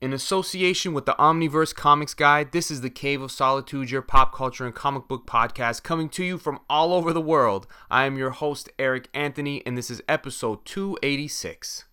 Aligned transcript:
In 0.00 0.12
association 0.12 0.92
with 0.92 1.06
the 1.06 1.16
Omniverse 1.18 1.74
Comics 1.74 2.14
Guide, 2.14 2.52
this 2.52 2.70
is 2.70 2.82
the 2.82 2.90
Cave 2.90 3.20
of 3.20 3.32
Solitude, 3.32 3.90
your 3.90 4.00
pop 4.00 4.32
culture 4.32 4.64
and 4.64 4.72
comic 4.72 5.08
book 5.08 5.26
podcast 5.26 5.82
coming 5.82 6.08
to 6.10 6.22
you 6.22 6.38
from 6.38 6.60
all 6.70 6.92
over 6.92 7.12
the 7.12 7.20
world. 7.20 7.66
I 7.90 8.04
am 8.04 8.16
your 8.16 8.30
host, 8.30 8.68
Eric 8.78 9.08
Anthony, 9.12 9.60
and 9.66 9.76
this 9.76 9.90
is 9.90 10.00
episode 10.08 10.64
286. 10.66 11.86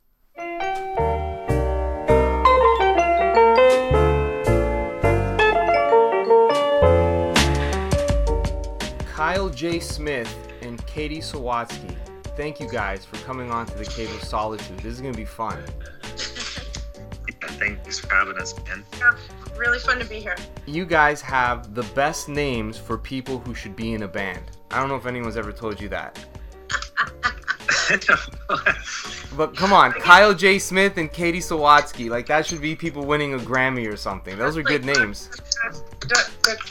Kyle 9.15 9.49
J. 9.49 9.79
Smith 9.79 10.31
and 10.61 10.85
Katie 10.85 11.21
Sawatsky, 11.21 11.95
thank 12.37 12.59
you 12.59 12.69
guys 12.69 13.03
for 13.03 13.17
coming 13.25 13.49
on 13.49 13.65
to 13.65 13.75
the 13.75 13.85
Cave 13.85 14.13
of 14.13 14.21
Solitude. 14.21 14.77
This 14.77 14.93
is 14.93 15.01
going 15.01 15.13
to 15.13 15.17
be 15.17 15.25
fun. 15.25 15.57
Thanks 17.59 17.99
for 17.99 18.13
having 18.13 18.37
us, 18.37 18.53
man. 18.65 18.83
Yeah, 18.97 19.17
really 19.57 19.79
fun 19.79 19.99
to 19.99 20.05
be 20.05 20.19
here. 20.19 20.35
You 20.65 20.85
guys 20.85 21.21
have 21.21 21.73
the 21.73 21.83
best 21.93 22.29
names 22.29 22.77
for 22.77 22.97
people 22.97 23.39
who 23.39 23.53
should 23.53 23.75
be 23.75 23.93
in 23.93 24.03
a 24.03 24.07
band. 24.07 24.51
I 24.71 24.79
don't 24.79 24.89
know 24.89 24.95
if 24.95 25.05
anyone's 25.05 25.37
ever 25.37 25.51
told 25.51 25.79
you 25.79 25.89
that. 25.89 26.19
But 29.35 29.55
come 29.55 29.73
on, 29.73 29.91
Kyle 29.91 30.33
J. 30.33 30.59
Smith 30.59 30.97
and 30.97 31.11
Katie 31.11 31.39
Sawatsky. 31.39 32.09
Like, 32.09 32.25
that 32.27 32.45
should 32.45 32.61
be 32.61 32.75
people 32.75 33.05
winning 33.05 33.33
a 33.33 33.37
Grammy 33.37 33.91
or 33.91 33.97
something. 33.97 34.37
Those 34.37 34.55
are 34.55 34.63
good 34.63 34.85
names. 34.85 35.29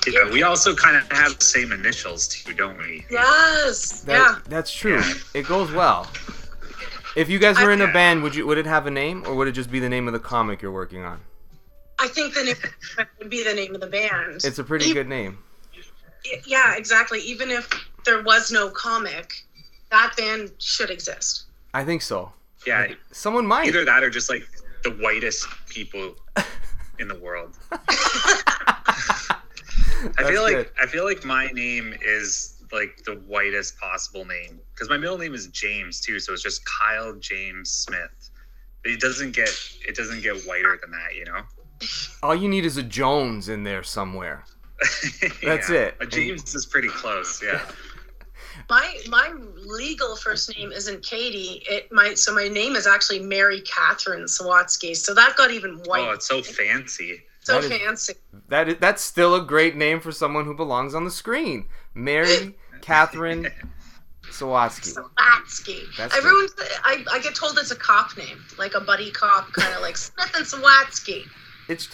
yeah, 0.06 0.30
we 0.30 0.42
also 0.42 0.75
kind 0.75 0.97
of 0.97 1.11
have 1.12 1.39
the 1.39 1.45
same 1.45 1.73
initials 1.73 2.27
too, 2.27 2.55
don't 2.55 2.78
we? 2.78 3.05
Yes. 3.11 4.01
That, 4.03 4.12
yeah. 4.14 4.39
That's 4.48 4.73
true. 4.73 5.03
It 5.34 5.47
goes 5.47 5.73
well. 5.73 6.09
If 7.16 7.28
you 7.30 7.38
guys 7.38 7.59
were 7.60 7.70
in 7.70 7.80
a 7.80 7.92
band, 7.92 8.23
would 8.23 8.34
you 8.34 8.46
would 8.46 8.59
it 8.59 8.66
have 8.66 8.86
a 8.86 8.91
name 8.91 9.24
or 9.27 9.34
would 9.34 9.48
it 9.48 9.52
just 9.52 9.70
be 9.70 9.78
the 9.80 9.88
name 9.88 10.06
of 10.09 10.12
the 10.12 10.18
comic 10.20 10.60
you're 10.62 10.72
working 10.72 11.05
on? 11.05 11.20
I 11.98 12.09
think 12.09 12.34
the 12.34 12.42
name 12.45 12.56
would 13.20 13.30
be 13.30 13.45
the 13.45 13.55
name 13.55 13.74
of 13.74 13.80
the 13.80 13.86
band. 13.86 14.41
It's 14.45 14.59
a 14.59 14.64
pretty 14.64 14.86
Even- 14.86 14.94
good 14.94 15.08
name. 15.08 15.39
Yeah, 16.47 16.74
exactly. 16.77 17.20
Even 17.20 17.50
if 17.50 17.69
there 18.05 18.22
was 18.22 18.50
no 18.50 18.70
comic, 18.70 19.33
that 19.91 20.14
band 20.16 20.52
should 20.58 20.91
exist. 20.91 21.44
I 21.74 21.84
think 21.84 22.00
so. 22.02 22.33
Yeah, 22.66 22.94
Someone 23.12 23.46
might. 23.46 23.67
either 23.69 23.84
that 23.84 24.02
or 24.02 24.08
just 24.08 24.30
like 24.30 24.42
the 24.84 24.91
whitest 24.92 25.46
people 25.69 26.17
in 26.98 27.08
the 27.08 27.19
world. 27.19 27.58
I 27.72 29.36
That's 30.17 30.30
feel 30.30 30.42
like. 30.42 30.72
I 30.80 30.86
feel 30.86 31.05
like 31.05 31.24
my 31.24 31.46
name 31.48 31.94
is 32.02 32.56
like 32.72 33.02
the 33.05 33.17
whitest 33.27 33.78
possible 33.78 34.24
name 34.24 34.61
because 34.75 34.89
my 34.89 34.97
middle 34.97 35.19
name 35.19 35.34
is 35.34 35.47
James 35.48 36.00
too, 36.00 36.19
so 36.19 36.33
it's 36.33 36.42
just 36.42 36.62
Kyle 36.64 37.14
James 37.14 37.70
Smith. 37.70 38.30
It 38.84 39.00
doesn't 39.00 39.33
get 39.33 39.50
it 39.86 39.97
doesn't 39.97 40.22
get 40.22 40.42
whiter 40.44 40.78
than 40.80 40.91
that, 40.91 41.14
you 41.17 41.25
know. 41.25 41.41
All 42.22 42.34
you 42.34 42.48
need 42.48 42.64
is 42.64 42.77
a 42.77 42.83
Jones 42.83 43.48
in 43.48 43.64
there 43.64 43.83
somewhere. 43.83 44.45
That's 45.42 45.70
it. 45.70 45.97
A 46.00 46.06
James 46.06 46.55
is 46.55 46.67
pretty 46.67 46.89
close, 46.89 47.42
yeah. 47.42 47.61
My 48.70 48.98
my 49.08 49.34
legal 49.56 50.17
first 50.17 50.56
name 50.56 50.70
isn't 50.72 51.05
Katie. 51.05 51.62
It 51.69 51.91
might 51.92 52.19
so 52.19 52.33
my 52.33 52.48
name 52.48 52.77
is 52.77 52.86
actually 52.86 53.19
Mary 53.19 53.61
Catherine 53.62 54.25
Sawatsky. 54.25 54.97
So 54.97 55.12
that 55.12 55.34
got 55.36 55.50
even 55.50 55.80
white. 55.84 56.06
Oh, 56.08 56.12
it's 56.12 56.27
so 56.27 56.41
fancy. 56.41 57.22
so 57.41 57.61
that 57.61 57.64
is- 57.64 57.78
fancy. 57.78 58.14
That 58.48 58.69
is, 58.69 58.77
that's 58.78 59.02
still 59.02 59.34
a 59.34 59.42
great 59.42 59.77
name 59.77 60.00
for 60.00 60.12
someone 60.12 60.45
who 60.45 60.55
belongs 60.55 60.95
on 60.95 61.05
the 61.05 61.11
screen. 61.11 61.67
Mary 61.95 62.55
Catherine 62.80 63.48
Sawatsky. 64.34 64.94
Sawatsky. 64.94 65.96
That's 65.96 66.16
Everyone, 66.16 66.48
I, 66.82 67.04
I 67.12 67.18
get 67.20 67.34
told 67.34 67.56
it's 67.58 67.70
a 67.70 67.77
cop 67.77 68.16
name, 68.18 68.44
like 68.58 68.74
a 68.74 68.80
buddy 68.80 69.10
cop, 69.10 69.52
kind 69.52 69.74
of 69.74 69.82
like 69.82 69.96
Smith 69.96 70.32
and 70.36 70.44
Sawatsky. 70.44 71.24
It's 71.68 71.88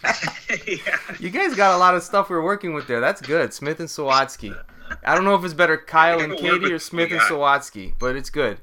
yeah. 0.66 0.96
you 1.20 1.30
guys 1.30 1.54
got 1.54 1.74
a 1.74 1.78
lot 1.78 1.94
of 1.94 2.02
stuff 2.02 2.30
we're 2.30 2.42
working 2.42 2.74
with 2.74 2.86
there. 2.86 3.00
That's 3.00 3.20
good. 3.20 3.52
Smith 3.52 3.78
and 3.78 3.88
Sawatsky. 3.88 4.56
I 5.04 5.14
don't 5.14 5.24
know 5.24 5.36
if 5.36 5.44
it's 5.44 5.54
better 5.54 5.76
Kyle 5.76 6.20
and 6.20 6.36
Katie 6.36 6.72
or 6.72 6.78
Smith 6.78 7.12
and. 7.12 7.20
Sawatsky, 7.20 7.92
but 7.98 8.16
it's 8.16 8.30
good. 8.30 8.58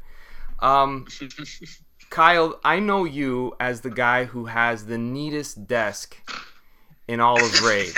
Um, 0.59 1.05
Kyle, 2.09 2.59
I 2.63 2.79
know 2.79 3.05
you 3.05 3.55
as 3.59 3.81
the 3.81 3.89
guy 3.89 4.25
who 4.25 4.45
has 4.45 4.87
the 4.87 4.97
neatest 4.97 5.67
desk 5.67 6.17
in 7.07 7.21
all 7.21 7.41
of 7.41 7.61
Raid. 7.61 7.93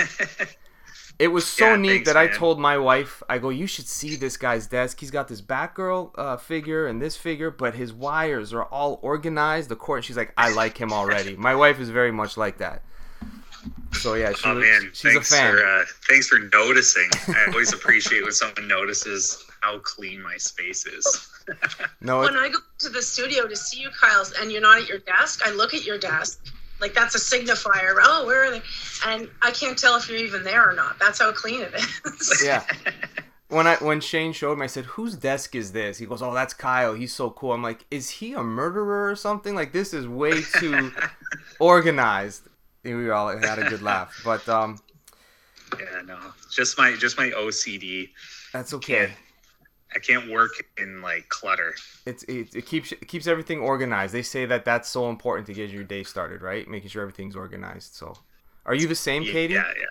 It 1.20 1.28
was 1.28 1.46
so 1.46 1.66
Yeah, 1.66 1.76
neat 1.76 1.88
thanks, 1.90 2.06
that 2.08 2.16
I 2.16 2.28
told 2.28 2.58
my 2.58 2.78
wife, 2.78 3.22
I 3.28 3.36
go, 3.38 3.50
you 3.50 3.66
should 3.66 3.86
see 3.86 4.16
this 4.16 4.38
guy's 4.38 4.66
desk. 4.66 4.98
He's 5.00 5.10
got 5.10 5.28
this 5.28 5.42
Batgirl 5.42 6.12
uh, 6.16 6.36
figure 6.38 6.86
and 6.86 7.00
this 7.00 7.14
figure, 7.14 7.50
but 7.50 7.74
his 7.74 7.92
wires 7.92 8.54
are 8.54 8.64
all 8.64 8.98
organized. 9.02 9.68
The 9.68 9.76
court, 9.76 10.02
She's 10.04 10.16
like, 10.16 10.32
I 10.38 10.50
like 10.52 10.78
him 10.78 10.92
already. 10.94 11.36
my 11.36 11.54
wife 11.54 11.78
is 11.78 11.90
very 11.90 12.10
much 12.10 12.38
like 12.38 12.56
that. 12.58 12.82
So 13.92 14.14
yeah, 14.14 14.32
she 14.32 14.48
Oh 14.48 14.54
man, 14.54 14.90
she's 14.94 15.10
a 15.10 15.14
thanks 15.20 15.30
fan. 15.36 15.52
for 15.52 15.62
uh, 15.62 15.84
thanks 16.08 16.28
for 16.28 16.38
noticing. 16.38 17.10
I 17.28 17.46
always 17.48 17.74
appreciate 17.74 18.22
when 18.22 18.32
someone 18.32 18.66
notices 18.68 19.44
how 19.60 19.78
clean 19.80 20.22
my 20.22 20.36
space 20.38 20.86
is. 20.86 21.28
no, 22.00 22.20
When 22.20 22.36
I 22.36 22.48
go 22.48 22.58
to 22.78 22.88
the 22.88 23.02
studio 23.02 23.46
to 23.46 23.56
see 23.56 23.80
you, 23.80 23.90
Kyle, 24.00 24.24
and 24.40 24.50
you're 24.50 24.62
not 24.62 24.78
at 24.78 24.88
your 24.88 25.00
desk, 25.00 25.42
I 25.44 25.50
look 25.50 25.74
at 25.74 25.84
your 25.84 25.98
desk. 25.98 26.46
Like 26.80 26.94
that's 26.94 27.14
a 27.14 27.18
signifier. 27.18 27.94
Oh, 28.02 28.26
where 28.26 28.44
are 28.44 28.50
they? 28.50 28.62
And 29.06 29.28
I 29.42 29.50
can't 29.50 29.78
tell 29.78 29.96
if 29.96 30.08
you're 30.08 30.18
even 30.18 30.42
there 30.44 30.68
or 30.68 30.74
not. 30.74 30.98
That's 30.98 31.18
how 31.18 31.32
clean 31.32 31.62
it 31.62 31.74
is. 31.74 32.42
yeah. 32.44 32.64
When 33.48 33.66
I 33.66 33.76
when 33.76 34.00
Shane 34.00 34.32
showed 34.32 34.58
me, 34.58 34.64
I 34.64 34.68
said, 34.68 34.84
"Whose 34.84 35.16
desk 35.16 35.54
is 35.54 35.72
this?" 35.72 35.98
He 35.98 36.06
goes, 36.06 36.22
"Oh, 36.22 36.32
that's 36.32 36.54
Kyle. 36.54 36.94
He's 36.94 37.12
so 37.12 37.30
cool." 37.30 37.52
I'm 37.52 37.62
like, 37.62 37.84
"Is 37.90 38.08
he 38.08 38.32
a 38.32 38.42
murderer 38.42 39.10
or 39.10 39.16
something? 39.16 39.54
Like 39.54 39.72
this 39.72 39.92
is 39.92 40.06
way 40.06 40.42
too 40.42 40.92
organized." 41.58 42.44
And 42.84 42.96
we 42.96 43.10
all 43.10 43.28
had 43.28 43.58
a 43.58 43.68
good 43.68 43.82
laugh, 43.82 44.22
but 44.24 44.48
um, 44.48 44.78
yeah, 45.78 46.02
no, 46.06 46.18
just 46.50 46.78
my 46.78 46.94
just 46.94 47.18
my 47.18 47.30
OCD. 47.30 48.10
that's 48.52 48.72
okay. 48.74 49.12
I 49.94 49.98
can't 49.98 50.30
work 50.30 50.52
in 50.78 51.02
like 51.02 51.28
clutter. 51.28 51.74
It's 52.06 52.22
it, 52.24 52.54
it 52.54 52.66
keeps 52.66 52.92
it 52.92 53.08
keeps 53.08 53.26
everything 53.26 53.60
organized. 53.60 54.14
They 54.14 54.22
say 54.22 54.46
that 54.46 54.64
that's 54.64 54.88
so 54.88 55.08
important 55.08 55.46
to 55.48 55.54
get 55.54 55.70
your 55.70 55.84
day 55.84 56.02
started, 56.04 56.42
right? 56.42 56.66
Making 56.68 56.90
sure 56.90 57.02
everything's 57.02 57.36
organized. 57.36 57.94
So, 57.94 58.14
are 58.66 58.74
you 58.74 58.86
the 58.86 58.94
same, 58.94 59.22
Yeah, 59.22 59.32
Katie? 59.32 59.54
yeah, 59.54 59.72
yeah. 59.76 59.86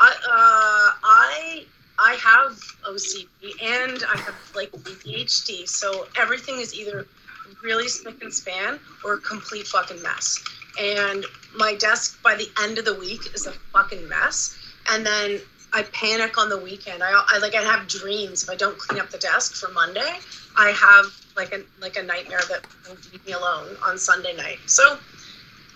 I 0.00 0.10
uh, 0.10 0.98
I 1.04 1.66
I 1.98 2.14
have 2.14 2.58
OCD 2.88 3.28
and 3.62 4.02
I 4.12 4.18
have 4.18 4.34
like 4.54 4.70
ADHD, 4.72 5.68
so 5.68 6.06
everything 6.16 6.60
is 6.60 6.74
either 6.74 7.06
really 7.62 7.88
spick 7.88 8.22
and 8.22 8.32
span 8.32 8.78
or 9.04 9.14
a 9.14 9.18
complete 9.20 9.66
fucking 9.66 10.02
mess. 10.02 10.42
And 10.80 11.24
my 11.56 11.74
desk 11.74 12.22
by 12.22 12.34
the 12.36 12.48
end 12.62 12.78
of 12.78 12.84
the 12.84 12.94
week 12.94 13.20
is 13.34 13.46
a 13.46 13.52
fucking 13.72 14.08
mess. 14.08 14.56
And 14.90 15.04
then 15.04 15.40
I 15.72 15.82
panic 15.82 16.38
on 16.38 16.48
the 16.48 16.58
weekend. 16.58 17.02
I, 17.02 17.10
I 17.28 17.38
like 17.38 17.54
I 17.54 17.62
have 17.62 17.86
dreams 17.88 18.42
if 18.42 18.50
I 18.50 18.56
don't 18.56 18.78
clean 18.78 19.00
up 19.00 19.10
the 19.10 19.18
desk 19.18 19.54
for 19.54 19.70
Monday. 19.72 20.18
I 20.56 20.70
have 20.70 21.06
like 21.36 21.52
a 21.52 21.62
like 21.80 21.96
a 21.96 22.02
nightmare 22.02 22.40
that 22.48 22.64
will 22.86 22.96
leave 23.12 23.24
me 23.26 23.32
alone 23.32 23.76
on 23.84 23.98
Sunday 23.98 24.34
night. 24.36 24.58
So 24.66 24.98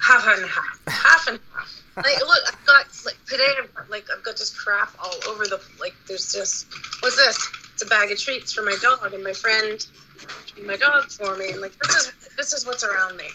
half 0.02 0.26
and 0.26 0.48
half, 0.48 0.80
half 0.88 1.26
and 1.28 1.38
half. 1.54 1.82
Like, 1.96 2.20
look, 2.20 2.38
I've 2.48 2.66
got 2.66 2.86
like 3.04 3.18
today. 3.26 3.46
I've 3.62 3.74
got, 3.74 3.90
like 3.90 4.06
I've 4.14 4.22
got 4.22 4.36
just 4.36 4.56
crap 4.56 4.92
all 4.98 5.14
over 5.28 5.44
the 5.44 5.60
like. 5.80 5.94
There's 6.08 6.32
just 6.32 6.66
what's 7.00 7.16
this? 7.16 7.48
It's 7.74 7.82
a 7.82 7.86
bag 7.86 8.10
of 8.10 8.18
treats 8.18 8.52
for 8.52 8.62
my 8.62 8.76
dog, 8.82 9.12
and 9.12 9.22
my 9.22 9.32
friend 9.32 9.84
my 10.64 10.76
dog 10.76 11.10
for 11.10 11.36
me. 11.36 11.50
And 11.50 11.60
like 11.60 11.76
this 11.78 11.96
is 11.96 12.12
this 12.36 12.52
is 12.52 12.66
what's 12.66 12.84
around 12.84 13.16
me. 13.16 13.28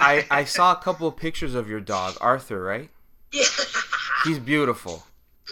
I 0.00 0.26
I 0.30 0.44
saw 0.44 0.72
a 0.72 0.76
couple 0.76 1.08
of 1.08 1.16
pictures 1.16 1.54
of 1.54 1.68
your 1.68 1.80
dog, 1.80 2.16
Arthur. 2.20 2.62
Right? 2.62 2.90
Yeah. 3.30 3.44
He's 4.24 4.38
beautiful. 4.38 5.04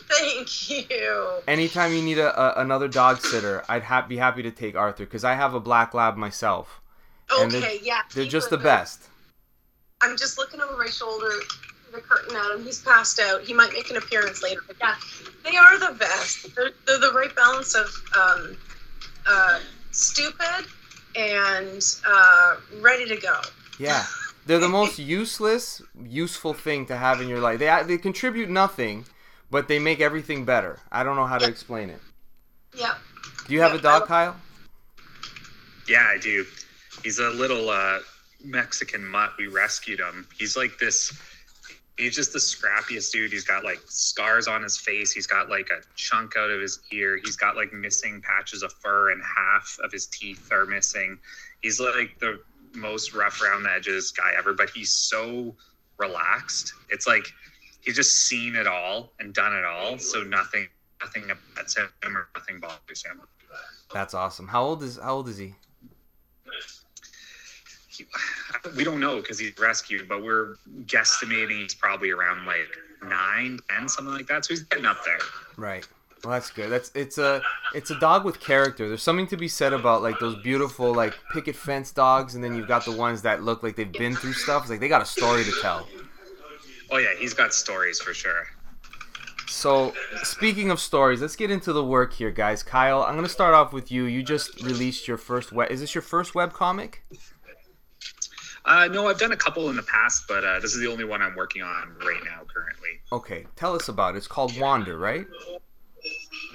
Thank 0.08 0.70
you. 0.90 1.30
Anytime 1.48 1.92
you 1.92 2.02
need 2.02 2.18
a, 2.18 2.40
a 2.40 2.60
another 2.62 2.88
dog 2.88 3.20
sitter, 3.20 3.64
I'd 3.68 3.82
ha- 3.82 4.06
be 4.06 4.16
happy 4.16 4.42
to 4.42 4.50
take 4.50 4.76
Arthur 4.76 5.04
because 5.04 5.24
I 5.24 5.34
have 5.34 5.54
a 5.54 5.60
black 5.60 5.94
lab 5.94 6.16
myself. 6.16 6.80
And 7.30 7.50
they're- 7.50 7.60
Okay, 7.60 7.80
yeah. 7.82 8.02
They're 8.14 8.24
just 8.24 8.50
the 8.50 8.58
best. 8.58 9.02
I'm 10.02 10.16
just 10.16 10.38
looking 10.38 10.60
over 10.60 10.76
my 10.76 10.86
shoulder, 10.90 11.30
the 11.92 12.00
curtain 12.00 12.36
at 12.36 12.52
him. 12.52 12.64
He's 12.64 12.82
passed 12.82 13.18
out. 13.18 13.42
He 13.42 13.52
might 13.54 13.72
make 13.72 13.90
an 13.90 13.96
appearance 13.96 14.42
later, 14.42 14.60
but 14.66 14.76
yeah, 14.80 14.94
they 15.44 15.56
are 15.56 15.78
the 15.78 15.96
best. 15.98 16.54
They're, 16.54 16.70
they're 16.86 16.98
the 17.00 17.12
right 17.14 17.34
balance 17.34 17.74
of 17.74 17.86
um, 18.16 18.56
uh, 19.26 19.60
stupid 19.90 20.66
and 21.16 21.82
uh, 22.06 22.56
ready 22.80 23.06
to 23.08 23.16
go. 23.16 23.40
Yeah. 23.78 24.04
They're 24.46 24.58
the 24.60 24.68
most 24.80 24.98
useless, 24.98 25.82
useful 26.04 26.52
thing 26.54 26.86
to 26.86 26.96
have 26.96 27.20
in 27.20 27.28
your 27.28 27.40
life. 27.40 27.58
They 27.58 27.82
they 27.84 27.98
contribute 27.98 28.48
nothing, 28.50 29.06
but 29.50 29.68
they 29.68 29.78
make 29.78 30.00
everything 30.00 30.44
better. 30.44 30.78
I 30.90 31.04
don't 31.04 31.16
know 31.16 31.26
how 31.26 31.38
to 31.38 31.46
explain 31.46 31.90
it. 31.90 32.00
Yeah. 32.76 32.94
Do 33.46 33.54
you 33.54 33.60
have 33.60 33.74
a 33.74 33.78
dog, 33.78 34.06
Kyle? 34.06 34.36
Yeah, 35.88 36.06
I 36.08 36.18
do. 36.18 36.44
He's 37.04 37.18
a 37.18 37.30
little 37.30 37.70
uh, 37.70 38.00
Mexican 38.44 39.06
mutt. 39.06 39.32
We 39.38 39.46
rescued 39.46 40.00
him. 40.00 40.26
He's 40.36 40.56
like 40.56 40.78
this. 40.78 41.12
He's 41.96 42.14
just 42.14 42.32
the 42.32 42.38
scrappiest 42.38 43.12
dude. 43.12 43.32
He's 43.32 43.44
got 43.44 43.64
like 43.64 43.80
scars 43.86 44.48
on 44.48 44.62
his 44.62 44.76
face. 44.76 45.12
He's 45.12 45.26
got 45.26 45.48
like 45.48 45.70
a 45.70 45.80
chunk 45.94 46.36
out 46.36 46.50
of 46.50 46.60
his 46.60 46.80
ear. 46.92 47.18
He's 47.24 47.36
got 47.36 47.56
like 47.56 47.72
missing 47.72 48.20
patches 48.20 48.62
of 48.62 48.72
fur, 48.72 49.10
and 49.12 49.22
half 49.22 49.78
of 49.82 49.92
his 49.92 50.06
teeth 50.06 50.50
are 50.52 50.66
missing. 50.66 51.18
He's 51.62 51.80
like 51.80 52.18
the 52.18 52.40
most 52.74 53.14
rough 53.14 53.40
around 53.40 53.62
the 53.62 53.70
edges 53.70 54.10
guy 54.10 54.32
ever, 54.36 54.52
but 54.52 54.70
he's 54.70 54.90
so 54.90 55.54
relaxed. 55.98 56.74
It's 56.90 57.06
like 57.06 57.26
he's 57.86 57.96
just 57.96 58.26
seen 58.26 58.56
it 58.56 58.66
all 58.66 59.12
and 59.18 59.32
done 59.32 59.56
it 59.56 59.64
all, 59.64 59.98
so 59.98 60.22
nothing 60.22 60.68
nothing 61.00 61.30
upsets 61.30 61.92
him 62.02 62.16
or 62.16 62.28
nothing 62.36 62.60
bothers 62.60 63.04
him. 63.04 63.22
That's 63.92 64.12
awesome. 64.12 64.48
How 64.48 64.62
old 64.64 64.82
is 64.82 64.98
How 64.98 65.14
old 65.14 65.28
is 65.28 65.38
he? 65.38 65.54
He, 67.88 68.04
we 68.76 68.84
don't 68.84 69.00
know 69.00 69.16
because 69.16 69.38
he's 69.38 69.56
rescued, 69.58 70.06
but 70.06 70.22
we're 70.22 70.56
guesstimating 70.84 71.62
he's 71.62 71.74
probably 71.74 72.10
around 72.10 72.44
like 72.44 72.68
nine, 73.02 73.58
ten, 73.70 73.88
something 73.88 74.12
like 74.12 74.26
that. 74.26 74.44
So 74.44 74.52
he's 74.52 74.64
getting 74.64 74.84
up 74.84 75.02
there. 75.04 75.18
Right. 75.56 75.86
Well, 76.24 76.32
that's 76.32 76.50
good. 76.50 76.70
That's 76.70 76.90
it's 76.94 77.18
a 77.18 77.40
it's 77.74 77.90
a 77.90 77.98
dog 78.00 78.24
with 78.24 78.40
character. 78.40 78.88
There's 78.88 79.02
something 79.02 79.28
to 79.28 79.36
be 79.36 79.48
said 79.48 79.72
about 79.72 80.02
like 80.02 80.18
those 80.18 80.34
beautiful 80.42 80.92
like 80.92 81.14
picket 81.32 81.54
fence 81.54 81.92
dogs, 81.92 82.34
and 82.34 82.42
then 82.42 82.56
you've 82.56 82.68
got 82.68 82.84
the 82.84 82.92
ones 82.92 83.22
that 83.22 83.44
look 83.44 83.62
like 83.62 83.76
they've 83.76 83.92
been 83.92 84.16
through 84.16 84.32
stuff. 84.32 84.62
It's 84.62 84.70
like 84.70 84.80
they 84.80 84.88
got 84.88 85.02
a 85.02 85.06
story 85.06 85.44
to 85.44 85.52
tell. 85.62 85.86
Oh 86.90 86.98
yeah, 86.98 87.14
he's 87.18 87.34
got 87.34 87.52
stories 87.52 88.00
for 88.00 88.14
sure. 88.14 88.46
So, 89.48 89.94
speaking 90.22 90.70
of 90.70 90.80
stories, 90.80 91.20
let's 91.20 91.36
get 91.36 91.50
into 91.50 91.72
the 91.72 91.84
work 91.84 92.12
here, 92.12 92.30
guys. 92.30 92.62
Kyle, 92.62 93.02
I'm 93.02 93.14
gonna 93.14 93.28
start 93.28 93.54
off 93.54 93.72
with 93.72 93.90
you. 93.90 94.04
You 94.04 94.22
just 94.22 94.62
released 94.62 95.08
your 95.08 95.16
first 95.16 95.52
web. 95.52 95.70
Is 95.70 95.80
this 95.80 95.94
your 95.94 96.02
first 96.02 96.34
web 96.34 96.52
comic? 96.52 97.04
Uh, 98.64 98.88
no, 98.88 99.06
I've 99.06 99.18
done 99.18 99.30
a 99.30 99.36
couple 99.36 99.70
in 99.70 99.76
the 99.76 99.82
past, 99.84 100.24
but 100.26 100.44
uh, 100.44 100.58
this 100.58 100.74
is 100.74 100.80
the 100.80 100.88
only 100.88 101.04
one 101.04 101.22
I'm 101.22 101.36
working 101.36 101.62
on 101.62 101.96
right 102.00 102.20
now 102.24 102.42
currently. 102.52 103.00
Okay, 103.12 103.46
tell 103.54 103.74
us 103.76 103.88
about 103.88 104.14
it. 104.14 104.18
It's 104.18 104.26
called 104.26 104.58
Wander, 104.58 104.98
right? 104.98 105.24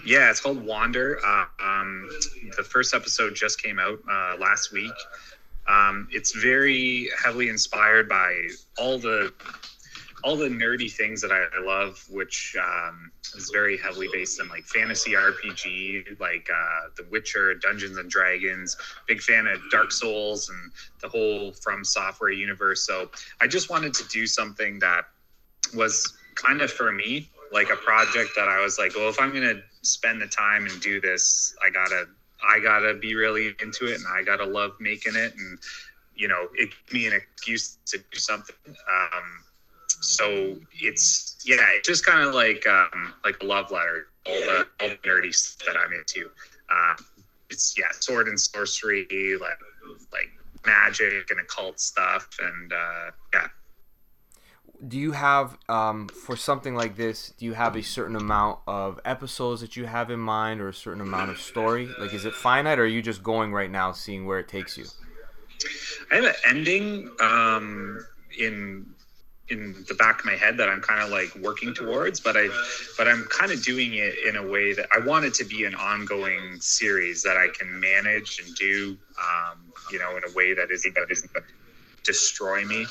Yeah, 0.06 0.30
it's 0.30 0.42
called 0.42 0.64
Wander. 0.66 1.20
Uh, 1.26 1.46
um, 1.64 2.10
the 2.58 2.64
first 2.64 2.94
episode 2.94 3.34
just 3.34 3.64
came 3.64 3.80
out 3.80 4.00
uh, 4.10 4.36
last 4.40 4.74
week. 4.74 4.92
Um, 5.68 6.10
it's 6.12 6.34
very 6.34 7.10
heavily 7.24 7.48
inspired 7.48 8.10
by 8.10 8.50
all 8.78 9.00
the 9.00 9.34
all 10.24 10.36
the 10.36 10.48
nerdy 10.48 10.92
things 10.92 11.22
that 11.22 11.32
I, 11.32 11.48
love, 11.64 12.04
which 12.10 12.56
um, 12.60 13.12
is 13.36 13.50
very 13.52 13.78
heavily 13.78 14.08
based 14.12 14.40
in 14.40 14.48
like 14.50 14.64
fantasy 14.64 15.12
RPG, 15.12 16.20
like 16.20 16.50
uh, 16.54 16.90
The 16.98 17.06
Witcher, 17.10 17.56
Dungeons 17.56 17.98
and 17.98 18.10
Dragons. 18.10 18.78
Big 19.08 19.22
fan 19.22 19.48
of 19.48 19.60
Dark 19.70 19.92
Souls 19.92 20.50
and 20.50 20.72
the 21.02 21.10
whole 21.10 21.52
From 21.54 21.84
Software 21.84 22.32
universe. 22.32 22.86
So 22.86 23.10
I 23.40 23.48
just 23.48 23.70
wanted 23.70 23.94
to 23.96 24.08
do 24.10 24.28
something 24.28 24.80
that 24.80 25.06
was 25.76 26.14
kind 26.36 26.62
of 26.62 26.72
for 26.72 26.92
me, 26.92 27.30
like 27.52 27.70
a 27.70 27.76
project 27.76 28.32
that 28.36 28.48
I 28.48 28.62
was 28.62 28.80
like, 28.80 28.96
well, 28.96 29.10
if 29.10 29.20
I'm 29.20 29.34
gonna 29.34 29.62
spend 29.82 30.22
the 30.22 30.28
time 30.28 30.66
and 30.66 30.80
do 30.82 31.02
this, 31.02 31.56
I 31.66 31.70
gotta 31.70 32.06
I 32.48 32.60
gotta 32.60 32.96
be 32.96 33.16
really 33.16 33.56
into 33.62 33.86
it, 33.86 33.96
and 33.96 34.06
I 34.08 34.24
gotta 34.24 34.46
love 34.46 34.74
making 34.80 35.16
it, 35.16 35.34
and 35.36 35.60
you 36.16 36.28
know, 36.28 36.48
it 36.56 36.70
gave 36.88 36.94
me 36.94 37.08
an 37.08 37.14
excuse 37.14 37.78
to 37.88 37.98
do 37.98 38.20
something. 38.20 38.56
Um, 38.68 39.44
so 40.02 40.58
it's 40.74 41.38
yeah, 41.46 41.66
it's 41.76 41.88
just 41.88 42.06
kind 42.06 42.28
of 42.28 42.34
like 42.34 42.68
um, 42.68 43.14
like 43.24 43.42
a 43.42 43.46
love 43.46 43.72
letter, 43.72 44.08
all 44.28 44.34
the 44.34 44.68
all 44.82 44.90
the 44.90 44.98
nerdy 45.08 45.34
stuff 45.34 45.66
that 45.68 45.80
I'm 45.80 45.94
into. 45.94 46.30
Uh, 46.70 46.96
it's 47.50 47.78
yeah, 47.78 47.86
sword 47.92 48.28
and 48.28 48.40
sorcery, 48.40 49.08
like 49.40 49.60
like 50.12 50.32
magic 50.66 51.30
and 51.30 51.40
occult 51.40 51.80
stuff, 51.80 52.28
and 52.42 52.74
uh, 52.74 53.12
yeah. 53.34 53.48
Do 54.88 54.98
you 54.98 55.12
have 55.12 55.58
um, 55.70 56.08
for 56.08 56.36
something 56.36 56.74
like 56.74 56.96
this? 56.96 57.34
Do 57.38 57.46
you 57.46 57.54
have 57.54 57.76
a 57.76 57.84
certain 57.84 58.16
amount 58.16 58.60
of 58.66 59.00
episodes 59.06 59.62
that 59.62 59.78
you 59.78 59.86
have 59.86 60.10
in 60.10 60.20
mind, 60.20 60.60
or 60.60 60.70
a 60.70 60.74
certain 60.74 61.02
amount 61.02 61.30
of 61.30 61.40
story? 61.40 61.88
Like, 62.00 62.14
is 62.16 62.26
it 62.26 62.34
finite, 62.34 62.80
or 62.80 62.84
are 62.84 62.88
you 62.88 63.04
just 63.04 63.22
going 63.22 63.54
right 63.54 63.70
now, 63.70 63.92
seeing 63.92 64.26
where 64.26 64.40
it 64.40 64.48
takes 64.48 64.78
you? 64.78 64.86
I 66.12 66.16
have 66.16 66.26
an 66.26 66.34
ending 66.48 67.12
um, 67.20 68.04
in 68.40 68.88
in 69.50 69.84
the 69.88 69.96
back 69.96 70.20
of 70.20 70.26
my 70.26 70.36
head 70.36 70.58
that 70.58 70.70
I'm 70.70 70.82
kind 70.82 71.02
of 71.02 71.10
like 71.10 71.34
working 71.36 71.74
towards, 71.74 72.20
but 72.20 72.38
I 72.38 72.48
but 72.98 73.08
I'm 73.08 73.26
kind 73.30 73.52
of 73.52 73.64
doing 73.64 73.96
it 73.96 74.16
in 74.26 74.38
a 74.38 74.48
way 74.48 74.74
that 74.74 74.88
I 74.96 75.00
want 75.00 75.26
it 75.26 75.34
to 75.36 75.44
be 75.44 75.66
an 75.66 75.76
ongoing 75.76 76.60
series 76.60 77.22
that 77.24 77.38
I 77.38 77.48
can 77.58 77.80
manage 77.80 78.42
and 78.46 78.56
do, 78.56 78.98
um, 79.20 79.74
you 79.92 80.00
know, 80.00 80.16
in 80.16 80.24
a 80.24 80.34
way 80.34 80.54
that 80.54 80.72
isn't 80.72 80.96
that 80.96 81.08
isn't 81.10 81.34
going 81.34 81.44
to 81.44 82.04
destroy 82.04 82.64
me. 82.64 82.86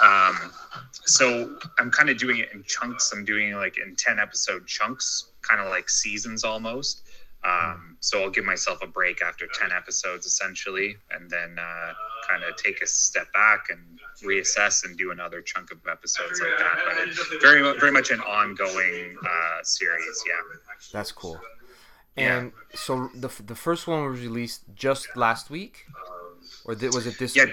Um, 0.00 0.52
so 1.06 1.56
I'm 1.78 1.90
kind 1.90 2.10
of 2.10 2.18
doing 2.18 2.38
it 2.38 2.50
in 2.52 2.62
chunks. 2.64 3.12
I'm 3.12 3.24
doing 3.24 3.54
like 3.54 3.78
in 3.78 3.96
10 3.96 4.18
episode 4.18 4.66
chunks, 4.66 5.32
kind 5.42 5.60
of 5.60 5.68
like 5.68 5.88
seasons 5.88 6.44
almost. 6.44 7.02
Um, 7.48 7.96
so 8.00 8.22
I'll 8.22 8.30
give 8.30 8.44
myself 8.44 8.78
a 8.82 8.86
break 8.86 9.22
after 9.22 9.46
10 9.46 9.72
episodes 9.72 10.26
essentially, 10.26 10.96
and 11.10 11.30
then 11.30 11.56
uh, 11.58 11.92
kind 12.28 12.42
of 12.44 12.56
take 12.56 12.82
a 12.82 12.86
step 12.86 13.32
back 13.32 13.66
and 13.70 13.80
reassess 14.22 14.84
and 14.84 14.96
do 14.96 15.10
another 15.10 15.40
chunk 15.40 15.70
of 15.72 15.78
episodes 15.90 16.40
like 16.40 16.58
that. 16.58 16.78
But 16.86 17.08
it, 17.08 17.40
very, 17.40 17.62
very 17.78 17.92
much 17.92 18.10
an 18.10 18.20
ongoing 18.20 19.16
uh, 19.24 19.62
series. 19.62 20.24
Yeah. 20.26 20.58
That's 20.92 21.12
cool. 21.12 21.40
Yeah. 22.16 22.38
And 22.38 22.52
so 22.74 23.10
the 23.14 23.30
the 23.44 23.54
first 23.54 23.86
one 23.86 24.10
was 24.10 24.20
released 24.20 24.62
just 24.74 25.16
last 25.16 25.50
week, 25.50 25.86
or 26.64 26.74
did, 26.74 26.92
was 26.92 27.06
it 27.06 27.16
this? 27.18 27.36
Yeah. 27.36 27.44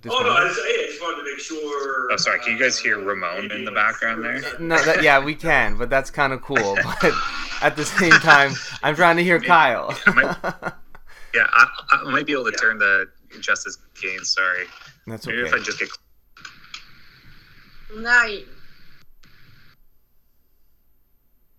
this 0.00 0.12
Oh 0.14 0.22
no, 0.22 0.30
I 0.30 0.44
month? 0.44 0.54
just, 0.54 0.60
I 0.64 0.86
just 0.86 1.02
wanted 1.02 1.16
to 1.16 1.30
make 1.30 1.40
sure. 1.40 2.12
Oh, 2.12 2.16
sorry. 2.16 2.38
Can 2.40 2.52
you 2.52 2.58
guys 2.58 2.78
hear 2.78 3.00
Ramon 3.00 3.50
in 3.50 3.64
the 3.64 3.72
background 3.72 4.24
there? 4.24 4.42
No, 4.60 4.80
that, 4.84 5.02
yeah, 5.02 5.22
we 5.24 5.34
can, 5.34 5.76
but 5.76 5.90
that's 5.90 6.10
kind 6.10 6.32
of 6.32 6.40
cool. 6.42 6.78
But 7.02 7.12
at 7.62 7.76
the 7.76 7.84
same 7.84 8.10
time, 8.12 8.52
I'm 8.82 8.94
trying 8.96 9.16
to 9.16 9.24
hear 9.24 9.40
Kyle. 9.40 9.94
Yeah, 11.34 11.44
I, 11.52 11.68
I 11.90 12.10
might 12.10 12.24
be 12.24 12.32
able 12.32 12.46
to 12.46 12.52
turn 12.52 12.78
the 12.78 13.10
justice 13.40 13.76
gain. 14.00 14.20
Sorry. 14.24 14.64
that's 15.06 15.26
Maybe 15.26 15.40
if 15.42 15.48
okay. 15.48 15.60
I 15.60 15.62
just 15.62 15.78
get 15.78 15.90
Now 17.94 18.24
you, 18.24 18.46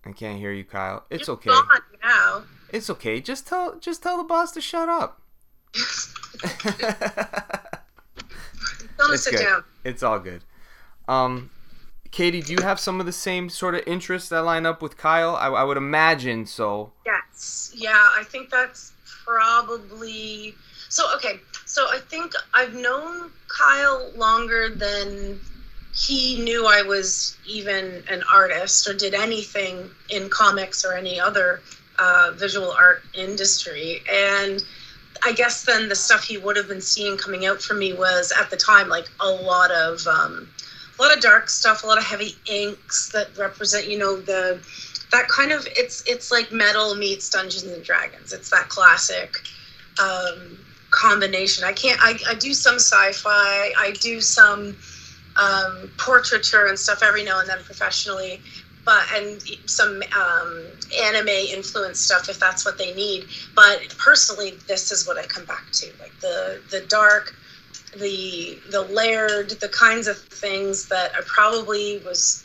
I 0.04 0.10
can't 0.12 0.36
hear 0.38 0.50
you, 0.50 0.64
Kyle. 0.64 1.04
It's 1.10 1.28
you're 1.28 1.34
okay. 1.36 1.50
gone 1.50 1.68
now. 2.02 2.42
It's 2.72 2.90
okay. 2.90 3.20
Just 3.20 3.46
tell 3.46 3.78
just 3.78 4.02
tell 4.02 4.16
the 4.16 4.24
boss 4.24 4.50
to 4.52 4.60
shut 4.60 4.88
up. 4.88 5.22
Don't 5.74 6.72
It's 9.12 9.22
sit 9.22 9.34
good. 9.34 9.44
down. 9.44 9.64
it's 9.84 10.02
all 10.02 10.18
good. 10.18 10.42
Um, 11.06 11.50
Katie, 12.10 12.42
do 12.42 12.52
you 12.52 12.62
have 12.62 12.80
some 12.80 13.00
of 13.00 13.06
the 13.06 13.12
same 13.12 13.48
sort 13.48 13.74
of 13.74 13.82
interests 13.86 14.28
that 14.30 14.42
line 14.42 14.66
up 14.66 14.82
with 14.82 14.96
Kyle? 14.96 15.36
I, 15.36 15.48
I 15.48 15.64
would 15.64 15.76
imagine 15.76 16.46
so. 16.46 16.92
Yes. 17.04 17.72
Yeah, 17.74 17.90
I 17.92 18.24
think 18.24 18.50
that's 18.50 18.92
probably 19.24 20.54
so 20.88 21.04
okay. 21.16 21.40
So 21.66 21.86
I 21.90 21.98
think 21.98 22.32
I've 22.54 22.74
known 22.74 23.30
Kyle 23.48 24.10
longer 24.16 24.70
than 24.70 25.38
he 25.94 26.40
knew 26.42 26.66
I 26.66 26.82
was 26.82 27.36
even 27.46 28.02
an 28.08 28.22
artist 28.32 28.88
or 28.88 28.94
did 28.94 29.14
anything 29.14 29.90
in 30.10 30.28
comics 30.30 30.84
or 30.84 30.94
any 30.94 31.18
other 31.18 31.60
uh, 31.98 32.32
visual 32.34 32.70
art 32.70 33.02
industry. 33.14 34.00
And 34.10 34.62
I 35.24 35.32
guess 35.32 35.64
then 35.64 35.88
the 35.88 35.96
stuff 35.96 36.24
he 36.24 36.38
would 36.38 36.56
have 36.56 36.68
been 36.68 36.80
seeing 36.80 37.16
coming 37.16 37.46
out 37.46 37.60
for 37.60 37.74
me 37.74 37.92
was 37.92 38.32
at 38.38 38.50
the 38.50 38.56
time 38.56 38.88
like 38.88 39.08
a 39.20 39.28
lot 39.28 39.70
of 39.70 40.06
um, 40.06 40.48
a 40.98 41.02
lot 41.02 41.14
of 41.16 41.22
dark 41.22 41.48
stuff, 41.48 41.84
a 41.84 41.86
lot 41.86 41.98
of 41.98 42.04
heavy 42.04 42.34
inks 42.46 43.10
that 43.10 43.36
represent, 43.38 43.88
you 43.88 43.98
know, 43.98 44.20
the 44.20 44.60
that 45.12 45.28
kind 45.28 45.52
of 45.52 45.66
it's 45.76 46.02
it's 46.06 46.30
like 46.30 46.52
metal 46.52 46.94
meets 46.94 47.30
Dungeons 47.30 47.64
and 47.64 47.84
Dragons. 47.84 48.32
It's 48.32 48.50
that 48.50 48.68
classic 48.68 49.36
um, 50.02 50.58
combination. 50.90 51.64
I 51.64 51.72
can't. 51.72 51.98
I, 52.02 52.18
I 52.28 52.34
do 52.34 52.52
some 52.52 52.76
sci-fi. 52.76 53.72
I 53.78 53.94
do 54.00 54.20
some 54.20 54.76
um, 55.36 55.90
portraiture 55.96 56.66
and 56.66 56.78
stuff 56.78 57.02
every 57.02 57.24
now 57.24 57.40
and 57.40 57.48
then 57.48 57.62
professionally, 57.64 58.42
but 58.84 59.02
and 59.14 59.40
some 59.66 60.02
um, 60.16 60.66
anime 61.04 61.28
influence 61.28 62.00
stuff 62.00 62.28
if 62.28 62.38
that's 62.40 62.64
what 62.66 62.78
they 62.78 62.94
need. 62.94 63.26
But 63.54 63.94
personally, 63.98 64.58
this 64.66 64.90
is 64.90 65.06
what 65.06 65.18
I 65.18 65.24
come 65.26 65.44
back 65.44 65.70
to, 65.72 65.86
like 66.00 66.18
the 66.20 66.60
the 66.70 66.80
dark, 66.88 67.34
the 67.98 68.58
the 68.70 68.82
layered, 68.82 69.50
the 69.50 69.68
kinds 69.68 70.06
of 70.06 70.18
things 70.18 70.88
that 70.88 71.12
I 71.14 71.20
probably 71.26 71.98
was 72.04 72.44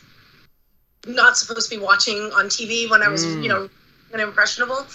not 1.06 1.36
supposed 1.36 1.70
to 1.70 1.76
be 1.78 1.82
watching 1.82 2.16
on 2.32 2.46
TV 2.46 2.88
when 2.90 3.02
I 3.02 3.08
was, 3.08 3.24
Mm. 3.24 3.42
you 3.42 3.48
know, 3.48 3.68
an 4.12 4.20
impressionable. 4.20 4.86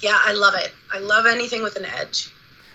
Yeah, 0.00 0.18
I 0.24 0.32
love 0.32 0.54
it. 0.56 0.72
I 0.92 0.98
love 0.98 1.26
anything 1.26 1.62
with 1.62 1.76
an 1.76 1.84
edge. 1.84 2.30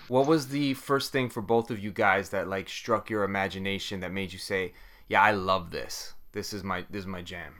What 0.07 0.25
was 0.25 0.47
the 0.47 0.73
first 0.75 1.11
thing 1.11 1.29
for 1.29 1.41
both 1.41 1.69
of 1.69 1.79
you 1.79 1.91
guys 1.91 2.29
that 2.29 2.47
like 2.47 2.69
struck 2.69 3.09
your 3.09 3.23
imagination 3.23 3.99
that 3.99 4.11
made 4.13 4.31
you 4.31 4.39
say, 4.39 4.73
"Yeah, 5.09 5.21
I 5.21 5.31
love 5.31 5.71
this. 5.71 6.13
This 6.31 6.53
is 6.53 6.63
my 6.63 6.85
this 6.89 7.01
is 7.01 7.07
my 7.07 7.21
jam." 7.21 7.53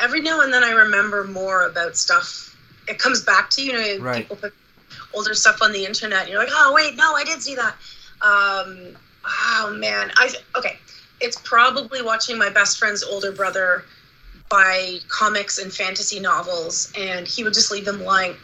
Every 0.00 0.20
now 0.22 0.40
and 0.40 0.52
then 0.52 0.64
I 0.64 0.70
remember 0.70 1.24
more 1.24 1.66
about 1.66 1.96
stuff. 1.96 2.55
It 2.88 2.98
comes 2.98 3.22
back 3.22 3.50
to 3.50 3.62
you, 3.62 3.72
you 3.72 3.98
know, 3.98 4.04
Right. 4.04 4.22
people 4.22 4.36
put 4.36 4.54
older 5.14 5.34
stuff 5.34 5.62
on 5.62 5.72
the 5.72 5.84
internet. 5.84 6.22
And 6.22 6.30
you're 6.30 6.38
like, 6.38 6.52
oh 6.52 6.72
wait, 6.74 6.96
no, 6.96 7.14
I 7.14 7.24
did 7.24 7.42
see 7.42 7.54
that. 7.56 7.74
Um, 8.22 8.96
oh 9.26 9.76
man, 9.78 10.10
I 10.16 10.30
okay. 10.56 10.78
It's 11.20 11.40
probably 11.44 12.02
watching 12.02 12.36
my 12.38 12.50
best 12.50 12.78
friend's 12.78 13.02
older 13.02 13.32
brother 13.32 13.84
buy 14.50 14.98
comics 15.08 15.58
and 15.58 15.72
fantasy 15.72 16.20
novels, 16.20 16.92
and 16.98 17.26
he 17.26 17.42
would 17.42 17.54
just 17.54 17.70
leave 17.72 17.84
them 17.84 18.02
lying 18.04 18.36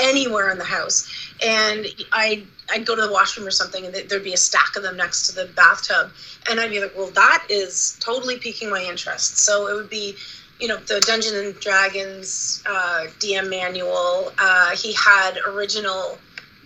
anywhere 0.00 0.50
in 0.50 0.58
the 0.58 0.64
house. 0.64 1.08
And 1.44 1.86
I 2.12 2.44
I'd 2.70 2.86
go 2.86 2.96
to 2.96 3.02
the 3.02 3.12
washroom 3.12 3.46
or 3.46 3.50
something, 3.50 3.84
and 3.84 3.94
there'd 3.94 4.24
be 4.24 4.32
a 4.32 4.38
stack 4.38 4.76
of 4.76 4.82
them 4.82 4.96
next 4.96 5.28
to 5.28 5.34
the 5.34 5.46
bathtub, 5.54 6.12
and 6.50 6.58
I'd 6.60 6.70
be 6.70 6.80
like, 6.80 6.96
well, 6.96 7.10
that 7.10 7.46
is 7.48 7.96
totally 8.00 8.38
piquing 8.38 8.70
my 8.70 8.82
interest. 8.82 9.38
So 9.38 9.68
it 9.68 9.74
would 9.74 9.90
be, 9.90 10.16
you 10.60 10.68
know, 10.68 10.76
the 10.76 11.00
Dungeons 11.00 11.34
and 11.34 11.54
Dragons 11.60 12.62
uh, 12.66 13.06
DM 13.18 13.50
manual. 13.50 14.32
Uh, 14.38 14.76
he 14.76 14.94
had 14.94 15.38
original 15.46 16.18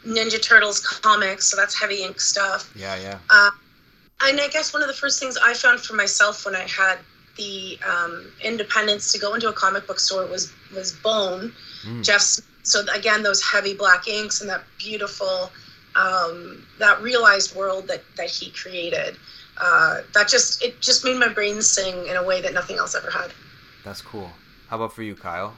Ninja 0.06 0.42
Turtles 0.42 0.80
comics, 0.80 1.46
so 1.46 1.56
that's 1.56 1.78
heavy 1.78 2.02
ink 2.02 2.20
stuff. 2.20 2.72
Yeah, 2.76 2.96
yeah. 2.96 3.18
Uh, 3.30 3.50
and 4.22 4.40
I 4.40 4.48
guess 4.48 4.72
one 4.72 4.82
of 4.82 4.88
the 4.88 4.94
first 4.94 5.20
things 5.20 5.38
I 5.42 5.54
found 5.54 5.80
for 5.80 5.94
myself 5.94 6.44
when 6.44 6.54
I 6.54 6.66
had 6.66 6.98
the 7.36 7.78
um, 7.88 8.32
independence 8.42 9.12
to 9.12 9.18
go 9.18 9.34
into 9.34 9.48
a 9.48 9.52
comic 9.52 9.86
book 9.86 10.00
store 10.00 10.26
was 10.26 10.52
was 10.74 10.92
Bone, 10.92 11.52
Mm. 11.84 12.04
Jeff's. 12.04 12.42
So 12.64 12.82
again, 12.92 13.22
those 13.22 13.42
heavy 13.42 13.72
black 13.74 14.08
inks 14.08 14.40
and 14.42 14.50
that 14.50 14.62
beautiful, 14.78 15.50
um, 15.96 16.66
that 16.78 17.00
realized 17.00 17.54
world 17.56 17.88
that 17.88 18.02
that 18.16 18.28
he 18.28 18.50
created. 18.50 19.16
Uh, 19.60 20.02
that 20.14 20.28
just 20.28 20.62
it 20.62 20.80
just 20.80 21.04
made 21.04 21.16
my 21.18 21.28
brain 21.28 21.62
sing 21.62 22.06
in 22.06 22.16
a 22.16 22.22
way 22.22 22.40
that 22.42 22.52
nothing 22.52 22.76
else 22.76 22.94
ever 22.94 23.10
had. 23.10 23.32
That's 23.88 24.02
cool. 24.02 24.30
How 24.68 24.76
about 24.76 24.92
for 24.92 25.02
you, 25.02 25.14
Kyle? 25.14 25.54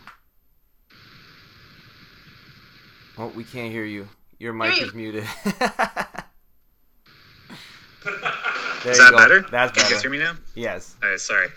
Oh, 3.18 3.26
we 3.34 3.42
can't 3.42 3.72
hear 3.72 3.84
you. 3.84 4.08
Your 4.38 4.52
mic 4.52 4.74
Hear 4.74 4.86
is 4.86 4.94
muted. 4.94 5.24
There 8.84 8.92
Is 8.92 8.98
you 8.98 9.04
that 9.04 9.10
go. 9.10 9.16
better? 9.18 9.40
That's 9.50 9.72
Can 9.72 9.84
you 9.84 9.94
guys 9.94 10.00
hear 10.02 10.10
me 10.12 10.18
now? 10.18 10.34
Yes. 10.54 10.94
All 11.02 11.10
right, 11.10 11.18
sorry. 11.20 11.48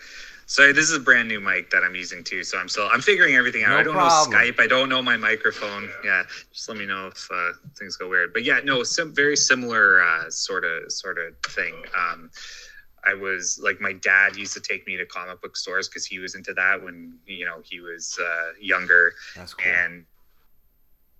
So 0.47 0.73
this 0.73 0.89
is 0.89 0.97
a 0.97 0.99
brand 0.99 1.27
new 1.29 1.39
mic 1.39 1.69
that 1.69 1.83
I'm 1.83 1.93
using 1.95 2.21
too. 2.23 2.43
So 2.43 2.57
I'm 2.57 2.67
still 2.67 2.89
I'm 2.91 3.01
figuring 3.01 3.35
everything 3.35 3.63
out. 3.63 3.69
No 3.69 3.77
I 3.77 3.83
don't 3.83 3.93
problem. 3.93 4.31
know 4.31 4.37
Skype. 4.37 4.59
I 4.59 4.67
don't 4.67 4.89
know 4.89 5.01
my 5.01 5.15
microphone. 5.15 5.89
Yeah, 6.03 6.23
just 6.51 6.67
let 6.67 6.77
me 6.77 6.85
know 6.87 7.07
if 7.07 7.29
uh, 7.31 7.51
things 7.77 7.95
go 7.97 8.09
weird. 8.09 8.33
But 8.33 8.43
yeah, 8.43 8.59
no, 8.63 8.83
some 8.83 9.13
very 9.13 9.37
similar 9.37 10.03
uh, 10.03 10.29
sort 10.29 10.65
of 10.65 10.91
sort 10.91 11.17
of 11.19 11.37
thing. 11.51 11.75
Um, 11.95 12.29
I 13.05 13.13
was 13.13 13.59
like 13.61 13.81
my 13.81 13.93
dad 13.93 14.35
used 14.35 14.53
to 14.53 14.61
take 14.61 14.87
me 14.87 14.97
to 14.97 15.05
comic 15.05 15.41
book 15.41 15.57
stores 15.57 15.87
because 15.87 16.05
he 16.05 16.19
was 16.19 16.35
into 16.35 16.53
that 16.53 16.83
when 16.83 17.17
you 17.25 17.45
know 17.45 17.61
he 17.63 17.79
was 17.79 18.17
uh, 18.21 18.51
younger 18.59 19.13
That's 19.35 19.53
cool. 19.53 19.71
and 19.71 20.05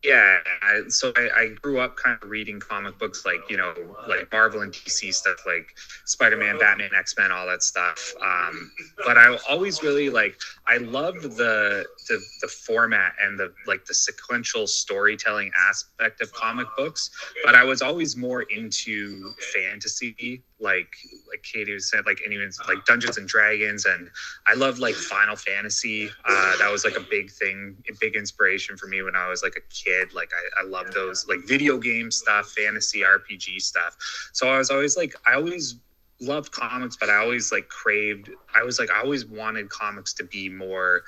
yeah 0.03 0.39
I, 0.61 0.81
so 0.89 1.13
I, 1.15 1.29
I 1.35 1.47
grew 1.61 1.79
up 1.79 1.95
kind 1.95 2.17
of 2.21 2.29
reading 2.29 2.59
comic 2.59 2.99
books 2.99 3.25
like 3.25 3.39
you 3.49 3.57
know 3.57 3.73
like 4.07 4.29
marvel 4.31 4.61
and 4.61 4.71
dc 4.73 5.13
stuff 5.13 5.37
like 5.45 5.75
spider-man 6.05 6.57
batman 6.59 6.89
x-men 6.97 7.31
all 7.31 7.47
that 7.47 7.63
stuff 7.63 8.13
um, 8.21 8.71
but 9.05 9.17
i 9.17 9.37
always 9.49 9.81
really 9.81 10.09
like 10.09 10.37
i 10.67 10.77
love 10.77 11.21
the, 11.21 11.85
the 12.07 12.21
the 12.41 12.47
format 12.47 13.13
and 13.21 13.39
the 13.39 13.53
like 13.67 13.85
the 13.85 13.93
sequential 13.93 14.67
storytelling 14.67 15.51
aspect 15.69 16.21
of 16.21 16.31
comic 16.33 16.67
books 16.77 17.09
but 17.43 17.55
i 17.55 17.63
was 17.63 17.81
always 17.81 18.15
more 18.15 18.43
into 18.43 19.31
fantasy 19.53 20.43
like 20.59 20.95
like 21.29 21.43
katie 21.43 21.77
said 21.79 22.05
like 22.05 22.19
anyone's 22.25 22.59
like 22.67 22.83
dungeons 22.85 23.17
and 23.17 23.27
dragons 23.27 23.85
and 23.85 24.09
I 24.45 24.55
love 24.55 24.79
like 24.79 24.95
Final 24.95 25.35
Fantasy. 25.35 26.09
Uh, 26.25 26.57
that 26.57 26.69
was 26.71 26.83
like 26.83 26.95
a 26.95 27.05
big 27.09 27.31
thing, 27.31 27.77
a 27.89 27.93
big 27.99 28.15
inspiration 28.15 28.77
for 28.77 28.87
me 28.87 29.01
when 29.01 29.15
I 29.15 29.29
was 29.29 29.43
like 29.43 29.55
a 29.55 29.73
kid. 29.73 30.13
Like 30.13 30.31
I, 30.33 30.61
I 30.61 30.65
love 30.65 30.91
those 30.93 31.27
like 31.27 31.39
video 31.47 31.77
game 31.77 32.11
stuff, 32.11 32.47
fantasy 32.51 33.01
RPG 33.01 33.61
stuff. 33.61 33.95
So 34.33 34.49
I 34.49 34.57
was 34.57 34.69
always 34.69 34.97
like, 34.97 35.15
I 35.25 35.35
always 35.35 35.75
loved 36.23 36.51
comics, 36.51 36.97
but 36.99 37.09
I 37.09 37.17
always 37.17 37.51
like 37.51 37.69
craved. 37.69 38.29
I 38.55 38.63
was 38.63 38.79
like, 38.79 38.89
I 38.91 39.01
always 39.01 39.25
wanted 39.25 39.69
comics 39.69 40.13
to 40.15 40.23
be 40.25 40.49
more 40.49 41.03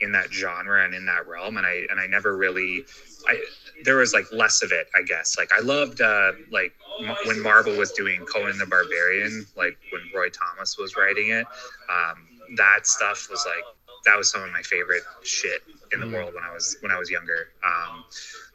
in 0.00 0.12
that 0.12 0.32
genre 0.32 0.84
and 0.84 0.94
in 0.94 1.06
that 1.06 1.26
realm, 1.26 1.56
and 1.56 1.66
I 1.66 1.86
and 1.90 2.00
I 2.00 2.06
never 2.06 2.36
really. 2.36 2.84
I 3.28 3.38
there 3.84 3.96
was 3.96 4.12
like 4.12 4.26
less 4.32 4.62
of 4.62 4.72
it, 4.72 4.88
I 4.94 5.02
guess. 5.02 5.36
Like 5.38 5.52
I 5.52 5.60
loved 5.60 6.00
uh, 6.00 6.32
like 6.50 6.72
m- 7.00 7.16
when 7.26 7.40
Marvel 7.42 7.76
was 7.76 7.92
doing 7.92 8.24
Conan 8.26 8.58
the 8.58 8.66
Barbarian, 8.66 9.46
like 9.56 9.78
when 9.92 10.02
Roy 10.14 10.28
Thomas 10.30 10.76
was 10.78 10.96
writing 10.96 11.30
it 11.30 11.46
um, 11.90 12.28
that 12.56 12.86
stuff 12.86 13.28
was 13.30 13.44
like 13.46 13.64
that 14.04 14.16
was 14.16 14.30
some 14.30 14.42
of 14.42 14.50
my 14.50 14.62
favorite 14.62 15.02
shit 15.22 15.60
in 15.92 16.00
the 16.00 16.06
Mm. 16.06 16.12
world 16.12 16.34
when 16.34 16.44
I 16.44 16.52
was 16.52 16.76
when 16.80 16.92
I 16.92 16.98
was 16.98 17.10
younger. 17.10 17.48
Um, 17.64 18.04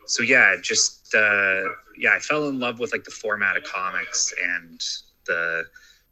so 0.06 0.24
yeah, 0.24 0.56
just 0.62 1.14
uh, 1.16 1.64
yeah, 1.98 2.14
I 2.16 2.20
fell 2.20 2.48
in 2.48 2.60
love 2.60 2.80
with 2.80 2.92
like 2.92 3.04
the 3.04 3.12
format 3.12 3.58
of 3.58 3.64
comics 3.64 4.34
and 4.44 4.80
the 5.28 5.66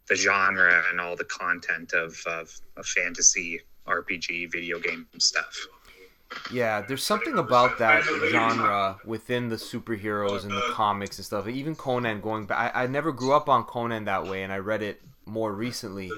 the 0.10 0.16
genre 0.16 0.84
and 0.89 1.00
all 1.00 1.16
the 1.16 1.25
content 1.25 1.94
of 1.94 2.22
of, 2.28 2.54
of 2.78 2.86
fantasy 2.86 3.62
RPG 3.88 4.51
video 4.51 4.80
game 4.80 5.08
stuff. 5.18 5.68
Yeah, 6.51 6.82
there's 6.82 7.04
something 7.04 7.39
about 7.39 7.80
that 7.80 8.04
genre 8.30 9.00
within 9.04 9.50
the 9.50 9.56
superheroes 9.56 10.44
and 10.44 10.51
the 10.51 10.62
comics 10.72 11.18
and 11.18 11.25
stuff. 11.25 11.48
Even 11.48 11.75
Conan 11.75 12.22
going 12.22 12.46
back, 12.46 12.75
I, 12.75 12.84
I 12.84 12.88
never 12.88 13.12
grew 13.12 13.34
up 13.34 13.50
on 13.50 13.63
Conan 13.63 14.06
that 14.06 14.25
way, 14.25 14.44
and 14.44 14.54
I 14.54 14.58
read 14.58 14.84
it 14.84 15.01
more 15.25 15.54
recently. 15.54 16.12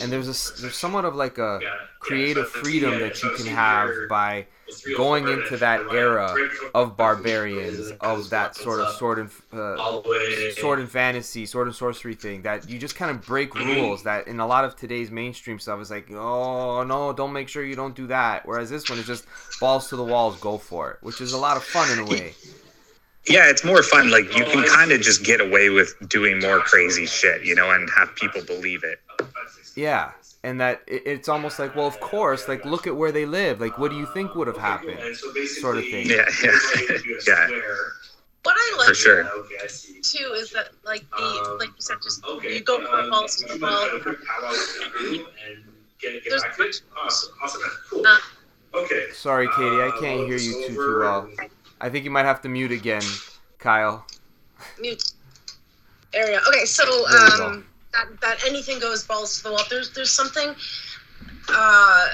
And 0.00 0.10
there's 0.10 0.26
a 0.26 0.60
there's 0.60 0.76
somewhat 0.76 1.04
of 1.04 1.14
like 1.14 1.38
a 1.38 1.60
creative 2.00 2.48
freedom 2.48 2.98
that 3.00 3.22
you 3.22 3.30
can 3.36 3.46
have 3.46 3.90
by 4.08 4.46
going 4.96 5.28
into 5.28 5.56
that 5.56 5.80
era 5.92 6.34
of 6.74 6.96
barbarians, 6.96 7.90
of 8.00 8.30
that 8.30 8.56
sort 8.56 8.80
of 8.80 8.94
sword 8.94 9.18
and 9.18 9.30
uh, 9.52 10.02
sword 10.52 10.78
and 10.78 10.90
fantasy, 10.90 11.46
sword 11.46 11.66
and 11.66 11.76
sorcery 11.76 12.14
thing. 12.14 12.42
That 12.42 12.68
you 12.68 12.78
just 12.78 12.96
kind 12.96 13.10
of 13.10 13.24
break 13.24 13.54
rules. 13.54 14.02
That 14.04 14.28
in 14.28 14.40
a 14.40 14.46
lot 14.46 14.64
of 14.64 14.76
today's 14.76 15.10
mainstream 15.10 15.58
stuff 15.58 15.80
is 15.80 15.90
like, 15.90 16.10
oh 16.10 16.82
no, 16.84 17.12
don't 17.12 17.32
make 17.32 17.48
sure 17.48 17.64
you 17.64 17.76
don't 17.76 17.94
do 17.94 18.06
that. 18.08 18.46
Whereas 18.46 18.70
this 18.70 18.88
one 18.88 18.98
is 18.98 19.06
just 19.06 19.26
balls 19.60 19.88
to 19.88 19.96
the 19.96 20.04
walls, 20.04 20.38
go 20.40 20.58
for 20.58 20.92
it, 20.92 20.98
which 21.02 21.20
is 21.20 21.32
a 21.32 21.38
lot 21.38 21.56
of 21.56 21.64
fun 21.64 21.90
in 21.90 21.98
a 21.98 22.04
way. 22.04 22.34
Yeah, 23.28 23.50
it's 23.50 23.64
more 23.64 23.82
fun. 23.82 24.10
Like 24.10 24.24
you 24.36 24.44
can 24.44 24.64
kind 24.64 24.90
of 24.90 25.00
just 25.00 25.22
get 25.22 25.40
away 25.40 25.68
with 25.68 25.94
doing 26.08 26.40
more 26.40 26.60
crazy 26.60 27.04
shit, 27.04 27.44
you 27.44 27.54
know, 27.54 27.70
and 27.70 27.88
have 27.96 28.14
people 28.14 28.42
believe 28.42 28.84
it. 28.84 29.00
Yeah, 29.76 30.12
and 30.44 30.60
that 30.60 30.82
it, 30.86 31.02
it's 31.06 31.28
almost 31.28 31.58
like, 31.58 31.74
well, 31.74 31.86
of 31.86 31.98
course, 32.00 32.48
like 32.48 32.64
look 32.64 32.86
at 32.86 32.96
where 32.96 33.12
they 33.12 33.26
live. 33.26 33.60
Like, 33.60 33.78
what 33.78 33.90
do 33.90 33.96
you 33.96 34.06
think 34.14 34.34
would 34.34 34.46
have 34.46 34.56
happened? 34.56 34.98
Sort 35.16 35.76
of 35.78 35.84
thing. 35.84 36.06
Yeah, 36.08 36.24
yeah, 36.42 36.58
yeah. 37.26 37.48
What 38.44 38.54
I 38.56 38.74
like 38.78 38.88
For 38.88 38.94
sure. 38.94 39.24
Okay, 39.40 39.56
I 39.62 39.66
see. 39.66 40.00
too 40.00 40.32
is 40.36 40.50
that 40.52 40.68
like 40.84 41.04
the 41.10 41.16
Um, 41.16 41.58
like 41.58 41.68
you 41.68 41.74
said, 41.80 41.96
just 42.02 42.24
Okay. 42.24 42.54
you 42.54 42.60
go 42.62 42.80
for 42.86 43.00
um, 43.00 43.10
balls 43.10 43.36
to 43.36 43.46
the 43.48 43.54
you 43.54 43.60
mind 43.60 43.74
wall. 43.74 43.84
if 43.86 43.94
I 43.94 43.98
quick 44.02 44.18
powwow 44.24 44.50
with 44.50 44.78
the 44.80 44.90
group 44.90 45.28
and 45.46 45.64
get, 46.00 46.12
get 46.24 46.30
There's- 46.30 46.42
back? 46.42 46.58
Awesome, 47.04 47.32
awesome, 47.42 47.60
cool. 47.90 48.04
Okay. 48.74 49.08
Sorry, 49.12 49.48
Katie, 49.48 49.82
I 49.82 49.88
Uh, 49.88 50.00
can't 50.00 50.26
hear 50.28 50.36
you 50.38 50.66
too 50.68 50.74
too 50.74 50.98
well. 51.00 51.28
I 51.80 51.88
think 51.90 52.04
you 52.04 52.10
might 52.10 52.24
have 52.24 52.40
to 52.42 52.48
mute 52.48 52.70
again, 52.72 53.02
Kyle. 53.58 54.06
mute 54.78 55.12
area. 56.14 56.40
Okay, 56.48 56.64
so 56.64 56.84
There 56.84 57.20
we 57.38 57.44
um, 57.44 57.66
that 58.06 58.20
that 58.20 58.38
anything 58.46 58.78
goes 58.80 59.04
balls 59.04 59.38
to 59.38 59.42
the 59.44 59.50
wall. 59.52 59.64
There's 59.70 59.92
there's 59.94 60.12
something. 60.12 60.54
Uh, 61.48 62.06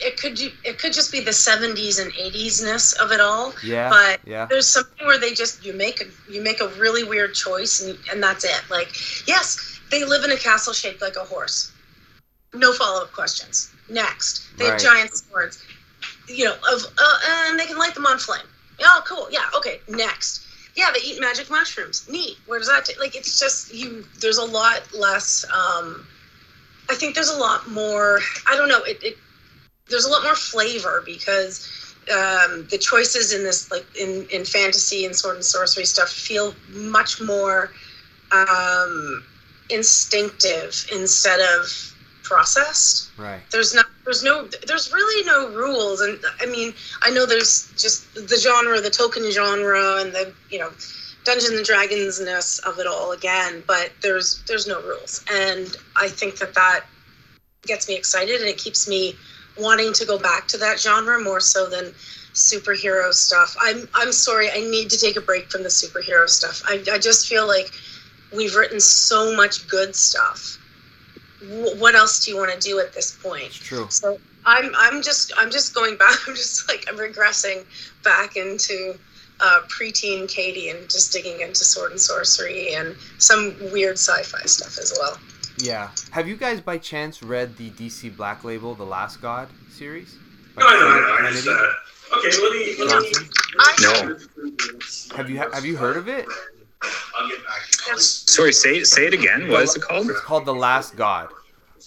it 0.00 0.18
could 0.20 0.38
it 0.64 0.78
could 0.78 0.92
just 0.92 1.12
be 1.12 1.20
the 1.20 1.32
70s 1.32 2.00
and 2.00 2.12
80s 2.14 2.62
ness 2.62 2.92
of 2.94 3.12
it 3.12 3.20
all. 3.20 3.54
Yeah, 3.62 3.88
But 3.90 4.20
yeah. 4.24 4.46
there's 4.48 4.68
something 4.68 5.06
where 5.06 5.18
they 5.18 5.32
just 5.32 5.64
you 5.64 5.72
make 5.72 6.00
a 6.00 6.04
you 6.32 6.42
make 6.42 6.60
a 6.60 6.68
really 6.78 7.04
weird 7.04 7.34
choice 7.34 7.80
and 7.80 7.98
and 8.10 8.22
that's 8.22 8.44
it. 8.44 8.62
Like 8.70 8.88
yes, 9.26 9.80
they 9.90 10.04
live 10.04 10.24
in 10.24 10.30
a 10.30 10.36
castle 10.36 10.72
shaped 10.72 11.02
like 11.02 11.16
a 11.16 11.24
horse. 11.24 11.72
No 12.54 12.72
follow 12.72 13.02
up 13.02 13.12
questions. 13.12 13.70
Next, 13.88 14.56
they 14.58 14.64
Right. 14.64 14.72
have 14.72 14.80
giant 14.80 15.14
swords. 15.14 15.58
You 16.28 16.44
know, 16.46 16.54
of 16.54 16.84
uh, 16.98 17.16
and 17.48 17.58
they 17.58 17.66
can 17.66 17.78
light 17.78 17.94
them 17.94 18.06
on 18.06 18.18
flame. 18.18 18.46
Oh, 18.82 19.02
cool. 19.06 19.28
Yeah. 19.30 19.44
Okay. 19.56 19.80
Next. 19.88 20.43
Yeah, 20.76 20.90
they 20.92 21.00
eat 21.00 21.20
magic 21.20 21.50
mushrooms. 21.50 22.08
Neat. 22.08 22.36
Where 22.46 22.58
does 22.58 22.68
that 22.68 22.84
take? 22.84 22.98
Like, 22.98 23.14
it's 23.14 23.38
just 23.38 23.72
you. 23.72 24.04
There's 24.20 24.38
a 24.38 24.44
lot 24.44 24.82
less. 24.92 25.44
Um, 25.52 26.06
I 26.90 26.94
think 26.94 27.14
there's 27.14 27.30
a 27.30 27.38
lot 27.38 27.68
more. 27.70 28.20
I 28.48 28.56
don't 28.56 28.68
know. 28.68 28.82
It. 28.82 29.02
it 29.02 29.18
there's 29.88 30.06
a 30.06 30.08
lot 30.08 30.22
more 30.22 30.34
flavor 30.34 31.02
because 31.04 31.68
um, 32.10 32.66
the 32.70 32.78
choices 32.78 33.32
in 33.32 33.42
this, 33.42 33.70
like 33.70 33.86
in 33.98 34.26
in 34.30 34.44
fantasy 34.44 35.04
and 35.04 35.14
sword 35.14 35.36
and 35.36 35.44
sorcery 35.44 35.84
stuff, 35.84 36.08
feel 36.08 36.54
much 36.70 37.20
more 37.20 37.72
um, 38.32 39.24
instinctive 39.70 40.86
instead 40.92 41.40
of 41.40 41.93
processed. 42.24 43.10
Right. 43.16 43.40
there's 43.52 43.74
not 43.74 43.86
there's 44.04 44.24
no 44.24 44.48
there's 44.66 44.92
really 44.92 45.24
no 45.26 45.54
rules. 45.54 46.00
And 46.00 46.18
i 46.40 46.46
mean 46.46 46.74
i 47.02 47.10
know 47.10 47.26
there's 47.26 47.70
just 47.76 48.12
the 48.14 48.36
genre 48.36 48.80
the 48.80 48.90
token 48.90 49.30
genre 49.30 50.00
and 50.00 50.12
the 50.12 50.32
you 50.50 50.58
know 50.58 50.70
dungeons 51.24 51.50
and 51.54 51.64
dragons 51.64 52.20
ness 52.20 52.58
of 52.60 52.78
it 52.78 52.86
all 52.86 53.12
again 53.12 53.62
but 53.66 53.92
there's 54.02 54.42
there's 54.48 54.66
no 54.66 54.80
rules. 54.82 55.24
And 55.32 55.76
i 55.96 56.08
think 56.08 56.38
that 56.38 56.54
that 56.54 56.80
gets 57.66 57.88
me 57.88 57.96
excited 57.96 58.40
and 58.40 58.48
it 58.48 58.58
keeps 58.58 58.88
me 58.88 59.14
wanting 59.58 59.92
to 59.94 60.04
go 60.04 60.18
back 60.18 60.48
to 60.48 60.58
that 60.58 60.80
genre 60.80 61.20
more 61.20 61.40
so 61.40 61.68
than 61.68 61.94
superhero 62.34 63.12
stuff. 63.12 63.56
I'm 63.60 63.88
i'm 63.94 64.12
sorry 64.12 64.50
i 64.50 64.60
need 64.60 64.90
to 64.90 64.98
take 64.98 65.16
a 65.16 65.20
break 65.20 65.50
from 65.50 65.62
the 65.62 65.68
superhero 65.68 66.28
stuff. 66.28 66.62
I, 66.66 66.82
I 66.90 66.98
just 66.98 67.28
feel 67.28 67.46
like 67.46 67.70
we've 68.34 68.56
written 68.56 68.80
so 68.80 69.36
much 69.36 69.68
good 69.68 69.94
stuff 69.94 70.58
Wh- 71.46 71.80
what 71.80 71.94
else 71.94 72.24
do 72.24 72.30
you 72.30 72.36
want 72.36 72.52
to 72.52 72.58
do 72.58 72.80
at 72.80 72.92
this 72.92 73.16
point 73.22 73.44
It's 73.46 73.56
true. 73.56 73.86
so 73.90 74.18
I'm 74.44 74.72
I'm 74.76 75.02
just 75.02 75.32
I'm 75.36 75.50
just 75.50 75.74
going 75.74 75.96
back. 76.04 76.16
I'm 76.26 76.34
just 76.34 76.68
like 76.68 76.84
I'm 76.88 76.96
regressing 76.96 77.64
back 78.02 78.36
into 78.36 78.94
uh, 79.40 79.60
preteen 79.68 80.28
Katie 80.28 80.68
and 80.68 80.88
just 80.88 81.12
digging 81.12 81.40
into 81.40 81.64
sword 81.64 81.90
and 81.90 82.00
sorcery 82.00 82.74
and 82.74 82.94
some 83.18 83.54
weird 83.72 83.98
sci-fi 83.98 84.44
stuff 84.46 84.78
as 84.78 84.96
well. 84.98 85.18
Yeah. 85.58 85.90
Have 86.10 86.28
you 86.28 86.36
guys 86.36 86.60
by 86.60 86.78
chance 86.78 87.22
read 87.22 87.56
the 87.56 87.70
DC 87.70 88.16
Black 88.16 88.44
Label, 88.44 88.74
The 88.74 88.84
Last 88.86 89.20
God 89.20 89.48
series? 89.68 90.18
By 90.54 90.62
No, 90.62 90.68
no, 90.68 90.78
no, 90.78 90.86
no. 90.86 91.12
I 91.12 91.16
Kennedy 91.16 91.34
just, 91.34 91.48
uh, 91.48 92.16
okay, 92.18 92.42
let 92.42 92.52
me. 92.52 92.84
Let 92.84 93.02
me 93.02 93.12
Johnson? 93.12 93.28
I 93.58 93.76
No. 93.80 95.16
Have 95.16 95.30
you 95.30 95.38
have 95.38 95.64
you 95.64 95.76
heard 95.76 95.96
of 95.96 96.08
it? 96.08 96.26
I'll 97.18 97.28
get 97.28 97.44
back. 97.44 97.66
to. 97.96 98.00
Sorry, 98.00 98.52
say 98.52 98.82
say 98.84 99.06
it 99.06 99.14
again. 99.14 99.48
What 99.48 99.62
is 99.62 99.76
it 99.76 99.82
called? 99.82 100.08
It's 100.10 100.20
called 100.20 100.44
The 100.46 100.54
Last 100.54 100.96
God. 100.96 101.28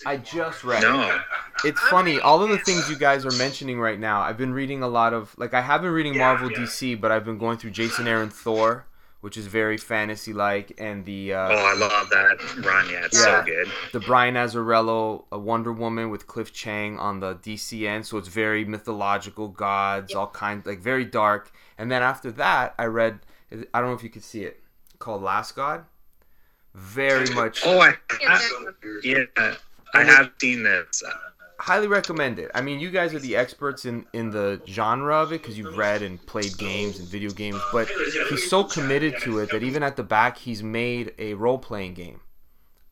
I 0.06 0.18
just 0.18 0.64
read 0.64 0.84
it. 0.84 0.88
No. 0.88 1.20
It's 1.64 1.82
funny. 1.90 2.20
All 2.20 2.44
of 2.44 2.50
the 2.50 2.60
things 2.60 2.88
you 2.88 2.96
guys 2.96 3.26
are 3.26 3.32
mentioning 3.32 3.80
right 3.80 4.00
now, 4.00 4.22
I've 4.22 4.38
been 4.38 4.54
reading 4.54 4.84
a 4.84 4.88
lot 4.88 5.12
of. 5.14 5.34
Like, 5.40 5.56
I 5.56 5.62
have 5.62 5.82
been 5.82 5.92
reading 5.92 6.14
Yeah, 6.14 6.20
Marvel 6.28 6.52
yeah. 6.52 6.60
DC, 6.60 7.02
but 7.02 7.12
I've 7.12 7.26
been 7.26 7.40
going 7.40 7.58
through 7.58 7.72
Jason 7.72 8.08
Aaron 8.08 8.30
Thor, 8.30 8.86
which 9.22 9.38
is 9.38 9.48
very 9.48 9.76
fantasy 9.76 10.34
like, 10.34 10.74
and 10.78 11.04
the 11.04 11.34
uh, 11.34 11.50
Oh, 11.50 11.66
I 11.66 11.74
love 11.74 12.10
that 12.12 12.64
run. 12.64 12.88
Yeah, 12.92 13.06
it's 13.06 13.18
Yeah. 13.18 13.40
so 13.40 13.44
good. 13.44 13.72
the 13.92 14.00
Brian 14.02 14.36
Azzarello 14.36 15.24
a 15.32 15.40
Wonder 15.40 15.72
Woman 15.74 16.12
with 16.12 16.28
Cliff 16.28 16.54
Chiang 16.54 17.00
on 17.00 17.20
the 17.20 17.34
DC 17.34 17.88
end, 17.88 18.06
so 18.06 18.20
it's 18.20 18.28
very 18.30 18.64
mythological 18.66 19.48
gods, 19.48 20.14
all 20.14 20.28
kinds 20.28 20.68
like 20.68 20.80
very 20.80 21.06
dark. 21.06 21.52
And 21.76 21.92
then 21.92 22.04
after 22.04 22.32
that, 22.34 22.76
I 22.78 22.86
read 22.86 23.20
I 23.74 23.80
don't 23.80 23.90
know 23.90 23.96
if 23.96 24.04
you 24.04 24.10
could 24.12 24.24
see 24.24 24.44
it 24.44 24.62
called 25.00 25.22
Last 25.22 25.56
God. 25.56 25.86
Very 26.74 27.30
much 27.34 27.62
Oh, 27.66 27.80
I 27.80 27.96
Yeah, 29.04 29.24
yeah, 29.38 29.56
I 29.94 30.04
have 30.04 30.32
seen 30.40 30.64
this. 30.64 31.02
Uh, 31.02 31.12
highly 31.60 31.88
recommend 31.88 32.38
it. 32.38 32.52
I 32.54 32.62
mean, 32.62 32.80
you 32.80 32.92
guys 32.92 33.14
are 33.14 33.20
the 33.20 33.36
experts 33.36 33.86
in 33.86 34.06
in 34.14 34.30
the 34.30 34.62
genre 34.68 35.16
of 35.16 35.32
it 35.32 35.42
because 35.42 35.58
you've 35.58 35.78
read 35.78 36.04
and 36.04 36.24
played 36.28 36.58
games 36.58 37.00
and 37.00 37.08
video 37.08 37.32
games, 37.32 37.60
but 37.72 37.90
he's 38.30 38.50
so 38.50 38.64
committed 38.64 39.16
to 39.24 39.40
it 39.40 39.50
that 39.52 39.64
even 39.64 39.82
at 39.82 39.96
the 39.96 40.04
back 40.04 40.38
he's 40.38 40.62
made 40.62 41.14
a 41.18 41.34
role 41.34 41.58
playing 41.58 41.96
game 41.96 42.20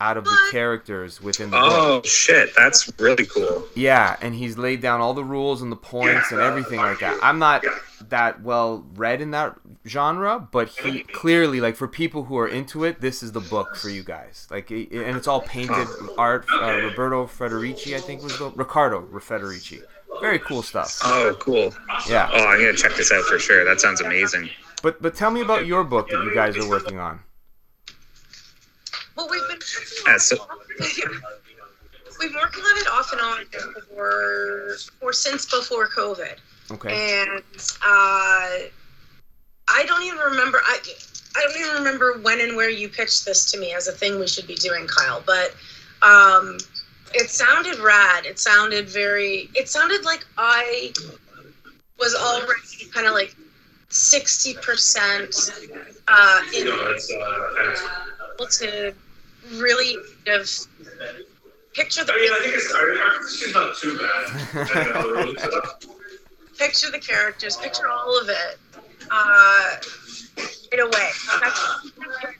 out 0.02 0.18
of 0.18 0.26
the 0.26 0.38
characters 0.52 1.22
within 1.22 1.50
the 1.52 1.58
book. 1.58 1.72
Oh 1.72 2.02
shit, 2.04 2.50
that's 2.58 2.92
really 3.00 3.26
cool. 3.26 3.64
Yeah, 3.76 4.18
and 4.22 4.36
he's 4.36 4.58
laid 4.58 4.82
down 4.82 5.00
all 5.02 5.14
the 5.14 5.24
rules 5.24 5.62
and 5.62 5.72
the 5.72 5.76
points 5.78 6.32
and 6.32 6.42
everything 6.42 6.80
like 6.80 7.00
that. 7.00 7.18
I'm 7.24 7.40
not 7.40 7.64
that 8.10 8.42
well 8.42 8.86
read 8.96 9.22
in 9.22 9.32
that 9.32 9.56
genre, 9.88 10.40
but 10.52 10.68
he 10.70 11.04
clearly 11.04 11.62
like 11.62 11.76
for 11.78 11.88
people 11.88 12.26
who 12.26 12.38
are 12.38 12.48
into 12.48 12.84
it, 12.84 13.00
this 13.00 13.24
is 13.24 13.32
the 13.32 13.40
book 13.40 13.76
for 13.78 13.90
you 13.90 14.04
guys. 14.04 14.48
Like, 14.52 14.70
it- 14.70 14.92
and 14.92 15.16
it's 15.16 15.28
all 15.28 15.42
painted 15.42 15.88
art. 16.18 16.46
Uh, 16.52 16.82
Roberto 16.84 17.26
Federici, 17.26 17.96
I 17.96 18.00
think 18.02 18.22
was 18.22 18.38
the 18.38 18.50
Riccardo 18.52 19.02
Federici. 19.20 19.82
Very 20.22 20.40
cool 20.40 20.62
stuff. 20.62 21.00
Oh, 21.04 21.36
cool. 21.40 21.74
Yeah, 22.10 22.30
Oh, 22.34 22.46
I'm 22.46 22.60
gonna 22.60 22.74
check 22.74 22.96
this 22.96 23.12
out 23.12 23.24
for 23.26 23.40
sure. 23.40 23.64
That 23.66 23.80
sounds 23.82 24.02
amazing. 24.02 24.50
but 24.82 25.02
but 25.02 25.16
tell 25.16 25.32
me 25.32 25.42
about 25.42 25.66
your 25.66 25.84
book 25.84 26.10
that 26.10 26.22
you 26.24 26.34
guys 26.34 26.58
are 26.58 26.68
working 26.70 27.00
on. 27.00 27.22
Well, 29.16 29.28
we've 29.30 29.48
been 29.48 29.60
Yeah, 30.06 30.18
so 30.18 30.36
we've 32.20 32.32
been 32.32 32.40
working 32.40 32.64
on 32.64 32.78
it 32.78 32.88
off 32.90 33.12
and 33.12 33.22
on 33.22 33.46
for 33.90 34.76
for 35.00 35.14
since 35.14 35.46
before 35.46 35.88
COVID, 35.88 36.36
Okay. 36.72 36.90
and 37.30 37.44
uh, 37.84 38.68
I 39.68 39.84
don't 39.86 40.04
even 40.04 40.20
remember. 40.20 40.60
I 40.66 40.80
I 41.38 41.42
don't 41.42 41.60
even 41.60 41.74
remember 41.76 42.20
when 42.22 42.40
and 42.42 42.56
where 42.56 42.70
you 42.70 42.90
pitched 42.90 43.26
this 43.26 43.50
to 43.52 43.60
me 43.60 43.74
as 43.74 43.88
a 43.88 43.92
thing 43.92 44.20
we 44.20 44.28
should 44.28 44.48
be 44.48 44.56
doing, 44.56 44.88
Kyle. 44.88 45.24
But 45.26 45.56
um, 46.02 46.58
it 47.14 47.30
sounded 47.30 47.78
rad. 47.80 48.26
It 48.26 48.40
sounded 48.40 48.90
very. 48.90 49.50
It 49.56 49.70
sounded 49.70 50.04
like 50.04 50.26
I 50.38 50.94
was 52.00 52.16
already 52.16 52.92
kind 52.94 53.08
of 53.08 53.14
like 53.14 53.36
sixty 53.90 54.54
percent 54.56 55.34
uh, 56.08 56.42
in 56.56 56.66
No, 56.66 56.88
it's, 56.92 57.12
uh, 57.12 57.88
able 58.36 58.48
to 58.48 58.94
really 59.54 59.98
kind 60.26 60.42
of 60.42 60.50
picture 61.74 62.04
the 62.04 62.14
I 62.14 62.18
mean, 62.18 62.32
I 62.32 62.40
think 62.44 62.56
it's, 62.56 62.74
our, 62.74 62.92
our 63.00 63.18
position's 63.20 63.54
not 63.54 63.78
too 63.78 63.98
bad. 63.98 64.70
I 64.76 65.02
know, 65.02 65.10
really, 65.12 65.38
so- 65.38 65.62
picture 66.58 66.90
the 66.92 67.00
characters, 67.00 67.58
picture 67.58 67.88
all 67.88 68.20
of 68.20 68.30
it 68.30 68.58
uh, 69.12 69.76
in 70.72 70.80
a 70.80 70.86
way. 70.86 71.10
That's 71.42 71.92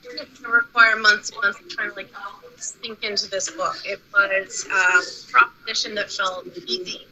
it's 0.04 0.40
gonna 0.40 0.54
require 0.54 0.96
months 0.96 1.30
and 1.30 1.40
months 1.42 1.60
of 1.60 1.68
trying 1.68 1.90
to 1.90 1.96
like 1.96 2.08
sink 2.56 3.04
into 3.04 3.28
this 3.28 3.50
book. 3.50 3.76
It 3.84 4.00
was 4.12 4.66
um, 4.70 4.72
a 4.72 5.32
proposition 5.32 5.94
that 5.96 6.10
felt 6.10 6.46
easy 6.66 7.06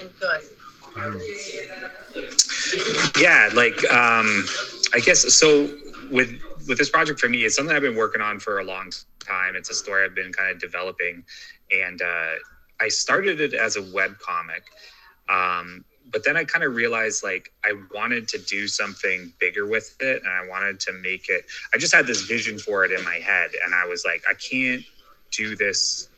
and 0.00 0.10
good. 0.20 0.42
yeah, 3.20 3.50
like 3.54 3.78
um, 3.90 4.44
I 4.92 5.00
guess 5.04 5.32
so. 5.34 5.68
With 6.10 6.38
with 6.68 6.78
this 6.78 6.90
project 6.90 7.20
for 7.20 7.28
me, 7.28 7.44
it's 7.44 7.56
something 7.56 7.74
I've 7.74 7.82
been 7.82 7.96
working 7.96 8.22
on 8.22 8.40
for 8.40 8.58
a 8.60 8.64
long 8.64 8.90
time. 9.20 9.56
It's 9.56 9.70
a 9.70 9.74
story 9.74 10.04
I've 10.04 10.14
been 10.14 10.32
kind 10.32 10.50
of 10.50 10.60
developing, 10.60 11.24
and 11.70 12.02
uh, 12.02 12.34
I 12.80 12.88
started 12.88 13.40
it 13.40 13.54
as 13.54 13.76
a 13.76 13.82
web 13.82 14.18
comic. 14.18 14.64
Um, 15.28 15.84
but 16.12 16.24
then 16.24 16.36
I 16.36 16.44
kind 16.44 16.64
of 16.64 16.74
realized 16.74 17.22
like 17.24 17.50
I 17.64 17.72
wanted 17.94 18.28
to 18.28 18.38
do 18.38 18.68
something 18.68 19.32
bigger 19.40 19.66
with 19.66 19.96
it, 20.00 20.22
and 20.24 20.32
I 20.32 20.46
wanted 20.48 20.80
to 20.80 20.92
make 20.92 21.28
it. 21.28 21.46
I 21.74 21.78
just 21.78 21.94
had 21.94 22.06
this 22.06 22.22
vision 22.22 22.58
for 22.58 22.84
it 22.84 22.92
in 22.92 23.04
my 23.04 23.16
head, 23.16 23.50
and 23.64 23.74
I 23.74 23.86
was 23.86 24.04
like, 24.04 24.22
I 24.28 24.34
can't 24.34 24.82
do 25.32 25.56
this 25.56 26.08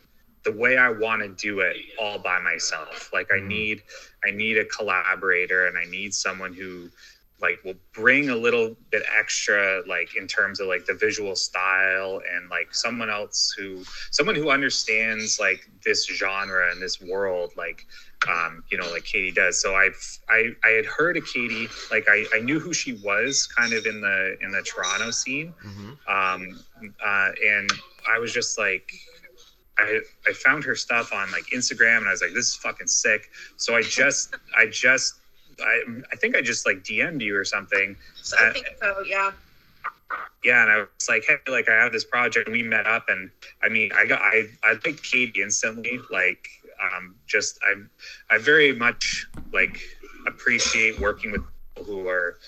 the 0.45 0.53
way 0.53 0.79
I 0.79 0.91
want 0.91 1.23
to 1.23 1.29
do 1.29 1.61
it 1.61 1.77
all 1.99 2.19
by 2.19 2.41
myself. 2.41 3.11
Like 3.13 3.29
I 3.33 3.41
Mhm. 3.41 3.49
need 3.49 3.83
I 4.25 4.31
need 4.33 4.59
a 4.59 4.65
collaborator 4.67 5.67
and 5.67 5.79
I 5.79 5.85
need 5.87 6.15
someone 6.15 6.55
who 6.55 6.91
like 7.41 7.59
will 7.65 7.75
bring 7.93 8.31
a 8.31 8.37
little 8.37 8.75
bit 8.91 9.03
extra 9.19 9.83
like 9.87 10.17
in 10.17 10.27
terms 10.27 10.61
of 10.61 10.69
like 10.69 10.87
the 10.87 10.95
visual 10.95 11.37
style 11.37 12.21
and 12.35 12.49
like 12.49 12.75
someone 12.75 13.11
else 13.11 13.55
who 13.59 13.85
someone 14.11 14.35
who 14.35 14.51
understands 14.51 15.39
like 15.39 15.69
this 15.85 16.07
genre 16.07 16.71
and 16.71 16.81
this 16.81 17.01
world 17.01 17.53
like 17.57 17.87
um 18.29 18.65
you 18.71 18.79
know 18.79 18.91
like 18.91 19.05
Katie 19.05 19.33
does. 19.33 19.61
So 19.61 19.75
I've 19.75 20.19
I 20.29 20.53
I 20.65 20.71
had 20.71 20.87
heard 20.87 21.17
of 21.17 21.25
Katie 21.27 21.69
like 21.91 22.07
I 22.09 22.25
I 22.35 22.41
knew 22.41 22.59
who 22.59 22.73
she 22.73 22.95
was 22.95 23.47
kind 23.47 23.73
of 23.73 23.87
in 23.87 24.01
the 24.01 24.37
in 24.41 24.51
the 24.51 24.63
Toronto 24.63 25.11
scene. 25.11 25.53
Hmm 25.61 25.93
um, 26.09 26.61
uh, 27.05 27.31
and 27.47 27.71
I 28.11 28.19
was 28.19 28.33
just 28.33 28.59
like, 28.59 28.91
I 29.79 30.01
I 30.27 30.33
found 30.33 30.65
her 30.65 30.75
stuff 30.75 31.13
on 31.13 31.31
like 31.33 31.45
Instagram, 31.55 31.99
and 31.99 32.09
I 32.09 32.13
was 32.13 32.23
like, 32.23 32.33
this 32.33 32.47
is 32.49 32.55
fucking 32.57 32.87
sick. 32.87 33.31
So 33.57 33.77
I 33.77 33.83
just 33.83 34.35
I 34.57 34.67
just 34.67 35.15
I 35.61 35.83
I 36.13 36.17
think 36.17 36.37
I 36.37 36.43
just 36.43 36.67
like 36.67 36.83
DM'd 36.83 37.23
you 37.23 37.37
or 37.37 37.45
something. 37.45 37.97
So 38.15 38.37
I 38.39 38.53
think 38.53 38.67
so, 38.81 39.03
yeah. 39.07 39.33
Yeah, 40.45 40.63
and 40.63 40.71
I 40.71 40.77
was 40.79 41.09
like, 41.09 41.25
hey, 41.27 41.37
like 41.51 41.69
I 41.69 41.75
have 41.75 41.93
this 41.93 42.05
project, 42.05 42.47
and 42.47 42.57
we 42.57 42.63
met 42.63 42.87
up, 42.87 43.07
and 43.09 43.31
I 43.63 43.69
mean, 43.69 43.91
I 43.95 44.07
got 44.07 44.21
I 44.21 44.45
I 44.63 44.73
liked 44.85 45.03
Katie 45.03 45.43
instantly, 45.43 45.99
like 46.11 46.47
um, 46.81 47.17
just 47.27 47.59
I 47.65 48.35
I 48.35 48.39
very 48.39 48.73
much 48.73 49.27
like 49.53 49.81
appreciate 50.27 51.01
working 51.01 51.33
with 51.33 51.43
people 51.75 51.93
who 51.93 52.09
are 52.09 52.39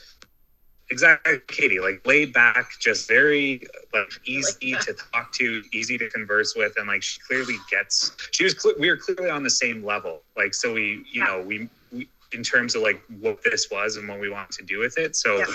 exactly 0.90 1.40
Katie, 1.48 1.80
like 1.80 2.06
laid 2.06 2.32
back, 2.32 2.70
just 2.80 3.08
very 3.08 3.66
like 3.92 4.10
easy 4.24 4.74
Like 4.74 4.80
to 4.82 4.94
talk 5.12 5.32
to, 5.34 5.62
easy 5.72 5.98
to 5.98 6.08
converse 6.10 6.54
with, 6.56 6.74
and 6.76 6.86
like 6.86 7.02
she 7.02 7.20
clearly 7.26 7.56
gets. 7.70 8.12
She 8.32 8.44
was 8.44 8.54
cle 8.54 8.72
we 8.78 8.88
were 8.90 8.96
clearly 8.96 9.30
on 9.30 9.42
the 9.42 9.50
same 9.50 9.84
level, 9.84 10.22
like 10.36 10.54
so 10.54 10.74
we 10.74 11.04
you 11.10 11.24
know 11.24 11.42
we, 11.42 11.58
we 11.58 11.68
in 12.32 12.42
terms 12.42 12.74
of 12.74 12.82
like 12.82 13.02
what 13.20 13.42
this 13.44 13.70
was 13.70 13.96
and 13.96 14.08
what 14.08 14.20
we 14.20 14.28
want 14.28 14.50
to 14.52 14.64
do 14.64 14.78
with 14.78 14.98
it. 14.98 15.16
So 15.16 15.38
Yeah. 15.38 15.46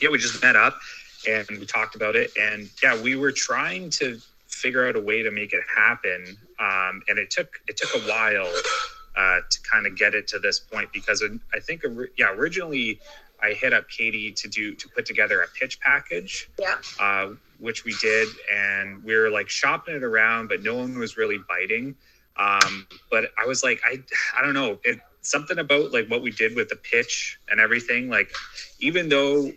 yeah, 0.00 0.08
we 0.10 0.18
just 0.18 0.42
met 0.42 0.56
up 0.56 0.78
and 1.26 1.46
we 1.50 1.64
talked 1.66 1.94
about 1.94 2.16
it, 2.16 2.30
and 2.38 2.68
yeah, 2.82 3.00
we 3.00 3.16
were 3.16 3.32
trying 3.32 3.88
to 3.90 4.20
figure 4.48 4.86
out 4.86 4.96
a 4.96 5.00
way 5.00 5.22
to 5.22 5.30
make 5.30 5.52
it 5.52 5.62
happen, 5.74 6.36
um, 6.60 7.02
and 7.08 7.18
it 7.18 7.30
took 7.30 7.60
it 7.68 7.76
took 7.76 7.94
a 7.94 8.06
while. 8.08 8.52
Uh, 9.16 9.38
to 9.48 9.60
kind 9.62 9.86
of 9.86 9.96
get 9.96 10.12
it 10.12 10.26
to 10.26 10.40
this 10.40 10.58
point 10.58 10.92
because 10.92 11.22
I 11.54 11.60
think 11.60 11.84
yeah 12.18 12.32
originally 12.32 12.98
I 13.40 13.52
hit 13.52 13.72
up 13.72 13.88
Katie 13.88 14.32
to 14.32 14.48
do 14.48 14.74
to 14.74 14.88
put 14.88 15.06
together 15.06 15.40
a 15.42 15.46
pitch 15.56 15.78
package, 15.78 16.50
Yeah. 16.58 16.74
uh, 16.98 17.28
which 17.60 17.84
we 17.84 17.94
did, 18.00 18.26
and 18.52 19.04
we 19.04 19.14
were 19.14 19.30
like 19.30 19.48
shopping 19.48 19.94
it 19.94 20.02
around, 20.02 20.48
but 20.48 20.64
no 20.64 20.74
one 20.74 20.98
was 20.98 21.16
really 21.16 21.38
biting. 21.48 21.94
Um, 22.36 22.88
but 23.08 23.30
I 23.38 23.46
was 23.46 23.62
like, 23.62 23.80
I 23.84 24.02
I 24.36 24.42
don't 24.42 24.54
know, 24.54 24.80
it 24.82 24.98
something 25.26 25.58
about 25.58 25.92
like 25.92 26.08
what 26.08 26.22
we 26.22 26.30
did 26.30 26.54
with 26.54 26.68
the 26.68 26.76
pitch 26.76 27.38
and 27.50 27.60
everything. 27.60 28.08
Like, 28.08 28.32
even 28.80 29.08
though 29.08 29.52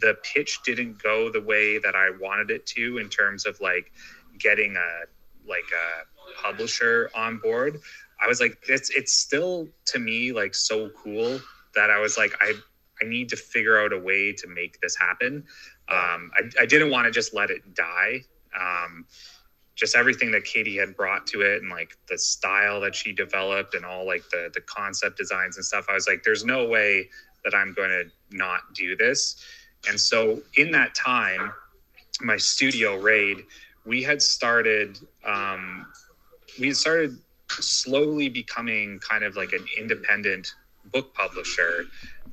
the 0.00 0.16
pitch 0.22 0.60
didn't 0.64 1.02
go 1.02 1.30
the 1.30 1.40
way 1.40 1.78
that 1.78 1.94
I 1.94 2.10
wanted 2.20 2.50
it 2.50 2.66
to 2.66 2.98
in 2.98 3.08
terms 3.08 3.46
of 3.46 3.60
like 3.60 3.92
getting 4.38 4.76
a 4.76 5.48
like 5.48 5.70
a 5.72 6.42
publisher 6.42 7.10
on 7.14 7.38
board, 7.38 7.80
I 8.22 8.26
was 8.26 8.40
like, 8.40 8.58
it's 8.68 8.90
it's 8.90 9.12
still 9.12 9.68
to 9.86 9.98
me 9.98 10.32
like 10.32 10.54
so 10.54 10.90
cool 10.90 11.40
that 11.74 11.90
I 11.90 11.98
was 11.98 12.16
like, 12.16 12.34
I 12.40 12.54
I 13.00 13.04
need 13.04 13.28
to 13.30 13.36
figure 13.36 13.80
out 13.80 13.92
a 13.92 13.98
way 13.98 14.32
to 14.32 14.46
make 14.46 14.80
this 14.80 14.96
happen. 14.96 15.44
Um, 15.88 16.30
I, 16.34 16.62
I 16.62 16.66
didn't 16.66 16.90
want 16.90 17.06
to 17.06 17.10
just 17.10 17.34
let 17.34 17.50
it 17.50 17.74
die. 17.74 18.22
Um, 18.58 19.06
just 19.74 19.96
everything 19.96 20.30
that 20.32 20.44
Katie 20.44 20.76
had 20.76 20.96
brought 20.96 21.26
to 21.28 21.40
it 21.40 21.62
and 21.62 21.70
like 21.70 21.96
the 22.08 22.18
style 22.18 22.80
that 22.80 22.94
she 22.94 23.12
developed 23.12 23.74
and 23.74 23.84
all 23.84 24.06
like 24.06 24.22
the 24.30 24.50
the 24.52 24.60
concept 24.62 25.16
designs 25.16 25.56
and 25.56 25.64
stuff. 25.64 25.86
I 25.88 25.94
was 25.94 26.06
like, 26.06 26.22
there's 26.24 26.44
no 26.44 26.66
way 26.66 27.08
that 27.44 27.54
I'm 27.54 27.72
going 27.72 27.90
to 27.90 28.36
not 28.36 28.60
do 28.74 28.96
this. 28.96 29.36
And 29.88 29.98
so 29.98 30.40
in 30.56 30.70
that 30.72 30.94
time, 30.94 31.52
my 32.20 32.36
studio 32.36 32.96
raid, 32.96 33.44
we 33.84 34.02
had 34.02 34.22
started, 34.22 34.98
um, 35.24 35.86
we 36.60 36.68
had 36.68 36.76
started 36.76 37.18
slowly 37.48 38.28
becoming 38.28 39.00
kind 39.00 39.24
of 39.24 39.36
like 39.36 39.52
an 39.52 39.66
independent 39.78 40.54
book 40.92 41.14
publisher, 41.14 41.86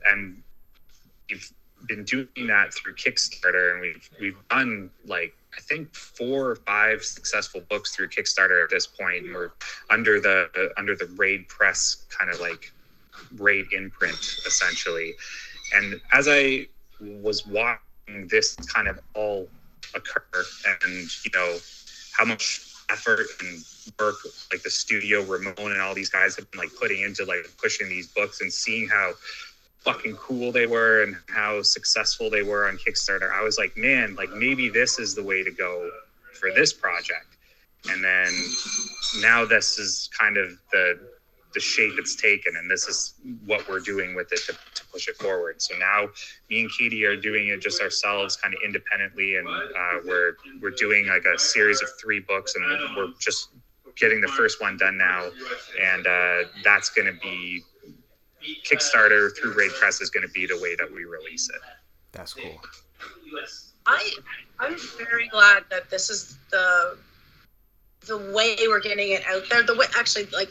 and 0.06 0.41
we've 1.30 1.52
been 1.88 2.04
doing 2.04 2.47
that 2.47 2.73
through 2.73 2.95
Kickstarter, 2.95 3.73
and 3.73 3.82
we've 3.82 4.10
we've 4.19 4.47
done 4.49 4.89
like 5.06 5.34
I 5.58 5.62
think 5.62 5.94
four 5.96 6.52
or 6.52 6.56
five 6.56 7.04
successful 7.04 7.62
books 7.70 7.96
through 7.96 8.10
Kickstarter 8.10 8.64
at 8.64 8.70
this 8.70 8.88
point. 8.88 9.26
And 9.26 9.34
we're 9.34 9.52
under 9.90 10.20
the 10.20 10.72
under 10.78 10.96
the 10.96 11.08
Raid 11.18 11.48
Press 11.48 12.06
kind 12.10 12.30
of 12.32 12.40
like 12.40 12.72
Raid 13.38 13.68
imprint 13.74 14.20
essentially. 14.46 15.14
And 15.74 16.00
as 16.12 16.28
I 16.28 16.68
was 17.00 17.46
watching 17.48 18.28
this 18.28 18.56
kind 18.56 18.88
of 18.88 19.00
all 19.14 19.48
occur, 19.96 20.44
and 20.84 21.10
you 21.24 21.32
know 21.34 21.58
how 22.18 22.26
much 22.26 22.66
effort 22.90 23.28
and 23.40 23.64
work 24.00 24.16
like 24.52 24.62
the 24.64 24.70
studio 24.70 25.24
Ramon 25.24 25.54
and 25.58 25.82
all 25.82 25.94
these 25.94 26.10
guys 26.10 26.36
have 26.36 26.50
been 26.52 26.60
like 26.60 26.72
putting 26.80 27.02
into 27.02 27.24
like 27.26 27.50
pushing 27.62 27.88
these 27.88 28.08
books 28.08 28.42
and 28.42 28.52
seeing 28.52 28.88
how 28.88 29.14
fucking 29.82 30.15
cool 30.15 30.52
they 30.52 30.68
were 30.68 31.04
and 31.04 31.15
how 31.28 31.62
successful 31.62 32.30
they 32.30 32.44
were 32.44 32.68
on 32.68 32.78
Kickstarter, 32.78 33.32
I 33.32 33.42
was 33.42 33.58
like, 33.58 33.76
man, 33.78 34.15
like 34.15 34.30
maybe 34.32 34.70
this 34.70 35.00
is 35.00 35.15
the 35.15 35.24
way 35.24 35.44
to 35.44 35.52
go 35.52 35.89
for 36.34 36.50
this 36.54 36.74
project. 36.74 37.38
And 37.89 38.04
then 38.04 38.34
now 39.22 39.46
this 39.46 39.80
is 39.80 40.10
kind 40.18 40.38
of 40.38 40.52
the 40.72 41.00
the 41.56 41.60
shape 41.60 41.94
it's 41.98 42.15
taken 42.15 42.56
and 42.58 42.70
this 42.70 42.88
is 42.88 43.15
what 43.48 43.68
we're 43.68 43.80
doing 43.80 44.13
with 44.13 44.32
it 44.32 44.39
to, 44.46 44.54
to 44.76 44.86
push 44.92 45.08
it 45.08 45.15
forward. 45.18 45.60
So 45.60 45.76
now 45.80 46.10
me 46.48 46.62
and 46.62 46.70
katie 46.78 47.06
are 47.06 47.15
doing 47.15 47.48
it 47.48 47.60
just 47.60 47.82
ourselves 47.82 48.36
kind 48.36 48.54
of 48.54 48.60
independently 48.63 49.38
and 49.38 49.48
uh, 49.48 50.00
we're 50.06 50.34
we're 50.62 50.70
doing 50.70 51.08
like 51.08 51.26
a 51.26 51.39
series 51.39 51.82
of 51.82 51.89
three 52.00 52.20
books 52.20 52.54
and 52.56 52.96
we're 52.96 53.13
just 53.20 53.50
getting 54.00 54.22
the 54.22 54.28
first 54.28 54.62
one 54.62 54.78
done 54.78 54.98
now. 54.98 55.30
And 55.82 56.08
uh, 56.08 56.50
that's 56.63 56.89
going 56.89 57.08
to 57.08 57.20
be 57.20 57.63
Kickstarter 58.70 59.36
through 59.38 59.54
Raid 59.54 59.72
Press 59.80 60.02
is 60.02 60.10
going 60.10 60.26
to 60.26 60.32
be 60.34 60.46
the 60.46 60.60
way 60.62 60.76
that 60.76 60.92
we 60.94 61.06
release 61.06 61.50
it. 61.50 61.62
That's 62.12 62.34
cool. 62.34 62.62
I 63.86 64.12
I'm 64.60 64.76
very 64.98 65.28
glad 65.28 65.64
that 65.70 65.90
this 65.90 66.10
is 66.10 66.38
the 66.52 66.98
the 68.08 68.18
way 68.34 68.56
we're 68.68 68.82
getting 68.82 69.12
it 69.12 69.24
out 69.28 69.44
there. 69.50 69.64
The 69.64 69.76
way 69.76 69.86
actually 69.98 70.26
like 70.28 70.50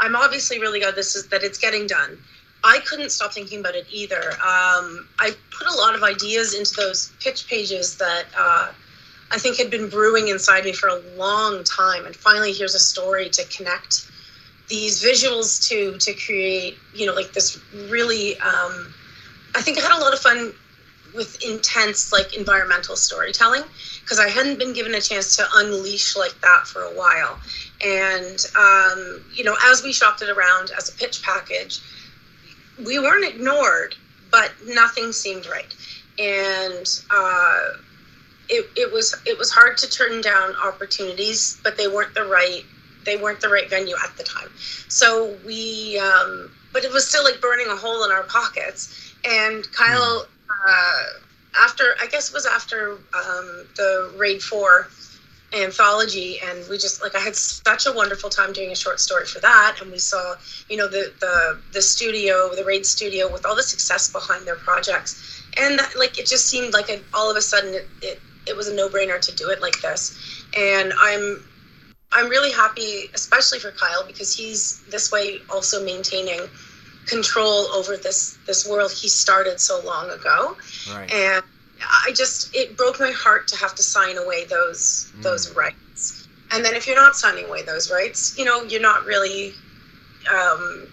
I'm 0.00 0.16
obviously 0.16 0.58
really 0.60 0.80
glad 0.80 0.94
this 0.94 1.14
is 1.16 1.28
that 1.28 1.42
it's 1.42 1.58
getting 1.58 1.86
done. 1.86 2.18
I 2.62 2.78
couldn't 2.86 3.10
stop 3.10 3.34
thinking 3.34 3.60
about 3.60 3.74
it 3.74 3.86
either. 3.92 4.32
Um, 4.32 5.06
I 5.18 5.32
put 5.56 5.66
a 5.68 5.74
lot 5.74 5.94
of 5.94 6.02
ideas 6.02 6.54
into 6.54 6.74
those 6.76 7.12
pitch 7.20 7.46
pages 7.46 7.98
that 7.98 8.24
uh, 8.36 8.72
I 9.30 9.38
think 9.38 9.58
had 9.58 9.70
been 9.70 9.90
brewing 9.90 10.28
inside 10.28 10.64
me 10.64 10.72
for 10.72 10.88
a 10.88 10.98
long 11.16 11.62
time, 11.64 12.06
and 12.06 12.16
finally 12.16 12.52
here's 12.52 12.74
a 12.74 12.78
story 12.78 13.28
to 13.30 13.44
connect 13.54 14.08
these 14.68 15.02
visuals 15.02 15.66
to 15.68 15.96
to 15.98 16.14
create 16.14 16.78
you 16.94 17.06
know 17.06 17.14
like 17.14 17.32
this 17.32 17.60
really 17.88 18.38
um, 18.40 18.92
i 19.54 19.60
think 19.60 19.78
i 19.78 19.80
had 19.80 19.96
a 19.96 20.00
lot 20.00 20.12
of 20.12 20.20
fun 20.20 20.52
with 21.14 21.42
intense 21.44 22.12
like 22.12 22.36
environmental 22.36 22.96
storytelling 22.96 23.62
because 24.00 24.18
i 24.18 24.28
hadn't 24.28 24.58
been 24.58 24.72
given 24.72 24.94
a 24.94 25.00
chance 25.00 25.36
to 25.36 25.44
unleash 25.54 26.16
like 26.16 26.34
that 26.40 26.66
for 26.66 26.82
a 26.82 26.90
while. 26.94 27.38
And 27.84 28.38
um, 28.56 29.24
you 29.34 29.44
know 29.44 29.56
as 29.64 29.82
we 29.82 29.92
shopped 29.92 30.22
it 30.22 30.30
around 30.30 30.70
as 30.76 30.88
a 30.88 30.92
pitch 30.92 31.22
package 31.22 31.80
we 32.84 32.98
weren't 32.98 33.24
ignored 33.24 33.94
but 34.30 34.52
nothing 34.66 35.12
seemed 35.12 35.46
right. 35.46 35.72
And 36.18 36.86
uh, 37.10 37.58
it, 38.48 38.66
it 38.76 38.92
was 38.92 39.14
it 39.24 39.38
was 39.38 39.50
hard 39.50 39.76
to 39.78 39.88
turn 39.88 40.20
down 40.20 40.54
opportunities 40.64 41.60
but 41.62 41.76
they 41.76 41.86
weren't 41.86 42.14
the 42.14 42.24
right 42.24 42.64
they 43.04 43.16
weren't 43.16 43.40
the 43.40 43.48
right 43.48 43.68
venue 43.70 43.96
at 44.04 44.16
the 44.16 44.24
time. 44.24 44.48
So 44.88 45.38
we, 45.44 45.98
um, 45.98 46.52
but 46.72 46.84
it 46.84 46.92
was 46.92 47.08
still 47.08 47.24
like 47.24 47.40
burning 47.40 47.68
a 47.68 47.76
hole 47.76 48.04
in 48.04 48.12
our 48.12 48.24
pockets. 48.24 49.14
And 49.24 49.64
Kyle, 49.72 50.26
uh, 50.68 51.02
after 51.62 51.94
I 52.00 52.06
guess 52.06 52.30
it 52.30 52.34
was 52.34 52.46
after 52.46 52.92
um, 53.14 53.68
the 53.76 54.12
Raid 54.16 54.42
Four 54.42 54.88
anthology, 55.54 56.38
and 56.44 56.64
we 56.68 56.78
just 56.78 57.02
like 57.02 57.14
I 57.14 57.20
had 57.20 57.36
such 57.36 57.86
a 57.86 57.92
wonderful 57.92 58.30
time 58.30 58.52
doing 58.52 58.72
a 58.72 58.76
short 58.76 59.00
story 59.00 59.26
for 59.26 59.40
that, 59.40 59.78
and 59.80 59.90
we 59.90 59.98
saw 59.98 60.34
you 60.68 60.76
know 60.76 60.88
the 60.88 61.14
the 61.20 61.62
the 61.72 61.82
studio, 61.82 62.54
the 62.54 62.64
Raid 62.64 62.86
studio, 62.86 63.30
with 63.32 63.46
all 63.46 63.56
the 63.56 63.62
success 63.62 64.10
behind 64.10 64.46
their 64.46 64.56
projects, 64.56 65.46
and 65.58 65.78
that, 65.78 65.92
like 65.98 66.18
it 66.18 66.26
just 66.26 66.48
seemed 66.48 66.72
like 66.72 66.88
a, 66.90 67.02
all 67.14 67.30
of 67.30 67.36
a 67.36 67.42
sudden 67.42 67.74
it, 67.74 67.90
it 68.02 68.22
it 68.46 68.56
was 68.56 68.68
a 68.68 68.74
no 68.74 68.88
brainer 68.88 69.20
to 69.20 69.34
do 69.34 69.50
it 69.50 69.62
like 69.62 69.80
this, 69.82 70.18
and 70.56 70.92
I'm 71.00 71.44
I'm 72.14 72.28
really 72.28 72.52
happy, 72.52 73.10
especially 73.14 73.58
for 73.58 73.72
Kyle, 73.72 74.04
because 74.06 74.34
he's 74.34 74.82
this 74.90 75.10
way 75.12 75.40
also 75.52 75.84
maintaining 75.84 76.40
control 77.06 77.66
over 77.74 77.96
this 77.96 78.38
this 78.46 78.66
world 78.66 78.90
he 78.92 79.08
started 79.08 79.60
so 79.60 79.82
long 79.84 80.10
ago. 80.10 80.56
Right. 80.94 81.12
And 81.12 81.42
I 82.06 82.12
just 82.12 82.54
it 82.54 82.76
broke 82.76 83.00
my 83.00 83.10
heart 83.10 83.48
to 83.48 83.56
have 83.56 83.74
to 83.74 83.82
sign 83.82 84.16
away 84.16 84.44
those 84.44 85.10
Mm. 85.18 85.22
those 85.22 85.50
rights. 85.54 86.28
And 86.50 86.64
then 86.64 86.74
if 86.74 86.86
you're 86.86 86.96
not 86.96 87.16
signing 87.16 87.46
away 87.46 87.62
those 87.62 87.90
rights, 87.90 88.34
you 88.38 88.44
know, 88.44 88.62
you're 88.62 88.80
not 88.80 89.04
really 89.04 89.54
um, 90.32 90.88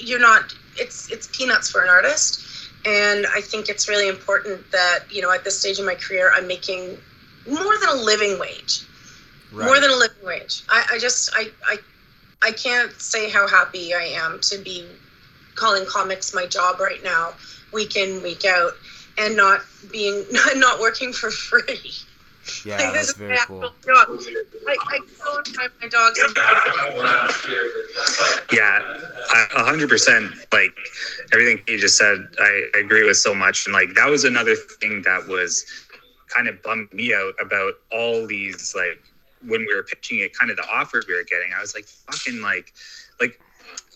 you're 0.00 0.20
not 0.20 0.54
it's 0.78 1.10
it's 1.10 1.28
peanuts 1.36 1.70
for 1.70 1.82
an 1.82 1.88
artist. 1.88 2.40
And 2.84 3.26
I 3.34 3.40
think 3.40 3.68
it's 3.68 3.88
really 3.88 4.08
important 4.08 4.70
that, 4.72 5.00
you 5.10 5.22
know, 5.22 5.30
at 5.32 5.44
this 5.44 5.58
stage 5.60 5.78
in 5.78 5.86
my 5.86 5.94
career 5.94 6.32
I'm 6.34 6.46
making 6.46 6.98
more 7.46 7.74
than 7.80 7.90
a 7.90 8.02
living 8.02 8.38
wage 8.38 8.86
Right. 9.52 9.66
more 9.66 9.80
than 9.80 9.90
a 9.90 9.96
living 9.96 10.24
wage. 10.24 10.62
I, 10.68 10.84
I 10.92 10.98
just 10.98 11.30
I, 11.34 11.48
I 11.66 11.76
I 12.42 12.52
can't 12.52 12.92
say 13.00 13.30
how 13.30 13.48
happy 13.48 13.94
I 13.94 14.04
am 14.04 14.40
to 14.42 14.58
be 14.58 14.86
calling 15.54 15.84
comics 15.86 16.34
my 16.34 16.46
job 16.46 16.80
right 16.80 17.02
now, 17.02 17.34
week 17.72 17.96
in 17.96 18.22
week 18.22 18.44
out, 18.44 18.72
and 19.18 19.36
not 19.36 19.60
being 19.90 20.24
not 20.56 20.80
working 20.80 21.12
for 21.12 21.30
free. 21.30 21.92
yeah, 22.64 22.76
Like, 22.78 22.94
that's 22.94 23.08
this 23.08 23.10
is 23.10 23.16
very 23.18 23.30
my 23.30 23.36
cool. 23.46 23.62
actual 23.62 23.94
job. 23.94 24.08
I, 24.66 24.76
I 24.90 24.98
go 25.24 25.36
and 25.38 25.46
find 25.48 25.70
my 25.80 25.88
dogs. 25.88 26.18
Yeah, 28.52 28.80
a 29.56 29.64
hundred 29.64 29.88
percent. 29.88 30.32
Like 30.52 30.72
everything 31.32 31.62
you 31.68 31.78
just 31.78 31.96
said, 31.96 32.18
I, 32.38 32.66
I 32.74 32.78
agree 32.80 33.04
with 33.06 33.16
so 33.16 33.34
much. 33.34 33.66
And 33.66 33.74
like 33.74 33.94
that 33.94 34.08
was 34.08 34.24
another 34.24 34.56
thing 34.56 35.02
that 35.02 35.26
was 35.28 35.64
kind 36.28 36.48
of 36.48 36.62
bummed 36.62 36.92
me 36.92 37.14
out 37.14 37.34
about 37.40 37.74
all 37.90 38.26
these 38.26 38.74
like 38.76 39.02
when 39.46 39.60
we 39.60 39.74
were 39.74 39.82
pitching 39.82 40.20
it, 40.20 40.36
kind 40.36 40.50
of 40.50 40.56
the 40.56 40.68
offers 40.68 41.06
we 41.06 41.14
were 41.14 41.24
getting. 41.24 41.52
I 41.56 41.60
was 41.60 41.74
like, 41.74 41.86
fucking 41.86 42.40
like, 42.40 42.72
like, 43.20 43.40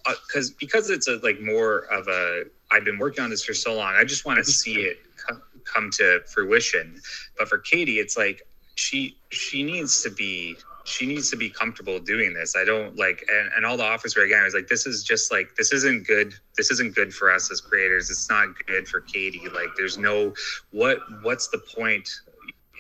uh, 0.07 0.15
because 0.27 0.51
because 0.51 0.91
it's 0.91 1.09
a 1.09 1.17
like 1.23 1.41
more 1.41 1.81
of 1.93 2.09
a. 2.09 2.45
I've 2.71 2.85
been 2.85 2.99
working 2.99 3.23
on 3.23 3.31
this 3.31 3.45
for 3.45 3.55
so 3.55 3.75
long. 3.75 3.95
I 3.97 4.05
just 4.05 4.25
want 4.25 4.39
to 4.39 4.43
mm-hmm. 4.43 4.51
see 4.51 4.75
it 4.83 4.99
come, 5.17 5.43
come 5.65 5.91
to 5.93 6.21
fruition. 6.27 7.01
But 7.39 7.49
for 7.49 7.59
Katie, 7.59 7.99
it's 7.99 8.17
like 8.17 8.43
she 8.77 9.17
she 9.31 9.63
needs 9.63 10.03
to 10.03 10.11
be 10.11 10.57
she 10.87 11.05
needs 11.05 11.31
to 11.31 11.37
be 11.37 11.51
comfortable 11.51 11.99
doing 11.99 12.33
this. 12.33 12.55
I 12.57 12.65
don't 12.65 12.97
like 12.97 13.25
and, 13.29 13.51
and 13.57 13.67
all 13.67 13.77
the 13.77 13.85
offers 13.85 14.17
were 14.17 14.23
again, 14.23 14.41
I 14.41 14.45
was 14.45 14.55
like, 14.55 14.69
this 14.69 14.87
is 14.87 15.03
just 15.03 15.33
like 15.33 15.57
this 15.57 15.73
isn't 15.73 16.07
good. 16.07 16.33
This 16.57 16.71
isn't 16.71 16.95
good 16.95 17.13
for 17.13 17.31
us 17.31 17.51
as 17.51 17.61
creators. 17.61 18.09
It's 18.11 18.31
not 18.31 18.49
good 18.67 18.87
for 18.87 19.01
Katie. 19.01 19.49
Like 19.53 19.71
there's 19.77 19.99
no 19.99 20.33
what 20.71 21.01
what's 21.23 21.49
the 21.49 21.59
point 21.59 22.09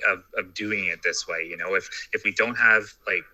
of, 0.08 0.24
of 0.36 0.54
doing 0.54 0.86
it 0.86 1.02
this 1.02 1.26
way? 1.28 1.46
You 1.48 1.56
know, 1.56 1.74
if 1.74 1.88
if 2.12 2.24
we 2.24 2.32
don't 2.32 2.56
have 2.56 2.84
like 3.06 3.24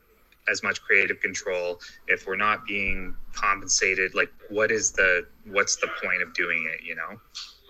as 0.48 0.62
much 0.62 0.82
creative 0.82 1.20
control, 1.20 1.80
if 2.08 2.26
we're 2.26 2.36
not 2.36 2.66
being 2.66 3.14
compensated, 3.32 4.14
like 4.14 4.30
what 4.48 4.70
is 4.70 4.92
the 4.92 5.26
what's 5.46 5.76
the 5.76 5.88
point 6.02 6.22
of 6.22 6.34
doing 6.34 6.68
it, 6.72 6.84
you 6.84 6.94
know? 6.94 7.18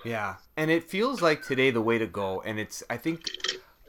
Yeah, 0.04 0.36
and 0.56 0.70
it 0.70 0.84
feels 0.84 1.22
like 1.22 1.42
today 1.42 1.70
the 1.70 1.82
way 1.82 1.98
to 1.98 2.06
go, 2.06 2.42
and 2.42 2.58
it's 2.58 2.82
I 2.90 2.96
think 2.96 3.28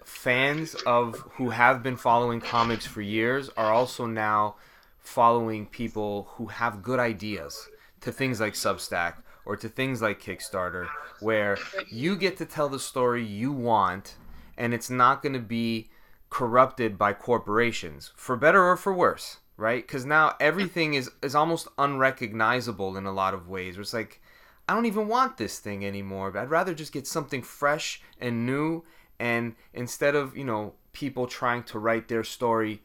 fans 0.04 0.76
of 0.86 1.16
who 1.36 1.50
have 1.50 1.82
been 1.82 1.98
following 1.98 2.40
comics 2.40 2.86
for 2.86 3.02
years 3.02 3.50
are 3.58 3.72
also 3.72 4.06
now 4.06 4.56
following 5.00 5.66
people 5.66 6.30
who 6.36 6.48
have 6.48 6.82
good 6.82 7.00
ideas 7.00 7.70
to 8.02 8.12
things 8.12 8.40
like 8.40 8.54
Substack 8.54 9.16
or 9.46 9.58
to 9.58 9.68
things 9.68 10.02
like 10.02 10.22
Kickstarter, 10.22 10.88
where 11.20 11.58
you 11.90 12.16
get 12.16 12.38
to 12.38 12.46
tell 12.46 12.70
the 12.70 12.80
story 12.80 13.26
you 13.26 13.52
want, 13.52 14.16
and 14.58 14.74
it's 14.74 14.90
not 14.90 15.22
going 15.22 15.34
to 15.34 15.40
be 15.40 15.90
corrupted 16.30 16.98
by 16.98 17.14
corporations, 17.14 18.12
for 18.16 18.36
better 18.36 18.64
or 18.64 18.76
for 18.76 18.94
worse, 18.94 19.38
right? 19.58 19.86
Because 19.86 20.06
now 20.06 20.36
everything 20.40 20.94
is 20.94 21.10
is 21.22 21.36
almost 21.36 21.68
unrecognizable 21.78 22.98
in 22.98 23.06
a 23.06 23.14
lot 23.14 23.34
of 23.34 23.48
ways. 23.48 23.76
Where 23.76 23.82
it's 23.82 23.94
like 23.94 24.22
I 24.68 24.74
don't 24.74 24.86
even 24.86 25.08
want 25.08 25.38
this 25.38 25.60
thing 25.60 25.86
anymore. 25.86 26.32
But 26.32 26.44
I'd 26.44 26.50
rather 26.50 26.74
just 26.74 26.94
get 26.94 27.08
something 27.08 27.42
fresh 27.42 28.02
and 28.20 28.46
new. 28.46 28.84
And 29.20 29.56
instead 29.74 30.16
of, 30.16 30.38
you 30.38 30.44
know, 30.44 30.74
people 30.92 31.28
trying 31.28 31.64
to 31.64 31.80
write 31.80 32.08
their 32.08 32.24
story 32.24 32.82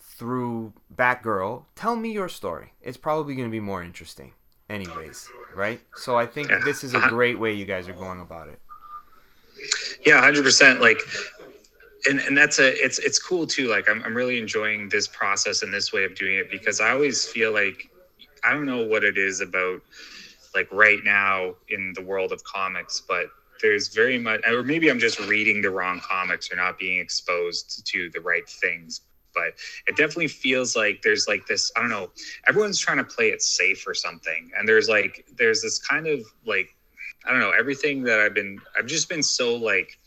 through 0.00 0.72
Batgirl, 0.94 1.64
tell 1.74 1.96
me 1.96 2.12
your 2.12 2.28
story. 2.28 2.72
It's 2.80 2.96
probably 2.96 3.34
going 3.34 3.48
to 3.48 3.52
be 3.52 3.60
more 3.60 3.82
interesting. 3.82 4.32
Anyways. 4.68 5.28
right? 5.54 5.80
So 5.96 6.16
I 6.16 6.26
think 6.26 6.50
this 6.64 6.82
is 6.82 6.94
a 6.94 7.00
great 7.08 7.38
way 7.38 7.52
you 7.52 7.66
guys 7.66 7.88
are 7.88 7.94
going 7.94 8.20
about 8.20 8.48
it. 8.48 8.58
Yeah, 10.04 10.20
hundred 10.20 10.44
percent. 10.44 10.80
Like, 10.80 11.00
and 12.08 12.20
and 12.20 12.36
that's 12.36 12.58
a 12.58 12.72
it's 12.84 12.98
it's 12.98 13.18
cool 13.18 13.46
too. 13.46 13.68
Like, 13.68 13.88
I'm 13.88 14.02
I'm 14.04 14.14
really 14.14 14.38
enjoying 14.38 14.88
this 14.88 15.06
process 15.06 15.62
and 15.62 15.72
this 15.72 15.92
way 15.92 16.04
of 16.04 16.14
doing 16.14 16.36
it 16.36 16.50
because 16.50 16.80
I 16.80 16.90
always 16.90 17.26
feel 17.26 17.52
like 17.52 17.90
I 18.44 18.52
don't 18.52 18.66
know 18.66 18.84
what 18.86 19.04
it 19.04 19.16
is 19.18 19.40
about 19.40 19.80
like 20.54 20.68
right 20.72 20.98
now 21.04 21.54
in 21.68 21.92
the 21.94 22.02
world 22.02 22.32
of 22.32 22.42
comics, 22.44 23.02
but 23.06 23.26
there's 23.60 23.88
very 23.88 24.18
much, 24.18 24.40
or 24.46 24.62
maybe 24.62 24.90
I'm 24.90 24.98
just 24.98 25.20
reading 25.20 25.62
the 25.62 25.70
wrong 25.70 26.00
comics 26.00 26.52
or 26.52 26.56
not 26.56 26.78
being 26.78 26.98
exposed 26.98 27.86
to 27.86 28.10
the 28.10 28.20
right 28.20 28.46
things. 28.48 29.02
But 29.34 29.54
it 29.86 29.96
definitely 29.96 30.28
feels 30.28 30.76
like 30.76 31.00
there's 31.02 31.26
like 31.26 31.46
this, 31.46 31.72
I 31.74 31.80
don't 31.80 31.88
know, 31.88 32.10
everyone's 32.46 32.78
trying 32.78 32.98
to 32.98 33.04
play 33.04 33.28
it 33.28 33.40
safe 33.40 33.86
or 33.86 33.94
something. 33.94 34.50
And 34.58 34.68
there's 34.68 34.88
like, 34.90 35.24
there's 35.38 35.62
this 35.62 35.78
kind 35.78 36.06
of 36.06 36.20
like, 36.44 36.74
I 37.24 37.30
don't 37.30 37.40
know, 37.40 37.50
everything 37.50 38.02
that 38.04 38.20
I've 38.20 38.34
been, 38.34 38.58
I've 38.76 38.86
just 38.86 39.08
been 39.08 39.22
so 39.22 39.54
like, 39.54 39.98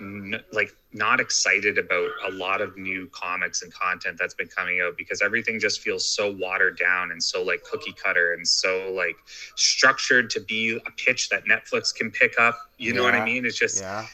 n- 0.00 0.40
like 0.52 0.74
not 0.92 1.20
excited 1.20 1.78
about 1.78 2.10
a 2.28 2.30
lot 2.32 2.60
of 2.60 2.76
new 2.76 3.08
comics 3.12 3.62
and 3.62 3.72
content 3.72 4.18
that's 4.18 4.34
been 4.34 4.48
coming 4.48 4.80
out 4.80 4.96
because 4.96 5.22
everything 5.22 5.58
just 5.58 5.80
feels 5.80 6.06
so 6.06 6.30
watered 6.32 6.78
down 6.78 7.10
and 7.12 7.22
so 7.22 7.42
like 7.42 7.62
cookie 7.64 7.94
cutter 7.94 8.34
and 8.34 8.46
so 8.46 8.92
like 8.94 9.16
structured 9.56 10.28
to 10.30 10.40
be 10.40 10.76
a 10.86 10.90
pitch 10.96 11.28
that 11.30 11.44
Netflix 11.46 11.94
can 11.94 12.10
pick 12.10 12.38
up. 12.38 12.58
You 12.78 12.92
know 12.92 13.02
what 13.02 13.14
I 13.14 13.24
mean? 13.24 13.46
It's 13.46 13.58
just 13.58 13.80
Yeah. 13.80 14.06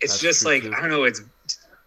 it's 0.00 0.12
That's 0.12 0.20
just 0.20 0.44
like 0.44 0.62
too. 0.62 0.72
I 0.74 0.80
don't 0.80 0.90
know. 0.90 1.04
It's 1.04 1.22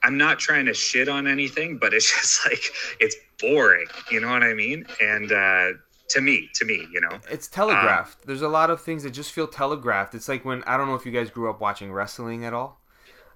I'm 0.03 0.17
not 0.17 0.39
trying 0.39 0.65
to 0.65 0.73
shit 0.73 1.09
on 1.09 1.27
anything, 1.27 1.77
but 1.77 1.93
it's 1.93 2.09
just 2.19 2.45
like 2.45 2.63
it's 2.99 3.15
boring. 3.39 3.87
You 4.11 4.19
know 4.19 4.29
what 4.29 4.43
I 4.43 4.53
mean? 4.53 4.85
And 5.01 5.31
uh, 5.31 5.69
to 6.09 6.21
me, 6.21 6.49
to 6.55 6.65
me, 6.65 6.87
you 6.91 7.01
know, 7.01 7.19
It's 7.29 7.47
telegraphed. 7.47 8.25
There's 8.25 8.41
a 8.41 8.47
lot 8.49 8.69
of 8.69 8.81
things 8.81 9.03
that 9.03 9.11
just 9.11 9.31
feel 9.31 9.47
telegraphed. 9.47 10.13
It's 10.15 10.27
like 10.27 10.43
when 10.45 10.63
I 10.65 10.75
don't 10.77 10.87
know 10.87 10.95
if 10.95 11.05
you 11.05 11.11
guys 11.11 11.29
grew 11.29 11.49
up 11.49 11.59
watching 11.61 11.91
wrestling 11.91 12.45
at 12.45 12.53
all. 12.53 12.79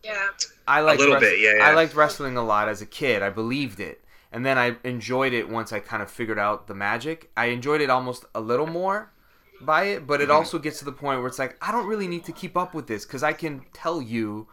Yeah. 0.03 0.27
I 0.67 0.81
liked 0.81 0.99
a 0.99 1.03
little 1.03 1.15
wrest- 1.15 1.23
bit, 1.25 1.39
yeah, 1.39 1.65
I 1.65 1.73
liked 1.73 1.95
wrestling 1.95 2.35
a 2.37 2.43
lot 2.43 2.67
as 2.67 2.81
a 2.81 2.85
kid. 2.85 3.21
I 3.21 3.29
believed 3.29 3.79
it, 3.79 4.03
and 4.31 4.45
then 4.45 4.57
I 4.57 4.75
enjoyed 4.83 5.33
it 5.33 5.47
once 5.49 5.71
I 5.71 5.79
kind 5.79 6.01
of 6.03 6.09
figured 6.11 6.39
out 6.39 6.67
the 6.67 6.73
magic. 6.75 7.29
I 7.37 7.45
enjoyed 7.47 7.79
it 7.81 7.89
almost 7.89 8.25
a 8.35 8.41
little 8.41 8.67
more 8.67 9.11
by 9.61 9.83
it, 9.85 10.05
but 10.07 10.19
it 10.19 10.25
Mm-hmm. 10.27 10.35
also 10.35 10.59
gets 10.59 10.79
to 10.79 10.85
the 10.85 10.91
point 10.91 11.19
where 11.19 11.27
it's 11.27 11.39
like 11.39 11.57
I 11.61 11.71
don't 11.71 11.87
really 11.87 12.07
need 12.07 12.25
to 12.25 12.31
keep 12.33 12.57
up 12.57 12.73
with 12.73 12.87
this 12.87 13.05
because 13.05 13.23
I 13.23 13.33
can 13.33 13.61
tell 13.71 14.01
you 14.01 14.47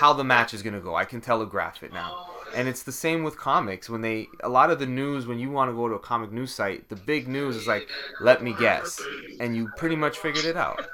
how 0.00 0.12
the 0.12 0.24
match 0.24 0.52
is 0.52 0.62
gonna 0.62 0.80
go. 0.80 0.94
I 0.96 1.04
can 1.04 1.20
telegraph 1.20 1.82
it 1.82 1.92
now. 1.92 2.26
And 2.54 2.68
it's 2.68 2.82
the 2.82 2.92
same 2.92 3.22
with 3.22 3.36
comics. 3.38 3.88
When 3.88 4.00
they 4.00 4.26
a 4.42 4.48
lot 4.48 4.70
of 4.70 4.78
the 4.78 4.86
news 4.86 5.26
when 5.26 5.38
you 5.38 5.50
want 5.50 5.70
to 5.70 5.74
go 5.74 5.88
to 5.88 5.94
a 5.94 5.98
comic 5.98 6.32
news 6.32 6.52
site, 6.54 6.88
the 6.88 6.96
big 6.96 7.28
news 7.28 7.56
is 7.56 7.66
like, 7.66 7.88
let 8.20 8.42
me 8.42 8.54
guess. 8.58 9.00
And 9.38 9.54
you 9.56 9.70
pretty 9.76 9.96
much 9.96 10.18
figured 10.18 10.44
it 10.44 10.56
out. 10.56 10.84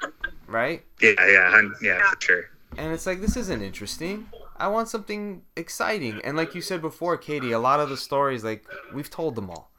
Right? 0.47 0.85
yeah, 1.01 1.11
yeah, 1.27 1.51
hun- 1.51 1.75
yeah, 1.83 1.99
for 2.11 2.21
sure. 2.21 2.51
And 2.77 2.92
it's 2.92 3.07
like 3.07 3.21
this 3.21 3.37
isn't 3.37 3.62
interesting. 3.62 4.29
I 4.59 4.69
want 4.69 4.88
something 4.88 5.42
exciting. 5.57 6.21
And 6.25 6.37
like 6.37 6.55
you 6.55 6.61
said 6.61 6.81
before, 6.81 7.16
Katie, 7.16 7.53
a 7.53 7.59
lot 7.59 7.81
of 7.81 7.88
the 7.88 7.97
stories 7.97 8.45
like 8.45 8.64
we've 8.95 9.11
told 9.11 9.35
them 9.35 9.51
all. 9.51 9.71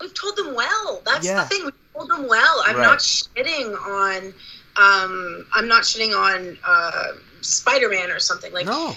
We've 0.00 0.14
told 0.14 0.36
them 0.36 0.54
well. 0.54 1.02
That's 1.04 1.26
Yeah. 1.26 1.42
the 1.42 1.48
thing. 1.48 1.64
We 1.66 1.72
told 1.94 2.10
them 2.10 2.26
well. 2.28 2.62
I'm 2.66 2.76
Right. 2.76 2.82
not 2.86 2.98
shitting 3.00 3.76
on. 3.78 4.32
Um, 4.76 5.46
I'm 5.54 5.68
not 5.68 5.82
shitting 5.82 6.16
on 6.16 6.56
uh, 6.64 7.08
Spider-Man 7.42 8.10
or 8.10 8.18
something. 8.20 8.52
Like 8.52 8.66
no. 8.66 8.94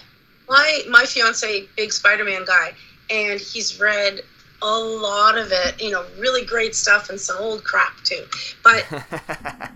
My 0.47 0.82
my 0.89 1.06
fiance, 1.06 1.67
big 1.75 1.91
Spider-Man 1.91 2.45
guy, 2.45 2.73
and 3.10 3.39
he's 3.39 3.79
read 3.79 4.21
a 4.62 4.79
lot 4.79 5.38
of 5.38 5.51
it. 5.51 5.82
You 5.82 5.91
know, 5.91 6.06
really 6.17 6.45
great 6.45 6.75
stuff 6.75 7.10
and 7.10 7.19
some 7.19 7.38
old 7.39 7.63
crap 7.63 8.01
too. 8.03 8.25
But 8.63 8.86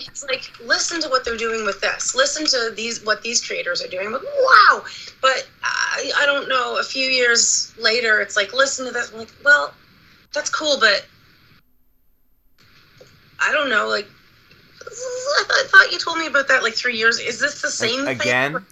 it's 0.00 0.24
like 0.24 0.50
listen 0.64 1.00
to 1.02 1.08
what 1.08 1.24
they're 1.24 1.36
doing 1.36 1.64
with 1.64 1.80
this 1.80 2.14
listen 2.14 2.46
to 2.46 2.72
these 2.74 3.04
what 3.04 3.22
these 3.22 3.44
creators 3.44 3.82
are 3.82 3.88
doing 3.88 4.06
I'm 4.06 4.12
like 4.12 4.22
wow 4.22 4.84
but 5.20 5.48
I, 5.62 6.10
I 6.16 6.26
don't 6.26 6.48
know 6.48 6.78
a 6.78 6.82
few 6.82 7.04
years 7.04 7.74
later 7.78 8.20
it's 8.20 8.36
like 8.36 8.52
listen 8.52 8.86
to 8.86 8.92
this 8.92 9.12
I'm 9.12 9.18
like 9.18 9.32
well 9.44 9.74
that's 10.32 10.50
cool 10.50 10.78
but 10.78 11.06
i 13.40 13.52
don't 13.52 13.70
know 13.70 13.88
like 13.88 14.06
I 14.88 15.64
thought, 15.66 15.92
you 15.92 15.98
told 15.98 16.18
me 16.18 16.26
about 16.26 16.48
that 16.48 16.62
like 16.62 16.74
three 16.74 16.96
years 16.96 17.18
is 17.18 17.40
this 17.40 17.60
the 17.60 17.70
same 17.70 18.06
thing? 18.16 18.64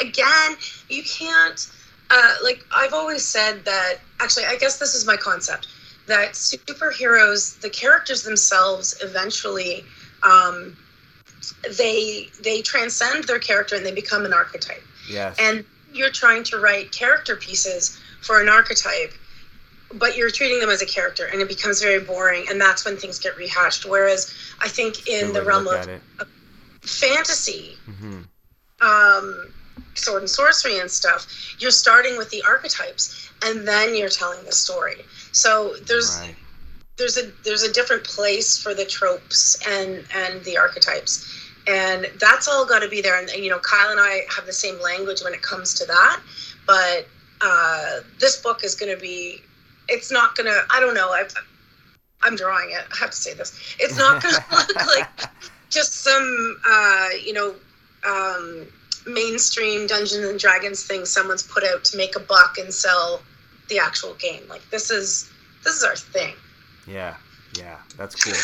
Again? 0.00 0.56
you 0.88 1.02
can't 1.02 1.70
uh, 2.10 2.34
like 2.42 2.64
i've 2.74 2.92
always 2.92 3.24
said 3.24 3.64
that 3.64 3.94
actually 4.20 4.44
i 4.46 4.56
guess 4.56 4.78
this 4.78 4.94
is 4.94 5.06
my 5.06 5.16
concept 5.16 5.66
that 6.06 6.32
superheroes 6.32 7.58
the 7.60 7.70
characters 7.70 8.22
themselves 8.22 8.94
eventually 9.02 9.84
um, 10.22 10.76
they 11.78 12.28
they 12.42 12.60
transcend 12.62 13.24
their 13.24 13.38
character 13.38 13.74
and 13.76 13.84
they 13.84 13.92
become 13.94 14.24
an 14.24 14.32
archetype 14.32 14.82
Yes. 15.08 15.36
and 15.38 15.64
you're 15.92 16.10
trying 16.10 16.44
to 16.44 16.58
write 16.58 16.92
character 16.92 17.36
pieces 17.36 17.98
for 18.22 18.40
an 18.40 18.48
archetype 18.48 19.12
but 19.94 20.16
you're 20.16 20.30
treating 20.30 20.60
them 20.60 20.70
as 20.70 20.82
a 20.82 20.86
character 20.86 21.26
and 21.26 21.40
it 21.40 21.48
becomes 21.48 21.80
very 21.82 22.00
boring 22.00 22.44
and 22.50 22.60
that's 22.60 22.84
when 22.84 22.96
things 22.96 23.18
get 23.18 23.36
rehashed 23.36 23.84
whereas 23.86 24.32
i 24.60 24.68
think 24.68 25.06
in 25.08 25.32
the 25.32 25.42
realm 25.42 25.66
of 25.66 25.88
fantasy 26.82 27.76
hmm 27.86 28.20
um, 28.80 29.52
sword 29.94 30.22
and 30.22 30.30
sorcery 30.30 30.78
and 30.78 30.90
stuff, 30.90 31.26
you're 31.58 31.70
starting 31.70 32.16
with 32.16 32.30
the 32.30 32.42
archetypes 32.46 33.30
and 33.44 33.66
then 33.66 33.94
you're 33.96 34.08
telling 34.08 34.44
the 34.44 34.52
story. 34.52 34.96
So 35.32 35.74
there's 35.86 36.20
Right. 36.20 36.34
there's 36.96 37.16
a 37.18 37.32
there's 37.44 37.62
a 37.62 37.72
different 37.72 38.04
place 38.04 38.58
for 38.58 38.74
the 38.74 38.84
tropes 38.84 39.56
and 39.66 40.04
and 40.14 40.44
the 40.44 40.56
archetypes, 40.56 41.26
and 41.66 42.06
that's 42.20 42.48
all 42.48 42.66
got 42.66 42.80
to 42.80 42.88
be 42.88 43.00
there. 43.00 43.18
And, 43.18 43.28
and, 43.30 43.42
you 43.42 43.50
know, 43.50 43.58
Kyle 43.60 43.90
and 43.90 44.00
I 44.00 44.22
have 44.36 44.46
the 44.46 44.52
same 44.52 44.80
language 44.80 45.22
when 45.22 45.32
it 45.34 45.42
comes 45.42 45.74
to 45.74 45.86
that, 45.86 46.20
but 46.66 47.06
uh, 47.40 48.00
this 48.20 48.40
book 48.40 48.64
is 48.64 48.74
going 48.74 48.94
to 48.94 49.00
be. 49.00 49.40
It's 49.88 50.10
not 50.12 50.36
going 50.36 50.46
to. 50.46 50.62
I 50.70 50.80
don't 50.80 50.94
know. 50.94 51.08
I, 51.10 51.24
I'm 52.22 52.36
drawing 52.36 52.70
it. 52.70 52.84
I 52.92 52.96
have 53.00 53.10
to 53.10 53.16
say 53.16 53.34
this. 53.34 53.76
It's 53.78 53.98
not 53.98 54.20
going 54.22 54.34
to 54.50 54.56
look 54.56 54.86
like 54.86 55.08
just 55.70 55.94
some 56.04 56.56
uh, 56.66 57.08
you 57.24 57.32
know 57.32 57.54
um, 58.06 58.66
mainstream 59.06 59.86
Dungeons 59.86 60.24
and 60.24 60.38
Dragons 60.38 60.84
thing 60.86 61.04
someone's 61.04 61.42
put 61.42 61.64
out 61.64 61.84
to 61.84 61.96
make 61.96 62.16
a 62.16 62.20
buck 62.20 62.58
and 62.58 62.72
sell 62.72 63.22
the 63.68 63.78
actual 63.78 64.14
game. 64.14 64.42
Like 64.48 64.62
this 64.70 64.90
is 64.90 65.30
this 65.64 65.74
is 65.74 65.84
our 65.84 65.96
thing. 65.96 66.34
Yeah. 66.86 67.16
Yeah. 67.56 67.78
That's 67.96 68.22
cool. 68.22 68.34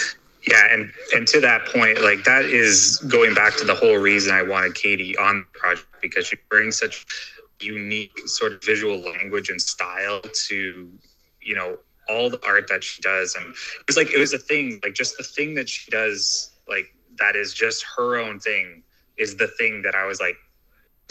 Yeah, 0.49 0.73
and 0.73 0.91
and 1.15 1.29
to 1.29 1.41
that 1.43 1.67
point, 1.67 2.01
like 2.01 2.25
that 2.25 2.47
is 2.47 2.97
going 3.09 3.35
back 3.35 3.57
to 3.59 3.65
the 3.67 3.75
whole 3.75 3.99
reason 3.99 4.35
I 4.35 4.43
wanted 4.43 4.75
Katie 4.75 5.15
on 5.19 5.45
the 5.53 5.59
project 5.59 5.87
because 6.01 6.27
she 6.29 6.37
brings 6.49 6.79
such 6.79 7.05
unique 7.61 8.19
sort 8.27 8.53
of 8.53 8.65
visual 8.65 8.99
language 9.01 9.51
and 9.51 9.61
style 9.61 10.23
to 10.49 10.91
you 11.43 11.55
know 11.55 11.77
all 12.09 12.31
the 12.31 12.41
art 12.45 12.69
that 12.69 12.83
she 12.83 13.03
does 13.03 13.35
and 13.35 13.47
it 13.49 13.87
was 13.87 13.97
like 13.97 14.11
it 14.11 14.19
was 14.19 14.33
a 14.33 14.39
thing 14.39 14.81
like 14.83 14.95
just 14.95 15.17
the 15.19 15.23
thing 15.23 15.55
that 15.55 15.69
she 15.69 15.91
does 15.91 16.53
like 16.69 16.95
that 17.19 17.37
is 17.37 17.53
just 17.53 17.85
her 17.97 18.17
own 18.17 18.41
thing 18.41 18.83
is 19.19 19.37
the 19.37 19.47
thing 19.47 19.83
that 19.83 19.95
I 19.95 20.07
was 20.07 20.21
like 20.21 20.37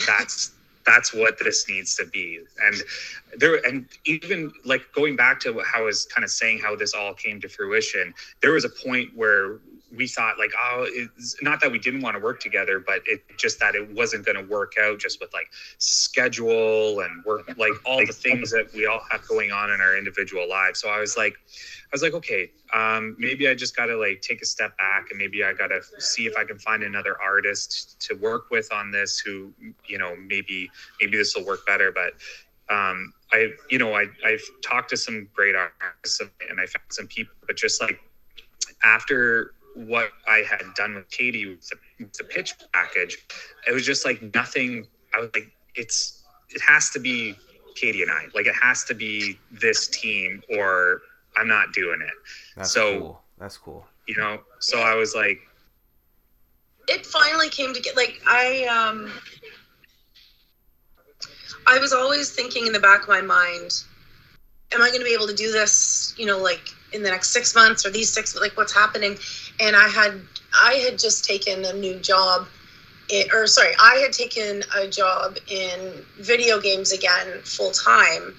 that's 0.06 0.52
that's 0.86 1.14
what 1.14 1.38
this 1.40 1.68
needs 1.70 1.96
to 1.98 2.06
be. 2.08 2.40
And 2.66 2.76
there 3.38 3.64
and 3.66 3.86
even 4.06 4.52
like 4.66 4.82
going 4.94 5.16
back 5.16 5.40
to 5.42 5.62
how 5.64 5.80
I 5.80 5.82
was 5.84 6.06
kind 6.06 6.24
of 6.24 6.32
saying 6.32 6.60
how 6.60 6.76
this 6.76 6.94
all 6.94 7.14
came 7.14 7.40
to 7.42 7.50
fruition 7.50 8.14
there 8.42 8.54
was 8.54 8.66
a 8.66 8.70
point 8.70 9.10
where 9.16 9.60
we 9.96 10.08
thought 10.08 10.38
like 10.38 10.52
oh 10.58 10.86
it's 10.88 11.36
not 11.42 11.60
that 11.62 11.72
we 11.72 11.80
didn't 11.80 12.02
want 12.02 12.16
to 12.16 12.22
work 12.22 12.40
together 12.40 12.80
but 12.80 13.02
it 13.06 13.22
just 13.38 13.60
that 13.60 13.76
it 13.76 13.90
wasn't 13.94 14.24
going 14.26 14.38
to 14.38 14.52
work 14.52 14.74
out 14.82 15.00
just 15.00 15.20
with 15.20 15.34
like 15.34 15.48
schedule 15.78 17.00
and 17.02 17.24
work 17.26 17.50
like 17.58 17.74
all 17.86 18.00
the 18.06 18.14
things 18.14 18.52
that 18.52 18.72
we 18.74 18.86
all 18.86 19.02
have 19.10 19.26
going 19.28 19.52
on 19.52 19.72
in 19.72 19.82
our 19.82 19.98
individual 19.98 20.48
lives. 20.48 20.80
So 20.80 20.90
i 20.90 21.00
was 21.00 21.18
like 21.18 21.34
i 21.34 21.92
was 21.92 22.02
like 22.02 22.14
okay 22.14 22.52
um, 22.72 23.16
maybe 23.18 23.48
i 23.48 23.56
just 23.56 23.76
got 23.76 23.88
to 23.88 23.98
like 23.98 24.22
take 24.22 24.42
a 24.42 24.46
step 24.46 24.78
back 24.78 25.08
and 25.10 25.18
maybe 25.18 25.44
i 25.44 25.54
got 25.54 25.68
to 25.68 25.82
see 25.98 26.28
if 26.28 26.38
i 26.38 26.44
can 26.44 26.60
find 26.60 26.84
another 26.84 27.18
artist 27.20 28.00
to 28.02 28.14
work 28.16 28.52
with 28.52 28.72
on 28.72 28.92
this 28.92 29.18
who 29.18 29.52
you 29.88 29.98
know 29.98 30.16
maybe 30.16 30.70
maybe 31.00 31.18
this 31.18 31.36
will 31.36 31.46
work 31.46 31.66
better. 31.66 31.92
But 31.92 32.14
um, 32.74 33.14
I, 33.32 33.50
you 33.70 33.78
know, 33.78 33.96
I, 33.96 34.06
I've 34.26 34.44
talked 34.64 34.90
to 34.92 34.98
some 34.98 35.28
great 35.34 35.56
artists 35.56 36.22
and 36.50 36.60
I 36.60 36.66
found 36.66 36.86
some 36.90 37.08
people, 37.08 37.34
but 37.46 37.56
just 37.56 37.82
like 37.82 38.00
after 38.84 39.54
what 39.76 40.12
I 40.28 40.40
had 40.50 40.62
done 40.76 40.96
with 40.96 41.10
Katie 41.10 41.46
with 41.48 41.68
the, 41.70 42.06
the 42.18 42.24
pitch 42.24 42.54
package, 42.74 43.18
it 43.68 43.72
was 43.74 43.86
just 43.86 44.06
like 44.06 44.22
nothing. 44.34 44.88
I 45.14 45.20
was 45.20 45.30
like, 45.34 45.52
it's, 45.76 46.24
it 46.50 46.62
has 46.62 46.90
to 46.92 47.00
be 47.00 47.36
Katie 47.76 48.02
and 48.02 48.12
I, 48.12 48.26
like 48.34 48.46
it 48.48 48.56
has 48.62 48.84
to 48.86 48.94
be 48.94 49.40
this 49.52 49.88
team 49.88 50.42
or 50.58 51.02
I'm 51.38 51.48
not 51.48 51.72
doing 51.74 52.02
it, 52.02 52.14
That's 52.56 52.72
So- 52.72 53.00
cool. 53.00 53.22
That's 53.38 53.58
cool. 53.58 53.86
you 54.08 54.18
know? 54.18 54.40
So 54.60 54.80
I 54.82 54.96
was 54.96 55.16
like, 55.16 55.40
It 56.90 57.06
finally 57.06 57.50
came 57.50 57.74
to 57.74 57.80
get 57.80 57.96
like 57.96 58.22
I 58.28 58.66
um 58.66 59.12
I 61.68 61.78
was 61.80 61.94
always 61.94 62.32
thinking 62.32 62.66
in 62.68 62.74
the 62.74 62.80
back 62.80 63.04
of 63.04 63.10
my 63.10 63.22
mind, 63.22 63.84
am 64.72 64.82
I 64.82 64.88
going 64.88 65.00
to 65.00 65.06
be 65.06 65.14
able 65.14 65.28
to 65.28 65.36
do 65.36 65.52
this? 65.52 66.14
You 66.18 66.26
know, 66.26 66.40
like 66.40 66.68
in 66.94 67.04
the 67.04 67.10
next 67.10 67.30
six 67.30 67.56
months 67.56 67.86
or 67.86 67.90
these 67.90 68.12
six 68.12 68.36
like 68.36 68.56
what's 68.58 68.74
happening. 68.74 69.18
And 69.60 69.76
i 69.76 69.88
had 69.88 70.22
i 70.62 70.74
had 70.74 70.98
just 70.98 71.26
taken 71.26 71.66
a 71.66 71.74
new 71.74 72.00
job 72.00 72.48
in, 73.10 73.28
or 73.34 73.48
sorry 73.48 73.74
i 73.82 73.96
had 73.96 74.14
taken 74.14 74.64
a 74.78 74.88
job 74.88 75.38
in 75.48 76.06
video 76.20 76.60
games 76.60 76.92
again 76.92 77.42
full 77.44 77.72
time 77.72 78.36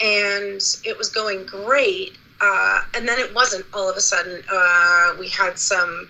and 0.00 0.60
it 0.84 0.96
was 0.96 1.10
going 1.10 1.44
great 1.46 2.16
uh, 2.42 2.80
and 2.94 3.06
then 3.06 3.18
it 3.18 3.34
wasn't 3.34 3.66
all 3.74 3.90
of 3.90 3.96
a 3.96 4.00
sudden 4.00 4.42
uh, 4.50 5.14
we 5.18 5.28
had 5.28 5.58
some 5.58 6.08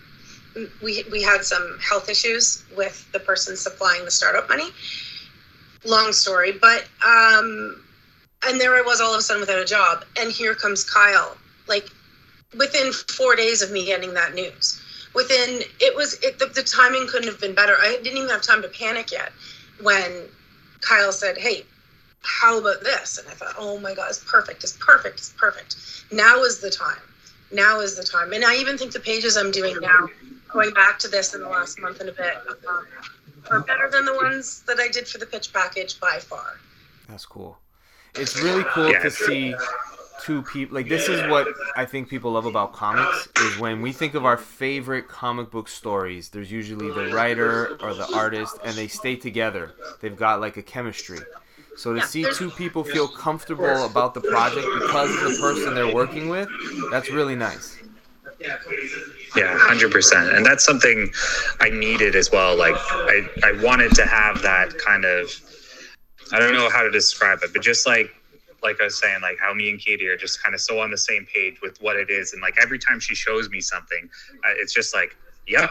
we, 0.82 1.04
we 1.10 1.22
had 1.22 1.44
some 1.44 1.78
health 1.88 2.08
issues 2.08 2.64
with 2.76 3.10
the 3.12 3.20
person 3.20 3.56
supplying 3.56 4.04
the 4.04 4.10
startup 4.10 4.48
money. 4.48 4.68
Long 5.84 6.12
story 6.12 6.52
but 6.52 6.88
um, 7.04 7.82
and 8.46 8.60
there 8.60 8.74
i 8.74 8.82
was 8.82 9.00
all 9.00 9.12
of 9.12 9.18
a 9.18 9.22
sudden 9.22 9.40
without 9.40 9.58
a 9.58 9.64
job 9.64 10.04
and 10.18 10.30
here 10.30 10.54
comes 10.54 10.84
kyle 10.84 11.36
like 11.70 11.88
within 12.58 12.92
four 12.92 13.34
days 13.36 13.62
of 13.62 13.70
me 13.70 13.86
getting 13.86 14.12
that 14.14 14.34
news. 14.34 14.82
Within 15.14 15.62
it 15.80 15.96
was 15.96 16.14
it 16.22 16.38
the, 16.38 16.46
the 16.46 16.62
timing 16.62 17.06
couldn't 17.08 17.28
have 17.28 17.40
been 17.40 17.54
better. 17.54 17.74
I 17.80 17.98
didn't 18.02 18.18
even 18.18 18.28
have 18.28 18.42
time 18.42 18.60
to 18.62 18.68
panic 18.68 19.10
yet 19.10 19.32
when 19.80 20.26
kyle 20.82 21.12
said 21.12 21.38
hey 21.38 21.64
how 22.22 22.58
about 22.58 22.82
this? 22.82 23.16
And 23.18 23.26
i 23.28 23.32
thought 23.32 23.54
oh 23.58 23.78
my 23.80 23.94
god 23.94 24.10
it's 24.10 24.22
perfect 24.24 24.62
it's 24.62 24.76
perfect 24.78 25.18
it's 25.20 25.30
perfect. 25.38 25.76
Now 26.12 26.42
is 26.42 26.58
the 26.60 26.70
time. 26.70 27.00
Now 27.52 27.80
is 27.80 27.96
the 27.96 28.02
time. 28.04 28.32
And 28.34 28.44
i 28.44 28.54
even 28.56 28.76
think 28.76 28.92
the 28.92 29.00
pages 29.00 29.36
i'm 29.38 29.50
doing 29.50 29.76
now 29.80 30.08
going 30.52 30.72
back 30.74 30.98
to 30.98 31.08
this 31.08 31.34
in 31.34 31.40
the 31.40 31.48
last 31.48 31.80
month 31.80 32.00
and 32.00 32.08
a 32.08 32.12
bit 32.12 32.34
um, 32.68 32.86
are 33.50 33.60
better 33.60 33.88
than 33.90 34.04
the 34.04 34.14
ones 34.14 34.62
that 34.66 34.78
i 34.80 34.88
did 34.88 35.06
for 35.08 35.18
the 35.18 35.26
pitch 35.26 35.52
package 35.52 35.98
by 36.00 36.18
far. 36.20 36.58
That's 37.08 37.24
cool. 37.26 37.56
It's 38.16 38.40
really 38.42 38.64
cool 38.74 38.90
Yeah, 38.90 38.98
to 39.00 39.06
it's- 39.06 39.16
see 39.16 39.54
two 40.22 40.42
people 40.42 40.74
like 40.74 40.88
this 40.88 41.08
is 41.08 41.20
what 41.30 41.46
I 41.76 41.84
think 41.84 42.08
people 42.08 42.32
love 42.32 42.46
about 42.46 42.72
comics 42.72 43.28
is 43.40 43.58
when 43.58 43.80
we 43.82 43.92
think 43.92 44.14
of 44.14 44.24
our 44.24 44.36
favorite 44.36 45.08
comic 45.08 45.50
book 45.50 45.68
stories, 45.68 46.28
there's 46.28 46.50
usually 46.50 46.90
the 46.92 47.14
writer 47.14 47.76
or 47.82 47.94
the 47.94 48.06
artist 48.14 48.58
and 48.64 48.74
they 48.74 48.88
stay 48.88 49.16
together. 49.16 49.72
They've 50.00 50.16
got 50.16 50.40
like 50.40 50.56
a 50.56 50.62
chemistry. 50.62 51.18
So 51.76 51.94
to 51.94 52.02
see 52.02 52.26
two 52.34 52.50
people 52.50 52.84
feel 52.84 53.08
comfortable 53.08 53.86
about 53.86 54.14
the 54.14 54.20
project 54.20 54.66
because 54.80 55.10
of 55.10 55.20
the 55.22 55.38
person 55.40 55.74
they're 55.74 55.94
working 55.94 56.28
with, 56.28 56.48
that's 56.90 57.10
really 57.10 57.36
nice. 57.36 57.78
Yeah, 59.36 59.56
hundred 59.58 59.92
percent, 59.92 60.32
and 60.32 60.44
that's 60.44 60.64
something 60.64 61.12
I 61.60 61.70
needed 61.70 62.16
as 62.16 62.30
well. 62.30 62.56
Like 62.56 62.74
I, 62.76 63.28
I 63.44 63.52
wanted 63.62 63.94
to 63.94 64.06
have 64.06 64.42
that 64.42 64.76
kind 64.78 65.04
of, 65.04 65.30
I 66.32 66.38
don't 66.38 66.54
know 66.54 66.68
how 66.70 66.82
to 66.82 66.90
describe 66.90 67.40
it, 67.42 67.52
but 67.52 67.62
just 67.62 67.86
like, 67.86 68.10
like 68.62 68.80
I 68.80 68.84
was 68.84 68.98
saying, 69.00 69.20
like 69.22 69.38
how 69.40 69.52
me 69.54 69.70
and 69.70 69.78
Katie 69.78 70.06
are 70.08 70.16
just 70.16 70.42
kind 70.42 70.54
of 70.54 70.60
so 70.60 70.80
on 70.80 70.90
the 70.90 70.98
same 70.98 71.26
page 71.26 71.60
with 71.62 71.80
what 71.80 71.96
it 71.96 72.10
is, 72.10 72.32
and 72.32 72.42
like 72.42 72.54
every 72.60 72.78
time 72.78 73.00
she 73.00 73.14
shows 73.14 73.48
me 73.50 73.60
something, 73.60 74.08
uh, 74.44 74.48
it's 74.56 74.72
just 74.72 74.94
like, 74.94 75.16
yep. 75.46 75.70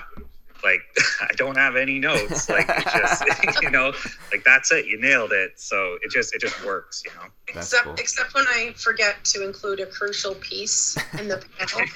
Like 0.62 0.82
I 1.22 1.32
don't 1.36 1.56
have 1.56 1.76
any 1.78 2.00
notes. 2.00 2.50
Like 2.50 2.66
it's 2.70 2.92
just 2.94 3.24
you 3.62 3.70
know, 3.70 3.94
like 4.32 4.44
that's 4.44 4.72
it. 4.74 4.88
You 4.88 5.00
nailed 5.00 5.32
it. 5.32 5.54
So 5.60 5.98
it 6.02 6.12
just 6.12 6.36
it 6.36 6.42
just 6.42 6.66
works. 6.66 7.02
You 7.06 7.12
know. 7.16 7.28
That's 7.54 7.68
except 7.72 7.84
cool. 7.86 7.94
except 7.94 8.34
when 8.34 8.46
I 8.48 8.74
forget 8.76 9.24
to 9.26 9.44
include 9.46 9.80
a 9.80 9.86
crucial 9.86 10.36
piece 10.36 10.98
in 11.18 11.28
the 11.30 11.42
panel 11.58 11.88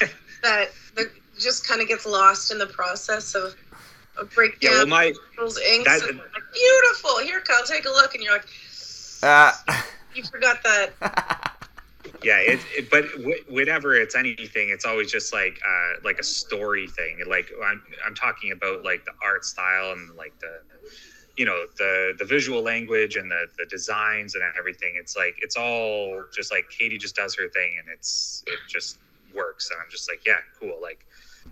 that 0.44 0.70
the, 0.96 1.12
just 1.38 1.68
kind 1.68 1.82
of 1.82 1.88
gets 1.90 2.06
lost 2.06 2.52
in 2.52 2.58
the 2.58 2.68
process 2.68 3.36
of 3.36 3.54
a 4.18 4.22
Yeah. 4.22 4.30
breakdown 4.34 4.72
Well, 4.74 4.86
my 4.88 5.14
those 5.38 5.60
inks. 5.60 5.90
that- 5.90 6.08
and 6.10 6.20
like, 6.20 6.28
beautiful. 6.54 7.18
Here, 7.20 7.42
Kyle, 7.42 7.64
take 7.66 7.84
a 7.86 7.90
look, 7.90 8.14
and 8.16 8.24
you're 8.24 8.34
like, 8.34 8.46
Ah. 9.24 9.86
You 10.16 10.24
forgot 10.24 10.58
that. 10.64 10.94
yeah 12.24 12.40
it, 12.40 12.60
it 12.78 12.90
but 12.92 13.06
w- 13.18 13.44
whenever 13.50 13.96
it's 13.96 14.16
anything 14.16 14.70
it's 14.70 14.86
always 14.86 15.12
just 15.12 15.34
like 15.34 15.60
uh 15.66 15.94
like 16.04 16.20
a 16.20 16.24
story 16.24 16.88
thing. 16.88 17.20
Like 17.28 17.50
i'm, 17.64 17.82
I'm 18.06 18.16
talking 18.16 18.52
about 18.52 18.84
like 18.84 19.06
the 19.06 19.14
art 19.24 19.46
style 19.46 19.92
and 19.94 20.16
like 20.16 20.34
the 20.40 20.60
you 21.38 21.46
know 21.46 21.66
the 21.78 22.14
the 22.20 22.26
visual 22.26 22.62
language 22.62 23.16
and 23.16 23.32
the 23.32 23.46
the 23.58 23.66
designs 23.66 24.36
and 24.36 24.44
everything. 24.58 24.94
It's 24.98 25.16
like 25.16 25.36
it's 25.42 25.56
all 25.58 26.24
just 26.36 26.52
like 26.52 26.66
katie 26.70 26.98
just 26.98 27.16
does 27.16 27.36
her 27.36 27.50
thing 27.50 27.78
and 27.80 27.88
it's 27.94 28.44
it 28.48 28.60
just 28.70 29.00
works. 29.34 29.70
And 29.72 29.80
i'm 29.84 29.90
just 29.90 30.10
like 30.10 30.22
yeah 30.26 30.38
cool. 30.60 30.80
Like 30.82 31.06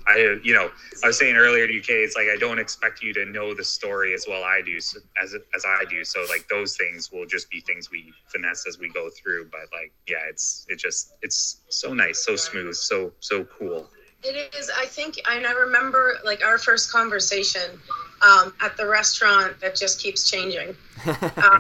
I, 0.07 0.37
you 0.43 0.53
know, 0.53 0.69
I 1.03 1.07
was 1.07 1.17
saying 1.19 1.35
earlier 1.35 1.67
to 1.67 1.79
Kay, 1.79 2.03
it's 2.03 2.15
like 2.15 2.27
I 2.33 2.37
don't 2.37 2.59
expect 2.59 3.01
you 3.03 3.13
to 3.13 3.25
know 3.25 3.53
the 3.53 3.63
story 3.63 4.13
as 4.13 4.25
well 4.27 4.43
I 4.43 4.61
do, 4.65 4.79
so, 4.79 4.99
as 5.21 5.35
as 5.55 5.65
I 5.65 5.85
do. 5.89 6.03
So 6.03 6.25
like 6.29 6.47
those 6.49 6.75
things 6.75 7.11
will 7.11 7.25
just 7.25 7.49
be 7.49 7.59
things 7.61 7.91
we 7.91 8.13
finesse 8.27 8.65
as 8.67 8.79
we 8.79 8.89
go 8.89 9.09
through. 9.09 9.49
But 9.51 9.61
like, 9.71 9.91
yeah, 10.07 10.17
it's 10.29 10.65
it 10.69 10.77
just 10.79 11.13
it's 11.21 11.57
so 11.69 11.93
nice, 11.93 12.19
so 12.25 12.35
smooth, 12.35 12.75
so 12.75 13.11
so 13.19 13.43
cool. 13.45 13.89
It 14.23 14.53
is. 14.55 14.69
I 14.77 14.85
think, 14.85 15.19
and 15.29 15.47
I 15.47 15.51
remember 15.51 16.15
like 16.23 16.45
our 16.45 16.57
first 16.57 16.91
conversation 16.91 17.79
um, 18.21 18.53
at 18.61 18.77
the 18.77 18.87
restaurant 18.87 19.59
that 19.61 19.75
just 19.75 19.99
keeps 19.99 20.29
changing. 20.29 20.75
yeah, 21.05 21.59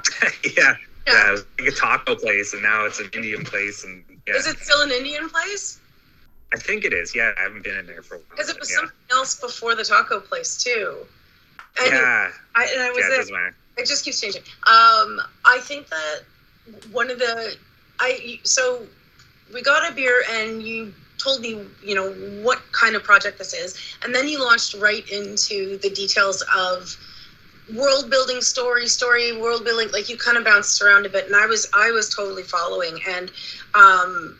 yeah, 0.55 0.75
Yeah. 1.07 1.29
it 1.29 1.31
was 1.31 1.45
like 1.59 1.67
a 1.69 1.71
taco 1.75 2.15
place, 2.15 2.53
and 2.53 2.61
now 2.61 2.85
it's 2.85 2.99
an 2.99 3.09
Indian 3.13 3.43
place, 3.43 3.83
and 3.83 4.03
yeah, 4.27 4.35
Is 4.35 4.45
it 4.47 4.57
still 4.59 4.81
an 4.81 4.91
Indian 4.91 5.27
place? 5.29 5.80
I 6.53 6.57
think 6.57 6.83
it 6.83 6.93
is. 6.93 7.15
Yeah, 7.15 7.31
I 7.37 7.43
haven't 7.43 7.63
been 7.63 7.77
in 7.77 7.85
there 7.85 8.01
for 8.01 8.15
a 8.15 8.17
while. 8.17 8.27
Because 8.31 8.49
it 8.49 8.59
was 8.59 8.69
yeah. 8.69 8.77
something 8.77 8.95
else 9.11 9.39
before 9.39 9.75
the 9.75 9.83
taco 9.83 10.19
place 10.19 10.61
too. 10.61 10.97
And 11.79 11.91
yeah, 11.91 12.31
I, 12.55 12.67
and 12.73 12.81
I 12.83 12.89
was 12.89 12.99
yeah, 12.99 13.05
it 13.05 13.09
there. 13.09 13.17
doesn't 13.17 13.33
matter. 13.33 13.55
it 13.77 13.85
just 13.85 14.03
keeps 14.03 14.19
changing. 14.19 14.41
Um, 14.67 15.21
I 15.45 15.59
think 15.63 15.87
that 15.87 16.21
one 16.91 17.09
of 17.09 17.19
the 17.19 17.55
I 17.99 18.39
so 18.43 18.85
we 19.53 19.61
got 19.61 19.89
a 19.89 19.95
beer 19.95 20.23
and 20.31 20.61
you 20.61 20.93
told 21.17 21.41
me 21.41 21.65
you 21.83 21.95
know 21.95 22.11
what 22.43 22.59
kind 22.73 22.95
of 22.95 23.03
project 23.03 23.37
this 23.37 23.53
is, 23.53 23.77
and 24.03 24.13
then 24.13 24.27
you 24.27 24.43
launched 24.43 24.73
right 24.75 25.07
into 25.09 25.77
the 25.77 25.89
details 25.89 26.43
of 26.55 26.97
world 27.75 28.09
building 28.09 28.41
story 28.41 28.87
story 28.87 29.39
world 29.39 29.63
building 29.63 29.89
like 29.93 30.09
you 30.09 30.17
kind 30.17 30.37
of 30.37 30.43
bounced 30.43 30.81
around 30.81 31.05
a 31.05 31.09
bit 31.09 31.25
and 31.27 31.35
i 31.35 31.45
was 31.45 31.69
i 31.73 31.89
was 31.91 32.13
totally 32.13 32.43
following 32.43 32.99
and 33.07 33.31
um 33.75 34.37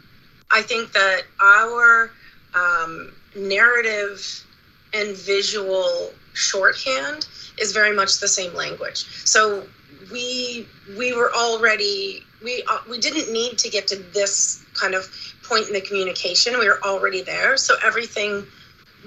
i 0.53 0.61
think 0.61 0.91
that 0.93 1.23
our 1.39 2.11
um 2.53 3.11
narrative 3.35 4.45
and 4.93 5.15
visual 5.15 6.11
shorthand 6.33 7.27
is 7.59 7.71
very 7.71 7.95
much 7.95 8.19
the 8.19 8.27
same 8.27 8.53
language. 8.53 9.05
So 9.25 9.67
we 10.11 10.67
we 10.97 11.13
were 11.13 11.31
already 11.33 12.23
we 12.43 12.63
uh, 12.69 12.79
we 12.89 12.99
didn't 12.99 13.31
need 13.31 13.57
to 13.59 13.69
get 13.69 13.87
to 13.87 13.97
this 14.13 14.63
kind 14.73 14.93
of 14.93 15.05
point 15.43 15.67
in 15.67 15.73
the 15.73 15.81
communication. 15.81 16.57
We 16.59 16.67
were 16.67 16.83
already 16.83 17.21
there. 17.21 17.57
So 17.57 17.75
everything 17.83 18.45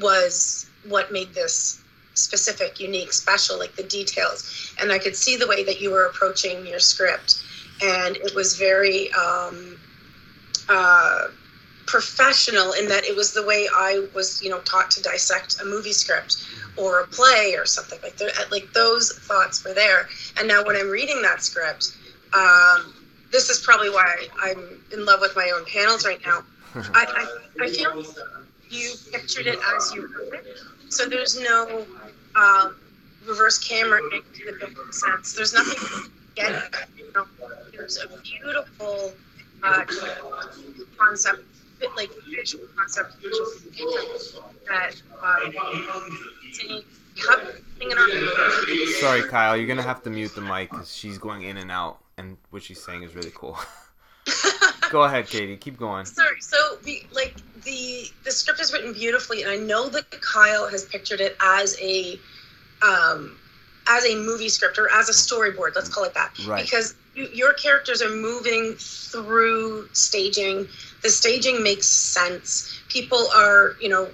was 0.01 0.67
what 0.89 1.13
made 1.13 1.35
this 1.35 1.81
specific, 2.15 2.79
unique, 2.79 3.13
special, 3.13 3.59
like 3.59 3.75
the 3.75 3.83
details. 3.83 4.73
And 4.81 4.93
I 4.93 4.99
could 4.99 5.17
see 5.17 5.37
the 5.37 5.47
way 5.49 5.65
that 5.65 5.81
you 5.81 5.91
were 5.91 6.07
approaching 6.07 6.67
your 6.67 6.79
script, 6.79 7.43
and 7.83 8.17
it 8.17 8.35
was 8.35 8.57
very 8.57 9.13
um, 9.13 9.74
uh, 10.69 11.29
professional 11.87 12.73
in 12.73 12.89
that 12.89 13.05
it 13.05 13.15
was 13.15 13.33
the 13.33 13.45
way 13.45 13.69
I 13.75 14.07
was, 14.15 14.43
you 14.43 14.51
know, 14.51 14.61
taught 14.61 14.91
to 14.93 15.03
dissect 15.03 15.61
a 15.61 15.65
movie 15.65 15.93
script 15.93 16.47
or 16.77 17.01
a 17.01 17.07
play 17.07 17.55
or 17.57 17.67
something 17.67 17.99
like 18.03 18.17
that. 18.17 18.51
Like 18.51 18.73
those 18.73 19.13
thoughts 19.19 19.65
were 19.65 19.75
there. 19.75 20.09
And 20.39 20.49
now 20.49 20.65
when 20.65 20.77
I'm 20.77 20.89
reading 20.89 21.21
that 21.23 21.43
script, 21.43 21.97
um, 22.33 22.95
this 23.31 23.49
is 23.51 23.61
probably 23.61 23.91
why 23.91 24.27
I'm 24.43 24.81
in 24.93 25.05
love 25.05 25.21
with 25.21 25.37
my 25.37 25.53
own 25.55 25.65
panels 25.67 26.05
right 26.07 26.21
now. 26.25 26.45
I, 26.75 27.29
I, 27.61 27.65
I 27.65 27.69
feel 27.69 28.05
you 28.71 28.95
pictured 29.13 29.47
it 29.47 29.59
as 29.77 29.95
you 29.95 30.03
wrote 30.03 30.35
it. 30.35 30.59
So 30.89 31.09
there's 31.09 31.41
no 31.41 31.87
um, 32.35 32.77
reverse 33.27 33.59
camera 33.59 34.01
into 34.13 34.59
the 34.59 34.93
sense. 34.93 35.35
There's 35.35 35.55
nothing 35.55 35.79
to 35.79 36.11
get. 36.35 36.75
You 36.97 37.13
know, 37.15 37.27
there's 37.73 37.99
a 37.99 38.09
beautiful 38.23 39.13
uh, 39.65 39.85
concept, 40.99 41.43
bit 41.81 41.91
like 41.97 42.11
visual 42.29 42.67
concept 42.77 43.17
that 44.67 44.95
uh. 45.23 45.51
Sorry, 49.01 49.23
Kyle. 49.29 49.57
You're 49.57 49.67
gonna 49.67 49.83
have 49.83 50.03
to 50.03 50.11
mute 50.11 50.35
the 50.35 50.41
mic 50.41 50.71
because 50.71 50.95
she's 50.95 51.19
going 51.19 51.43
in 51.43 51.57
and 51.57 51.71
out, 51.71 51.99
and 52.17 52.37
what 52.51 52.63
she's 52.63 52.83
saying 52.83 53.03
is 53.03 53.15
really 53.15 53.33
cool. 53.35 53.59
Go 54.91 55.03
ahead, 55.03 55.27
Katie. 55.27 55.57
Keep 55.57 55.79
going. 55.79 56.05
Sorry. 56.05 56.41
So 56.41 56.57
the 56.83 57.03
like 57.13 57.35
the 57.65 58.05
the 58.25 58.31
script 58.31 58.61
is 58.61 58.73
written 58.73 58.93
beautifully, 58.93 59.43
and 59.43 59.51
I 59.51 59.57
know 59.57 59.89
that 59.89 60.11
Kyle 60.21 60.69
has 60.69 60.85
pictured 60.85 61.21
it 61.21 61.37
as 61.41 61.77
a 61.81 62.19
um, 62.83 63.39
as 63.89 64.05
a 64.05 64.15
movie 64.17 64.49
script 64.49 64.79
or 64.79 64.91
as 64.93 65.09
a 65.09 65.13
storyboard. 65.13 65.75
Let's 65.75 65.89
call 65.89 66.05
it 66.05 66.15
that. 66.15 66.33
Right. 66.47 66.65
Because 66.65 66.95
your 67.15 67.53
characters 67.55 68.03
are 68.03 68.11
moving 68.11 68.75
through 68.79 69.89
staging. 69.93 70.69
The 71.03 71.11
staging 71.11 71.63
makes 71.63 71.87
sense. 71.87 72.73
People 72.89 73.29
are, 73.35 73.77
you 73.81 73.89
know, 73.89 74.09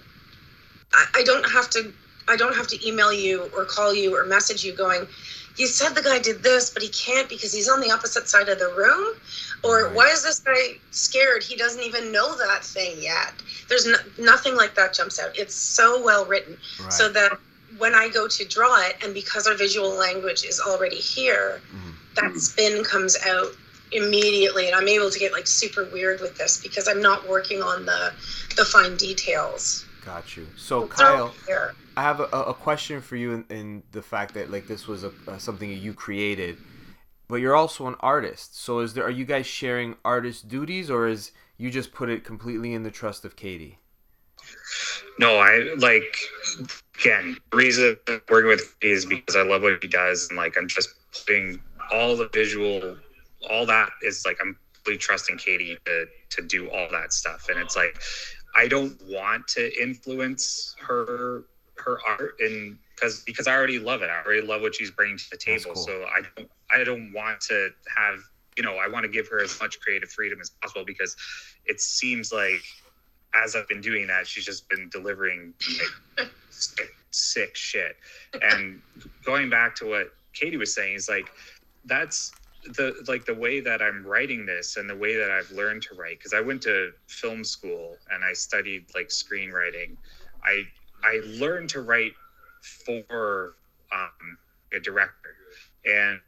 I, 0.93 1.07
I 1.17 1.23
don't 1.23 1.49
have 1.51 1.71
to. 1.71 1.93
I 2.29 2.37
don't 2.37 2.55
have 2.55 2.69
to 2.69 2.87
email 2.89 3.13
you 3.13 3.51
or 3.57 3.65
call 3.65 3.93
you 3.93 4.15
or 4.15 4.25
message 4.25 4.63
you 4.63 4.73
going, 4.73 5.09
you 5.57 5.67
said 5.67 5.95
the 5.95 6.03
guy 6.03 6.21
did 6.21 6.43
this, 6.45 6.71
but 6.71 6.83
he 6.83 6.89
can't 6.89 7.29
because 7.29 7.53
he's 7.53 7.69
on 7.69 7.81
the 7.81 7.91
opposite 7.91 8.29
side 8.29 8.49
of 8.49 8.59
the 8.59 8.73
room? 8.77 9.17
Or 9.65 9.85
Right. 9.87 9.95
why 9.95 10.09
is 10.09 10.23
this 10.23 10.39
guy 10.39 10.79
scared? 10.93 11.43
He 11.43 11.57
doesn't 11.57 11.83
even 11.83 12.13
know 12.13 12.37
that 12.37 12.65
thing 12.65 13.03
yet. 13.03 13.33
There's 13.69 13.85
no, 13.85 13.99
nothing 14.19 14.55
like 14.57 14.75
that 14.77 14.95
jumps 14.95 15.19
out. 15.19 15.37
It's 15.37 15.55
so 15.55 16.01
well 16.03 16.25
written. 16.25 16.57
Right. 16.81 16.93
So 16.93 17.09
that 17.11 17.33
when 17.79 17.95
I 17.95 18.09
go 18.09 18.29
to 18.29 18.45
draw 18.45 18.81
it, 18.81 18.97
and 19.03 19.13
because 19.13 19.47
our 19.47 19.55
visual 19.55 19.91
language 19.91 20.45
is 20.45 20.61
already 20.61 20.97
here, 20.97 21.61
Mhm. 21.75 21.95
That 22.17 22.35
spin 22.37 22.85
comes 22.85 23.17
out 23.27 23.49
immediately 23.93 24.67
and 24.67 24.75
i'm 24.75 24.89
able 24.89 25.11
to 25.11 25.19
get 25.19 25.33
like 25.33 25.47
super 25.47 25.89
weird 25.93 26.21
with 26.21 26.37
this 26.39 26.63
because 26.63 26.87
i'm 26.87 27.03
not 27.03 27.29
working 27.29 27.63
on 27.63 27.85
the 27.85 28.13
the 28.57 28.65
fine 28.65 28.97
details 28.97 29.85
Got 30.05 30.37
you. 30.37 30.47
So 30.57 30.81
They're 30.81 30.89
Kyle. 30.89 31.35
I 31.97 32.03
have 32.03 32.21
a, 32.21 32.25
a 32.25 32.55
question 32.55 33.01
for 33.01 33.17
you 33.17 33.33
in, 33.33 33.45
in 33.51 33.83
the 33.93 34.03
fact 34.03 34.35
that 34.35 34.51
like 34.51 34.67
this 34.67 34.87
was 34.87 35.05
a, 35.05 35.13
uh, 35.29 35.39
something 35.39 35.71
you 35.71 35.93
created, 35.93 36.57
but 37.29 37.37
you're 37.37 37.57
also 37.57 37.87
an 37.87 37.97
artist. 38.01 38.59
So 38.59 38.81
is 38.81 38.95
there 38.95 39.05
are 39.05 39.11
you 39.11 39.25
guys 39.25 39.47
sharing 39.47 39.97
artist 40.05 40.49
duties, 40.49 40.91
or 40.91 41.07
is 41.07 41.33
you 41.59 41.71
just 41.71 41.93
put 41.93 42.09
it 42.09 42.25
completely 42.25 42.73
in 42.73 42.83
the 42.83 42.91
trust 42.91 43.25
of 43.25 43.37
Katie? 43.37 43.79
No, 45.19 45.39
I 45.39 45.75
like 45.77 46.17
again. 46.99 47.37
The 47.51 47.57
reason 47.57 47.97
I'm 48.09 48.23
working 48.31 48.49
with 48.49 48.81
Katie 48.81 48.95
is 48.95 49.05
because 49.05 49.37
I 49.37 49.43
love 49.43 49.63
what 49.63 49.83
he 49.83 49.89
does, 49.89 50.29
and 50.31 50.39
like 50.39 50.57
I'm 50.57 50.69
just 50.69 50.95
putting 51.27 51.61
all 51.93 52.17
the 52.17 52.29
visual, 52.33 52.97
all 53.49 53.67
that 53.67 53.91
is 54.03 54.25
like 54.25 54.39
I'm 54.41 54.57
really 54.87 54.99
trusting 54.99 55.39
Katie 55.39 55.79
to 55.85 56.07
to 56.31 56.43
do 56.43 56.71
all 56.71 56.89
that 56.91 57.13
stuff, 57.13 57.49
and 57.49 57.59
it's 57.59 57.77
like 57.77 58.01
I 58.55 58.69
don't 58.69 59.01
want 59.07 59.47
to 59.49 59.83
influence 59.83 60.75
her 60.81 61.45
her 61.77 61.99
art, 62.07 62.37
and 62.41 62.79
because 62.95 63.23
because 63.25 63.47
I 63.47 63.55
already 63.55 63.79
love 63.79 64.03
it, 64.03 64.11
I 64.11 64.23
already 64.23 64.47
love 64.47 64.63
what 64.63 64.75
she's 64.75 64.91
bringing 64.91 65.19
to 65.19 65.31
the 65.31 65.37
table, 65.37 65.73
cool. 65.75 65.83
so 65.83 66.05
I 66.05 66.23
don't 66.37 66.51
I 66.71 66.85
don't 66.85 67.13
want 67.13 67.41
to 67.43 67.71
have 67.97 68.19
you 68.57 68.63
know 68.63 68.77
I 68.77 68.89
want 68.89 69.05
to 69.05 69.11
give 69.11 69.29
her 69.29 69.43
as 69.43 69.59
much 69.61 69.81
creative 69.81 70.11
freedom 70.11 70.41
as 70.41 70.51
possible 70.51 70.85
because 70.85 71.17
it 71.67 71.81
seems 71.81 72.33
like 72.33 72.63
as 73.35 73.55
I've 73.55 73.69
been 73.69 73.81
doing 73.81 74.07
that, 74.09 74.27
she's 74.27 74.45
just 74.45 74.69
been 74.69 74.89
delivering 74.89 75.55
like, 76.19 76.29
sick, 76.51 76.95
sick 77.11 77.57
shit. 77.57 77.97
And 78.43 78.83
going 79.25 79.51
back 79.51 79.75
to 79.77 79.89
what 79.89 80.13
Katie 80.33 80.57
was 80.57 80.75
saying 80.75 80.95
is 80.95 81.09
like 81.09 81.31
that's 81.85 82.33
the 82.65 82.95
like 83.09 83.25
the 83.25 83.35
way 83.35 83.61
that 83.61 83.81
I'm 83.81 84.05
writing 84.05 84.45
this 84.45 84.77
and 84.77 84.89
the 84.89 84.97
way 84.97 85.17
that 85.17 85.31
I've 85.31 85.51
learned 85.51 85.83
to 85.83 85.95
write 85.95 86.19
because 86.19 86.35
I 86.35 86.41
went 86.41 86.63
to 86.63 86.91
film 87.07 87.43
school 87.43 87.97
and 88.13 88.23
I 88.25 88.33
studied 88.33 88.87
like 88.95 89.09
screenwriting. 89.09 89.97
I 90.45 90.65
I 91.03 91.21
learned 91.25 91.71
to 91.71 91.81
write 91.81 92.13
for 92.85 93.55
um, 93.93 94.39
a 94.75 94.81
director, 94.81 95.35
and 95.87 96.21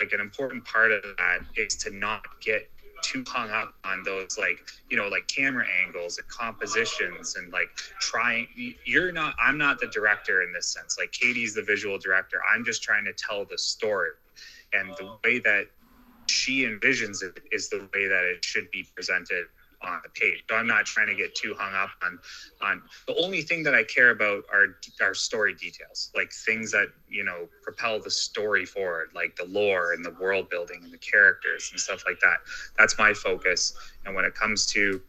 like 0.00 0.12
an 0.12 0.20
important 0.20 0.64
part 0.64 0.90
of 0.90 1.02
that 1.18 1.40
is 1.56 1.76
to 1.76 1.90
not 1.90 2.24
get 2.40 2.68
too 3.00 3.24
hung 3.28 3.50
up 3.50 3.74
on 3.84 4.02
those 4.02 4.36
like 4.38 4.58
you 4.90 4.96
know 4.96 5.06
like 5.06 5.26
camera 5.28 5.64
angles 5.84 6.18
and 6.18 6.26
compositions 6.26 7.36
and 7.36 7.52
like 7.52 7.68
trying 8.00 8.48
you're 8.84 9.12
not 9.12 9.36
i'm 9.40 9.56
not 9.56 9.78
the 9.78 9.86
director 9.86 10.42
in 10.42 10.52
this 10.52 10.66
sense. 10.66 10.96
Like 10.98 11.12
katie's 11.12 11.54
the 11.54 11.62
visual 11.62 11.96
director. 11.98 12.40
I'm 12.52 12.64
just 12.64 12.82
trying 12.82 13.04
to 13.04 13.12
tell 13.12 13.44
the 13.44 13.56
story 13.56 14.10
and 14.72 14.90
the 14.96 15.16
way 15.24 15.38
that 15.40 15.66
she 16.28 16.64
envisions 16.64 17.22
it 17.22 17.40
is 17.52 17.68
the 17.68 17.78
way 17.94 18.06
that 18.06 18.24
it 18.24 18.44
should 18.44 18.70
be 18.70 18.86
presented 18.94 19.46
on 19.82 20.00
the 20.02 20.08
page. 20.10 20.42
So 20.50 20.56
i'm 20.56 20.66
not 20.66 20.86
trying 20.86 21.06
to 21.06 21.14
get 21.14 21.34
too 21.34 21.54
hung 21.56 21.72
up 21.74 21.90
on 22.02 22.18
on 22.60 22.82
the 23.06 23.16
only 23.22 23.42
thing 23.42 23.62
that 23.62 23.74
i 23.74 23.84
care 23.84 24.10
about 24.10 24.44
are 24.52 24.76
are 25.00 25.14
story 25.14 25.54
details 25.54 26.10
like 26.16 26.32
things 26.32 26.72
that 26.72 26.88
you 27.08 27.24
know 27.24 27.48
propel 27.62 28.00
the 28.00 28.10
story 28.10 28.64
forward 28.64 29.10
like 29.14 29.36
the 29.36 29.44
lore 29.44 29.92
and 29.92 30.04
the 30.04 30.14
world 30.20 30.50
building 30.50 30.80
and 30.82 30.92
the 30.92 30.98
characters 30.98 31.68
and 31.70 31.80
stuff 31.80 32.02
like 32.06 32.18
that. 32.20 32.38
That's 32.76 32.98
my 32.98 33.12
focus. 33.14 33.74
And 34.04 34.14
when 34.14 34.24
it 34.24 34.34
comes 34.34 34.66
to 34.66 35.00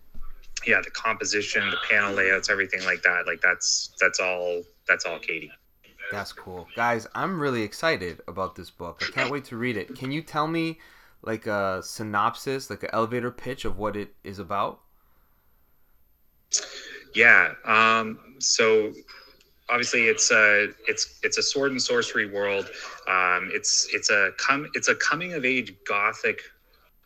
yeah 0.68 0.82
the 0.84 0.92
composition 0.92 1.70
the 1.70 1.78
panel 1.90 2.14
layouts 2.14 2.50
everything 2.50 2.84
like 2.86 3.02
that 3.02 3.24
like 3.26 3.40
that's 3.42 3.92
that's 4.00 4.20
all 4.20 4.62
that's 4.88 5.06
all 5.06 5.18
katie 5.20 5.52
That's 6.12 6.34
cool, 6.34 6.68
guys. 6.76 7.08
I'm 7.14 7.40
really 7.40 7.64
excited 7.64 8.22
about 8.28 8.56
this 8.56 8.70
book. 8.70 9.02
I 9.08 9.12
can't 9.12 9.32
wait 9.32 9.46
to 9.46 9.58
read 9.58 9.78
it. 9.78 9.96
Can 9.96 10.12
you 10.12 10.22
tell 10.22 10.48
me 10.48 10.80
like 11.22 11.48
a 11.48 11.82
synopsis, 11.84 12.70
like 12.70 12.84
an 12.84 12.90
elevator 12.94 13.32
pitch 13.32 13.66
of 13.66 13.78
what 13.78 13.96
it 13.96 14.14
is 14.24 14.40
about? 14.40 14.80
yeah 17.16 17.54
um 17.66 18.20
so 18.40 18.92
obviously 19.70 20.08
it's 20.08 20.32
a 20.32 20.70
it's 20.88 21.20
it's 21.24 21.38
a 21.38 21.44
sword 21.44 21.72
and 21.72 21.82
sorcery 21.82 22.30
world 22.30 22.70
um 23.08 23.50
it's 23.54 23.88
it's 23.94 24.10
a 24.10 24.32
come 24.38 24.68
it's 24.74 24.88
a 24.88 24.96
coming 24.96 25.34
of 25.34 25.46
age 25.46 25.74
gothic 25.88 26.42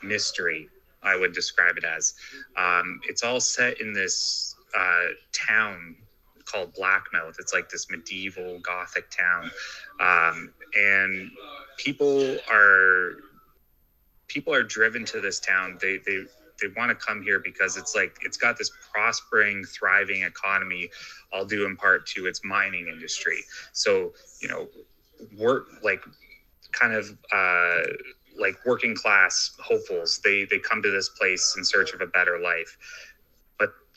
mystery 0.02 0.68
i 1.04 1.16
would 1.16 1.34
describe 1.34 1.78
it 1.78 1.84
as 1.84 2.14
um 2.58 3.00
it's 3.08 3.24
all 3.24 3.40
set 3.40 3.80
in 3.80 3.94
this 3.94 4.56
uh 4.76 5.08
town 5.32 5.96
called 6.46 6.74
blackmouth. 6.74 7.36
It's 7.40 7.54
like 7.54 7.70
this 7.70 7.90
medieval 7.90 8.60
gothic 8.60 9.10
town. 9.10 9.52
Um 10.00 10.54
and 10.76 11.32
people 11.78 12.38
are 12.50 13.14
people 14.28 14.54
are 14.54 14.64
driven 14.64 15.06
to 15.06 15.22
this 15.22 15.40
town. 15.40 15.78
They 15.82 16.00
they 16.06 16.24
they 16.62 16.68
want 16.78 16.90
to 16.90 16.96
come 16.96 17.22
here 17.22 17.40
because 17.40 17.78
it's 17.78 17.96
like 17.96 18.18
it's 18.22 18.38
got 18.38 18.58
this 18.58 18.72
prospering 18.92 19.64
thriving 19.66 20.24
economy 20.24 20.90
all 21.32 21.46
due 21.46 21.66
in 21.66 21.76
part 21.76 22.06
to 22.08 22.26
its 22.26 22.42
mining 22.44 22.88
industry. 22.88 23.40
So 23.74 24.14
you 24.42 24.48
know 24.48 24.68
work 25.38 25.68
like 25.84 26.04
kind 26.72 26.94
of 26.94 27.18
uh 27.32 27.82
like 28.38 28.56
working 28.66 28.96
class 28.96 29.56
hopefuls 29.60 30.20
they 30.24 30.46
they 30.46 30.60
come 30.60 30.82
to 30.82 30.90
this 30.90 31.10
place 31.10 31.56
in 31.58 31.64
search 31.64 31.94
of 31.94 32.02
a 32.02 32.08
better 32.08 32.40
life 32.40 32.78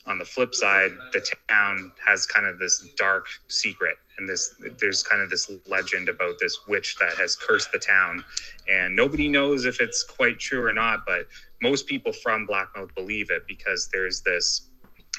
on 0.07 0.17
the 0.17 0.25
flip 0.25 0.55
side 0.55 0.91
the 1.13 1.25
town 1.49 1.91
has 2.03 2.25
kind 2.25 2.45
of 2.45 2.59
this 2.59 2.87
dark 2.97 3.27
secret 3.47 3.97
and 4.17 4.27
this 4.27 4.55
there's 4.79 5.03
kind 5.03 5.21
of 5.21 5.29
this 5.29 5.51
legend 5.67 6.09
about 6.09 6.39
this 6.39 6.67
witch 6.67 6.95
that 6.99 7.13
has 7.17 7.35
cursed 7.35 7.71
the 7.71 7.79
town 7.79 8.23
and 8.69 8.95
nobody 8.95 9.27
knows 9.27 9.65
if 9.65 9.79
it's 9.81 10.03
quite 10.03 10.39
true 10.39 10.65
or 10.65 10.73
not 10.73 11.05
but 11.05 11.27
most 11.61 11.87
people 11.87 12.13
from 12.13 12.47
Blackmouth 12.47 12.93
believe 12.95 13.31
it 13.31 13.47
because 13.47 13.89
there's 13.91 14.21
this 14.21 14.69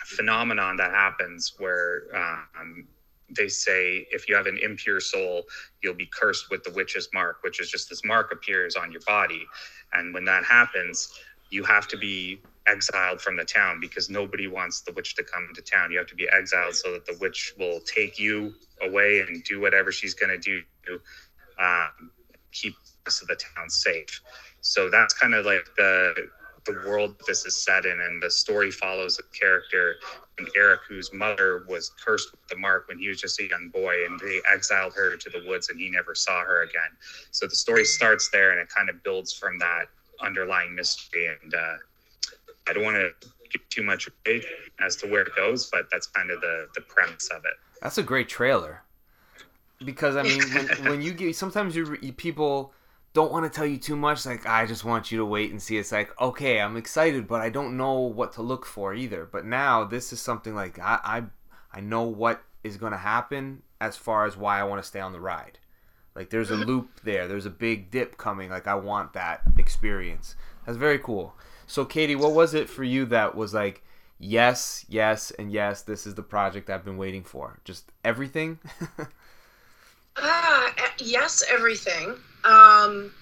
phenomenon 0.04 0.76
that 0.76 0.90
happens 0.90 1.54
where 1.58 2.04
um, 2.14 2.86
they 3.36 3.48
say 3.48 4.06
if 4.10 4.28
you 4.28 4.34
have 4.34 4.46
an 4.46 4.58
impure 4.62 5.00
soul, 5.00 5.42
you'll 5.82 5.94
be 5.94 6.06
cursed 6.06 6.50
with 6.50 6.62
the 6.64 6.70
witch's 6.72 7.08
mark, 7.12 7.38
which 7.42 7.60
is 7.60 7.70
just 7.70 7.90
this 7.90 8.04
mark 8.04 8.32
appears 8.32 8.76
on 8.76 8.90
your 8.90 9.02
body. 9.06 9.44
And 9.92 10.14
when 10.14 10.24
that 10.24 10.44
happens, 10.44 11.12
you 11.50 11.62
have 11.64 11.88
to 11.88 11.96
be 11.98 12.40
exiled 12.68 13.20
from 13.20 13.36
the 13.36 13.44
town 13.44 13.80
because 13.80 14.10
nobody 14.10 14.46
wants 14.46 14.82
the 14.82 14.92
witch 14.92 15.14
to 15.16 15.24
come 15.24 15.48
to 15.54 15.62
town. 15.62 15.90
You 15.90 15.98
have 15.98 16.06
to 16.08 16.14
be 16.14 16.28
exiled 16.28 16.74
so 16.74 16.92
that 16.92 17.06
the 17.06 17.16
witch 17.20 17.54
will 17.58 17.80
take 17.80 18.18
you 18.18 18.54
away 18.82 19.20
and 19.20 19.42
do 19.44 19.60
whatever 19.60 19.90
she's 19.92 20.14
going 20.14 20.30
to 20.30 20.38
do 20.38 20.62
to 20.86 21.00
um, 21.64 22.10
keep 22.52 22.74
the 22.74 22.90
rest 23.06 23.22
of 23.22 23.28
the 23.28 23.36
town 23.36 23.68
safe. 23.68 24.22
So 24.60 24.90
that's 24.90 25.14
kind 25.14 25.34
of 25.34 25.46
like 25.46 25.64
the 25.76 26.28
the 26.66 26.72
world 26.86 27.16
this 27.26 27.46
is 27.46 27.56
set 27.56 27.86
in, 27.86 27.98
and 28.00 28.22
the 28.22 28.30
story 28.30 28.70
follows 28.70 29.18
a 29.18 29.36
character 29.36 29.94
named 30.38 30.50
Eric, 30.54 30.80
whose 30.86 31.12
mother 31.14 31.64
was 31.66 31.90
cursed 32.04 32.30
with 32.32 32.46
the 32.48 32.56
mark 32.56 32.88
when 32.88 32.98
he 32.98 33.08
was 33.08 33.20
just 33.20 33.40
a 33.40 33.48
young 33.48 33.70
boy, 33.70 33.94
and 34.04 34.20
they 34.20 34.40
exiled 34.52 34.92
her 34.94 35.16
to 35.16 35.30
the 35.30 35.42
woods, 35.46 35.70
and 35.70 35.80
he 35.80 35.90
never 35.90 36.14
saw 36.14 36.42
her 36.42 36.62
again. 36.62 36.90
So 37.30 37.46
the 37.46 37.56
story 37.56 37.84
starts 37.84 38.28
there, 38.30 38.50
and 38.50 38.60
it 38.60 38.68
kind 38.68 38.90
of 38.90 39.02
builds 39.02 39.32
from 39.32 39.58
that 39.60 39.86
underlying 40.20 40.74
mystery. 40.74 41.28
And 41.42 41.54
uh, 41.54 41.76
I 42.68 42.72
don't 42.72 42.84
want 42.84 42.96
to 42.96 43.28
give 43.50 43.68
too 43.68 43.82
much 43.82 44.08
away 44.26 44.42
as 44.80 44.96
to 44.96 45.06
where 45.06 45.22
it 45.22 45.34
goes, 45.34 45.70
but 45.70 45.88
that's 45.90 46.06
kind 46.06 46.30
of 46.30 46.40
the 46.40 46.68
the 46.74 46.80
premise 46.82 47.28
of 47.28 47.44
it. 47.44 47.54
That's 47.82 47.98
a 47.98 48.02
great 48.02 48.28
trailer. 48.28 48.82
Because 49.84 50.16
I 50.16 50.22
mean, 50.22 50.42
when, 50.52 50.66
when 50.90 51.02
you 51.02 51.12
get 51.12 51.36
sometimes 51.36 51.76
you, 51.76 51.96
you 52.02 52.12
people 52.12 52.72
don't 53.12 53.32
want 53.32 53.50
to 53.50 53.56
tell 53.56 53.66
you 53.66 53.78
too 53.78 53.96
much. 53.96 54.26
Like 54.26 54.46
I 54.46 54.66
just 54.66 54.84
want 54.84 55.10
you 55.10 55.18
to 55.18 55.24
wait 55.24 55.50
and 55.50 55.62
see. 55.62 55.78
It's 55.78 55.92
like 55.92 56.18
okay, 56.20 56.60
I'm 56.60 56.76
excited, 56.76 57.26
but 57.26 57.40
I 57.40 57.50
don't 57.50 57.76
know 57.76 58.00
what 58.00 58.32
to 58.34 58.42
look 58.42 58.66
for 58.66 58.94
either. 58.94 59.24
But 59.30 59.44
now 59.44 59.84
this 59.84 60.12
is 60.12 60.20
something 60.20 60.54
like 60.54 60.78
I 60.78 60.98
I, 61.72 61.78
I 61.78 61.80
know 61.80 62.02
what 62.02 62.42
is 62.64 62.76
going 62.76 62.92
to 62.92 62.98
happen 62.98 63.62
as 63.80 63.96
far 63.96 64.26
as 64.26 64.36
why 64.36 64.58
I 64.58 64.64
want 64.64 64.82
to 64.82 64.88
stay 64.88 65.00
on 65.00 65.12
the 65.12 65.20
ride. 65.20 65.58
Like 66.14 66.30
there's 66.30 66.50
a 66.50 66.56
loop 66.56 67.00
there. 67.04 67.28
There's 67.28 67.46
a 67.46 67.50
big 67.50 67.92
dip 67.92 68.16
coming. 68.16 68.50
Like 68.50 68.66
I 68.66 68.74
want 68.74 69.12
that 69.12 69.42
experience. 69.56 70.34
That's 70.66 70.76
very 70.76 70.98
cool. 70.98 71.34
So 71.68 71.84
Katie, 71.84 72.16
what 72.16 72.32
was 72.32 72.52
it 72.54 72.68
for 72.68 72.82
you 72.82 73.06
that 73.06 73.36
was 73.36 73.54
like? 73.54 73.84
Yes, 74.18 74.84
yes, 74.88 75.30
and 75.32 75.52
yes. 75.52 75.82
This 75.82 76.04
is 76.06 76.14
the 76.16 76.22
project 76.24 76.68
I've 76.70 76.84
been 76.84 76.96
waiting 76.98 77.22
for. 77.22 77.60
Just 77.64 77.92
everything. 78.04 78.58
E- 80.18 81.04
yes, 81.04 81.42
everything. 81.48 82.16
Um, 82.44 83.12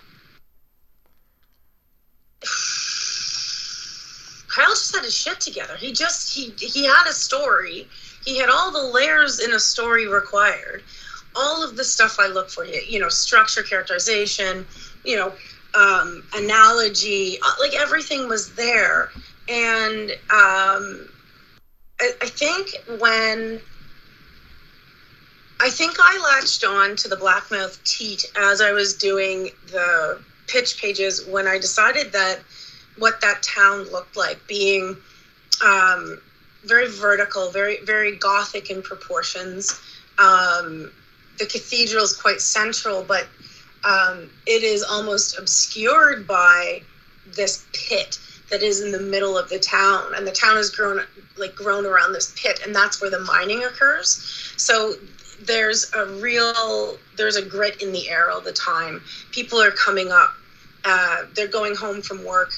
Kyle 4.49 4.70
just 4.70 4.94
had 4.94 5.05
his 5.05 5.14
shit 5.14 5.40
together. 5.40 5.76
He 5.76 5.92
just 5.92 6.34
he 6.34 6.53
he 6.59 6.84
had 6.86 7.07
a 7.09 7.12
story. 7.12 7.88
He 8.24 8.38
had 8.38 8.49
all 8.49 8.72
the 8.72 8.82
layers 8.92 9.38
in 9.40 9.53
a 9.53 9.61
story 9.61 10.07
required. 10.09 10.82
all 11.36 11.62
of 11.64 11.76
the 11.76 11.84
stuff 11.84 12.18
I 12.20 12.28
look 12.28 12.51
for. 12.51 12.64
You 12.64 13.01
know, 13.01 13.09
structure, 13.11 13.62
characterization, 13.62 14.66
you 15.05 15.16
know, 15.16 15.34
um, 15.77 16.24
analogy, 16.35 17.39
uh, 17.45 17.53
like 17.61 17.74
everything 17.74 18.29
was 18.29 18.55
there. 18.55 19.11
And 19.49 20.11
um, 20.31 21.09
I, 22.01 22.12
I 22.22 22.27
think 22.27 22.70
when 22.99 23.61
I 25.61 25.70
think 25.70 25.97
I 25.99 26.18
latched 26.18 26.64
on 26.64 26.97
to 26.97 27.09
the 27.09 27.16
Blackmouth 27.16 27.83
Teat 27.85 28.24
as 28.37 28.61
I 28.61 28.72
was 28.72 28.95
doing 28.95 29.51
the 29.68 30.20
pitch 30.49 30.81
pages 30.81 31.27
when 31.27 31.47
I 31.47 31.59
decided 31.59 32.12
that 32.12 32.41
what 32.99 33.20
that 33.20 33.43
town 33.43 33.85
looked 33.91 34.16
like, 34.16 34.39
being 34.47 34.97
um, 35.64 36.20
very 36.64 36.89
vertical, 36.89 37.51
very 37.51 37.79
very 37.85 38.16
gothic 38.16 38.70
in 38.70 38.83
proportions. 38.83 39.81
Um, 40.18 40.91
the 41.39 41.47
cathedral 41.47 42.05
is 42.05 42.16
quite 42.16 42.41
central, 42.41 43.03
but 43.03 43.29
um, 43.87 44.30
it 44.47 44.62
is 44.62 44.82
almost 44.82 45.39
obscured 45.39 46.26
by 46.26 46.82
this 47.24 47.66
pit 47.72 48.18
that 48.51 48.62
is 48.62 48.80
in 48.82 48.93
the 48.93 49.01
middle 49.01 49.39
of 49.39 49.49
the 49.49 49.59
town, 49.59 50.12
and 50.14 50.26
the 50.26 50.32
town 50.32 50.57
has 50.57 50.70
grown 50.70 51.01
like 51.37 51.55
grown 51.55 51.87
around 51.87 52.12
this 52.12 52.34
pit, 52.41 52.61
and 52.64 52.74
that's 52.74 53.01
where 53.01 53.11
the 53.11 53.20
mining 53.20 53.64
occurs. 53.64 54.20
So 54.57 54.95
there's 55.41 55.91
a 55.95 56.07
real 56.07 56.99
there's 57.16 57.37
a 57.37 57.45
grit 57.45 57.80
in 57.82 57.93
the 57.93 58.09
air 58.11 58.30
all 58.30 58.41
the 58.41 58.53
time. 58.53 59.03
People 59.32 59.62
are 59.62 59.70
coming 59.70 60.11
up. 60.11 60.34
Uh, 60.84 61.22
they're 61.34 61.49
going 61.49 61.74
home 61.74 62.03
from 62.03 62.24
work 62.24 62.51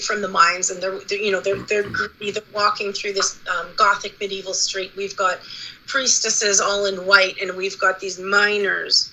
from 0.00 0.20
the 0.20 0.28
mines 0.28 0.70
and 0.70 0.82
they're, 0.82 0.98
they're 1.08 1.18
you 1.18 1.30
know 1.30 1.40
they're 1.40 1.62
they're 1.68 1.84
either 2.20 2.40
walking 2.52 2.92
through 2.92 3.12
this 3.12 3.40
um, 3.48 3.68
gothic 3.76 4.18
medieval 4.20 4.52
street 4.52 4.92
we've 4.96 5.16
got 5.16 5.38
priestesses 5.86 6.60
all 6.60 6.86
in 6.86 7.06
white 7.06 7.36
and 7.40 7.56
we've 7.56 7.78
got 7.78 8.00
these 8.00 8.18
miners 8.18 9.12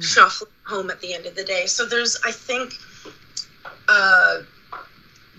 shuffling 0.00 0.50
home 0.66 0.90
at 0.90 1.00
the 1.00 1.14
end 1.14 1.26
of 1.26 1.34
the 1.34 1.44
day. 1.44 1.66
So 1.66 1.86
there's 1.86 2.18
i 2.24 2.32
think 2.32 2.74
uh, 3.88 4.40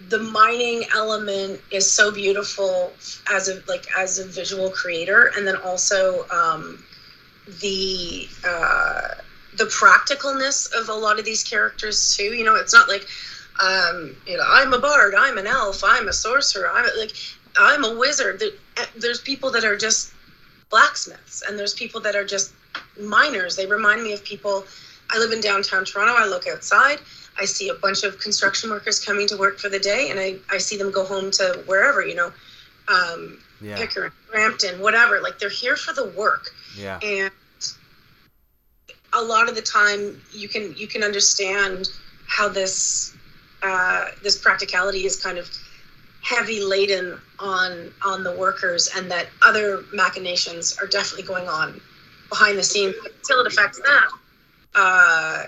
the 0.09 0.19
mining 0.19 0.85
element 0.95 1.61
is 1.71 1.91
so 1.91 2.11
beautiful 2.11 2.93
as 3.31 3.47
a 3.47 3.63
like 3.67 3.85
as 3.97 4.19
a 4.19 4.27
visual 4.27 4.71
creator 4.71 5.31
and 5.35 5.47
then 5.47 5.55
also 5.57 6.27
um, 6.29 6.83
the 7.61 8.27
uh, 8.47 9.01
the 9.57 9.65
practicalness 9.65 10.67
of 10.79 10.89
a 10.89 10.93
lot 10.93 11.19
of 11.19 11.25
these 11.25 11.43
characters 11.43 12.15
too. 12.15 12.33
You 12.35 12.43
know 12.43 12.55
it's 12.55 12.73
not 12.73 12.89
like 12.89 13.07
um, 13.61 14.15
you 14.25 14.37
know, 14.37 14.43
I'm 14.47 14.73
a 14.73 14.79
bard, 14.79 15.13
I'm 15.15 15.37
an 15.37 15.47
elf, 15.47 15.83
I'm 15.83 16.07
a 16.07 16.13
sorcerer, 16.13 16.69
I'm 16.71 16.85
like, 16.97 17.11
I'm 17.57 17.83
a 17.83 17.95
wizard. 17.97 18.41
There's 18.95 19.21
people 19.21 19.51
that 19.51 19.63
are 19.63 19.77
just 19.77 20.13
blacksmiths, 20.69 21.43
and 21.47 21.57
there's 21.59 21.73
people 21.75 22.01
that 22.01 22.15
are 22.15 22.25
just 22.25 22.53
miners. 22.99 23.55
They 23.55 23.65
remind 23.65 24.03
me 24.03 24.13
of 24.13 24.23
people. 24.23 24.65
I 25.09 25.19
live 25.19 25.31
in 25.31 25.41
downtown 25.41 25.85
Toronto. 25.85 26.13
I 26.17 26.27
look 26.27 26.47
outside. 26.47 26.99
I 27.39 27.45
see 27.45 27.69
a 27.69 27.73
bunch 27.73 28.03
of 28.03 28.19
construction 28.19 28.69
workers 28.69 29.03
coming 29.03 29.27
to 29.27 29.37
work 29.37 29.59
for 29.59 29.69
the 29.69 29.79
day, 29.79 30.09
and 30.11 30.19
I, 30.19 30.35
I 30.51 30.57
see 30.57 30.77
them 30.77 30.91
go 30.91 31.03
home 31.03 31.31
to 31.31 31.63
wherever, 31.65 32.05
you 32.05 32.15
know, 32.15 32.31
um, 32.87 33.39
yeah. 33.61 33.77
Pickering, 33.77 34.11
Brampton, 34.29 34.81
whatever. 34.81 35.21
Like 35.21 35.39
they're 35.39 35.49
here 35.49 35.77
for 35.77 35.93
the 35.93 36.09
work. 36.17 36.49
Yeah. 36.77 36.99
And 37.01 37.31
a 39.13 39.21
lot 39.21 39.47
of 39.47 39.55
the 39.55 39.61
time, 39.61 40.21
you 40.31 40.49
can 40.49 40.75
you 40.75 40.87
can 40.87 41.01
understand 41.01 41.87
how 42.27 42.49
this 42.49 43.15
uh, 43.61 44.07
this 44.21 44.37
practicality 44.37 45.05
is 45.05 45.21
kind 45.21 45.37
of 45.37 45.49
heavy 46.21 46.61
laden 46.61 47.17
on 47.39 47.93
on 48.03 48.23
the 48.23 48.35
workers, 48.35 48.89
and 48.95 49.09
that 49.09 49.27
other 49.41 49.85
machinations 49.93 50.77
are 50.77 50.87
definitely 50.87 51.25
going 51.25 51.47
on 51.47 51.79
behind 52.34 52.57
the 52.57 52.63
scenes 52.63 52.95
until 53.05 53.41
it 53.41 53.47
affects 53.47 53.79
them. 53.79 54.03
Uh, 54.73 55.43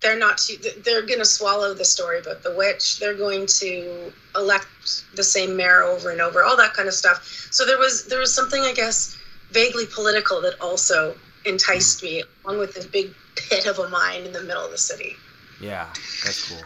they're 0.00 0.18
not 0.18 0.38
too, 0.38 0.56
they're 0.84 1.06
going 1.06 1.20
to 1.20 1.24
swallow 1.24 1.72
the 1.72 1.84
story 1.84 2.18
about 2.18 2.42
the 2.42 2.52
witch 2.56 2.98
they're 2.98 3.14
going 3.14 3.46
to 3.46 4.12
elect 4.34 4.66
the 5.14 5.22
same 5.22 5.56
mayor 5.56 5.84
over 5.84 6.10
and 6.10 6.20
over 6.20 6.42
all 6.42 6.56
that 6.56 6.74
kind 6.74 6.88
of 6.88 6.94
stuff 6.94 7.24
so 7.52 7.64
there 7.64 7.78
was 7.78 8.06
there 8.08 8.18
was 8.18 8.34
something 8.34 8.62
i 8.62 8.72
guess 8.72 9.16
vaguely 9.52 9.86
political 9.94 10.40
that 10.40 10.60
also 10.60 11.16
enticed 11.44 12.02
me 12.02 12.20
along 12.44 12.58
with 12.58 12.74
this 12.74 12.84
big 12.84 13.14
pit 13.36 13.66
of 13.66 13.78
a 13.78 13.88
mine 13.90 14.22
in 14.22 14.32
the 14.32 14.42
middle 14.42 14.64
of 14.64 14.72
the 14.72 14.78
city 14.78 15.14
yeah 15.60 15.86
that's 16.24 16.50
cool 16.50 16.64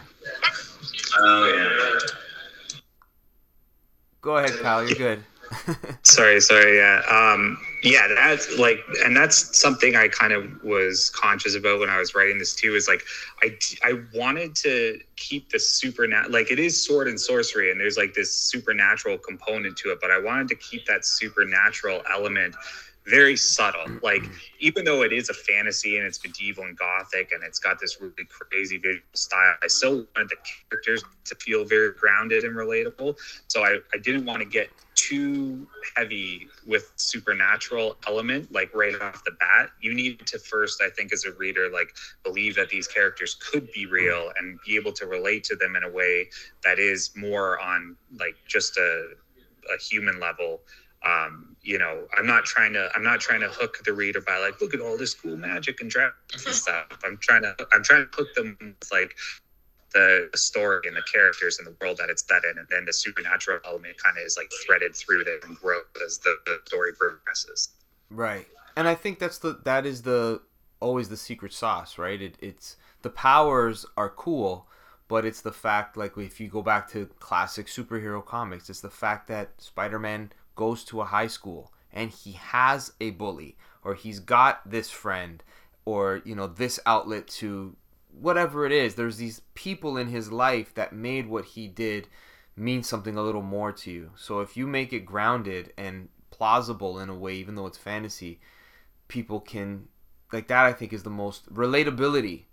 Oh 1.19 1.53
yeah. 1.53 2.79
Go 4.21 4.37
ahead, 4.37 4.59
Kyle. 4.59 4.85
You're 4.85 4.97
good. 4.97 5.23
sorry, 6.03 6.39
sorry. 6.41 6.77
Yeah, 6.77 7.01
um, 7.09 7.57
yeah. 7.83 8.07
That's 8.07 8.57
like, 8.57 8.79
and 9.03 9.15
that's 9.15 9.59
something 9.59 9.95
I 9.95 10.07
kind 10.07 10.33
of 10.33 10.63
was 10.63 11.09
conscious 11.09 11.55
about 11.55 11.79
when 11.79 11.89
I 11.89 11.97
was 11.97 12.15
writing 12.15 12.39
this 12.39 12.55
too. 12.55 12.75
Is 12.75 12.87
like, 12.87 13.03
I 13.41 13.57
I 13.83 14.01
wanted 14.13 14.55
to 14.57 14.99
keep 15.15 15.49
the 15.49 15.59
supernatural. 15.59 16.31
Like, 16.31 16.51
it 16.51 16.59
is 16.59 16.85
sword 16.85 17.07
and 17.07 17.19
sorcery, 17.19 17.71
and 17.71 17.79
there's 17.79 17.97
like 17.97 18.13
this 18.13 18.33
supernatural 18.33 19.17
component 19.17 19.77
to 19.77 19.91
it. 19.91 19.99
But 20.01 20.11
I 20.11 20.19
wanted 20.19 20.47
to 20.49 20.55
keep 20.55 20.85
that 20.85 21.05
supernatural 21.05 22.01
element 22.11 22.55
very 23.07 23.35
subtle. 23.35 23.81
Mm-hmm. 23.81 24.03
Like 24.03 24.23
even 24.59 24.85
though 24.85 25.01
it 25.01 25.13
is 25.13 25.29
a 25.29 25.33
fantasy 25.33 25.97
and 25.97 26.05
it's 26.05 26.23
medieval 26.23 26.65
and 26.65 26.77
gothic 26.77 27.31
and 27.31 27.43
it's 27.43 27.59
got 27.59 27.79
this 27.79 27.99
really 28.01 28.13
crazy 28.29 28.77
visual 28.77 29.03
style, 29.13 29.55
I 29.63 29.67
still 29.67 30.05
wanted 30.15 30.29
the 30.29 30.37
characters 30.69 31.03
to 31.25 31.35
feel 31.35 31.65
very 31.65 31.93
grounded 31.93 32.43
and 32.43 32.55
relatable. 32.55 33.17
So 33.47 33.63
I, 33.63 33.77
I 33.93 33.97
didn't 33.97 34.25
want 34.25 34.39
to 34.39 34.45
get 34.45 34.69
too 34.95 35.67
heavy 35.95 36.47
with 36.65 36.91
supernatural 36.95 37.97
element 38.07 38.51
like 38.51 38.73
right 38.73 38.99
off 38.99 39.23
the 39.23 39.31
bat. 39.39 39.69
You 39.79 39.93
need 39.93 40.25
to 40.25 40.39
first, 40.39 40.81
I 40.81 40.89
think, 40.89 41.13
as 41.13 41.23
a 41.23 41.31
reader, 41.33 41.69
like 41.71 41.95
believe 42.23 42.55
that 42.55 42.69
these 42.69 42.87
characters 42.87 43.35
could 43.35 43.71
be 43.71 43.85
real 43.85 44.15
mm-hmm. 44.15 44.45
and 44.45 44.59
be 44.65 44.75
able 44.75 44.91
to 44.93 45.05
relate 45.05 45.43
to 45.45 45.55
them 45.55 45.75
in 45.75 45.83
a 45.83 45.89
way 45.89 46.29
that 46.63 46.79
is 46.79 47.11
more 47.15 47.59
on 47.59 47.95
like 48.19 48.35
just 48.47 48.77
a 48.77 49.09
a 49.73 49.77
human 49.81 50.19
level 50.19 50.61
um, 51.05 51.55
you 51.61 51.77
know, 51.77 52.07
I'm 52.17 52.25
not 52.25 52.45
trying 52.45 52.73
to 52.73 52.89
I'm 52.95 53.03
not 53.03 53.19
trying 53.19 53.41
to 53.41 53.49
hook 53.49 53.79
the 53.85 53.93
reader 53.93 54.21
by 54.21 54.37
like, 54.39 54.59
look 54.61 54.73
at 54.73 54.81
all 54.81 54.97
this 54.97 55.13
cool 55.13 55.37
magic 55.37 55.81
and 55.81 55.89
dragons 55.89 56.45
and 56.45 56.55
stuff. 56.55 56.87
I'm 57.03 57.17
trying 57.17 57.43
to 57.43 57.55
I'm 57.71 57.83
trying 57.83 58.07
to 58.07 58.15
hook 58.15 58.33
them 58.35 58.57
with 58.59 58.89
like 58.91 59.15
the 59.93 60.29
story 60.35 60.81
and 60.85 60.95
the 60.95 61.03
characters 61.11 61.59
and 61.59 61.67
the 61.67 61.75
world 61.81 61.97
that 61.97 62.09
it's 62.09 62.25
set 62.27 62.43
in, 62.49 62.57
and 62.57 62.67
then 62.69 62.85
the 62.85 62.93
supernatural 62.93 63.59
element 63.65 63.95
kind 64.03 64.17
of 64.17 64.23
is 64.23 64.37
like 64.37 64.51
threaded 64.65 64.95
through 64.95 65.23
them 65.23 65.39
and 65.43 65.57
grows 65.57 65.83
as 66.05 66.17
the, 66.19 66.35
the 66.45 66.59
story 66.65 66.93
progresses. 66.93 67.69
Right, 68.09 68.47
and 68.75 68.87
I 68.87 68.95
think 68.95 69.19
that's 69.19 69.37
the 69.37 69.59
that 69.63 69.85
is 69.85 70.01
the 70.01 70.41
always 70.79 71.09
the 71.09 71.17
secret 71.17 71.53
sauce, 71.53 71.97
right? 71.97 72.21
It, 72.21 72.35
it's 72.39 72.77
the 73.01 73.09
powers 73.09 73.85
are 73.95 74.09
cool, 74.09 74.67
but 75.07 75.25
it's 75.25 75.41
the 75.41 75.51
fact 75.51 75.97
like 75.97 76.17
if 76.17 76.39
you 76.39 76.47
go 76.47 76.61
back 76.61 76.89
to 76.91 77.07
classic 77.19 77.67
superhero 77.67 78.25
comics, 78.25 78.69
it's 78.69 78.81
the 78.81 78.89
fact 78.89 79.27
that 79.27 79.61
Spider-Man 79.61 80.31
goes 80.57 80.83
to 80.83 80.99
a 80.99 81.05
high 81.05 81.27
school 81.27 81.71
and 81.93 82.11
he 82.11 82.33
has 82.33 82.91
a 82.99 83.11
bully 83.11 83.55
or 83.83 83.95
he's 83.95 84.19
got 84.19 84.69
this 84.69 84.89
friend 84.89 85.41
or 85.85 86.21
you 86.25 86.35
know 86.35 86.47
this 86.47 86.79
outlet 86.85 87.27
to 87.27 87.77
whatever 88.11 88.65
it 88.65 88.73
is 88.73 88.95
there's 88.95 89.17
these 89.17 89.41
people 89.53 89.95
in 89.95 90.07
his 90.07 90.31
life 90.31 90.73
that 90.73 90.91
made 90.91 91.27
what 91.27 91.45
he 91.45 91.67
did 91.67 92.09
mean 92.57 92.83
something 92.83 93.15
a 93.15 93.21
little 93.21 93.43
more 93.43 93.71
to 93.71 93.91
you. 93.91 94.11
So 94.15 94.41
if 94.41 94.57
you 94.57 94.65
make 94.65 94.91
it 94.91 95.05
grounded 95.05 95.71
and 95.77 96.09
plausible 96.31 96.99
in 96.99 97.09
a 97.09 97.15
way 97.15 97.35
even 97.35 97.55
though 97.55 97.67
it's 97.67 97.77
fantasy 97.77 98.39
people 99.07 99.39
can 99.39 99.87
like 100.33 100.47
that 100.49 100.65
i 100.65 100.73
think 100.73 100.91
is 100.91 101.03
the 101.03 101.09
most 101.09 101.51
relatability 101.51 102.43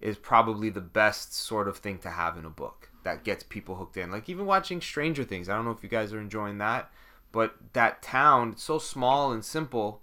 is 0.00 0.18
probably 0.18 0.68
the 0.68 0.82
best 0.82 1.34
sort 1.34 1.66
of 1.66 1.78
thing 1.78 1.98
to 1.98 2.10
have 2.10 2.36
in 2.36 2.44
a 2.44 2.50
book 2.50 2.90
that 3.02 3.24
gets 3.24 3.42
people 3.42 3.76
hooked 3.76 3.96
in. 3.96 4.10
Like 4.10 4.28
even 4.28 4.44
watching 4.44 4.80
stranger 4.80 5.24
things 5.24 5.48
i 5.48 5.56
don't 5.56 5.64
know 5.64 5.70
if 5.70 5.82
you 5.82 5.88
guys 5.88 6.12
are 6.12 6.20
enjoying 6.20 6.58
that 6.58 6.90
but 7.36 7.54
that 7.74 8.00
town 8.02 8.52
it's 8.52 8.62
so 8.62 8.78
small 8.78 9.30
and 9.30 9.44
simple 9.44 10.00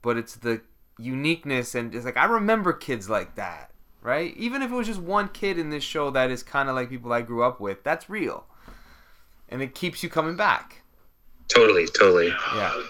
but 0.00 0.16
it's 0.16 0.36
the 0.36 0.60
uniqueness 0.98 1.74
and 1.74 1.94
it's 1.94 2.04
like 2.04 2.16
i 2.16 2.24
remember 2.24 2.72
kids 2.72 3.10
like 3.10 3.34
that 3.34 3.68
right? 4.02 4.34
Even 4.36 4.62
if 4.62 4.70
it 4.70 4.74
was 4.74 4.86
just 4.86 5.00
one 5.00 5.28
kid 5.28 5.58
in 5.58 5.70
this 5.70 5.84
show 5.84 6.10
that 6.10 6.30
is 6.30 6.42
kind 6.42 6.68
of 6.68 6.74
like 6.74 6.88
people 6.88 7.12
i 7.12 7.22
grew 7.22 7.42
up 7.42 7.60
with 7.60 7.82
that's 7.84 8.08
real. 8.08 8.46
And 9.50 9.62
it 9.62 9.74
keeps 9.74 10.02
you 10.02 10.10
coming 10.10 10.36
back. 10.36 10.82
Totally 11.48 11.86
totally. 11.86 12.28
Yeah. 12.28 12.82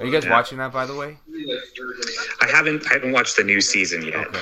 Are 0.00 0.06
you 0.06 0.12
guys 0.12 0.24
yeah. 0.24 0.30
watching 0.30 0.58
that 0.58 0.72
by 0.72 0.86
the 0.86 0.94
way? 0.94 1.18
I 2.42 2.46
haven't 2.50 2.86
i 2.90 2.94
haven't 2.94 3.12
watched 3.12 3.36
the 3.36 3.44
new 3.44 3.60
season 3.60 4.02
yet. 4.02 4.26
Okay. 4.28 4.40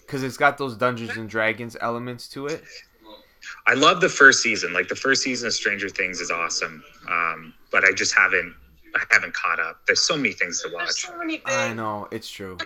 Because 0.00 0.22
it's 0.22 0.36
got 0.36 0.58
those 0.58 0.76
dungeons 0.76 1.16
and 1.16 1.28
dragons 1.28 1.76
elements 1.80 2.28
to 2.30 2.46
it 2.46 2.64
I 3.66 3.74
love 3.74 4.00
the 4.00 4.08
first 4.08 4.42
season. 4.42 4.72
Like 4.72 4.88
the 4.88 4.96
first 4.96 5.22
season 5.22 5.48
of 5.48 5.52
Stranger 5.52 5.88
Things 5.88 6.20
is 6.20 6.30
awesome, 6.30 6.82
um, 7.08 7.54
but 7.70 7.84
I 7.84 7.92
just 7.92 8.14
haven't 8.14 8.54
I 8.94 9.02
haven't 9.10 9.34
caught 9.34 9.60
up. 9.60 9.80
There's 9.86 10.02
so 10.02 10.16
many 10.16 10.32
things 10.32 10.62
to 10.62 10.70
watch. 10.72 11.02
So 11.02 11.14
I 11.46 11.72
know 11.72 12.08
it's 12.10 12.30
true. 12.30 12.58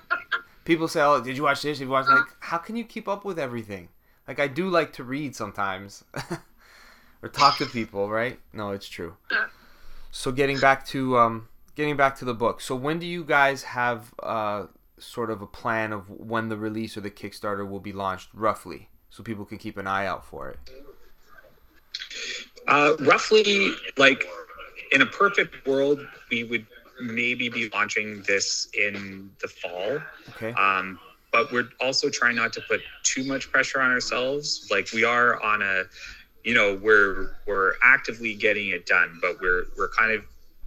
People 0.64 0.88
say, 0.88 1.03
"Oh, 1.03 1.20
did 1.20 1.36
you 1.36 1.42
watch 1.42 1.62
this? 1.62 1.78
Did 1.78 1.84
you 1.84 1.90
watch?" 1.90 2.07
Like, 2.09 2.24
how 2.40 2.59
can 2.59 2.76
you 2.76 2.84
keep 2.84 3.09
up 3.09 3.24
with 3.24 3.38
everything? 3.38 3.88
Like, 4.26 4.40
I 4.40 4.49
do 4.49 4.70
like 4.70 4.95
to 4.95 5.05
read 5.05 5.36
sometimes, 5.36 6.05
or 7.22 7.28
talk 7.28 7.59
to 7.59 7.66
people, 7.66 8.09
right? 8.09 8.38
No, 8.55 8.70
it's 8.70 8.88
true. 8.88 9.16
So, 10.11 10.32
getting 10.32 10.59
back 10.59 10.86
to 10.86 11.18
um, 11.18 11.49
getting 11.74 11.97
back 11.97 12.16
to 12.16 12.24
the 12.24 12.34
book. 12.34 12.61
So, 12.62 12.74
when 12.74 12.99
do 12.99 13.07
you 13.07 13.24
guys 13.24 13.64
have 13.64 14.14
uh, 14.22 14.66
sort 14.99 15.30
of 15.30 15.42
a 15.42 15.47
plan 15.47 15.92
of 15.92 16.09
when 16.09 16.49
the 16.49 16.57
release 16.57 16.97
or 16.97 17.03
the 17.03 17.11
Kickstarter 17.11 17.68
will 17.68 17.80
be 17.80 17.92
launched, 17.92 18.30
roughly, 18.32 18.88
so 19.15 19.23
people 19.23 19.45
can 19.45 19.59
keep 19.59 19.77
an 19.77 19.87
eye 19.87 20.07
out 20.07 20.25
for 20.25 20.49
it? 20.49 20.59
Uh, 22.67 22.97
roughly, 23.01 23.71
like 23.97 24.27
in 24.91 25.03
a 25.03 25.07
perfect 25.07 25.65
world, 25.69 26.01
we 26.33 26.43
would 26.43 26.67
maybe 27.01 27.49
be 27.49 27.69
launching 27.69 28.25
this 28.27 28.67
in 28.75 29.31
the 29.41 29.47
fall. 29.47 30.01
Okay. 30.31 30.53
Um, 30.55 30.99
but 31.31 31.53
we're 31.53 31.69
also 31.81 32.11
trying 32.11 32.35
not 32.35 32.53
to 32.55 32.61
put 32.62 32.81
too 33.05 33.23
much 33.23 33.53
pressure 33.53 33.81
on 33.81 33.93
ourselves. 33.93 34.67
Like 34.69 34.89
we 34.93 35.05
are 35.05 35.41
on 35.41 35.62
a, 35.62 35.85
you 36.43 36.55
know, 36.55 36.75
we're 36.83 37.37
we're 37.47 37.75
actively 37.85 38.35
getting 38.35 38.71
it 38.71 38.85
done, 38.85 39.21
but 39.23 39.41
we're 39.41 39.67
we're 39.79 39.91
kind 39.91 40.11
of, 40.11 40.25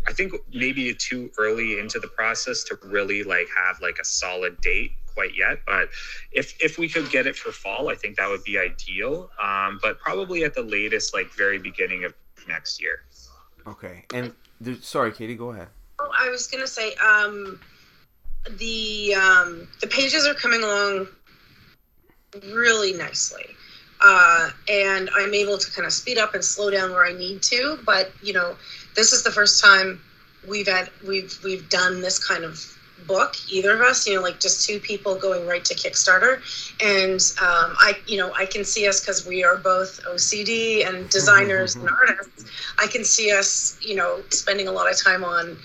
I 0.07 0.13
think 0.13 0.31
maybe 0.53 0.93
too 0.93 1.31
early 1.37 1.79
into 1.79 1.99
the 1.99 2.07
process 2.07 2.63
to 2.65 2.79
really 2.85 3.23
like 3.23 3.47
have 3.65 3.81
like 3.81 3.97
a 3.99 4.05
solid 4.05 4.61
date 4.61 4.91
quite 5.17 5.35
yet. 5.35 5.57
But 5.65 5.89
if 6.31 6.55
if 6.61 6.77
we 6.77 6.87
could 6.87 7.09
get 7.09 7.25
it 7.25 7.35
for 7.35 7.51
fall, 7.51 7.89
I 7.89 7.95
think 7.95 8.17
that 8.17 8.29
would 8.29 8.43
be 8.43 8.59
ideal. 8.59 9.31
Um, 9.41 9.79
but 9.81 9.99
probably 9.99 10.43
at 10.43 10.53
the 10.53 10.61
latest, 10.61 11.15
like 11.15 11.27
very 11.33 11.57
beginning 11.57 12.03
of 12.03 12.13
next 12.47 12.79
year. 12.79 13.03
Okay. 13.65 14.05
And 14.13 14.31
there, 14.61 14.75
sorry, 14.75 15.11
Katie, 15.11 15.35
go 15.35 15.49
ahead. 15.51 15.69
Oh, 15.99 16.11
I 16.15 16.29
was 16.29 16.45
gonna 16.45 16.67
say, 16.67 16.93
um, 16.95 17.59
the 18.59 19.15
um, 19.15 19.67
the 19.81 19.87
pages 19.87 20.27
are 20.27 20.35
coming 20.35 20.61
along 20.61 21.07
really 22.53 22.93
nicely, 22.93 23.47
uh, 24.01 24.51
and 24.69 25.09
I'm 25.15 25.33
able 25.33 25.57
to 25.57 25.71
kind 25.71 25.87
of 25.87 25.93
speed 25.93 26.19
up 26.19 26.35
and 26.35 26.45
slow 26.45 26.69
down 26.69 26.91
where 26.91 27.05
I 27.05 27.13
need 27.13 27.41
to. 27.53 27.79
But 27.83 28.11
you 28.21 28.33
know, 28.33 28.55
this 28.95 29.13
is 29.13 29.23
the 29.23 29.31
first 29.31 29.63
time 29.63 29.99
we've 30.47 30.67
had 30.67 30.91
we've 31.07 31.35
we've 31.43 31.67
done 31.69 32.01
this 32.01 32.23
kind 32.23 32.43
of 32.43 32.76
book 33.05 33.35
either 33.49 33.73
of 33.73 33.81
us 33.81 34.07
you 34.07 34.15
know 34.15 34.21
like 34.21 34.39
just 34.39 34.65
two 34.65 34.79
people 34.79 35.15
going 35.15 35.45
right 35.45 35.63
to 35.65 35.75
kickstarter. 35.75 36.41
And 36.81 37.19
um, 37.41 37.75
i 37.79 37.93
you 38.07 38.17
know 38.17 38.33
i 38.37 38.45
can 38.45 38.63
see 38.63 38.87
us 38.87 38.99
because 38.99 39.25
we 39.25 39.43
are 39.43 39.57
both 39.57 39.99
ocd 40.05 40.87
and 40.87 41.09
designers 41.09 41.75
and 41.75 41.89
artists. 41.89 42.45
I 42.79 42.87
can 42.87 43.03
see 43.03 43.31
us 43.31 43.77
you 43.81 43.95
know 43.95 44.23
spending 44.29 44.67
a 44.67 44.71
lot 44.71 44.91
of 44.91 44.97
time 45.01 45.23
on 45.23 45.57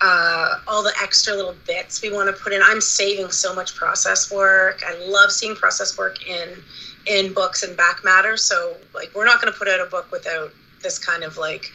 uh, 0.00 0.56
all 0.66 0.82
the 0.82 0.92
extra 1.00 1.34
little 1.34 1.56
bits 1.66 2.02
we 2.02 2.12
want 2.12 2.34
to 2.34 2.42
put 2.42 2.52
in. 2.52 2.60
I'm 2.62 2.80
saving 2.80 3.30
so 3.30 3.54
much 3.54 3.74
process 3.74 4.30
work. 4.30 4.82
I 4.86 4.94
love 4.98 5.32
seeing 5.32 5.54
process 5.54 5.96
work 5.96 6.26
in 6.28 6.62
in 7.06 7.32
books 7.32 7.62
and 7.62 7.76
back 7.76 8.04
matter. 8.04 8.36
So 8.36 8.76
like 8.94 9.10
we're 9.14 9.24
not 9.24 9.40
going 9.40 9.52
to 9.52 9.58
put 9.58 9.68
out 9.68 9.80
a 9.80 9.88
book 9.88 10.12
without 10.12 10.52
this 10.82 10.98
kind 10.98 11.22
of 11.24 11.38
like 11.38 11.72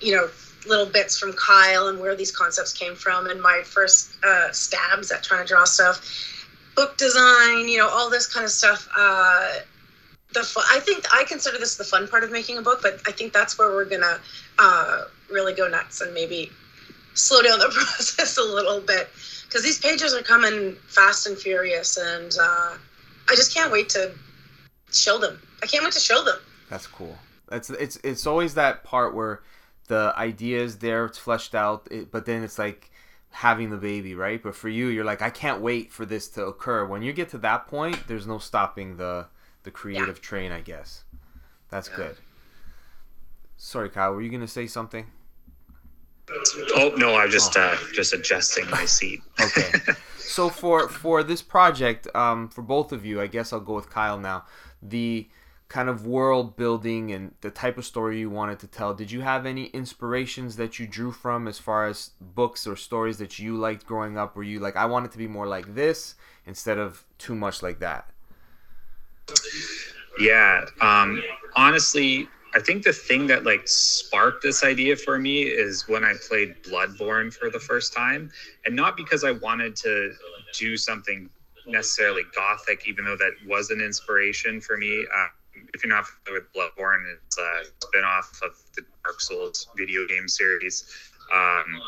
you 0.00 0.14
know 0.14 0.28
little 0.68 0.86
bits 0.86 1.18
from 1.18 1.32
Kyle 1.32 1.88
and 1.88 1.98
where 2.00 2.14
these 2.14 2.30
concepts 2.30 2.72
came 2.72 2.94
from 2.94 3.26
and 3.26 3.40
my 3.40 3.62
first 3.64 4.10
uh, 4.24 4.50
stabs 4.52 5.10
at 5.10 5.22
trying 5.22 5.46
to 5.46 5.48
draw 5.48 5.64
stuff, 5.64 6.00
book 6.76 6.96
design, 6.96 7.68
you 7.68 7.78
know, 7.78 7.88
all 7.88 8.10
this 8.10 8.32
kind 8.32 8.44
of 8.44 8.50
stuff. 8.50 8.88
Uh, 8.96 9.60
the 10.32 10.40
I 10.70 10.80
think 10.80 11.06
I 11.12 11.24
consider 11.24 11.58
this 11.58 11.76
the 11.76 11.84
fun 11.84 12.06
part 12.06 12.24
of 12.24 12.30
making 12.30 12.58
a 12.58 12.62
book, 12.62 12.80
but 12.82 13.00
I 13.06 13.12
think 13.12 13.32
that's 13.32 13.58
where 13.58 13.70
we're 13.70 13.86
gonna 13.86 14.20
uh, 14.58 15.04
really 15.30 15.54
go 15.54 15.68
nuts 15.68 16.00
and 16.00 16.12
maybe 16.12 16.50
slow 17.14 17.42
down 17.42 17.58
the 17.58 17.68
process 17.74 18.36
a 18.36 18.42
little 18.42 18.80
bit 18.80 19.08
because 19.44 19.62
these 19.62 19.78
pages 19.78 20.14
are 20.14 20.22
coming 20.22 20.76
fast 20.88 21.26
and 21.26 21.38
furious, 21.38 21.96
and 21.96 22.32
uh, 22.40 22.76
I 23.28 23.34
just 23.34 23.54
can't 23.54 23.72
wait 23.72 23.88
to 23.90 24.12
show 24.92 25.18
them. 25.18 25.40
I 25.62 25.66
can't 25.66 25.82
wait 25.82 25.94
to 25.94 26.00
show 26.00 26.22
them. 26.22 26.38
That's 26.68 26.86
cool. 26.86 27.16
That's 27.48 27.70
it's 27.70 27.98
it's 28.04 28.26
always 28.26 28.54
that 28.54 28.84
part 28.84 29.14
where 29.14 29.40
the 29.88 30.12
idea 30.16 30.62
is 30.62 30.78
there, 30.78 31.06
it's 31.06 31.18
fleshed 31.18 31.54
out, 31.54 31.88
it, 31.90 32.10
but 32.10 32.26
then 32.26 32.42
it's 32.42 32.58
like 32.58 32.90
having 33.30 33.70
the 33.70 33.76
baby, 33.76 34.14
right? 34.14 34.42
But 34.42 34.54
for 34.54 34.68
you, 34.68 34.86
you're 34.88 35.04
like, 35.04 35.22
I 35.22 35.30
can't 35.30 35.60
wait 35.60 35.92
for 35.92 36.06
this 36.06 36.28
to 36.30 36.46
occur. 36.46 36.86
When 36.86 37.02
you 37.02 37.12
get 37.12 37.28
to 37.30 37.38
that 37.38 37.66
point, 37.66 38.06
there's 38.06 38.26
no 38.26 38.38
stopping 38.38 38.96
the 38.96 39.26
the 39.64 39.70
creative 39.70 40.18
yeah. 40.18 40.22
train, 40.22 40.52
I 40.52 40.60
guess. 40.60 41.04
That's 41.68 41.88
yeah. 41.90 41.96
good. 41.96 42.16
Sorry, 43.56 43.90
Kyle, 43.90 44.12
were 44.12 44.22
you 44.22 44.30
gonna 44.30 44.46
say 44.46 44.66
something? 44.66 45.06
Oh 46.76 46.92
no, 46.96 47.16
I'm 47.16 47.30
just 47.30 47.56
oh. 47.56 47.62
uh, 47.62 47.76
just 47.92 48.12
adjusting 48.12 48.68
my 48.70 48.84
seat. 48.84 49.22
okay. 49.40 49.72
So 50.18 50.48
for 50.48 50.88
for 50.88 51.22
this 51.22 51.42
project, 51.42 52.06
um, 52.14 52.48
for 52.48 52.62
both 52.62 52.92
of 52.92 53.04
you, 53.04 53.20
I 53.20 53.26
guess 53.26 53.52
I'll 53.52 53.60
go 53.60 53.74
with 53.74 53.90
Kyle 53.90 54.18
now. 54.18 54.44
The 54.82 55.28
kind 55.68 55.88
of 55.90 56.06
world 56.06 56.56
building 56.56 57.12
and 57.12 57.34
the 57.42 57.50
type 57.50 57.76
of 57.76 57.84
story 57.84 58.18
you 58.18 58.30
wanted 58.30 58.58
to 58.58 58.66
tell. 58.66 58.94
Did 58.94 59.10
you 59.10 59.20
have 59.20 59.44
any 59.44 59.66
inspirations 59.66 60.56
that 60.56 60.78
you 60.78 60.86
drew 60.86 61.12
from 61.12 61.46
as 61.46 61.58
far 61.58 61.86
as 61.86 62.12
books 62.20 62.66
or 62.66 62.74
stories 62.74 63.18
that 63.18 63.38
you 63.38 63.56
liked 63.56 63.84
growing 63.86 64.16
up? 64.16 64.34
Were 64.34 64.42
you 64.42 64.60
like, 64.60 64.76
I 64.76 64.86
want 64.86 65.04
it 65.04 65.12
to 65.12 65.18
be 65.18 65.28
more 65.28 65.46
like 65.46 65.74
this 65.74 66.14
instead 66.46 66.78
of 66.78 67.04
too 67.18 67.34
much 67.34 67.62
like 67.62 67.80
that? 67.80 68.08
Yeah. 70.18 70.64
Um, 70.80 71.22
honestly, 71.54 72.28
I 72.54 72.60
think 72.60 72.82
the 72.82 72.94
thing 72.94 73.26
that 73.26 73.44
like 73.44 73.68
sparked 73.68 74.42
this 74.42 74.64
idea 74.64 74.96
for 74.96 75.18
me 75.18 75.42
is 75.42 75.86
when 75.86 76.02
I 76.02 76.14
played 76.28 76.62
Bloodborne 76.62 77.30
for 77.32 77.50
the 77.50 77.60
first 77.60 77.92
time, 77.92 78.30
and 78.64 78.74
not 78.74 78.96
because 78.96 79.22
I 79.22 79.32
wanted 79.32 79.76
to 79.76 80.14
do 80.54 80.78
something 80.78 81.28
necessarily 81.66 82.22
gothic, 82.34 82.88
even 82.88 83.04
though 83.04 83.16
that 83.16 83.32
was 83.46 83.70
an 83.70 83.82
inspiration 83.82 84.62
for 84.62 84.78
me. 84.78 85.06
Uh, 85.14 85.26
if 85.74 85.84
you're 85.84 85.94
not 85.94 86.06
familiar 86.06 86.42
with 86.42 86.52
Bloodborne, 86.52 87.04
it's 87.14 87.38
a 87.38 87.64
spin-off 87.84 88.40
of 88.44 88.52
the 88.74 88.82
Dark 89.04 89.20
Souls 89.20 89.68
video 89.76 90.06
game 90.06 90.28
series. 90.28 90.84
Um, 91.32 91.80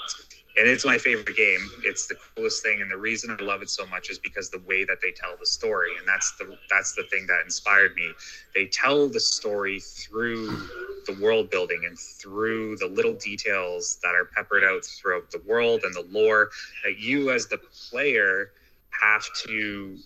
and 0.59 0.69
it's 0.69 0.85
my 0.85 0.99
favorite 0.99 1.37
game. 1.37 1.71
It's 1.85 2.07
the 2.07 2.17
coolest 2.35 2.63
thing, 2.63 2.83
and 2.83 2.91
the 2.91 2.97
reason 2.97 3.31
I 3.39 3.43
love 3.43 3.63
it 3.63 3.71
so 3.71 3.87
much 3.87 4.11
is 4.11 4.19
because 4.19 4.51
the 4.51 4.63
way 4.67 4.85
that 4.85 4.99
they 5.01 5.13
tell 5.13 5.37
the 5.39 5.47
story, 5.47 5.91
and 5.97 6.07
that's 6.07 6.33
the 6.39 6.59
that's 6.69 6.93
the 6.95 7.05
thing 7.05 7.27
that 7.29 7.41
inspired 7.45 7.95
me. 7.95 8.11
They 8.55 8.67
tell 8.67 9.09
the 9.09 9.21
story 9.21 9.81
through 9.81 10.49
the 11.07 11.17
world 11.21 11.51
building 11.51 11.83
and 11.87 11.99
through 11.99 12.77
the 12.79 12.87
little 12.87 13.15
details 13.15 13.99
that 14.03 14.15
are 14.15 14.25
peppered 14.25 14.65
out 14.65 14.85
throughout 14.85 15.31
the 15.31 15.41
world 15.47 15.83
and 15.85 15.95
the 15.95 16.07
lore 16.11 16.51
that 16.85 16.99
you, 16.99 17.31
as 17.31 17.47
the 17.47 17.59
player, 17.89 18.51
have 19.01 19.25
to 19.47 19.97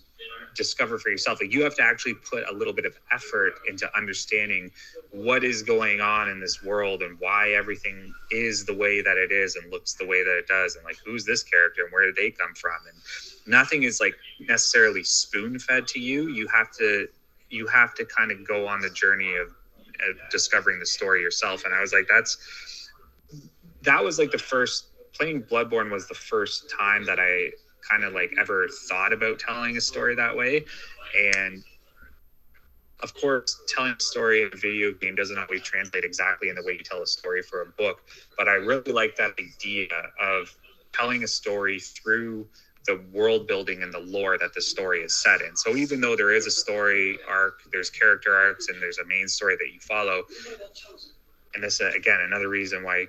discover 0.55 0.99
for 0.99 1.11
yourself. 1.11 1.41
Like 1.41 1.53
you 1.53 1.63
have 1.65 1.75
to 1.77 1.83
actually 1.83 2.15
put 2.15 2.45
a 2.49 2.53
little 2.53 2.73
bit 2.73 2.85
of 2.85 2.97
effort 3.13 3.55
into 3.69 3.89
understanding 3.97 4.71
what 5.11 5.45
is 5.45 5.63
going 5.63 6.01
on 6.01 6.29
in 6.29 6.41
this 6.41 6.63
world 6.63 7.03
and 7.03 7.19
why 7.21 7.53
everything 7.53 8.13
is 8.31 8.65
the 8.65 8.75
way 8.75 9.03
that 9.03 9.17
it 9.17 9.33
is 9.33 9.57
and 9.57 9.71
looks 9.71 9.95
the 9.95 10.07
way 10.07 10.23
that 10.23 10.37
it 10.39 10.47
does 10.47 10.77
and 10.77 10.85
like 10.85 10.97
who's 11.05 11.25
this 11.25 11.43
character 11.43 11.83
and 11.83 11.93
where 11.93 12.07
did 12.07 12.17
they 12.17 12.31
come 12.31 12.55
from 12.55 12.79
and 12.89 12.97
nothing 13.47 13.83
is 13.83 14.01
like 14.01 14.15
necessarily 14.41 15.03
spoon 15.03 15.59
fed 15.59 15.87
to 15.89 16.01
you. 16.01 16.29
You 16.29 16.49
have 16.49 16.71
to 16.79 17.09
you 17.51 17.67
have 17.69 17.95
to 17.95 18.05
kind 18.05 18.33
of 18.33 18.47
go 18.47 18.67
on 18.67 18.81
the 18.81 18.91
journey 18.91 19.35
of, 19.37 19.49
of 19.49 20.17
discovering 20.31 20.81
the 20.81 20.87
story 20.87 21.23
yourself. 21.23 21.65
And 21.65 21.75
I 21.75 21.81
was 21.81 21.93
like, 21.93 22.07
that's 22.09 22.91
that 23.83 24.03
was 24.03 24.19
like 24.19 24.31
the 24.31 24.39
first 24.39 24.87
playing 25.13 25.43
Bloodborne 25.45 25.91
was 25.91 26.09
the 26.09 26.15
first 26.15 26.71
time 26.71 27.05
that 27.05 27.21
I 27.21 27.51
kind 27.89 28.05
of 28.05 28.13
like 28.13 28.33
ever 28.39 28.69
thought 28.89 29.13
about 29.13 29.39
telling 29.39 29.77
a 29.77 29.81
story 29.81 30.15
that 30.15 30.37
way. 30.37 30.65
And 31.37 31.63
of 33.03 33.15
course, 33.15 33.61
telling 33.69 33.95
a 33.99 34.01
story 34.01 34.43
in 34.43 34.51
a 34.53 34.57
video 34.57 34.93
game 34.93 35.15
doesn't 35.15 35.39
always 35.39 35.63
translate 35.63 36.05
exactly 36.05 36.49
in 36.49 36.55
the 36.55 36.63
way 36.63 36.73
you 36.73 36.85
tell 36.85 37.03
a 37.03 37.07
story 37.07 37.43
for 37.43 37.63
a 37.63 37.67
book. 37.67 38.01
But 38.39 38.49
I 38.49 38.55
really 38.55 38.93
like 38.93 39.17
that 39.17 39.33
idea 39.39 39.89
of 40.21 40.57
telling 40.93 41.25
a 41.25 41.29
story 41.29 41.81
through 41.81 42.47
the 42.87 43.03
world 43.13 43.47
building 43.47 43.83
and 43.83 43.93
the 43.93 43.99
lore 43.99 44.39
that 44.39 44.55
the 44.55 44.61
story 44.61 45.01
is 45.01 45.15
set 45.15 45.41
in. 45.41 45.57
So 45.57 45.75
even 45.77 46.01
though 46.01 46.17
there 46.17 46.33
is 46.33 46.47
a 46.47 46.51
story 46.51 47.19
arc, 47.29 47.63
there's 47.73 47.91
character 47.91 48.35
arcs, 48.35 48.69
and 48.69 48.81
there's 48.81 48.99
a 48.99 49.07
main 49.07 49.27
story 49.27 49.57
that 49.57 49.73
you 49.73 49.81
follow. 49.81 50.23
And 51.55 51.63
this, 51.63 51.81
uh, 51.81 51.91
again, 51.97 52.21
another 52.21 52.49
reason 52.49 52.83
why 52.83 53.07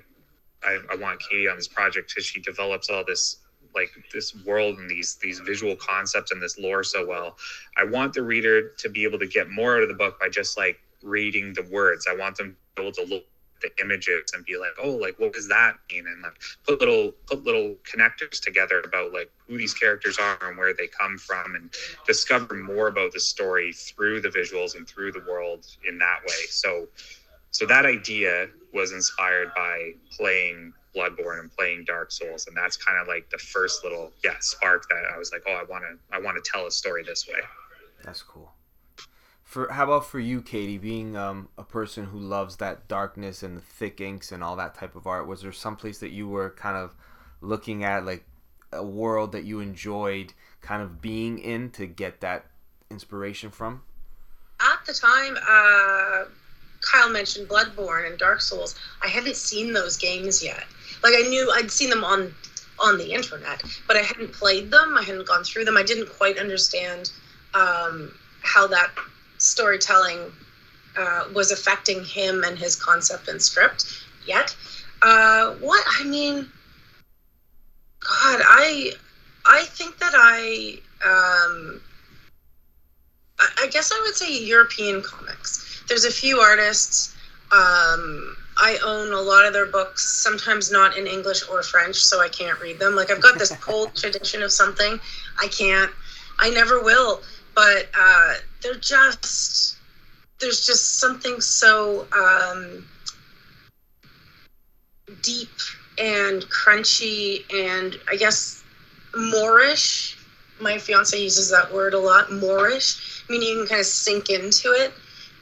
I, 0.64 0.78
I 0.90 0.96
want 0.96 1.20
Katie 1.20 1.48
on 1.48 1.56
this 1.56 1.68
project 1.68 2.10
because 2.10 2.24
she 2.24 2.40
develops 2.40 2.88
all 2.88 3.04
this 3.06 3.38
like 3.76 3.90
this 4.12 4.34
world 4.44 4.78
and 4.78 4.90
these 4.90 5.16
these 5.22 5.38
visual 5.40 5.76
concepts 5.76 6.32
and 6.32 6.42
this 6.42 6.58
lore 6.58 6.82
so 6.82 7.06
well. 7.06 7.36
I 7.76 7.84
want 7.84 8.14
the 8.14 8.22
reader 8.22 8.70
to 8.70 8.88
be 8.88 9.04
able 9.04 9.18
to 9.20 9.26
get 9.26 9.50
more 9.50 9.76
out 9.76 9.82
of 9.82 9.88
the 9.88 9.94
book 9.94 10.18
by 10.18 10.28
just 10.28 10.58
like 10.58 10.80
reading 11.02 11.52
the 11.52 11.62
words. 11.70 12.06
I 12.10 12.16
want 12.16 12.36
them 12.36 12.56
to 12.76 12.82
be 12.82 12.88
able 12.88 12.92
to 12.94 13.04
look 13.04 13.24
at 13.56 13.60
the 13.62 13.82
images 13.84 14.32
and 14.34 14.44
be 14.44 14.58
like, 14.58 14.72
oh, 14.82 14.90
like 14.90 15.18
what 15.18 15.32
does 15.32 15.48
that 15.48 15.74
mean? 15.92 16.06
And 16.06 16.22
like 16.22 16.40
put 16.66 16.80
little 16.80 17.12
put 17.26 17.44
little 17.44 17.76
connectors 17.84 18.40
together 18.40 18.80
about 18.84 19.12
like 19.12 19.30
who 19.46 19.56
these 19.58 19.74
characters 19.74 20.18
are 20.18 20.38
and 20.48 20.58
where 20.58 20.74
they 20.74 20.88
come 20.88 21.18
from 21.18 21.54
and 21.54 21.70
discover 22.06 22.54
more 22.54 22.88
about 22.88 23.12
the 23.12 23.20
story 23.20 23.72
through 23.72 24.20
the 24.20 24.28
visuals 24.28 24.74
and 24.74 24.88
through 24.88 25.12
the 25.12 25.24
world 25.28 25.66
in 25.86 25.98
that 25.98 26.20
way. 26.26 26.42
So 26.48 26.88
so 27.50 27.64
that 27.66 27.86
idea 27.86 28.48
was 28.74 28.92
inspired 28.92 29.50
by 29.54 29.92
playing 30.16 30.74
Bloodborne 30.96 31.40
and 31.40 31.56
playing 31.56 31.84
Dark 31.84 32.10
Souls, 32.10 32.46
and 32.46 32.56
that's 32.56 32.76
kind 32.76 32.98
of 33.00 33.06
like 33.06 33.28
the 33.30 33.38
first 33.38 33.84
little 33.84 34.12
yeah 34.24 34.36
spark 34.40 34.88
that 34.88 35.02
I 35.14 35.18
was 35.18 35.32
like, 35.32 35.42
oh, 35.46 35.52
I 35.52 35.64
want 35.64 35.84
to 35.84 36.16
I 36.16 36.20
want 36.20 36.42
to 36.42 36.50
tell 36.50 36.66
a 36.66 36.70
story 36.70 37.02
this 37.02 37.28
way. 37.28 37.40
That's 38.04 38.22
cool. 38.22 38.52
For 39.42 39.72
how 39.72 39.84
about 39.84 40.06
for 40.06 40.18
you, 40.18 40.42
Katie, 40.42 40.78
being 40.78 41.16
um, 41.16 41.48
a 41.56 41.62
person 41.62 42.06
who 42.06 42.18
loves 42.18 42.56
that 42.56 42.88
darkness 42.88 43.42
and 43.42 43.56
the 43.56 43.60
thick 43.60 44.00
inks 44.00 44.32
and 44.32 44.42
all 44.42 44.56
that 44.56 44.74
type 44.74 44.96
of 44.96 45.06
art, 45.06 45.28
was 45.28 45.42
there 45.42 45.52
some 45.52 45.76
place 45.76 45.98
that 45.98 46.10
you 46.10 46.28
were 46.28 46.50
kind 46.50 46.76
of 46.76 46.96
looking 47.40 47.84
at 47.84 48.04
like 48.04 48.24
a 48.72 48.84
world 48.84 49.32
that 49.32 49.44
you 49.44 49.60
enjoyed 49.60 50.32
kind 50.60 50.82
of 50.82 51.00
being 51.00 51.38
in 51.38 51.70
to 51.70 51.86
get 51.86 52.20
that 52.22 52.46
inspiration 52.90 53.50
from? 53.50 53.82
At 54.60 54.84
the 54.86 54.92
time, 54.92 55.36
uh, 55.36 56.24
Kyle 56.80 57.10
mentioned 57.10 57.48
Bloodborne 57.48 58.08
and 58.08 58.18
Dark 58.18 58.40
Souls. 58.40 58.74
I 59.02 59.08
hadn't 59.08 59.36
seen 59.36 59.72
those 59.72 59.96
games 59.96 60.42
yet. 60.42 60.64
Like 61.06 61.24
I 61.24 61.28
knew 61.28 61.52
I'd 61.52 61.70
seen 61.70 61.88
them 61.88 62.02
on 62.02 62.34
on 62.80 62.98
the 62.98 63.12
internet, 63.12 63.62
but 63.86 63.96
I 63.96 64.00
hadn't 64.00 64.32
played 64.32 64.72
them. 64.72 64.96
I 64.98 65.02
hadn't 65.02 65.24
gone 65.28 65.44
through 65.44 65.64
them. 65.64 65.76
I 65.76 65.84
didn't 65.84 66.08
quite 66.08 66.36
understand 66.36 67.12
um, 67.54 68.12
how 68.42 68.66
that 68.66 68.90
storytelling 69.38 70.32
uh, 70.98 71.28
was 71.32 71.52
affecting 71.52 72.04
him 72.04 72.42
and 72.42 72.58
his 72.58 72.74
concept 72.74 73.28
and 73.28 73.40
script 73.40 73.84
yet. 74.26 74.56
Uh, 75.00 75.52
what 75.60 75.84
I 75.86 76.02
mean, 76.02 76.48
God, 78.00 78.40
I 78.42 78.90
I 79.44 79.62
think 79.62 79.98
that 79.98 80.12
I 80.16 80.80
um, 81.04 81.80
I, 83.38 83.68
guess 83.68 83.92
I 83.92 84.00
would 84.04 84.16
say 84.16 84.36
European 84.36 85.02
comics. 85.02 85.84
There's 85.86 86.04
a 86.04 86.10
few 86.10 86.40
artists. 86.40 87.14
Um, 87.52 88.36
I 88.58 88.78
own 88.84 89.12
a 89.12 89.20
lot 89.20 89.44
of 89.44 89.52
their 89.52 89.66
books, 89.66 90.22
sometimes 90.22 90.70
not 90.70 90.96
in 90.96 91.06
English 91.06 91.42
or 91.50 91.62
French, 91.62 91.96
so 91.96 92.20
I 92.20 92.28
can't 92.28 92.58
read 92.60 92.78
them. 92.78 92.94
Like 92.96 93.10
I've 93.10 93.20
got 93.20 93.38
this 93.38 93.52
cold 93.60 93.94
tradition 93.94 94.42
of 94.42 94.50
something, 94.52 94.98
I 95.40 95.48
can't, 95.48 95.90
I 96.38 96.50
never 96.50 96.82
will. 96.82 97.22
But 97.54 97.88
uh, 97.98 98.34
they're 98.62 98.74
just, 98.74 99.76
there's 100.40 100.66
just 100.66 100.98
something 100.98 101.40
so 101.40 102.06
um, 102.12 102.86
deep 105.22 105.48
and 105.98 106.42
crunchy 106.44 107.44
and 107.54 107.96
I 108.10 108.16
guess 108.16 108.62
moreish. 109.14 110.14
My 110.60 110.78
fiance 110.78 111.20
uses 111.20 111.50
that 111.50 111.72
word 111.72 111.92
a 111.94 111.98
lot, 111.98 112.28
moreish, 112.28 113.22
meaning 113.28 113.48
you 113.48 113.56
can 113.58 113.66
kind 113.66 113.80
of 113.80 113.86
sink 113.86 114.30
into 114.30 114.68
it. 114.72 114.92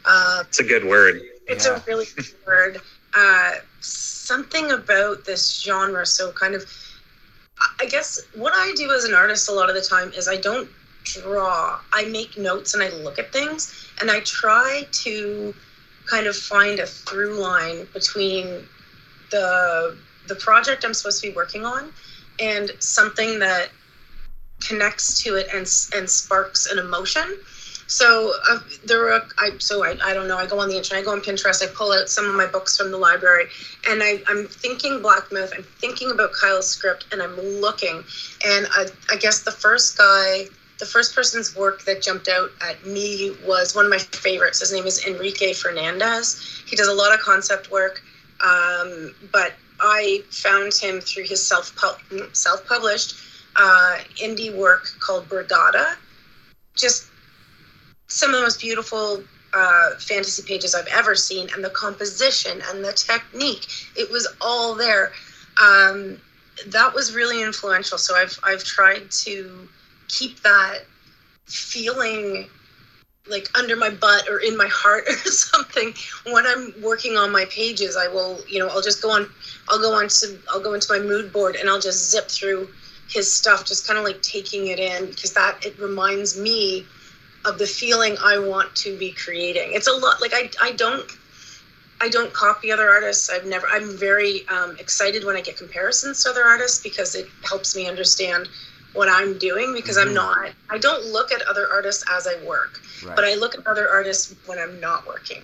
Uh, 0.05 0.43
It's 0.49 0.59
a 0.59 0.65
good 0.65 0.85
word. 0.85 1.21
it's 1.47 1.67
Yeah. 1.67 1.77
a 1.77 1.83
really 1.87 2.07
good 2.17 2.27
word. 2.47 2.81
Uh, 3.15 3.53
something 3.81 4.71
about 4.73 5.25
this 5.25 5.63
genre. 5.63 6.07
So, 6.07 6.33
kind 6.33 6.55
of, 6.55 6.65
I- 7.81 7.87
guess 7.87 8.21
what 8.35 8.53
I 8.55 8.73
do 8.77 8.91
as 8.93 9.05
an 9.05 9.15
artist 9.15 9.49
a 9.49 9.53
lot 9.53 9.69
of 9.69 9.75
the 9.75 9.83
time 9.83 10.13
is 10.17 10.29
I 10.29 10.37
don't 10.37 10.69
draw. 11.05 11.81
I 11.93 12.05
make 12.07 12.37
notes 12.39 12.75
and 12.75 12.83
I 12.83 12.89
look 12.91 13.19
at 13.19 13.33
things 13.33 13.73
and 14.01 14.11
I 14.11 14.21
try 14.21 14.87
to 15.05 15.55
kind 16.09 16.27
of 16.27 16.37
find 16.37 16.81
a 16.81 16.87
through 16.87 17.41
line 17.41 17.87
between 17.93 18.69
the 19.31 19.97
the 20.29 20.37
project 20.37 20.85
I'm 20.85 20.95
supposed 20.95 21.23
to 21.23 21.29
be 21.31 21.35
working 21.35 21.65
on 21.65 21.93
and 22.41 22.71
something 22.81 23.39
that 23.41 23.71
connects 24.63 25.23
to 25.25 25.37
it 25.37 25.47
and 25.53 25.67
and 25.95 26.09
sparks 26.11 26.67
an 26.71 26.79
emotion. 26.79 27.39
So 27.87 28.33
uh, 28.51 28.61
there 28.87 29.01
were 29.01 29.21
I 29.39 29.51
so 29.59 29.85
I, 29.85 29.97
I 30.05 30.15
don't 30.15 30.27
know 30.29 30.39
I 30.39 30.47
go 30.47 30.59
on 30.61 30.69
the 30.69 30.77
internet 30.77 31.03
I 31.03 31.05
go 31.05 31.13
on 31.13 31.21
Pinterest 31.21 31.63
I 31.63 31.67
pull 31.75 31.93
out 31.93 32.09
some 32.09 32.27
of 32.27 32.35
my 32.35 32.47
books 32.47 32.77
from 32.77 32.91
the 32.91 32.97
library 32.97 33.47
and 33.89 34.03
I, 34.03 34.23
I'm 34.27 34.47
thinking 34.47 35.03
Black 35.03 35.25
I'm 35.33 35.63
thinking 35.81 36.11
about 36.11 36.33
Kyle's 36.33 36.69
script 36.69 37.07
and 37.13 37.21
I'm 37.23 37.39
looking 37.39 38.03
and 38.47 38.67
I, 38.73 38.87
I 39.11 39.17
guess 39.17 39.43
the 39.43 39.53
first 39.53 39.99
guy 39.99 40.45
the 40.81 40.87
first 40.87 41.15
person's 41.15 41.55
work 41.55 41.85
that 41.85 42.03
jumped 42.03 42.29
out 42.29 42.51
at 42.61 42.85
me 42.85 43.37
was 43.47 43.77
one 43.77 43.85
of 43.85 43.91
my 43.91 43.99
favorites. 43.99 44.59
His 44.59 44.73
name 44.73 44.87
is 44.87 45.07
Enrique 45.07 45.53
Fernandez. 45.53 46.63
He 46.67 46.75
does 46.75 46.89
a 46.89 46.93
lot 46.93 47.15
of 47.15 47.21
concept 47.21 47.71
work 47.71 48.03
um, 48.41 49.15
but 49.33 49.55
I 49.81 50.23
found 50.31 50.73
him 50.75 51.01
through 51.01 51.25
his 51.25 51.47
self 51.47 51.77
self 52.33 52.67
published 52.67 53.15
uh, 53.57 53.99
indie 54.23 54.55
work 54.55 54.87
called 55.01 55.29
Brigada. 55.29 55.97
Just 56.77 57.07
some 58.15 58.31
of 58.31 58.37
the 58.37 58.43
most 58.43 58.61
beautiful 58.61 59.25
uh, 59.53 59.91
fantasy 59.99 60.43
pages 60.43 60.75
I've 60.75 60.87
ever 60.87 61.15
seen, 61.17 61.49
and 61.55 61.65
the 61.65 61.71
composition 61.71 62.63
and 62.69 62.85
the 62.85 62.93
technique. 62.93 63.67
It 63.97 64.11
was 64.11 64.29
all 64.41 64.75
there. 64.75 65.13
Um, 65.61 66.21
that 66.69 66.95
was 66.95 67.15
really 67.15 67.43
influential. 67.43 67.99
So 67.99 68.15
I've 68.17 68.39
I've 68.45 68.63
tried 68.63 69.11
to 69.25 69.69
keep 70.09 70.41
that 70.43 70.83
feeling 71.47 72.49
like 73.27 73.49
under 73.59 73.75
my 73.75 73.91
butt 73.91 74.29
or 74.29 74.39
in 74.39 74.57
my 74.57 74.69
heart 74.69 75.05
or 75.09 75.31
something 75.31 75.93
when 76.31 76.47
I'm 76.47 76.73
working 76.81 77.17
on 77.17 77.33
my 77.33 77.47
pages. 77.47 77.97
I 77.97 78.07
will, 78.07 78.39
you 78.49 78.61
know, 78.61 78.69
I'll 78.69 78.83
just 78.83 79.03
go 79.03 79.11
on. 79.11 79.29
I'll 79.69 79.81
go 79.81 79.93
on 79.93 80.09
to 80.09 80.39
I'll 80.51 80.63
go 80.63 80.75
into 80.75 80.87
my 80.89 81.01
mood 81.01 81.33
board 81.33 81.57
and 81.57 81.69
I'll 81.69 81.81
just 81.81 82.11
zip 82.13 82.29
through 82.29 82.69
his 83.09 83.33
stuff, 83.33 83.65
just 83.67 83.89
kind 83.89 83.99
of 83.99 84.05
like 84.05 84.23
taking 84.23 84.69
it 84.69 84.79
in 84.79 85.07
because 85.07 85.33
that 85.35 85.65
it 85.67 85.77
reminds 85.81 86.39
me 86.39 86.87
of 87.45 87.59
the 87.59 87.67
feeling 87.67 88.17
I 88.23 88.39
want 88.39 88.75
to 88.77 88.97
be 88.97 89.13
creating. 89.13 89.71
It's 89.73 89.89
a 89.89 89.93
lot 89.93 90.21
like 90.21 90.33
I 90.35 90.51
I 90.61 90.73
don't 90.73 91.05
I 92.01 92.09
don't 92.09 92.33
copy 92.33 92.73
other 92.73 92.89
artists. 92.91 93.31
I've 93.31 93.47
never 93.47 93.67
I'm 93.69 93.97
very 93.97 94.47
um, 94.49 94.77
excited 94.79 95.25
when 95.25 95.37
I 95.37 95.41
get 95.41 95.57
comparisons 95.57 96.23
to 96.25 96.31
other 96.31 96.45
artists 96.45 96.83
because 96.83 97.15
it 97.15 97.29
helps 97.49 97.77
me 97.77 97.87
understand 97.87 98.49
what 98.95 99.09
I'm 99.09 99.39
doing 99.39 99.73
because 99.75 99.97
Mhm. 99.97 100.03
I'm 100.03 100.15
not 100.15 100.51
I 100.71 100.79
don't 100.79 101.05
look 101.07 101.33
at 101.33 101.43
other 101.43 101.71
artists 101.71 102.05
as 102.11 102.27
I 102.27 102.37
work, 102.45 102.81
Right. 103.05 103.17
but 103.17 103.25
I 103.25 103.35
look 103.35 103.55
at 103.55 103.67
other 103.67 103.89
artists 103.89 104.35
when 104.47 104.59
I'm 104.59 104.81
not 104.81 105.07
working 105.07 105.43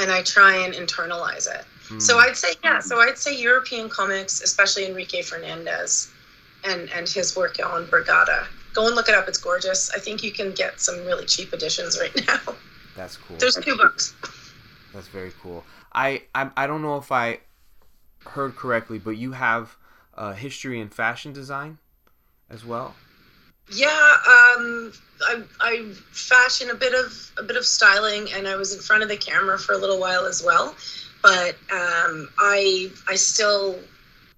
and 0.00 0.10
I 0.10 0.22
try 0.22 0.54
and 0.56 0.72
internalize 0.74 1.46
it. 1.52 1.64
Hmm. 1.88 1.98
So 1.98 2.18
I'd 2.18 2.36
say 2.36 2.54
yeah. 2.62 2.78
So 2.80 3.00
I'd 3.00 3.18
say 3.18 3.34
European 3.34 3.88
comics, 3.88 4.40
especially 4.40 4.86
Enrique 4.86 5.22
Fernandez, 5.22 6.08
and 6.64 6.88
and 6.90 7.08
his 7.08 7.34
work 7.36 7.56
on 7.64 7.86
Brigada. 7.86 8.46
Go 8.74 8.86
and 8.86 8.94
look 8.94 9.08
it 9.08 9.14
up. 9.14 9.28
It's 9.28 9.38
gorgeous. 9.38 9.90
I 9.90 9.98
think 9.98 10.22
you 10.22 10.32
can 10.32 10.52
get 10.52 10.80
some 10.80 10.96
really 11.06 11.26
cheap 11.26 11.52
editions 11.52 11.98
right 11.98 12.14
now. 12.26 12.54
That's 12.96 13.16
cool. 13.16 13.36
There's 13.38 13.56
two 13.56 13.76
books. 13.76 14.14
That's 14.92 15.08
very 15.08 15.32
cool. 15.42 15.64
I, 15.92 16.22
I 16.34 16.50
I 16.56 16.66
don't 16.66 16.82
know 16.82 16.96
if 16.96 17.10
I 17.12 17.40
heard 18.26 18.56
correctly, 18.56 18.98
but 18.98 19.12
you 19.12 19.32
have 19.32 19.76
uh, 20.14 20.32
history 20.32 20.80
and 20.80 20.92
fashion 20.92 21.32
design 21.32 21.78
as 22.48 22.64
well. 22.64 22.94
Yeah, 23.72 23.88
um, 23.88 24.92
I, 25.22 25.42
I 25.60 25.92
fashion 26.10 26.70
a 26.70 26.74
bit 26.74 26.92
of 26.92 27.32
a 27.38 27.42
bit 27.42 27.56
of 27.56 27.64
styling, 27.64 28.28
and 28.32 28.48
I 28.48 28.56
was 28.56 28.74
in 28.74 28.80
front 28.80 29.02
of 29.02 29.08
the 29.08 29.16
camera 29.16 29.58
for 29.58 29.74
a 29.74 29.78
little 29.78 30.00
while 30.00 30.26
as 30.26 30.42
well. 30.44 30.74
But 31.22 31.54
um, 31.70 32.28
I 32.38 32.90
I 33.08 33.14
still 33.14 33.78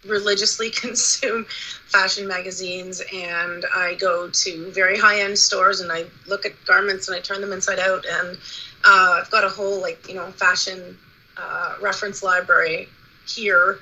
religiously 0.06 0.70
consume 0.84 1.44
fashion 1.86 2.26
magazines, 2.26 3.02
and 3.12 3.64
I 3.74 3.94
go 3.94 4.28
to 4.28 4.70
very 4.70 4.98
high 4.98 5.20
end 5.20 5.38
stores, 5.38 5.80
and 5.80 5.90
I 5.92 6.04
look 6.26 6.46
at 6.46 6.52
garments 6.64 7.08
and 7.08 7.16
I 7.16 7.20
turn 7.20 7.40
them 7.40 7.52
inside 7.52 7.78
out, 7.78 8.04
and 8.06 8.38
uh, 8.84 9.20
I've 9.20 9.30
got 9.30 9.44
a 9.44 9.48
whole 9.48 9.80
like 9.80 10.08
you 10.08 10.14
know 10.14 10.30
fashion 10.32 10.98
uh, 11.36 11.76
reference 11.80 12.22
library 12.22 12.88
here. 13.26 13.78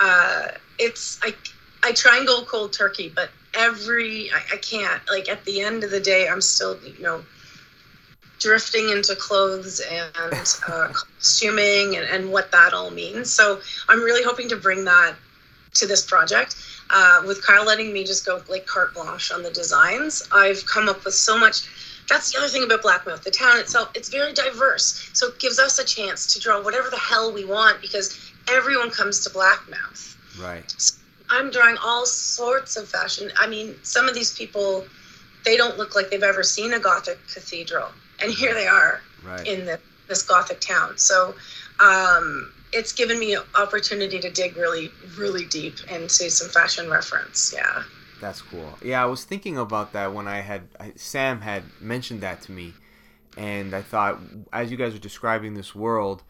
Uh, 0.00 0.48
it's 0.78 1.18
I 1.22 1.34
I 1.82 1.92
try 1.92 2.18
and 2.18 2.26
go 2.26 2.44
cold 2.44 2.72
turkey, 2.72 3.08
but 3.14 3.30
every 3.54 4.30
I, 4.32 4.54
I 4.54 4.56
can't 4.56 5.02
like 5.10 5.28
at 5.28 5.44
the 5.44 5.60
end 5.60 5.84
of 5.84 5.90
the 5.90 6.00
day 6.00 6.28
i'm 6.28 6.40
still 6.40 6.78
you 6.84 7.02
know 7.02 7.22
drifting 8.38 8.88
into 8.88 9.14
clothes 9.14 9.80
and 9.80 10.34
uh, 10.68 10.88
costuming 10.92 11.96
and, 11.96 12.06
and 12.06 12.32
what 12.32 12.50
that 12.52 12.72
all 12.72 12.90
means 12.90 13.30
so 13.30 13.60
i'm 13.88 14.02
really 14.02 14.22
hoping 14.22 14.48
to 14.48 14.56
bring 14.56 14.84
that 14.84 15.14
to 15.74 15.86
this 15.86 16.04
project 16.04 16.56
uh, 16.90 17.22
with 17.26 17.44
kyle 17.46 17.64
letting 17.64 17.92
me 17.92 18.04
just 18.04 18.24
go 18.26 18.42
like 18.48 18.66
carte 18.66 18.94
blanche 18.94 19.30
on 19.32 19.42
the 19.42 19.50
designs 19.50 20.22
i've 20.32 20.64
come 20.66 20.88
up 20.88 21.04
with 21.04 21.14
so 21.14 21.38
much 21.38 21.62
that's 22.08 22.32
the 22.32 22.38
other 22.38 22.48
thing 22.48 22.64
about 22.64 22.82
blackmouth 22.82 23.22
the 23.22 23.30
town 23.30 23.58
itself 23.58 23.88
it's 23.94 24.08
very 24.08 24.32
diverse 24.32 25.10
so 25.12 25.28
it 25.28 25.38
gives 25.38 25.58
us 25.58 25.78
a 25.78 25.84
chance 25.84 26.32
to 26.32 26.40
draw 26.40 26.62
whatever 26.62 26.88
the 26.90 26.98
hell 26.98 27.32
we 27.32 27.44
want 27.44 27.80
because 27.80 28.32
everyone 28.48 28.90
comes 28.90 29.20
to 29.20 29.30
blackmouth 29.30 30.16
Right. 30.40 30.72
I'm 31.30 31.50
drawing 31.50 31.76
all 31.84 32.04
sorts 32.06 32.76
of 32.76 32.88
fashion. 32.88 33.30
I 33.38 33.46
mean, 33.46 33.76
some 33.82 34.08
of 34.08 34.14
these 34.14 34.32
people, 34.32 34.86
they 35.44 35.56
don't 35.56 35.78
look 35.78 35.94
like 35.94 36.10
they've 36.10 36.22
ever 36.22 36.42
seen 36.42 36.72
a 36.72 36.78
Gothic 36.78 37.26
cathedral, 37.32 37.88
and 38.22 38.32
here 38.32 38.54
they 38.54 38.66
are 38.66 39.02
Right. 39.22 39.46
in 39.46 39.64
the, 39.66 39.80
this 40.08 40.22
Gothic 40.22 40.60
town. 40.60 40.98
So 40.98 41.34
um, 41.80 42.52
it's 42.72 42.92
given 42.92 43.18
me 43.18 43.34
an 43.34 43.42
opportunity 43.54 44.18
to 44.20 44.30
dig 44.30 44.56
really, 44.56 44.90
really 45.16 45.44
deep 45.46 45.74
into 45.90 46.30
some 46.30 46.48
fashion 46.48 46.90
reference. 46.90 47.54
Yeah. 47.54 47.82
That's 48.20 48.40
cool. 48.40 48.78
Yeah, 48.82 49.02
I 49.02 49.06
was 49.06 49.24
thinking 49.24 49.58
about 49.58 49.92
that 49.94 50.14
when 50.14 50.28
I 50.28 50.40
had 50.40 50.62
Sam 50.94 51.40
had 51.40 51.64
mentioned 51.80 52.20
that 52.20 52.40
to 52.42 52.52
me, 52.52 52.72
and 53.36 53.74
I 53.74 53.82
thought 53.82 54.20
as 54.52 54.70
you 54.70 54.76
guys 54.76 54.94
are 54.94 55.00
describing 55.00 55.54
this 55.54 55.74
world, 55.74 56.22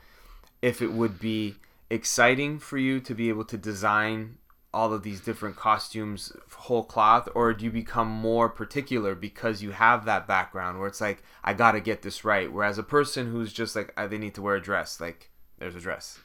if 0.63 0.81
it 0.81 0.93
would 0.93 1.19
be 1.19 1.57
exciting 1.91 2.59
for 2.59 2.79
you 2.79 2.99
to 3.01 3.15
be 3.15 3.29
able 3.29 3.45
to 3.45 3.59
design 3.59 4.39
all 4.73 4.95
of 4.95 5.03
these 5.03 5.21
different 5.21 5.55
costumes 5.57 6.33
whole 6.51 6.85
cloth 6.85 7.29
or 7.35 7.53
do 7.53 7.67
you 7.67 7.71
become 7.71 8.09
more 8.09 8.49
particular 8.49 9.15
because 9.15 9.63
you 9.63 9.73
have 9.73 10.07
that 10.07 10.27
background 10.27 10.79
where 10.79 10.89
it's 10.89 11.01
like 11.01 11.23
I 11.45 11.53
got 11.53 11.73
to 11.73 11.81
get 11.81 12.01
this 12.01 12.25
right 12.25 12.51
whereas 12.51 12.79
a 12.79 12.83
person 12.83 13.31
who's 13.31 13.53
just 13.53 13.77
like 13.77 13.93
uh, 13.97 14.07
they 14.07 14.17
need 14.17 14.35
to 14.37 14.43
wear 14.43 14.55
a 14.55 14.63
dress 14.63 14.99
like 14.99 15.31
there's 15.59 15.77
a 15.77 15.81
dress 15.81 16.21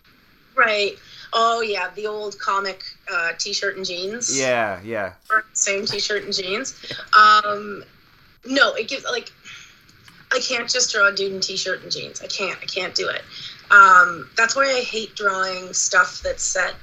Right. 0.57 0.97
Oh 1.33 1.61
yeah, 1.61 1.91
the 1.95 2.07
old 2.07 2.39
comic 2.39 2.83
uh, 3.11 3.33
t-shirt 3.37 3.77
and 3.77 3.85
jeans. 3.85 4.39
Yeah, 4.39 4.81
yeah. 4.83 5.13
Same 5.53 5.85
t-shirt 5.85 6.23
and 6.23 6.33
jeans. 6.33 6.73
Um, 7.13 7.83
no, 8.45 8.73
it 8.73 8.87
gives 8.87 9.05
like 9.05 9.31
I 10.33 10.39
can't 10.39 10.67
just 10.69 10.91
draw 10.91 11.07
a 11.09 11.13
dude 11.13 11.33
in 11.33 11.39
t-shirt 11.39 11.83
and 11.83 11.91
jeans. 11.91 12.21
I 12.21 12.27
can't. 12.27 12.57
I 12.61 12.65
can't 12.65 12.95
do 12.95 13.07
it. 13.07 13.21
Um, 13.69 14.29
that's 14.35 14.55
why 14.55 14.63
I 14.63 14.81
hate 14.81 15.15
drawing 15.15 15.73
stuff 15.73 16.21
that's 16.23 16.43
set 16.43 16.73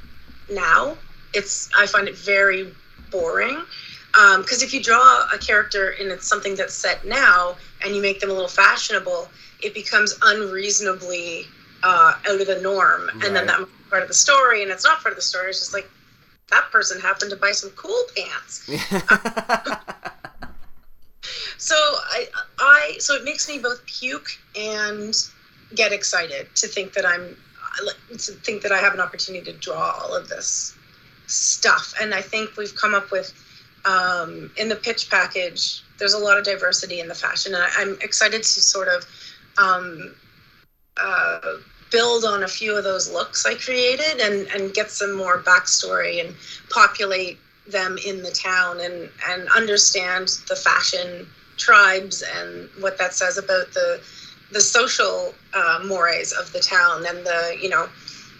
now. 0.50 0.96
It's 1.32 1.68
I 1.76 1.86
find 1.86 2.06
it 2.06 2.16
very 2.16 2.72
boring. 3.10 3.64
Because 4.12 4.62
if 4.62 4.72
you 4.72 4.80
draw 4.80 5.26
a 5.32 5.38
character 5.38 5.96
and 5.98 6.12
it's 6.12 6.28
something 6.28 6.54
that's 6.54 6.74
set 6.74 7.04
now, 7.04 7.56
and 7.82 7.96
you 7.96 8.00
make 8.00 8.20
them 8.20 8.30
a 8.30 8.32
little 8.32 8.48
fashionable, 8.48 9.28
it 9.60 9.74
becomes 9.74 10.16
unreasonably 10.22 11.46
uh, 11.84 12.14
out 12.28 12.40
of 12.40 12.46
the 12.46 12.60
norm, 12.60 13.08
and 13.22 13.36
then 13.36 13.46
Right. 13.46 13.58
that 13.58 13.68
part 13.90 14.02
of 14.02 14.08
the 14.08 14.14
story, 14.14 14.62
and 14.62 14.72
it's 14.72 14.84
not 14.84 15.00
part 15.02 15.12
of 15.12 15.16
the 15.16 15.22
story. 15.22 15.50
It's 15.50 15.60
just 15.60 15.74
like 15.74 15.88
that 16.50 16.64
person 16.72 17.00
happened 17.00 17.30
to 17.30 17.36
buy 17.36 17.52
some 17.52 17.70
cool 17.70 18.04
pants. 18.16 18.68
So 21.56 21.74
I, 21.74 22.26
I, 22.58 22.96
so 22.98 23.14
it 23.14 23.24
makes 23.24 23.48
me 23.48 23.58
both 23.58 23.86
puke 23.86 24.28
and 24.54 25.14
get 25.74 25.92
excited 25.92 26.54
to 26.56 26.66
think 26.66 26.92
that 26.92 27.06
I'm, 27.06 27.36
to 28.10 28.32
think 28.32 28.62
that 28.62 28.70
I 28.72 28.78
have 28.78 28.92
an 28.92 29.00
opportunity 29.00 29.50
to 29.50 29.58
draw 29.58 29.98
all 30.02 30.14
of 30.14 30.28
this 30.28 30.76
stuff. 31.26 31.94
And 32.00 32.12
I 32.12 32.20
think 32.20 32.58
we've 32.58 32.74
come 32.76 32.94
up 32.94 33.10
with, 33.10 33.32
um, 33.86 34.50
in 34.58 34.68
the 34.68 34.76
pitch 34.76 35.08
package, 35.08 35.82
there's 35.98 36.12
a 36.12 36.18
lot 36.18 36.36
of 36.36 36.44
diversity 36.44 37.00
in 37.00 37.08
the 37.08 37.14
fashion, 37.14 37.54
and 37.54 37.62
I, 37.62 37.68
I'm 37.78 37.96
excited 38.02 38.42
to 38.42 38.60
sort 38.60 38.88
of 38.88 39.06
um, 39.56 40.14
uh, 40.98 41.38
build 41.94 42.24
on 42.24 42.42
a 42.42 42.48
few 42.48 42.76
of 42.76 42.82
those 42.82 43.08
looks 43.08 43.46
I 43.46 43.54
created 43.54 44.20
and 44.20 44.48
and 44.48 44.74
get 44.74 44.90
some 44.90 45.14
more 45.16 45.38
backstory 45.50 46.14
and 46.20 46.34
populate 46.70 47.38
them 47.68 47.96
in 48.04 48.22
the 48.22 48.32
town 48.32 48.80
and 48.80 49.08
and 49.30 49.48
understand 49.50 50.28
the 50.48 50.56
fashion 50.56 51.26
tribes 51.56 52.24
and 52.36 52.68
what 52.80 52.98
that 52.98 53.14
says 53.14 53.38
about 53.38 53.72
the 53.74 54.00
the 54.50 54.60
social 54.60 55.32
uh, 55.54 55.78
mores 55.86 56.32
of 56.32 56.52
the 56.52 56.60
town 56.60 57.06
and 57.06 57.24
the 57.24 57.56
you 57.62 57.68
know 57.68 57.88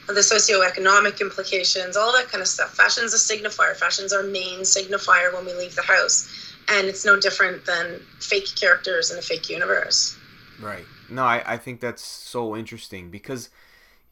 the 0.09 0.25
socioeconomic 0.35 1.21
implications 1.21 1.97
all 1.97 2.13
that 2.13 2.29
kind 2.29 2.43
of 2.43 2.49
stuff. 2.49 2.75
Fashion's 2.75 3.15
a 3.15 3.17
signifier. 3.17 3.75
Fashion's 3.77 4.13
our 4.13 4.25
main 4.25 4.61
signifier 4.61 5.33
when 5.33 5.47
we 5.47 5.55
leave 5.55 5.75
the 5.77 5.83
house. 5.83 6.29
And 6.69 6.87
it's 6.87 7.05
no 7.05 7.19
different 7.21 7.65
than 7.67 8.01
fake 8.21 8.49
characters 8.59 9.11
in 9.11 9.19
a 9.19 9.23
fake 9.23 9.49
universe. 9.49 10.17
Right. 10.61 10.85
No, 11.11 11.25
I, 11.25 11.43
I 11.55 11.57
think 11.59 11.81
that's 11.81 12.03
so 12.03 12.57
interesting 12.57 13.11
because 13.11 13.51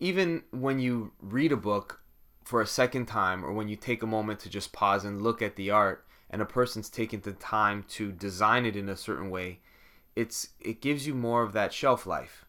even 0.00 0.42
when 0.50 0.78
you 0.78 1.12
read 1.20 1.52
a 1.52 1.56
book 1.56 2.00
for 2.44 2.60
a 2.60 2.66
second 2.66 3.06
time 3.06 3.44
or 3.44 3.52
when 3.52 3.68
you 3.68 3.76
take 3.76 4.02
a 4.02 4.06
moment 4.06 4.40
to 4.40 4.48
just 4.50 4.72
pause 4.72 5.04
and 5.04 5.22
look 5.22 5.40
at 5.40 5.56
the 5.56 5.70
art 5.70 6.04
and 6.28 6.42
a 6.42 6.46
person's 6.46 6.88
taken 6.90 7.20
the 7.20 7.32
time 7.32 7.84
to 7.90 8.10
design 8.12 8.66
it 8.66 8.76
in 8.76 8.88
a 8.88 8.96
certain 8.96 9.30
way, 9.30 9.60
it's 10.16 10.48
it 10.60 10.80
gives 10.80 11.06
you 11.06 11.14
more 11.14 11.42
of 11.42 11.52
that 11.52 11.72
shelf 11.72 12.06
life 12.06 12.44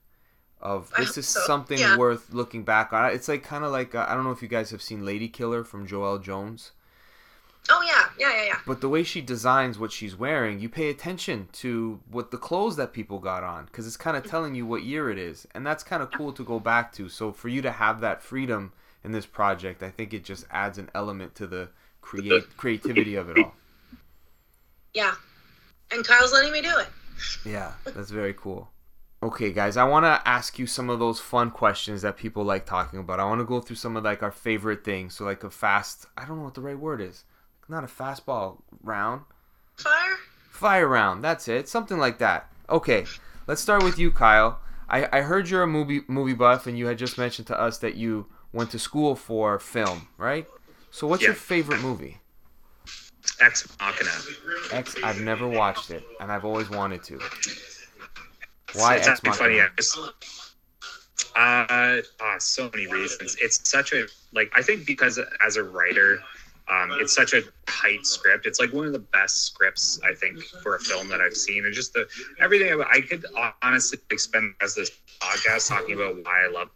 of 0.62 0.92
this 0.98 1.18
is 1.18 1.28
so. 1.28 1.42
something 1.42 1.78
Yeah. 1.78 1.98
worth 1.98 2.34
looking 2.34 2.64
back 2.64 2.92
on. 2.94 3.12
It's 3.14 3.28
like 3.28 3.44
kind 3.44 3.64
of 3.64 3.72
like 3.72 3.94
uh, 3.94 4.06
I 4.08 4.16
don't 4.16 4.24
know 4.24 4.32
if 4.32 4.42
you 4.42 4.48
guys 4.48 4.72
have 4.72 4.82
seen 4.82 5.06
Lady 5.06 5.28
Killer 5.28 5.64
from 5.64 5.88
Joelle 5.88 6.22
Jones. 6.22 6.72
oh 7.70 7.82
yeah 7.86 8.03
yeah 8.24 8.36
yeah 8.36 8.46
yeah 8.46 8.60
But 8.66 8.82
the 8.82 8.90
way 8.90 9.04
she 9.04 9.22
designs 9.22 9.78
what 9.78 9.92
she's 9.92 10.16
wearing, 10.16 10.60
you 10.60 10.70
pay 10.70 10.90
attention 10.90 11.50
to 11.54 12.00
what 12.10 12.32
the 12.32 12.38
clothes 12.38 12.76
that 12.78 12.94
people 12.94 13.20
got 13.20 13.44
on 13.44 13.66
because 13.66 13.86
it's 13.86 13.98
kind 13.98 14.16
of 14.16 14.24
mm-hmm. 14.24 14.32
telling 14.32 14.56
you 14.56 14.66
what 14.66 14.84
year 14.84 15.10
it 15.10 15.18
is, 15.18 15.48
and 15.54 15.66
that's 15.66 15.84
kind 15.84 16.02
of 16.02 16.12
cool 16.12 16.32
to 16.34 16.44
go 16.44 16.60
back 16.60 16.94
to. 16.94 17.10
So 17.10 17.32
for 17.32 17.50
you 17.50 17.62
to 17.62 17.72
have 17.72 18.02
that 18.02 18.22
freedom 18.22 18.72
in 19.04 19.12
this 19.12 19.26
project, 19.26 19.84
I 19.84 19.90
think 19.90 20.14
it 20.14 20.24
just 20.24 20.46
adds 20.50 20.78
an 20.78 20.90
element 20.96 21.36
to 21.36 21.48
the 21.48 21.70
create 22.02 22.58
creativity 22.58 23.16
of 23.16 23.30
it 23.30 23.38
all. 23.40 23.54
Yeah. 24.94 25.14
And 25.92 26.06
Kyle's 26.06 26.34
letting 26.34 26.52
me 26.52 26.62
do 26.62 26.74
it. 26.78 26.88
Yeah, 27.46 27.74
that's 27.84 28.12
very 28.12 28.34
cool. 28.34 28.70
Okay, 29.22 29.54
guys, 29.54 29.78
I 29.78 29.86
want 29.86 30.06
to 30.06 30.22
ask 30.28 30.60
you 30.60 30.68
some 30.68 30.90
of 30.90 31.00
those 31.00 31.20
fun 31.20 31.50
questions 31.50 32.02
that 32.02 32.18
people 32.18 32.44
like 32.44 32.66
talking 32.66 33.00
about. 33.00 33.20
I 33.20 33.24
want 33.24 33.40
to 33.40 33.46
go 33.46 33.62
through 33.62 33.78
some 33.78 33.96
of 33.96 34.04
like 34.04 34.22
our 34.22 34.32
favorite 34.32 34.84
things. 34.84 35.16
So 35.16 35.24
like 35.24 35.44
a 35.44 35.50
fast, 35.50 36.08
I 36.18 36.26
don't 36.26 36.38
know 36.38 36.44
what 36.44 36.56
the 36.56 36.62
right 36.62 36.78
word 36.78 37.00
is. 37.02 37.24
Not 37.70 37.84
a 37.84 37.88
fastball 37.88 38.62
round. 38.82 39.22
Fire? 39.78 40.18
Fire 40.50 40.88
round. 40.88 41.24
That's 41.24 41.48
it. 41.48 41.68
Something 41.68 41.98
like 41.98 42.20
that. 42.20 42.50
Okay, 42.70 43.06
let's 43.48 43.62
start 43.62 43.84
with 43.84 43.98
you, 43.98 44.12
Kyle. 44.12 44.60
I, 44.90 45.08
I 45.12 45.22
heard 45.22 45.50
you're 45.50 45.64
a 45.64 45.68
movie 45.68 46.02
movie 46.08 46.34
buff, 46.34 46.68
and 46.68 46.78
you 46.78 46.88
had 46.88 46.98
just 46.98 47.18
mentioned 47.18 47.48
to 47.48 47.60
us 47.60 47.78
that 47.80 47.96
you 47.96 48.28
went 48.52 48.72
to 48.72 48.80
school 48.80 49.16
for 49.16 49.60
film, 49.60 50.08
right? 50.18 50.46
So, 50.92 51.08
what's 51.08 51.24
your 51.24 51.34
favorite 51.34 51.82
movie? 51.82 52.20
Ex 53.42 53.68
Machina. 53.80 54.12
X. 54.72 54.96
I've 55.04 55.22
never 55.22 55.48
watched 55.48 55.90
it, 55.90 56.04
and 56.20 56.32
I've 56.32 56.46
always 56.46 56.70
wanted 56.70 57.04
to. 57.04 57.20
Why 58.76 58.96
it's 58.96 59.08
Ex 59.08 59.20
actually 59.26 59.32
funny. 59.32 59.56
Machina? 59.56 60.14
Uh, 61.36 62.02
ah, 62.22 62.36
so 62.38 62.70
many 62.74 62.86
reasons. 62.88 63.36
It's 63.42 63.68
such 63.68 63.94
a 63.94 64.06
like. 64.34 64.52
I 64.56 64.62
think 64.62 64.86
because 64.86 65.20
as 65.46 65.58
a 65.58 65.64
writer, 65.64 66.20
um, 66.74 66.92
it's 67.00 67.14
such 67.14 67.34
a 67.34 67.42
tight 67.66 68.06
script. 68.06 68.46
It's 68.46 68.60
like 68.60 68.74
one 68.74 68.86
of 68.86 68.94
the 68.94 69.00
best 69.00 69.46
scripts 69.46 70.00
I 70.04 70.14
think 70.14 70.42
for 70.62 70.76
a 70.76 70.80
film 70.80 71.10
that 71.10 71.22
I've 71.22 71.38
seen, 71.38 71.66
and 71.66 71.74
just 71.74 71.94
the 71.94 72.08
everything. 72.40 72.72
About, 72.72 72.88
I 72.88 73.02
could 73.02 73.26
honestly 73.62 74.00
spend 74.18 74.56
as 74.62 74.76
this 74.76 74.92
podcast 75.20 75.70
talking 75.70 75.96
about 75.96 76.16
why 76.24 76.46
I 76.46 76.52
love 76.52 76.70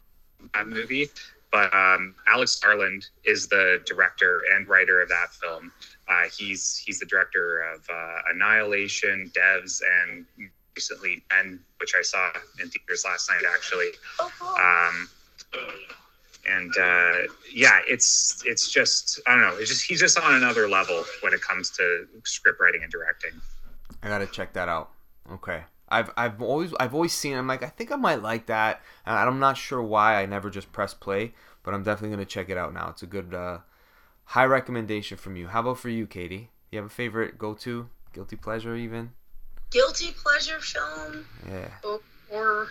that 0.54 0.68
movie. 0.68 1.10
But 1.52 1.74
um, 1.74 2.14
Alex 2.28 2.60
Garland 2.60 3.08
is 3.24 3.48
the 3.48 3.82
director 3.86 4.42
and 4.54 4.68
writer 4.68 5.02
of 5.02 5.10
that 5.10 5.34
film. 5.34 5.72
Uh, 6.08 6.24
he's 6.38 6.78
he's 6.78 7.00
the 7.00 7.06
director 7.06 7.62
of 7.62 7.88
uh, 7.90 8.18
Annihilation, 8.34 9.32
Devs, 9.36 9.82
and 10.04 10.26
recently 10.76 11.24
and 11.32 11.60
which 11.80 11.94
I 11.98 12.04
saw 12.04 12.30
in 12.62 12.70
theaters 12.70 13.04
last 13.06 13.30
night 13.30 13.44
actually. 13.52 13.90
Oh. 14.20 14.90
Um, 14.92 15.10
and 16.48 16.72
uh, 16.78 17.32
yeah, 17.54 17.80
it's 17.88 18.42
it's 18.46 18.72
just 18.72 19.20
I 19.28 19.32
don't 19.36 19.42
know. 19.42 19.58
It's 19.58 19.70
just 19.70 19.84
he's 19.86 20.00
just 20.00 20.18
on 20.20 20.34
another 20.36 20.68
level 20.70 21.04
when 21.22 21.34
it 21.34 21.42
comes 21.42 21.70
to 21.72 22.06
script 22.24 22.60
writing 22.60 22.82
and 22.84 22.92
directing. 22.92 23.32
I 24.04 24.08
gotta 24.08 24.28
check 24.28 24.54
that 24.54 24.70
out. 24.70 24.92
Okay. 25.32 25.64
I've 25.90 26.12
I've 26.18 26.42
always 26.42 26.74
I've 26.80 26.94
always 26.94 27.14
seen. 27.14 27.34
it. 27.34 27.38
I'm 27.38 27.48
like 27.48 27.64
I 27.64 27.68
think 27.70 27.92
I 27.92 27.96
might 27.96 28.22
like 28.22 28.48
that, 28.48 28.82
and 29.06 29.16
I'm 29.18 29.40
not 29.40 29.58
sure 29.58 29.82
why 29.82 30.22
I 30.22 30.26
never 30.26 30.50
just 30.50 30.72
press 30.72 30.94
play, 30.94 31.34
but 31.64 31.74
I'm 31.74 31.84
definitely 31.84 32.16
gonna 32.16 32.26
check 32.26 32.50
it 32.50 32.58
out 32.58 32.74
now. 32.74 32.90
It's 32.90 33.04
a 33.04 33.08
good 33.08 33.34
uh, 33.34 33.60
high 34.26 34.46
recommendation 34.46 35.18
from 35.18 35.36
you. 35.38 35.48
How 35.48 35.62
about 35.62 35.80
for 35.80 35.90
you, 35.90 36.06
Katie? 36.06 36.50
You 36.72 36.80
have 36.80 36.86
a 36.88 36.90
favorite 36.94 37.38
go 37.38 37.54
to 37.56 37.90
guilty 38.14 38.36
pleasure 38.36 38.76
even? 38.76 39.12
Guilty 39.72 40.14
pleasure 40.22 40.60
film 40.60 41.26
Yeah. 41.50 41.70
or, 41.84 42.00
or 42.32 42.68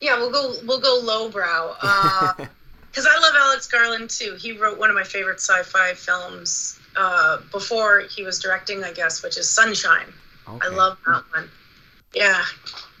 yeah, 0.00 0.16
we'll 0.16 0.30
go 0.30 0.54
we'll 0.64 0.80
go 0.80 1.00
lowbrow. 1.02 2.36
Because 2.96 3.12
I 3.14 3.18
love 3.20 3.34
Alex 3.38 3.66
Garland 3.66 4.08
too. 4.08 4.38
He 4.40 4.52
wrote 4.52 4.78
one 4.78 4.88
of 4.88 4.96
my 4.96 5.02
favorite 5.02 5.38
sci-fi 5.38 5.92
films 5.92 6.78
uh, 6.96 7.42
before 7.52 8.04
he 8.08 8.22
was 8.22 8.38
directing, 8.38 8.84
I 8.84 8.92
guess, 8.94 9.22
which 9.22 9.36
is 9.36 9.50
Sunshine. 9.50 10.10
I 10.46 10.68
love 10.68 10.96
that 11.04 11.22
one. 11.34 11.50
Yeah, 12.14 12.42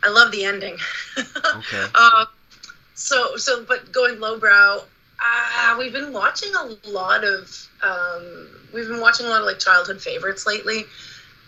I 0.02 0.10
love 0.10 0.32
the 0.32 0.44
ending. 0.44 0.76
Okay. 1.56 1.86
Uh, 1.94 2.26
so 2.94 3.36
so, 3.38 3.64
but 3.64 3.90
going 3.90 4.20
lowbrow, 4.20 4.82
uh, 5.24 5.76
we've 5.78 5.92
been 5.92 6.12
watching 6.12 6.52
a 6.54 6.76
lot 6.88 7.24
of 7.24 7.50
um, 7.82 8.48
we've 8.74 8.88
been 8.88 9.00
watching 9.00 9.24
a 9.24 9.30
lot 9.30 9.40
of 9.40 9.46
like 9.46 9.58
childhood 9.58 10.02
favorites 10.02 10.46
lately. 10.46 10.84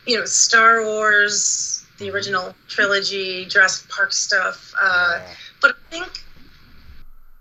You 0.06 0.20
know, 0.20 0.24
Star 0.24 0.84
Wars, 0.84 1.67
the 1.98 2.10
original 2.10 2.54
trilogy, 2.68 3.44
Jurassic 3.46 3.88
Park 3.90 4.12
stuff. 4.12 4.72
Uh, 4.80 5.18
Yeah. 5.20 5.34
but 5.60 5.72
I 5.72 5.90
think, 5.90 6.24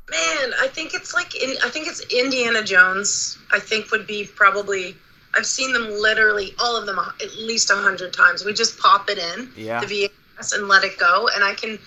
man, 0.10 0.54
I 0.60 0.68
think 0.68 0.94
it's 0.94 1.14
like 1.14 1.36
in, 1.36 1.56
I 1.64 1.70
think 1.70 1.88
it's 1.88 2.02
Indiana 2.14 2.64
Jones. 2.64 3.38
I 3.52 3.60
think 3.60 3.92
would 3.92 4.08
be 4.08 4.26
probably. 4.26 4.96
I've 5.34 5.46
seen 5.46 5.72
them 5.72 5.88
literally 5.90 6.56
all 6.60 6.76
of 6.76 6.88
them 6.88 6.98
at 6.98 7.36
least 7.36 7.70
a 7.70 7.76
hundred 7.76 8.12
times. 8.14 8.44
We 8.44 8.54
just 8.54 8.80
pop 8.80 9.10
it 9.10 9.20
in 9.20 9.52
Yeah. 9.56 9.80
the 9.82 9.86
VHS 9.86 10.54
and 10.54 10.68
let 10.68 10.84
it 10.84 10.98
go, 10.98 11.30
and 11.36 11.44
I 11.44 11.54
can, 11.54 11.78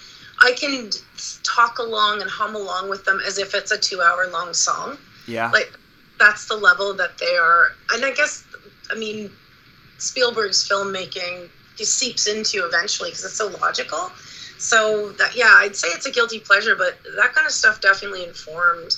I 0.41 0.53
can 0.53 0.91
talk 1.43 1.79
along 1.79 2.21
and 2.23 2.31
hum 2.31 2.55
along 2.55 2.89
with 2.91 3.05
them 3.05 3.21
as 3.27 3.39
if 3.39 3.55
it's 3.55 3.73
a 3.73 3.79
two-hour-long 3.79 4.55
song. 4.55 4.99
Yeah. 5.27 5.51
Like 5.51 5.73
that's 6.21 6.47
the 6.47 6.55
level 6.55 6.95
that 6.95 7.19
they 7.19 7.35
are, 7.37 7.73
and 7.93 8.05
I 8.05 8.13
guess, 8.13 8.45
I 8.93 8.95
mean, 8.95 9.31
Spielberg's 9.99 10.69
filmmaking 10.69 11.49
just 11.81 11.99
seeps 11.99 12.27
into 12.27 12.67
eventually 12.67 13.11
because 13.11 13.25
it's 13.25 13.35
so 13.35 13.49
logical. 13.49 14.13
So 14.59 15.13
that 15.13 15.35
yeah, 15.35 15.55
I'd 15.57 15.75
say 15.75 15.89
it's 15.89 16.07
a 16.07 16.11
guilty 16.11 16.39
pleasure, 16.39 16.77
but 16.77 16.99
that 17.17 17.33
kind 17.33 17.47
of 17.47 17.53
stuff 17.53 17.81
definitely 17.81 18.25
informed 18.25 18.95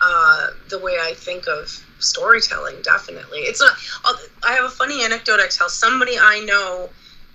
uh, 0.00 0.50
the 0.68 0.78
way 0.78 0.92
I 1.00 1.14
think 1.14 1.48
of 1.48 1.68
storytelling. 1.98 2.76
Definitely, 2.82 3.40
it's 3.40 3.60
not. 3.60 3.76
I 4.44 4.52
have 4.52 4.64
a 4.64 4.70
funny 4.70 5.04
anecdote 5.04 5.40
I 5.40 5.48
tell. 5.48 5.68
Somebody 5.68 6.16
I 6.16 6.40
know 6.40 6.88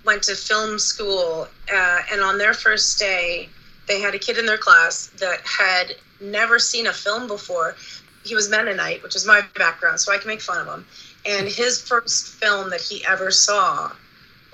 went 0.06 0.22
to 0.24 0.34
film 0.34 0.78
school, 0.78 1.48
uh, 1.72 1.98
and 2.10 2.22
on 2.22 2.38
their 2.38 2.54
first 2.54 2.98
day, 2.98 3.50
they 3.86 4.00
had 4.00 4.14
a 4.14 4.18
kid 4.18 4.38
in 4.38 4.46
their 4.46 4.58
class 4.58 5.08
that 5.18 5.40
had 5.44 5.96
never 6.18 6.58
seen 6.58 6.86
a 6.86 6.92
film 6.92 7.26
before. 7.28 7.76
He 8.24 8.34
was 8.34 8.48
Mennonite, 8.48 9.02
which 9.02 9.14
is 9.14 9.26
my 9.26 9.42
background, 9.54 10.00
so 10.00 10.12
I 10.12 10.18
can 10.18 10.28
make 10.28 10.40
fun 10.40 10.66
of 10.66 10.66
him. 10.66 10.86
And 11.26 11.46
his 11.46 11.80
first 11.80 12.28
film 12.40 12.70
that 12.70 12.80
he 12.80 13.04
ever 13.04 13.30
saw 13.30 13.92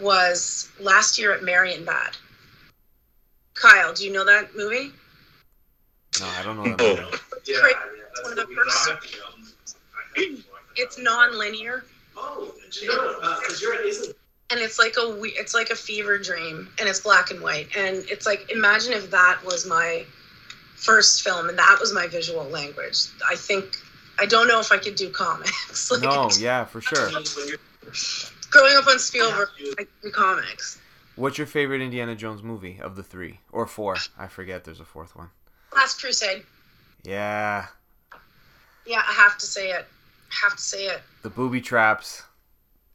was 0.03 0.69
last 0.81 1.19
year 1.19 1.33
at 1.33 1.41
Marienbad. 1.41 2.17
Kyle, 3.55 3.93
do 3.95 4.05
you 4.05 4.13
know 4.13 4.25
that 4.25 4.57
movie? 4.57 4.91
No, 6.21 6.27
I 6.27 6.43
don't 6.43 6.57
know 6.57 6.65
that. 6.65 6.79
Movie. 6.81 7.19
Yeah, 7.47 7.57
yeah, 7.63 7.73
It's 8.11 8.23
one 8.23 8.33
of 8.33 8.37
the 8.37 8.55
first- 8.55 8.91
It's 10.77 10.99
non-linear, 10.99 11.85
Oh, 12.17 12.53
you 12.81 12.89
know, 12.89 13.39
because 13.41 13.61
you're 13.63 13.75
isn't. 13.87 14.17
and 14.51 14.61
it's 14.61 14.79
like 14.79 14.97
a 14.99 15.19
it's 15.23 15.55
like 15.55 15.71
a 15.71 15.75
fever 15.75 16.19
dream, 16.19 16.69
and 16.79 16.89
it's 16.89 17.01
black 17.01 17.31
and 17.31 17.41
white, 17.41 17.75
and 17.77 18.05
it's 18.11 18.27
like 18.27 18.51
imagine 18.51 18.93
if 18.93 19.11
that 19.11 19.43
was 19.45 19.67
my 19.67 20.05
first 20.77 21.23
film, 21.23 21.49
and 21.49 21.59
that 21.59 21.77
was 21.81 21.93
my 21.95 22.07
visual 22.07 22.45
language. 22.45 23.07
I 23.29 23.35
think 23.37 23.77
I 24.19 24.27
don't 24.27 24.49
know 24.49 24.61
if 24.61 24.71
I 24.73 24.79
could 24.79 24.95
do 24.95 25.11
comics. 25.11 25.91
like, 25.91 26.03
No, 26.03 26.29
yeah, 26.39 26.65
for 26.65 26.81
sure. 26.81 27.11
When 28.55 28.65
you're, 28.65 28.73
Growing 28.73 28.77
up 28.77 28.87
on 28.89 28.99
Spielberg, 28.99 29.49
I 29.79 29.87
do 30.03 30.11
comics. 30.11 30.79
What's 31.17 31.39
your 31.39 31.47
favorite 31.47 31.83
Indiana 31.83 32.15
Jones 32.15 32.43
movie 32.43 32.79
of 32.83 32.97
the 32.97 33.03
three 33.03 33.41
or 33.51 33.67
four? 33.67 33.97
I 34.19 34.27
forget. 34.29 34.65
There's 34.65 34.81
a 34.81 34.85
fourth 34.85 35.15
one. 35.17 35.29
Last 35.75 36.01
Crusade. 36.01 36.45
Yeah, 37.03 37.67
Yeah, 38.87 39.03
I 39.07 39.13
have 39.13 39.37
to 39.39 39.47
say 39.47 39.71
it. 39.71 39.85
I 40.31 40.35
have 40.49 40.57
to 40.57 40.63
say 40.63 40.87
it. 40.87 41.03
the 41.23 41.31
booby 41.31 41.61
traps. 41.61 42.23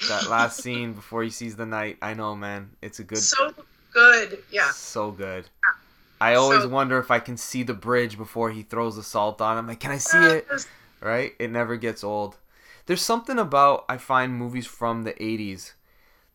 That 0.08 0.30
last 0.30 0.62
scene 0.64 0.94
before 0.94 1.24
he 1.24 1.30
sees 1.30 1.56
the 1.56 1.66
knight. 1.66 1.98
I 2.02 2.14
know, 2.14 2.36
man. 2.36 2.70
It's 2.82 3.00
a 3.00 3.04
good. 3.04 3.18
So 3.18 3.54
good. 3.94 4.44
Yeah. 4.52 4.70
So 4.72 5.12
good. 5.12 5.50
I 6.22 6.36
always 6.36 6.62
So- 6.64 6.70
wonder 6.70 6.98
if 7.00 7.12
I 7.12 7.20
can 7.20 7.36
see 7.38 7.64
the 7.64 7.74
bridge 7.74 8.18
before 8.18 8.50
he 8.52 8.64
throws 8.64 8.96
the 8.96 9.04
salt 9.04 9.42
on. 9.42 9.58
I'm 9.58 9.68
like, 9.68 9.80
can 9.80 9.92
I 9.92 9.98
see 9.98 10.18
it? 10.18 10.48
Right? 11.02 11.34
It 11.40 11.52
never 11.52 11.76
gets 11.78 12.04
old. 12.04 12.38
There's 12.88 13.02
something 13.04 13.38
about 13.40 13.86
I 13.90 13.98
find 13.98 14.34
movies 14.34 14.68
from 14.68 15.04
the 15.04 15.14
80s 15.24 15.76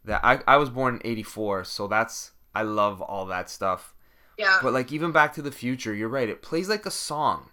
that 0.05 0.25
I 0.25 0.41
I 0.47 0.57
was 0.59 0.71
born 0.71 0.97
in 0.97 1.03
84, 1.05 1.65
so 1.65 1.89
that's 1.89 2.33
I 2.55 2.63
love 2.63 3.03
all 3.03 3.27
that 3.27 3.51
stuff. 3.51 3.95
Yeah. 4.39 4.59
But 4.63 4.73
like 4.75 4.93
even 4.93 5.13
Back 5.13 5.35
to 5.35 5.43
the 5.43 5.53
Future, 5.53 5.95
you're 5.95 6.09
right. 6.09 6.29
It 6.29 6.43
plays 6.43 6.69
like 6.69 6.87
a 6.87 6.91
song. 6.93 7.51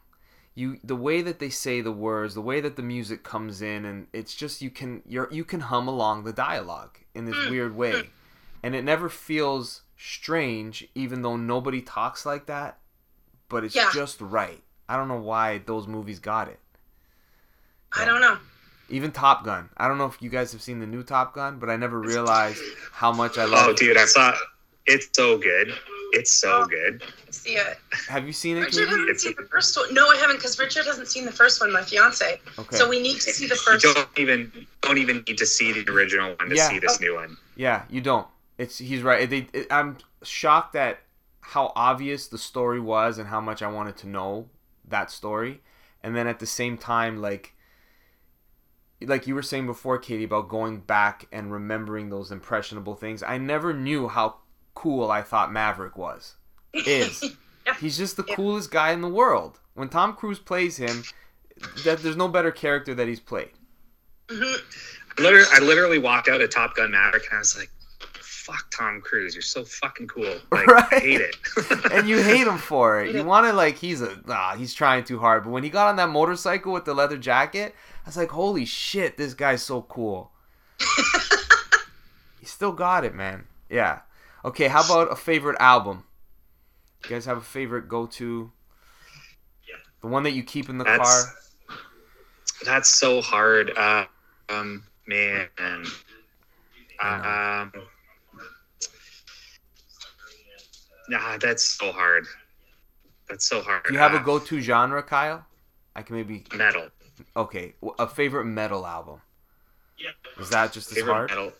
You 0.56 0.80
the 0.84 0.96
way 0.96 1.22
that 1.22 1.40
they 1.40 1.50
say 1.50 1.82
the 1.82 1.92
words, 1.92 2.36
the 2.36 2.42
way 2.42 2.62
that 2.62 2.76
the 2.76 2.84
music 2.84 3.24
comes 3.24 3.62
in, 3.62 3.86
and 3.86 4.08
it's 4.14 4.36
just 4.36 4.62
you 4.62 4.70
can 4.70 5.04
you're 5.08 5.30
you 5.32 5.46
can 5.46 5.62
hum 5.62 5.88
along 5.88 6.24
the 6.24 6.34
dialogue 6.34 7.00
in 7.16 7.26
this 7.26 7.36
Mm, 7.36 7.50
weird 7.50 7.76
way, 7.76 8.10
and 8.64 8.76
it 8.76 8.84
never 8.84 9.10
feels 9.10 9.84
strange, 9.98 10.88
even 10.96 11.22
though 11.22 11.38
nobody 11.38 11.82
talks 11.82 12.26
like 12.26 12.46
that. 12.48 12.80
But 13.50 13.64
it's 13.66 13.76
Yeah. 13.76 13.92
just 13.94 14.22
right. 14.22 14.64
I 14.90 14.98
don't 14.98 15.08
know 15.08 15.22
why 15.22 15.60
those 15.60 15.88
movies 15.88 16.20
got 16.20 16.48
it. 16.50 16.60
I 17.94 18.06
don't 18.06 18.22
know. 18.22 18.38
Even 18.90 19.12
Top 19.12 19.44
Gun. 19.46 19.70
I 19.78 19.88
don't 19.88 19.98
know 19.98 20.06
if 20.06 20.22
you 20.22 20.30
guys 20.30 20.52
have 20.52 20.62
seen 20.62 20.80
the 20.80 20.88
new 20.88 21.04
Top 21.04 21.34
Gun, 21.34 21.60
but 21.60 21.70
I 21.70 21.76
never 21.76 22.00
realized 22.00 22.62
how 22.92 23.12
much 23.12 23.38
I 23.38 23.46
love. 23.46 23.68
Oh, 23.68 23.74
dude, 23.74 23.98
I 23.98 24.06
saw. 24.06 24.34
It's 24.86 25.08
so 25.14 25.38
good. 25.38 25.74
It's 26.12 26.32
so 26.32 26.64
oh, 26.64 26.68
good. 26.68 27.04
See 27.30 27.52
it. 27.52 27.78
Have 28.08 28.26
you 28.26 28.34
seen 28.34 28.58
it, 28.58 28.62
Richard 28.62 28.88
Katie? 28.90 29.00
hasn't 29.00 29.20
seen 29.22 29.36
the 29.38 29.44
first 29.44 29.78
one. 29.78 29.94
No, 29.94 30.08
I 30.08 30.16
haven't, 30.16 30.38
because 30.38 30.58
Richard 30.58 30.86
hasn't 30.86 31.08
seen 31.08 31.26
the 31.26 31.32
first 31.32 31.62
one. 31.62 31.72
My 31.72 31.84
fiance. 31.84 32.42
Okay. 32.58 32.76
So 32.76 32.90
we 32.90 33.00
need 33.00 33.16
to 33.22 33.32
see 33.32 33.46
the 33.46 33.54
You 33.54 33.62
first. 33.62 33.84
don't 33.84 34.10
even 34.18 34.66
don't 34.82 34.98
even 34.98 35.24
need 35.28 35.38
to 35.38 35.46
see 35.46 35.72
the 35.72 35.92
original 35.92 36.36
one 36.40 36.50
to 36.50 36.56
Yeah. 36.56 36.70
see 36.70 36.80
this 36.80 37.00
new 37.00 37.14
one. 37.16 37.38
Yeah, 37.56 37.84
you 37.90 38.02
don't. 38.02 38.28
It's 38.58 38.80
he's 38.80 39.04
right. 39.04 39.30
They, 39.30 39.48
it, 39.54 39.68
I'm 39.70 39.98
shocked 40.24 40.76
at 40.76 41.00
how 41.42 41.72
obvious 41.76 42.28
the 42.28 42.38
story 42.40 42.80
was 42.80 43.18
and 43.20 43.28
how 43.28 43.42
much 43.42 43.62
I 43.62 43.68
wanted 43.68 43.96
to 43.98 44.08
know 44.08 44.50
that 44.88 45.12
story, 45.12 45.62
and 46.04 46.16
then 46.16 46.26
at 46.26 46.40
the 46.40 46.48
same 46.48 46.78
time, 46.78 47.22
like, 47.22 47.54
like 49.02 49.28
you 49.28 49.36
were 49.36 49.42
saying 49.42 49.66
before, 49.66 49.98
Katie, 49.98 50.24
about 50.26 50.50
going 50.50 50.80
back 50.80 51.28
and 51.32 51.52
remembering 51.52 52.10
those 52.10 52.32
impressionable 52.32 52.96
things. 52.96 53.24
I 53.24 53.38
never 53.38 53.74
knew 53.74 54.08
how 54.08 54.38
cool 54.76 55.10
I 55.12 55.22
thought 55.22 55.52
Maverick 55.52 55.98
was. 55.98 56.36
Is 56.74 57.24
he's 57.80 57.98
just 57.98 58.18
the 58.18 58.26
Yeah. 58.28 58.36
coolest 58.36 58.72
guy 58.72 58.92
in 58.92 59.02
the 59.02 59.08
world. 59.10 59.60
When 59.74 59.90
Tom 59.90 60.14
Cruise 60.14 60.40
plays 60.40 60.78
him, 60.78 61.04
that 61.84 62.00
there's 62.04 62.16
no 62.18 62.28
better 62.28 62.52
character 62.52 62.94
that 62.96 63.08
he's 63.08 63.20
played. 63.20 63.52
Mhm. 64.28 64.58
I 65.18 65.22
literally, 65.22 65.48
I 65.54 65.60
literally 65.60 66.00
walked 66.00 66.28
out 66.30 66.42
of 66.42 66.50
Top 66.50 66.76
Gun 66.76 66.92
Maverick 66.92 67.24
and 67.30 67.36
I 67.38 67.40
was 67.40 67.58
like, 67.58 67.70
"Fuck 68.22 68.70
Tom 68.72 69.02
Cruise, 69.02 69.34
you're 69.36 69.42
so 69.42 69.64
fucking 69.66 70.08
cool." 70.08 70.36
Like, 70.52 70.68
I 70.70 70.72
Right. 70.74 71.02
hate 71.02 71.22
it. 71.22 71.36
and 71.92 72.08
you 72.08 72.22
hate 72.22 72.46
him 72.48 72.58
for 72.58 73.02
it. 73.02 73.12
You 73.12 73.20
Yeah. 73.20 73.24
want 73.24 73.48
to 73.48 73.54
like 73.54 73.78
he's 73.78 74.02
a 74.02 74.22
ah, 74.30 74.56
he's 74.58 74.74
trying 74.74 75.04
too 75.04 75.20
hard. 75.20 75.44
But 75.44 75.50
when 75.52 75.64
he 75.64 75.70
got 75.70 75.88
on 75.88 75.96
that 75.98 76.10
motorcycle 76.10 76.72
with 76.74 76.86
the 76.86 76.94
leather 76.94 77.18
jacket, 77.18 77.76
I 77.99 77.99
was 78.10 78.18
like, 78.18 78.32
holy 78.32 78.66
shit, 78.66 79.18
this 79.18 79.34
guy's 79.36 79.62
so 79.62 79.84
cool. 79.84 80.32
he 82.40 82.46
still 82.46 82.72
got 82.72 83.06
it, 83.06 83.14
man. 83.14 83.46
Yeah. 83.70 84.00
Okay, 84.44 84.68
how 84.68 84.84
about 84.84 85.12
a 85.12 85.16
favorite 85.16 85.58
album? 85.60 86.04
You 87.04 87.12
guys 87.12 87.26
have 87.26 87.38
a 87.38 87.42
favorite 87.42 87.88
go-to? 87.88 88.52
Yeah. 89.68 89.76
The 90.02 90.08
one 90.08 90.24
that 90.24 90.32
you 90.32 90.44
keep 90.44 90.70
in 90.70 90.78
the 90.78 90.84
That's- 90.86 91.26
car. 91.26 91.78
That's 92.66 92.90
so 92.90 93.22
hard. 93.22 93.72
Uh, 93.78 94.06
um, 94.50 94.84
man. 95.08 95.48
I 97.00 97.62
Um, 97.62 97.72
nah, 101.10 101.38
that's 101.38 101.64
so 101.64 101.92
hard. 101.92 102.26
That's 103.30 103.46
so 103.48 103.62
hard. 103.62 103.84
Do 103.86 103.94
you 103.94 104.00
have 104.00 104.14
a 104.14 104.18
Uh, 104.18 104.24
go-to 104.24 104.60
genre, 104.60 105.02
Kyle? 105.04 105.46
I 105.96 106.02
can 106.02 106.16
maybe 106.16 106.44
metal? 106.54 106.90
Okay, 107.36 107.74
a 107.98 108.08
favorite 108.08 108.46
metal 108.46 108.86
album. 108.86 109.22
Yeah. 109.98 110.12
Is 110.42 110.50
that 110.50 110.72
just 110.72 110.92
as 110.92 110.98
Favorite 110.98 111.14
hard? 111.14 111.30
metal? 111.30 111.52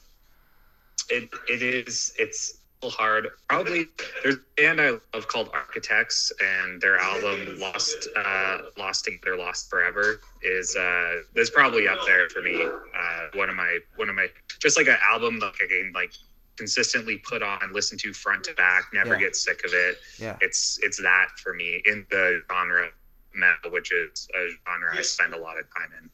It 1.10 1.30
it 1.50 1.62
is. 1.62 2.14
It's 2.18 2.58
hard. 2.84 3.28
Probably 3.50 3.88
there's 4.24 4.36
a 4.36 4.40
band 4.56 4.80
I 4.80 4.92
love 5.14 5.28
called 5.28 5.50
Architects, 5.54 6.32
and 6.42 6.80
their 6.82 6.98
album 6.98 7.60
Lost 7.60 8.08
uh, 8.16 8.60
Lost 8.78 9.06
Together, 9.06 9.36
Lost 9.38 9.70
Forever 9.70 10.22
is 10.44 10.76
uh 10.76 11.22
is 11.36 11.50
probably 11.50 11.88
up 11.88 12.00
there 12.06 12.30
for 12.30 12.42
me. 12.42 12.64
Uh, 12.64 13.28
one 13.34 13.50
of 13.50 13.56
my 13.56 13.80
one 13.98 14.08
of 14.10 14.16
my 14.16 14.28
just 14.60 14.78
like 14.78 14.88
an 14.88 14.98
album 15.04 15.40
that 15.40 15.54
I 15.62 15.68
can 15.68 15.92
like 15.94 16.14
consistently 16.56 17.18
put 17.18 17.42
on 17.42 17.58
and 17.62 17.74
listen 17.74 17.98
to 17.98 18.12
front 18.14 18.44
to 18.44 18.54
back, 18.54 18.84
never 18.94 19.14
Yeah. 19.16 19.20
get 19.20 19.36
sick 19.36 19.64
of 19.66 19.74
it. 19.74 19.98
Yeah. 20.18 20.38
It's 20.42 20.80
it's 20.84 20.98
that 21.02 21.30
for 21.38 21.54
me 21.54 21.82
in 21.86 22.06
the 22.10 22.42
genre 22.52 22.90
metal, 23.34 23.72
which 23.72 23.92
is 23.92 24.28
a 24.36 24.50
genre 24.70 24.98
I 24.98 25.02
spend 25.02 25.34
a 25.34 25.38
lot 25.38 25.58
of 25.60 25.66
time 25.76 25.90
in. 26.02 26.10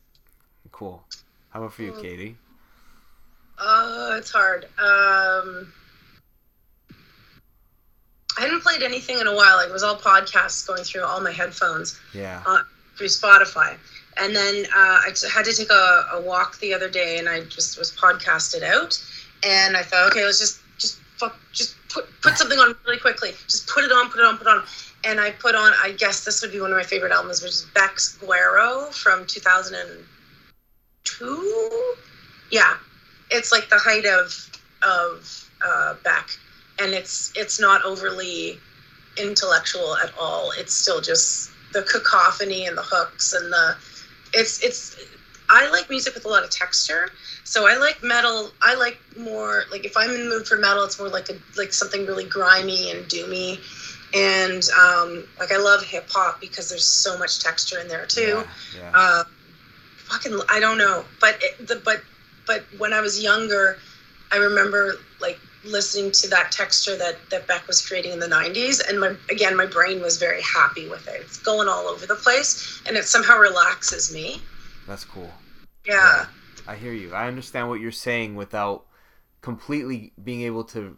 Cool. 0.72 1.04
How 1.50 1.60
about 1.62 1.74
for 1.74 1.84
you, 1.84 1.92
Mm. 1.94 2.02
Katie? 2.02 2.38
Uh, 3.58 4.16
it's 4.18 4.32
hard. 4.32 4.66
Um, 4.78 5.72
I 8.38 8.42
hadn't 8.42 8.62
played 8.62 8.82
anything 8.84 9.20
in 9.20 9.28
a 9.28 9.34
while. 9.36 9.56
Like 9.58 9.70
it 9.70 9.74
was 9.74 9.84
all 9.84 9.96
podcasts 9.96 10.68
going 10.68 10.84
through 10.84 11.04
all 11.04 11.22
my 11.22 11.32
headphones 11.32 12.00
Yeah. 12.14 12.44
through 12.98 13.08
Spotify. 13.08 13.78
And 14.18 14.36
then 14.36 14.66
uh, 14.66 15.02
I 15.06 15.10
t- 15.14 15.28
had 15.30 15.46
to 15.46 15.54
take 15.54 15.70
a, 15.72 16.06
a 16.14 16.22
walk 16.22 16.60
the 16.60 16.74
other 16.74 16.90
day, 16.90 17.18
and 17.18 17.28
I 17.28 17.42
just 17.46 17.78
was 17.78 17.92
podcasted 17.92 18.64
out. 18.64 18.98
And 19.46 19.76
I 19.76 19.84
thought, 19.84 20.08
okay, 20.12 20.24
let's 20.26 20.40
just 20.40 20.60
just 20.78 21.00
fuck, 21.18 21.36
just 21.54 21.76
put 21.90 22.06
put 22.22 22.38
something 22.38 22.58
on 22.60 22.76
really 22.86 23.00
quickly. 23.00 23.32
Just 23.48 23.68
put 23.68 23.84
it 23.84 23.92
on, 23.92 24.10
put 24.10 24.20
it 24.20 24.26
on, 24.26 24.38
put 24.38 24.48
it 24.48 24.50
on. 24.52 24.64
And 25.06 25.20
I 25.20 25.32
put 25.32 25.56
on. 25.56 25.74
I 25.82 25.92
guess 25.92 26.26
this 26.26 26.42
would 26.42 26.52
be 26.52 26.60
one 26.60 26.72
of 26.72 26.78
my 26.78 26.84
favorite 26.84 27.12
albums, 27.12 27.42
which 27.42 27.52
is 27.52 27.68
Beck's 27.76 28.18
Guero 28.18 28.88
from 28.92 29.26
2002. 29.28 31.96
Yeah, 32.52 32.76
it's 33.30 33.52
like 33.52 33.70
the 33.70 33.78
height 33.78 34.06
of 34.06 34.34
of 34.84 35.50
uh, 35.66 35.96
Beck, 36.04 36.30
and 36.80 36.94
it's 36.94 37.32
it's 37.36 37.60
not 37.60 37.84
overly 37.84 38.60
intellectual 39.18 39.96
at 39.98 40.12
all. 40.20 40.52
It's 40.58 40.74
still 40.74 41.02
just 41.02 41.50
the 41.74 41.84
cacophony 41.84 42.66
and 42.66 42.78
the 42.78 42.84
hooks 42.84 43.34
and 43.34 43.52
the 43.52 43.76
it's 44.34 44.64
it's 44.64 44.96
I 45.50 45.70
like 45.70 45.90
music 45.90 46.16
with 46.16 46.26
a 46.26 46.30
lot 46.30 46.44
of 46.44 46.50
texture. 46.50 47.10
So 47.44 47.68
I 47.68 47.78
like 47.78 48.02
metal. 48.04 48.52
I 48.62 48.76
like 48.76 49.00
more 49.18 49.64
like 49.72 49.86
if 49.86 49.96
I'm 49.98 50.10
in 50.10 50.24
the 50.24 50.30
mood 50.30 50.48
for 50.48 50.58
metal, 50.58 50.84
it's 50.84 51.00
more 51.00 51.10
like 51.10 51.30
a 51.30 51.36
like 51.58 51.74
something 51.74 52.06
really 52.06 52.26
grimy 52.26 52.92
and 52.92 53.06
doomy. 53.06 53.60
And 54.14 54.64
um, 54.80 55.28
like 55.40 55.52
I 55.52 55.58
love 55.58 55.84
hip 55.84 56.06
hop 56.10 56.40
because 56.40 56.70
there's 56.70 56.86
so 56.86 57.18
much 57.18 57.40
texture 57.40 57.80
in 57.80 57.88
there 57.88 58.06
too. 58.06 58.22
Yeah. 58.22 58.44
yeah. 58.78 58.92
Uh, 58.94 59.24
fucking, 59.98 60.40
I 60.50 60.60
don't 60.60 60.78
know, 60.78 61.04
but 61.20 61.38
it, 61.42 61.68
the, 61.68 61.82
but 61.84 62.02
but 62.48 62.64
when 62.78 62.94
I 62.94 63.02
was 63.02 63.22
younger, 63.22 63.78
I 64.32 64.38
remember 64.38 64.96
like 65.20 65.40
listening 65.64 66.12
to 66.12 66.30
that 66.30 66.52
texture 66.52 66.96
that 66.98 67.18
that 67.32 67.48
Beck 67.48 67.68
was 67.68 67.86
creating 67.86 68.14
in 68.14 68.20
the 68.20 68.28
'90s, 68.28 68.88
and 68.88 69.00
my 69.00 69.16
again, 69.30 69.56
my 69.56 69.66
brain 69.66 70.02
was 70.02 70.18
very 70.18 70.42
happy 70.42 70.88
with 70.88 71.08
it. 71.08 71.22
It's 71.22 71.38
going 71.40 71.68
all 71.68 71.88
over 71.88 72.06
the 72.06 72.16
place, 72.16 72.82
and 72.88 72.96
it 72.96 73.06
somehow 73.06 73.38
relaxes 73.38 74.14
me. 74.14 74.42
That's 74.88 75.04
cool. 75.04 75.32
Yeah, 75.86 76.28
I 76.68 76.76
hear 76.76 76.94
you. 76.94 77.14
I 77.14 77.28
understand 77.28 77.70
what 77.70 77.80
you're 77.80 77.92
saying 77.92 78.36
without 78.36 78.86
completely 79.42 80.12
being 80.24 80.42
able 80.42 80.64
to 80.64 80.98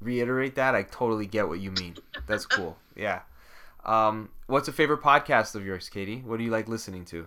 reiterate 0.00 0.54
that, 0.56 0.74
I 0.74 0.82
totally 0.82 1.26
get 1.26 1.48
what 1.48 1.60
you 1.60 1.70
mean. 1.70 1.96
That's 2.26 2.46
cool. 2.46 2.76
Yeah. 2.94 3.20
Um, 3.84 4.30
what's 4.46 4.68
a 4.68 4.72
favorite 4.72 5.02
podcast 5.02 5.54
of 5.54 5.64
yours, 5.64 5.88
Katie? 5.88 6.22
What 6.24 6.38
do 6.38 6.44
you 6.44 6.50
like 6.50 6.68
listening 6.68 7.04
to? 7.06 7.26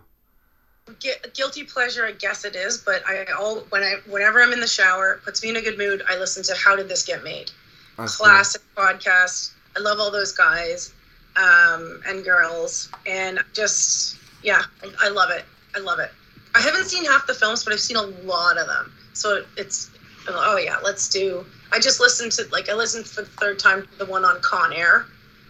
Guilty 1.33 1.63
pleasure, 1.63 2.05
I 2.05 2.13
guess 2.13 2.45
it 2.45 2.55
is. 2.55 2.79
But 2.79 3.03
I 3.07 3.25
all 3.37 3.59
when 3.69 3.83
I 3.83 3.97
whenever 4.07 4.41
I'm 4.41 4.51
in 4.51 4.59
the 4.59 4.67
shower, 4.67 5.13
it 5.13 5.23
puts 5.23 5.43
me 5.43 5.49
in 5.49 5.55
a 5.57 5.61
good 5.61 5.77
mood. 5.77 6.03
I 6.09 6.17
listen 6.17 6.43
to 6.43 6.55
How 6.55 6.75
Did 6.75 6.89
This 6.89 7.05
Get 7.05 7.23
Made? 7.23 7.51
That's 7.97 8.17
cool. 8.17 8.25
Classic 8.25 8.61
podcast. 8.75 9.51
I 9.77 9.81
love 9.81 9.99
all 9.99 10.11
those 10.11 10.31
guys 10.31 10.93
um, 11.35 12.01
and 12.07 12.23
girls, 12.23 12.89
and 13.05 13.39
just 13.53 14.17
yeah, 14.43 14.63
I, 14.83 15.07
I 15.07 15.09
love 15.09 15.29
it. 15.29 15.45
I 15.75 15.79
love 15.79 15.99
it. 15.99 16.11
I 16.55 16.61
haven't 16.61 16.85
seen 16.85 17.05
half 17.05 17.27
the 17.27 17.33
films, 17.33 17.63
but 17.63 17.71
I've 17.73 17.79
seen 17.79 17.97
a 17.97 18.01
lot 18.01 18.57
of 18.57 18.67
them. 18.67 18.91
So 19.13 19.43
it's 19.57 19.91
oh 20.27 20.57
yeah, 20.57 20.77
let's 20.83 21.07
do. 21.07 21.45
I 21.71 21.79
just 21.79 21.99
listened 21.99 22.31
to 22.33 22.47
like 22.51 22.69
I 22.69 22.73
listened 22.73 23.05
for 23.05 23.21
the 23.21 23.27
third 23.29 23.59
time 23.59 23.83
to 23.87 23.97
the 23.97 24.05
one 24.05 24.25
on 24.25 24.39
Con 24.41 24.73
Air 24.73 25.05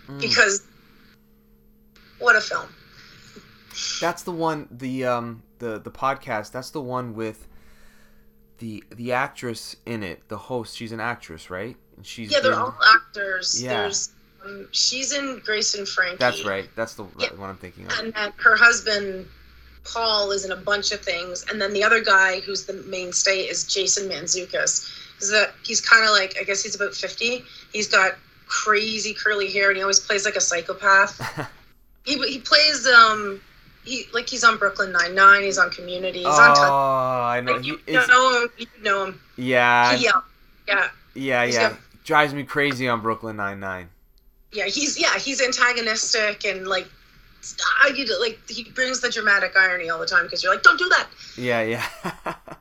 Mm. 0.08 0.20
because 0.20 0.64
what 2.20 2.36
a 2.36 2.42
film. 2.42 2.68
That's 4.02 4.24
the 4.24 4.32
one. 4.32 4.68
The 4.72 5.06
um 5.06 5.44
the 5.60 5.80
the 5.80 5.92
podcast. 5.92 6.52
That's 6.52 6.72
the 6.72 6.82
one 6.82 7.14
with 7.14 7.48
the 8.58 8.84
the 8.92 9.14
actress 9.14 9.76
in 9.86 10.04
it. 10.04 10.28
The 10.30 10.38
host. 10.38 10.76
She's 10.76 10.92
an 10.92 11.00
actress, 11.00 11.50
right? 11.50 11.78
And 11.96 12.06
she's 12.06 12.32
Yeah, 12.32 12.40
they're 12.42 12.52
been- 12.52 12.60
all 12.60 12.78
actors. 12.96 13.62
Yeah. 13.62 13.82
There's 13.84 14.10
um, 14.44 14.68
she's 14.72 15.12
in 15.14 15.42
Grace 15.46 15.76
and 15.76 15.88
Frankie. 15.88 16.18
That's 16.18 16.44
right. 16.46 16.70
That's 16.76 16.96
the 16.96 17.06
Yeah. 17.18 17.34
one 17.36 17.50
I'm 17.50 17.58
thinking 17.58 17.86
of. 17.86 17.92
And, 18.00 18.14
and 18.18 18.34
her 18.38 18.56
husband 18.56 19.28
Paul 19.86 20.32
is 20.32 20.44
in 20.46 20.52
a 20.52 20.56
bunch 20.58 20.92
of 20.92 21.02
things, 21.02 21.46
and 21.50 21.62
then 21.62 21.74
the 21.74 21.84
other 21.84 22.02
guy 22.04 22.40
who's 22.42 22.66
the 22.66 22.74
mainstay 22.74 23.42
is 23.42 23.64
Jason 23.66 24.10
Mantzoukas. 24.10 24.90
Is 25.22 25.30
that 25.32 25.54
he's 25.64 25.82
kind 25.82 26.04
of 26.06 26.12
like 26.12 26.36
I 26.40 26.44
guess 26.44 26.64
he's 26.64 26.76
about 26.76 26.94
fifty. 26.94 27.44
He's 27.74 27.88
got 27.88 28.14
crazy 28.48 29.14
curly 29.14 29.52
hair, 29.52 29.70
and 29.70 29.78
he 29.78 29.82
always 29.84 30.00
plays 30.00 30.26
like 30.26 30.36
a 30.36 30.42
psychopath. 30.42 31.20
he 32.06 32.18
he 32.28 32.40
plays 32.40 32.88
um 32.88 33.42
he 33.86 34.06
like 34.14 34.28
he's 34.30 34.44
on 34.44 34.58
Brooklyn 34.58 34.92
Nine 34.92 35.16
Nine. 35.16 35.44
He's 35.44 35.58
on 35.58 35.70
Community. 35.72 36.20
He's 36.20 36.28
oh, 36.28 36.32
on. 36.32 36.56
Touch- 36.56 36.70
I 36.70 37.42
know. 37.42 37.54
like, 37.54 37.66
you 37.66 37.80
it's, 37.88 38.08
know 38.08 38.42
him. 38.42 38.50
You 38.58 38.68
know 38.84 39.06
him. 39.06 39.22
yeah, 39.38 39.96
He, 39.96 40.06
yeah, 40.06 40.12
yeah. 40.68 40.88
yeah, 41.16 41.46
he's 41.46 41.56
yeah. 41.56 41.70
got- 41.70 41.80
Drives 42.06 42.34
me 42.34 42.44
crazy 42.44 42.88
on 42.88 43.02
Brooklyn 43.02 43.36
Nine 43.36 43.60
Nine. 43.60 43.90
yeah 44.52 44.66
he's 44.66 45.00
yeah 45.00 45.16
he's 45.20 45.42
antagonistic 45.42 46.44
and 46.46 46.68
like 46.68 46.88
I 47.84 47.92
like 48.20 48.40
he 48.50 48.64
brings 48.64 49.00
the 49.00 49.10
dramatic 49.10 49.54
irony 49.56 49.90
all 49.92 50.00
the 50.00 50.08
time 50.08 50.24
because 50.24 50.44
you're 50.44 50.54
like 50.54 50.64
don't 50.64 50.80
do 50.80 50.90
that 50.90 51.08
Yeah, 51.38 51.62
yeah. 51.62 52.34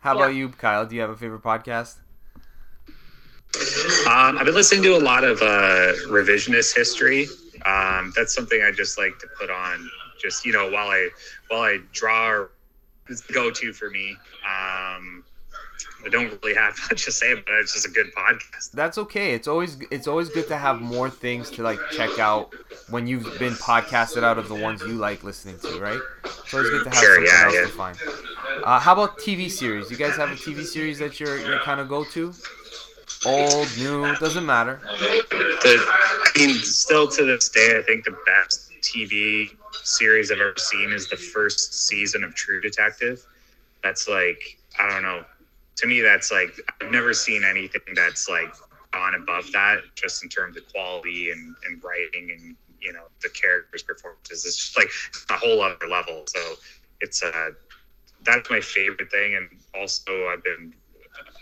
How 0.00 0.14
about 0.14 0.34
you, 0.34 0.48
Kyle? 0.50 0.86
Do 0.86 0.94
you 0.94 1.00
have 1.00 1.10
a 1.10 1.16
favorite 1.16 1.42
podcast? 1.42 1.96
Um, 4.06 4.38
I've 4.38 4.44
been 4.44 4.54
listening 4.54 4.82
to 4.84 4.96
a 4.96 5.00
lot 5.00 5.24
of 5.24 5.40
uh, 5.42 5.92
revisionist 6.08 6.76
history. 6.76 7.26
Um, 7.64 8.12
that's 8.16 8.34
something 8.34 8.62
I 8.62 8.70
just 8.70 8.98
like 8.98 9.18
to 9.18 9.26
put 9.38 9.50
on, 9.50 9.88
just 10.20 10.44
you 10.44 10.52
know, 10.52 10.70
while 10.70 10.88
I 10.88 11.08
while 11.48 11.62
I 11.62 11.78
draw. 11.92 12.46
It's 13.08 13.22
the 13.22 13.32
go-to 13.34 13.72
for 13.72 13.90
me. 13.90 14.16
Um, 14.44 15.24
I 16.04 16.08
don't 16.08 16.38
really 16.42 16.54
have 16.54 16.76
much 16.90 17.04
to 17.06 17.12
say, 17.12 17.34
but 17.34 17.54
it's 17.54 17.72
just 17.74 17.86
a 17.86 17.90
good 17.90 18.12
podcast. 18.14 18.72
That's 18.72 18.98
okay. 18.98 19.32
It's 19.34 19.48
always 19.48 19.76
it's 19.90 20.06
always 20.06 20.28
good 20.28 20.46
to 20.48 20.56
have 20.56 20.80
more 20.80 21.10
things 21.10 21.50
to 21.52 21.62
like 21.62 21.78
check 21.92 22.18
out 22.18 22.54
when 22.90 23.06
you've 23.06 23.38
been 23.38 23.54
podcasted 23.54 24.22
out 24.22 24.38
of 24.38 24.48
the 24.48 24.54
ones 24.54 24.82
you 24.82 24.94
like 24.94 25.24
listening 25.24 25.58
to, 25.60 25.80
right? 25.80 26.00
It's 26.24 26.54
always 26.54 26.70
good 26.70 26.84
to 26.84 26.90
have 26.90 26.98
Sure, 26.98 27.14
something 27.14 27.32
yeah, 27.32 27.44
else 27.44 27.54
yeah. 27.54 27.60
to 27.62 27.68
find. 27.68 27.98
Uh, 28.64 28.78
how 28.78 28.92
about 28.92 29.18
TV 29.18 29.50
series? 29.50 29.90
You 29.90 29.96
guys 29.96 30.16
have 30.16 30.30
a 30.30 30.34
TV 30.34 30.64
series 30.64 30.98
that 30.98 31.18
you're 31.18 31.38
you're 31.38 31.60
kind 31.60 31.80
of 31.80 31.88
go 31.88 32.04
to? 32.04 32.32
Old, 33.24 33.68
new, 33.78 34.14
doesn't 34.16 34.46
matter. 34.46 34.80
The, 35.00 35.84
I 35.88 36.30
mean, 36.38 36.54
still 36.56 37.08
to 37.08 37.24
this 37.24 37.48
day, 37.48 37.76
I 37.78 37.82
think 37.82 38.04
the 38.04 38.16
best 38.26 38.70
TV 38.82 39.50
series 39.82 40.30
I've 40.30 40.38
ever 40.38 40.54
seen 40.56 40.92
is 40.92 41.08
the 41.08 41.16
first 41.16 41.86
season 41.88 42.22
of 42.22 42.34
True 42.34 42.60
Detective. 42.60 43.24
That's 43.82 44.06
like, 44.08 44.58
I 44.78 44.88
don't 44.90 45.02
know. 45.02 45.24
To 45.76 45.86
me, 45.86 46.00
that's 46.00 46.32
like, 46.32 46.58
I've 46.80 46.90
never 46.90 47.12
seen 47.12 47.44
anything 47.44 47.82
that's 47.94 48.28
like 48.28 48.54
gone 48.92 49.14
above 49.14 49.50
that, 49.52 49.80
just 49.94 50.22
in 50.22 50.28
terms 50.28 50.56
of 50.56 50.66
quality 50.72 51.30
and, 51.30 51.54
and 51.66 51.82
writing 51.84 52.30
and, 52.30 52.56
you 52.80 52.92
know, 52.92 53.04
the 53.22 53.28
characters' 53.28 53.82
performances. 53.82 54.44
It's 54.44 54.56
just 54.56 54.76
like 54.76 54.90
a 55.30 55.34
whole 55.34 55.62
other 55.62 55.86
level. 55.88 56.24
So 56.26 56.54
it's, 57.00 57.22
uh, 57.22 57.50
that's 58.24 58.48
my 58.50 58.60
favorite 58.60 59.10
thing. 59.10 59.34
And 59.34 59.48
also, 59.74 60.28
I've 60.28 60.42
been 60.42 60.72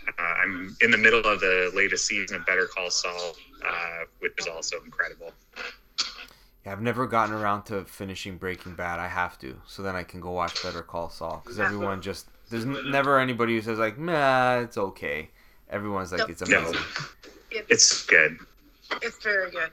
uh, 0.07 0.21
I'm 0.21 0.75
in 0.81 0.91
the 0.91 0.97
middle 0.97 1.21
of 1.21 1.39
the 1.39 1.71
latest 1.73 2.05
season 2.05 2.37
of 2.37 2.45
Better 2.45 2.67
Call 2.67 2.89
Saul, 2.89 3.35
uh, 3.65 4.03
which 4.19 4.33
is 4.37 4.47
also 4.47 4.77
incredible. 4.83 5.31
Yeah, 6.65 6.71
I've 6.71 6.81
never 6.81 7.05
gotten 7.07 7.33
around 7.33 7.63
to 7.63 7.85
finishing 7.85 8.37
Breaking 8.37 8.75
Bad. 8.75 8.99
I 8.99 9.07
have 9.07 9.37
to, 9.39 9.59
so 9.67 9.81
then 9.83 9.95
I 9.95 10.03
can 10.03 10.19
go 10.19 10.31
watch 10.31 10.61
Better 10.63 10.81
Call 10.81 11.09
Saul. 11.09 11.41
Because 11.43 11.59
everyone 11.59 12.01
just 12.01 12.27
there's 12.49 12.65
n- 12.65 12.91
never 12.91 13.19
anybody 13.19 13.55
who 13.55 13.61
says 13.61 13.79
like, 13.79 13.97
"Nah, 13.97 14.59
it's 14.59 14.77
okay." 14.77 15.29
Everyone's 15.69 16.11
like, 16.11 16.19
Nope. 16.19 16.29
"It's 16.29 16.47
No. 16.47 16.59
amazing." 16.59 16.81
It's 17.51 18.05
good. 18.05 18.37
it's 19.01 19.23
very 19.23 19.49
good 19.51 19.71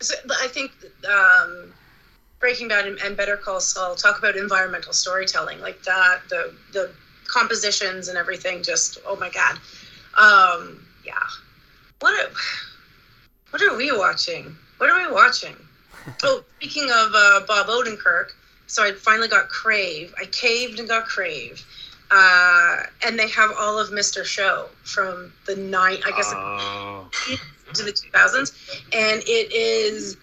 so, 0.00 0.14
I 0.40 0.48
think 0.48 0.72
um, 1.08 1.72
Breaking 2.38 2.68
Bad 2.68 2.86
and, 2.86 2.98
and 3.00 3.16
Better 3.16 3.36
Call 3.36 3.60
Saul 3.60 3.94
talk 3.94 4.18
about 4.18 4.36
environmental 4.36 4.92
storytelling 4.92 5.60
like 5.60 5.82
that 5.84 6.20
the 6.28 6.54
the 6.72 6.90
compositions 7.26 8.08
and 8.08 8.18
everything 8.18 8.62
just 8.62 8.98
oh 9.06 9.16
my 9.16 9.30
god 9.30 9.56
um, 10.18 10.84
yeah 11.04 11.12
what 12.00 12.12
are, 12.18 12.30
what 13.50 13.62
are 13.62 13.76
we 13.76 13.96
watching 13.96 14.56
what 14.78 14.90
are 14.90 15.06
we 15.06 15.12
watching 15.14 15.54
oh 16.24 16.42
speaking 16.56 16.90
of 16.90 17.12
uh, 17.14 17.40
Bob 17.46 17.66
Odenkirk 17.68 18.30
so 18.66 18.82
I 18.82 18.92
finally 18.92 19.28
got 19.28 19.48
Crave 19.48 20.12
I 20.20 20.24
caved 20.26 20.80
and 20.80 20.88
got 20.88 21.04
Crave 21.06 21.64
uh, 22.10 22.82
and 23.06 23.18
they 23.18 23.28
have 23.28 23.50
all 23.58 23.78
of 23.78 23.90
Mr. 23.90 24.24
Show 24.24 24.66
from 24.84 25.32
the 25.46 25.56
night, 25.56 26.00
I 26.06 26.10
guess 26.10 26.32
Oh, 26.34 27.08
to 27.74 27.82
the 27.84 27.92
2000s 27.92 28.52
and 28.92 29.22
it 29.26 29.52
is 29.52 30.16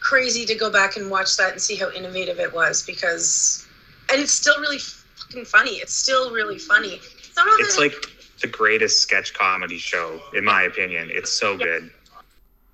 crazy 0.00 0.44
to 0.46 0.54
go 0.54 0.70
back 0.70 0.96
and 0.96 1.10
watch 1.10 1.36
that 1.36 1.52
and 1.52 1.60
see 1.60 1.76
how 1.76 1.90
innovative 1.92 2.40
it 2.40 2.52
was 2.52 2.82
because 2.82 3.66
and 4.10 4.20
it's 4.20 4.32
still 4.32 4.58
really 4.60 4.78
fucking 4.78 5.44
funny. 5.44 5.72
It's 5.72 5.92
still 5.94 6.30
really 6.32 6.58
funny. 6.58 7.00
Some 7.32 7.46
of 7.48 7.54
it's 7.58 7.76
it 7.76 7.80
like 7.80 7.94
the 8.40 8.48
greatest 8.48 9.00
sketch 9.02 9.32
comedy 9.34 9.78
show, 9.78 10.20
in 10.34 10.44
my 10.44 10.62
opinion. 10.62 11.08
It's 11.12 11.30
so 11.30 11.56
good. 11.56 11.90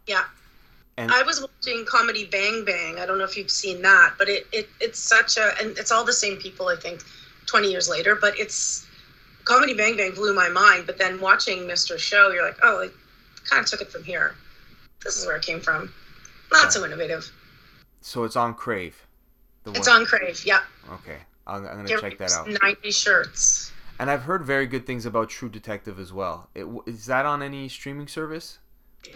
yeah. 0.07 0.24
And- 0.97 1.11
i 1.12 1.22
was 1.22 1.41
watching 1.41 1.84
comedy 1.86 2.24
bang 2.24 2.64
bang. 2.64 2.99
I 2.99 3.07
don't 3.07 3.18
know 3.18 3.24
if 3.24 3.36
you've 3.36 3.51
seen 3.51 3.82
that 3.82 4.14
but 4.18 4.28
it, 4.28 4.47
it 4.53 4.68
it's 4.80 4.99
such 4.99 5.36
a 5.36 5.53
and 5.61 5.76
it's 5.78 5.93
all 5.93 6.05
the 6.05 6.12
same 6.12 6.36
people 6.39 6.68
i 6.68 6.76
think 6.76 7.03
20 7.49 7.71
years 7.71 7.89
later 7.89 8.15
but 8.15 8.39
it's 8.39 8.87
comedy 9.45 9.75
bang 9.75 9.97
bang 9.97 10.13
blew 10.13 10.35
my 10.35 10.49
mind 10.49 10.85
but 10.87 10.99
then 10.99 11.19
watching 11.21 11.61
mr 11.61 11.99
show 11.99 12.31
you're 12.31 12.45
like 12.45 12.59
oh 12.63 12.81
it 12.83 12.93
kind 13.49 13.65
of 13.65 13.69
took 13.71 13.81
it 13.81 13.91
from 13.91 14.05
here 14.05 14.35
this 15.03 15.17
is 15.17 15.27
where 15.27 15.37
it 15.37 15.43
came 15.43 15.59
from 15.61 15.93
not 16.53 16.73
so 16.73 16.85
innovative 16.85 17.31
So 18.01 18.25
it's 18.25 18.37
on 18.37 18.55
Crave. 18.55 18.97
The 19.65 19.73
it's 19.73 19.89
one- 19.89 20.01
on 20.03 20.07
crave 20.07 20.43
yeah 20.45 20.61
Okay, 20.93 21.16
I'm, 21.47 21.66
I'm 21.66 21.77
gonna 21.77 21.89
Get 21.89 22.01
check 22.01 22.19
that 22.19 22.33
out. 22.33 22.49
90 22.62 22.91
shirts. 22.91 23.73
And 23.99 24.11
I've 24.11 24.23
heard 24.23 24.45
very 24.45 24.66
good 24.66 24.87
things 24.87 25.05
about 25.07 25.29
True 25.29 25.49
Detective 25.51 25.99
as 25.99 26.12
well. 26.12 26.49
It, 26.55 26.66
is 26.87 27.05
that 27.07 27.27
on 27.27 27.43
any 27.43 27.69
streaming 27.69 28.07
service? 28.09 28.59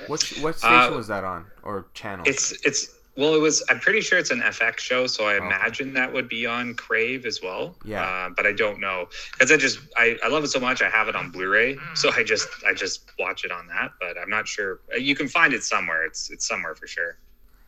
What 0.08 0.22
what 0.40 0.58
station 0.58 0.92
Uh, 0.92 0.96
was 0.96 1.06
that 1.08 1.24
on 1.24 1.46
or 1.62 1.86
channel? 1.94 2.24
It's 2.28 2.52
it's 2.66 2.88
well, 3.16 3.34
it 3.34 3.40
was. 3.40 3.62
I'm 3.68 3.78
pretty 3.78 4.00
sure 4.00 4.18
it's 4.18 4.30
an 4.30 4.40
FX 4.40 4.78
show, 4.78 5.06
so 5.06 5.26
I 5.26 5.34
Okay. 5.34 5.44
imagine 5.46 5.92
that 5.94 6.12
would 6.12 6.28
be 6.28 6.46
on 6.46 6.74
Crave 6.74 7.26
as 7.26 7.40
well. 7.42 7.76
Yeah. 7.84 8.02
uh, 8.02 8.30
but 8.34 8.46
I 8.46 8.52
don't 8.52 8.80
know 8.80 9.08
because 9.32 9.52
I 9.52 9.56
just 9.56 9.78
I, 9.96 10.16
I 10.24 10.28
love 10.28 10.44
it 10.44 10.48
so 10.48 10.60
much. 10.60 10.80
I 10.82 10.88
have 10.88 11.08
it 11.08 11.16
on 11.16 11.30
Blu-ray, 11.30 11.76
so 11.94 12.10
I 12.12 12.22
just 12.24 12.48
I 12.66 12.72
just 12.72 13.10
watch 13.18 13.44
it 13.44 13.50
on 13.52 13.66
that. 13.68 13.90
But 14.00 14.16
I'm 14.18 14.30
not 14.30 14.48
sure. 14.48 14.80
You 14.98 15.14
can 15.14 15.28
find 15.28 15.52
it 15.52 15.62
somewhere. 15.62 16.04
It's 16.04 16.30
it's 16.30 16.46
somewhere 16.48 16.74
for 16.74 16.86
sure. 16.86 17.18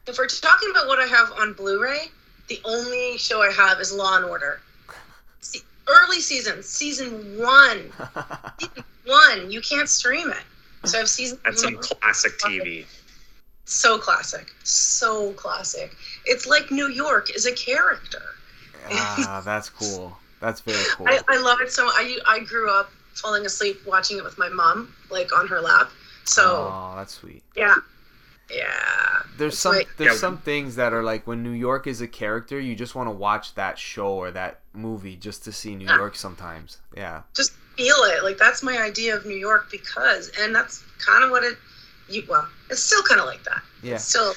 If 0.07 0.19
we're 0.19 0.27
talking 0.29 0.71
about 0.71 0.87
what 0.87 0.99
I 0.99 1.07
have 1.07 1.33
on 1.39 1.53
Blu-ray, 1.55 2.09
the 2.49 2.61
only 2.65 3.16
show 3.19 3.43
I 3.43 3.51
have 3.53 3.81
is 3.81 3.93
Law 3.93 4.16
and 4.16 4.25
Order. 4.27 4.61
Se- 5.41 5.61
Early 5.87 6.21
season, 6.21 6.62
season 6.62 7.39
one, 7.39 7.93
season 8.61 8.85
one. 9.05 9.51
You 9.51 9.61
can't 9.61 9.89
stream 9.89 10.31
it. 10.31 10.43
So 10.89 11.01
I've 11.01 11.09
season 11.09 11.39
That's 11.45 11.61
some 11.62 11.77
classic 11.79 12.33
TV. 12.39 12.87
So 13.65 13.99
classic, 13.99 14.53
so 14.65 15.32
classic. 15.32 15.95
It's 16.27 16.47
like 16.47 16.70
New 16.70 16.89
York 16.89 17.35
is 17.35 17.47
a 17.47 17.53
character. 17.53 18.23
ah, 18.91 19.43
that's 19.45 19.70
cool. 19.70 20.16
That's 20.41 20.61
very 20.61 20.82
cool. 20.95 21.07
I, 21.09 21.20
I 21.28 21.39
love 21.41 21.61
it 21.61 21.73
so. 21.73 21.86
I 21.86 22.19
I 22.27 22.41
grew 22.41 22.70
up 22.70 22.91
falling 23.15 23.47
asleep 23.47 23.78
watching 23.86 24.19
it 24.19 24.24
with 24.24 24.36
my 24.39 24.49
mom, 24.49 24.95
like 25.11 25.32
on 25.36 25.47
her 25.49 25.61
lap. 25.61 25.91
So 26.24 26.43
oh, 26.73 26.95
that's 26.97 27.15
sweet. 27.15 27.43
yeah, 27.57 27.74
Yeah. 28.51 28.66
There's 29.39 29.59
some 29.59 29.74
like- 29.77 29.89
there's 29.97 30.15
Yeah. 30.15 30.19
some 30.19 30.39
things 30.39 30.77
that 30.77 30.93
are 30.93 31.03
like 31.03 31.27
when 31.27 31.43
New 31.43 31.51
York 31.53 31.86
is 31.86 32.01
a 32.01 32.09
character, 32.09 32.59
you 32.61 32.74
just 32.74 32.95
want 32.95 33.07
to 33.09 33.11
watch 33.12 33.55
that 33.55 33.78
show 33.78 34.09
or 34.09 34.31
that 34.32 34.61
movie 34.73 35.16
just 35.16 35.45
to 35.45 35.53
see 35.53 35.74
New 35.74 35.86
Yeah. 35.86 35.97
York 35.97 36.16
sometimes. 36.16 36.78
Yeah. 36.97 37.23
just 37.35 37.53
feel 37.77 37.97
it. 38.05 38.23
Like 38.24 38.39
that's 38.39 38.62
my 38.62 38.78
idea 38.78 39.16
of 39.16 39.27
New 39.27 39.36
York 39.36 39.69
because, 39.70 40.31
and 40.41 40.55
that's 40.55 40.82
kind 40.99 41.24
of 41.24 41.31
what 41.31 41.43
it. 41.45 41.57
You 42.09 42.24
well, 42.28 42.47
it's 42.70 42.82
still 42.82 43.02
kind 43.02 43.20
of 43.20 43.26
like 43.26 43.44
that. 43.44 43.62
Yeah. 43.82 43.94
It's 43.94 44.05
still. 44.05 44.35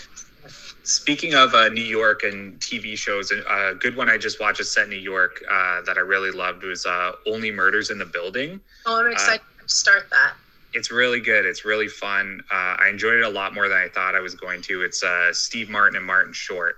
Speaking 0.83 1.33
of 1.33 1.53
uh, 1.53 1.67
New 1.67 1.83
York 1.83 2.23
and 2.23 2.57
TV 2.61 2.97
shows, 2.97 3.29
a 3.31 3.73
good 3.77 3.97
one 3.97 4.09
I 4.09 4.17
just 4.17 4.39
watched 4.39 4.61
is 4.61 4.71
set 4.71 4.85
in 4.85 4.91
New 4.91 4.95
York 4.95 5.43
uh, 5.51 5.81
that 5.81 5.97
I 5.97 5.99
really 5.99 6.31
loved 6.31 6.63
was 6.63 6.85
uh, 6.85 7.11
Only 7.25 7.51
Murders 7.51 7.89
in 7.89 7.97
the 7.97 8.05
Building. 8.05 8.61
Oh, 8.85 9.01
I'm 9.01 9.11
excited 9.11 9.41
to 9.61 9.67
start 9.67 10.09
that. 10.11 10.33
It's 10.73 10.89
really 10.89 11.19
good. 11.19 11.45
It's 11.45 11.65
really 11.65 11.89
fun. 11.89 12.41
Uh, 12.49 12.77
I 12.79 12.87
enjoyed 12.89 13.15
it 13.15 13.23
a 13.23 13.29
lot 13.29 13.53
more 13.53 13.67
than 13.67 13.77
I 13.77 13.89
thought 13.89 14.15
I 14.15 14.21
was 14.21 14.35
going 14.35 14.61
to. 14.63 14.81
It's 14.83 15.03
uh, 15.03 15.33
Steve 15.33 15.69
Martin 15.69 15.97
and 15.97 16.05
Martin 16.05 16.31
Short, 16.33 16.77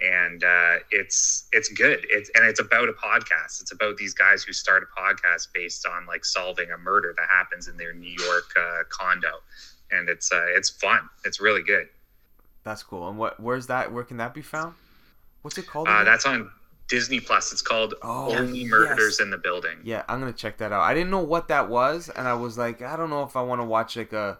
and 0.00 0.44
uh, 0.44 0.76
it's 0.90 1.48
it's 1.52 1.68
good. 1.68 2.06
It's 2.08 2.30
and 2.34 2.46
it's 2.46 2.60
about 2.60 2.88
a 2.88 2.92
podcast. 2.92 3.60
It's 3.60 3.72
about 3.72 3.96
these 3.96 4.14
guys 4.14 4.44
who 4.44 4.52
start 4.52 4.82
a 4.82 5.00
podcast 5.00 5.48
based 5.52 5.86
on 5.86 6.06
like 6.06 6.24
solving 6.24 6.70
a 6.70 6.78
murder 6.78 7.14
that 7.16 7.28
happens 7.28 7.68
in 7.68 7.76
their 7.76 7.92
New 7.92 8.14
York 8.22 8.44
uh, 8.58 8.82
condo, 8.90 9.40
and 9.92 10.08
it's 10.08 10.32
uh, 10.32 10.44
it's 10.56 10.70
fun. 10.70 11.00
It's 11.24 11.40
really 11.40 11.62
good. 11.62 11.88
That's 12.64 12.82
cool. 12.82 13.08
And 13.08 13.18
what 13.18 13.38
where's 13.40 13.66
that 13.68 13.92
where 13.92 14.04
can 14.04 14.16
that 14.18 14.34
be 14.34 14.42
found? 14.42 14.74
What's 15.42 15.58
it 15.58 15.66
called? 15.66 15.88
Uh, 15.88 16.04
that's 16.04 16.24
on 16.26 16.50
Disney 16.88 17.18
Plus. 17.20 17.52
It's 17.52 17.62
called 17.62 17.94
Oh, 18.02 18.36
Only 18.36 18.64
Murders 18.66 19.16
yes. 19.18 19.20
in 19.20 19.30
the 19.30 19.38
Building. 19.38 19.78
Yeah, 19.82 20.02
I'm 20.08 20.20
gonna 20.20 20.32
check 20.32 20.58
that 20.58 20.72
out. 20.72 20.82
I 20.82 20.94
didn't 20.94 21.10
know 21.10 21.22
what 21.22 21.48
that 21.48 21.68
was, 21.68 22.08
and 22.08 22.28
I 22.28 22.34
was 22.34 22.56
like, 22.58 22.80
I 22.82 22.96
don't 22.96 23.10
know 23.10 23.22
if 23.24 23.36
I 23.36 23.42
want 23.42 23.60
to 23.60 23.64
watch 23.64 23.96
like 23.96 24.12
a 24.12 24.38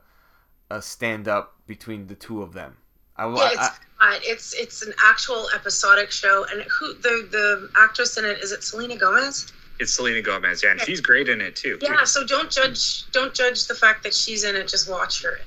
a 0.71 0.81
stand 0.81 1.29
up 1.29 1.55
between 1.67 2.07
the 2.07 2.15
two 2.15 2.43
of 2.43 2.53
them. 2.53 2.77
I, 3.17 3.27
Yeah, 3.29 3.35
I- 3.37 3.53
it's 3.53 3.69
uh, 4.01 4.19
it's 4.25 4.55
it's 4.55 4.83
an 4.83 4.93
actual 5.05 5.49
episodic 5.55 6.11
show, 6.11 6.45
and 6.51 6.63
who 6.63 6.95
the 6.95 7.29
the 7.31 7.71
actress 7.77 8.17
in 8.19 8.25
it 8.25 8.39
is 8.39 8.53
it 8.53 8.63
Selena 8.65 8.97
Gomez? 8.97 9.53
It's 9.81 9.95
Selena 9.95 10.23
Gomez, 10.23 10.63
yeah, 10.63 10.73
and 10.73 10.81
she's 10.81 11.01
great 11.01 11.29
in 11.29 11.41
it 11.41 11.57
too. 11.57 11.79
Yeah, 11.81 12.05
so 12.05 12.25
don't 12.27 12.51
judge 12.51 13.11
don't 13.11 13.35
judge 13.35 13.67
the 13.67 13.75
fact 13.75 14.03
that 14.05 14.15
she's 14.15 14.45
in 14.45 14.55
it. 14.55 14.69
Just 14.69 14.89
watch 14.91 15.23
her. 15.23 15.39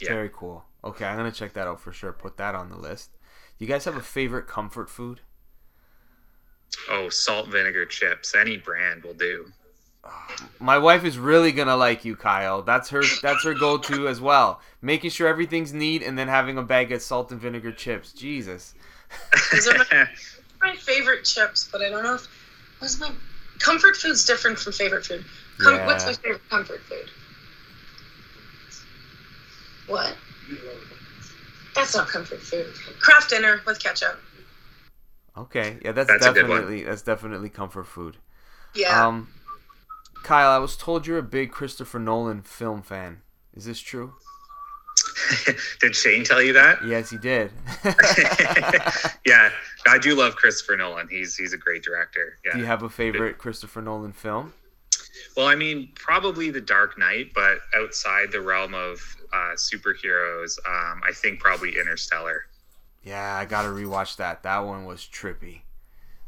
Yeah. 0.00 0.14
very 0.14 0.30
cool. 0.32 0.64
Okay, 0.84 1.04
I'm 1.04 1.16
gonna 1.16 1.32
check 1.32 1.52
that 1.54 1.66
out 1.66 1.80
for 1.80 1.92
sure. 1.92 2.12
Put 2.12 2.36
that 2.38 2.54
on 2.54 2.70
the 2.70 2.76
list. 2.76 3.10
You 3.58 3.66
guys 3.66 3.84
have 3.84 3.96
a 3.96 4.00
favorite 4.00 4.46
comfort 4.46 4.88
food? 4.88 5.20
Oh, 6.90 7.08
salt 7.08 7.48
vinegar 7.48 7.86
chips. 7.86 8.34
Any 8.34 8.56
brand 8.56 9.02
will 9.02 9.14
do. 9.14 9.52
My 10.60 10.78
wife 10.78 11.04
is 11.04 11.18
really 11.18 11.52
gonna 11.52 11.76
like 11.76 12.04
you, 12.04 12.16
Kyle. 12.16 12.62
That's 12.62 12.88
her. 12.90 13.02
That's 13.22 13.44
her 13.44 13.54
go-to 13.54 14.08
as 14.08 14.20
well. 14.20 14.60
Making 14.80 15.10
sure 15.10 15.28
everything's 15.28 15.72
neat 15.72 16.02
and 16.02 16.18
then 16.18 16.28
having 16.28 16.58
a 16.58 16.62
bag 16.62 16.92
of 16.92 17.02
salt 17.02 17.32
and 17.32 17.40
vinegar 17.40 17.72
chips. 17.72 18.12
Jesus. 18.12 18.74
Those 19.52 19.68
are 19.68 19.78
my, 19.78 20.08
my 20.60 20.76
favorite 20.78 21.24
chips, 21.24 21.68
but 21.70 21.80
I 21.80 21.88
don't 21.88 22.02
know 22.02 22.14
if 22.14 22.26
what's 22.78 23.00
my 23.00 23.10
comfort 23.58 23.96
food's 23.96 24.24
different 24.24 24.58
from 24.58 24.72
favorite 24.72 25.04
food. 25.04 25.24
Com- 25.58 25.74
Yeah. 25.74 25.86
What's 25.86 26.06
my 26.06 26.12
favorite 26.14 26.48
comfort 26.48 26.80
food? 26.82 27.10
What? 29.86 30.16
That's 31.74 31.94
not 31.94 32.08
comfort 32.08 32.40
food. 32.40 32.66
Kraft 33.00 33.30
dinner 33.30 33.60
with 33.66 33.80
ketchup. 33.82 34.18
Okay, 35.36 35.78
yeah, 35.84 35.92
that's, 35.92 36.08
That's 36.08 36.26
a 36.26 36.32
good 36.32 36.48
one. 36.48 36.62
definitely 36.62 36.82
that's 36.84 37.02
definitely 37.02 37.48
comfort 37.48 37.86
food. 37.86 38.16
Yeah. 38.74 39.06
Um, 39.06 39.28
Kyle, 40.24 40.50
I 40.50 40.58
was 40.58 40.76
told 40.76 41.06
you're 41.06 41.18
a 41.18 41.22
big 41.22 41.52
Christopher 41.52 42.00
Nolan 42.00 42.42
film 42.42 42.82
fan. 42.82 43.22
Is 43.54 43.64
this 43.64 43.80
true? 43.80 44.14
Did 45.80 45.94
Shane 45.94 46.24
tell 46.24 46.42
you 46.42 46.52
that? 46.54 46.84
Yes, 46.86 47.10
he 47.10 47.18
did. 47.18 47.50
yeah, 49.26 49.50
I 49.86 49.98
do 49.98 50.14
love 50.14 50.36
Christopher 50.36 50.76
Nolan. 50.76 51.08
He's 51.08 51.36
he's 51.36 51.52
a 51.52 51.58
great 51.58 51.82
director. 51.82 52.38
Do 52.52 52.58
you 52.58 52.64
have 52.64 52.82
a 52.82 52.88
favorite 52.88 53.38
Christopher 53.38 53.82
Nolan 53.82 54.12
film? 54.12 54.52
Well, 55.36 55.46
I 55.46 55.54
mean, 55.54 55.90
probably 55.94 56.50
The 56.50 56.60
Dark 56.60 56.98
Knight, 56.98 57.32
but 57.34 57.58
outside 57.76 58.32
the 58.32 58.40
realm 58.40 58.74
of 58.74 58.98
uh, 59.32 59.54
superheroes, 59.54 60.58
um, 60.66 61.00
I 61.06 61.12
think 61.12 61.38
probably 61.38 61.78
Interstellar. 61.78 62.46
Yeah, 63.04 63.36
I 63.36 63.44
gotta 63.44 63.68
rewatch 63.68 64.16
that. 64.16 64.42
That 64.42 64.58
one 64.58 64.84
was 64.84 65.08
trippy. 65.10 65.60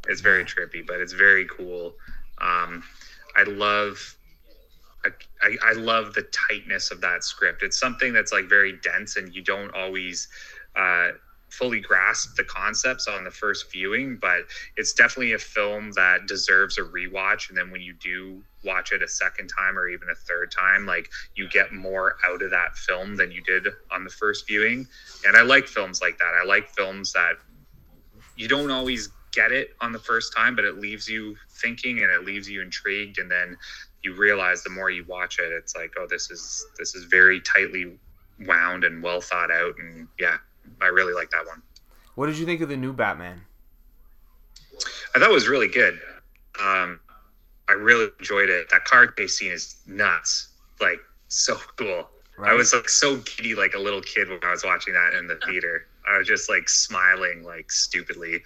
It's 0.09 0.21
very 0.21 0.45
trippy, 0.45 0.87
but 0.87 1.01
it's 1.01 1.13
very 1.13 1.47
cool. 1.47 1.95
Um, 2.41 2.83
I 3.37 3.43
love, 3.43 4.17
I, 5.43 5.57
I 5.63 5.73
love 5.73 6.15
the 6.15 6.27
tightness 6.49 6.91
of 6.91 7.01
that 7.01 7.25
script. 7.25 7.63
It's 7.63 7.79
something 7.79 8.13
that's 8.13 8.33
like 8.33 8.49
very 8.49 8.73
dense, 8.83 9.17
and 9.17 9.35
you 9.35 9.43
don't 9.43 9.75
always 9.75 10.29
uh, 10.77 11.09
fully 11.49 11.81
grasp 11.81 12.37
the 12.37 12.45
concepts 12.45 13.09
on 13.09 13.25
the 13.25 13.31
first 13.31 13.73
viewing. 13.73 14.19
But 14.21 14.41
it's 14.77 14.93
definitely 14.93 15.33
a 15.33 15.39
film 15.39 15.93
that 15.93 16.27
deserves 16.27 16.79
a 16.79 16.83
rewatch. 16.83 17.49
And 17.49 17.59
then 17.59 17.71
when 17.71 17.81
you 17.81 17.95
do 17.95 18.43
watch 18.65 18.93
it 18.93 19.03
a 19.03 19.09
second 19.09 19.49
time 19.49 19.79
or 19.79 19.89
even 19.89 20.09
a 20.11 20.15
third 20.15 20.53
time, 20.53 20.87
like 20.87 21.11
you 21.35 21.49
get 21.49 21.73
more 21.73 22.17
out 22.25 22.43
of 22.43 22.51
that 22.51 22.77
film 22.77 23.17
than 23.17 23.33
you 23.33 23.43
did 23.43 23.69
on 23.91 24.05
the 24.05 24.11
first 24.11 24.47
viewing. 24.47 24.87
And 25.27 25.37
I 25.37 25.43
like 25.43 25.67
films 25.67 26.01
like 26.01 26.19
that. 26.19 26.33
I 26.41 26.47
like 26.47 26.69
films 26.69 27.13
that 27.15 27.35
you 28.37 28.49
don't 28.49 28.71
always 28.71 29.11
get 29.33 29.53
it 29.53 29.71
on 29.81 29.93
the 29.93 29.99
first 29.99 30.35
time, 30.35 30.57
but 30.57 30.65
it 30.65 30.79
leaves 30.79 31.09
you 31.09 31.37
thinking 31.51 32.03
and 32.03 32.11
it 32.11 32.25
leaves 32.25 32.49
you 32.49 32.63
intrigued, 32.63 33.19
and 33.19 33.31
then 33.31 33.57
you 34.03 34.15
realize 34.15 34.63
the 34.63 34.71
more 34.71 34.91
you 34.91 35.05
watch 35.07 35.39
it, 35.39 35.53
it's 35.53 35.77
like, 35.77 35.93
oh, 35.99 36.07
this 36.09 36.31
is 36.31 36.67
this 36.79 36.95
is 36.95 37.05
very 37.05 37.41
tightly 37.41 37.99
wound 38.47 38.85
and 38.85 39.03
well 39.03 39.21
thought 39.21 39.51
out, 39.51 39.75
and 39.79 40.09
yeah, 40.19 40.37
I 40.81 40.87
really 40.87 41.13
like 41.13 41.31
that 41.31 41.47
one. 41.47 41.63
What 42.15 42.27
did 42.27 42.39
you 42.39 42.47
think 42.47 42.61
of 42.61 42.69
the 42.69 42.77
new 42.77 42.93
Batman? 42.93 43.43
I 45.15 45.19
thought 45.19 45.31
it 45.31 45.35
was 45.35 45.49
really 45.49 45.69
good. 45.69 46.01
Um, 46.61 47.01
I 47.69 47.73
really 47.73 48.09
enjoyed 48.19 48.49
it. 48.49 48.69
That 48.71 48.85
car 48.85 49.07
chase 49.09 49.39
scene 49.39 49.53
is 49.53 49.77
nuts, 49.87 50.49
like 50.81 51.01
so 51.29 51.57
cool. 51.77 52.09
I 52.43 52.55
was 52.55 52.73
like 52.73 52.89
so 52.89 53.19
giddy, 53.19 53.55
like 53.55 53.75
a 53.75 53.79
little 53.79 54.01
kid 54.01 54.29
when 54.29 54.39
I 54.43 54.51
was 54.51 54.65
watching 54.65 54.95
that 54.95 55.15
in 55.15 55.27
the 55.27 55.37
theater. 55.47 55.87
I 56.09 56.19
was 56.19 56.27
just 56.27 56.49
like 56.49 56.69
smiling, 56.69 57.45
like 57.45 57.71
stupidly. 57.71 58.43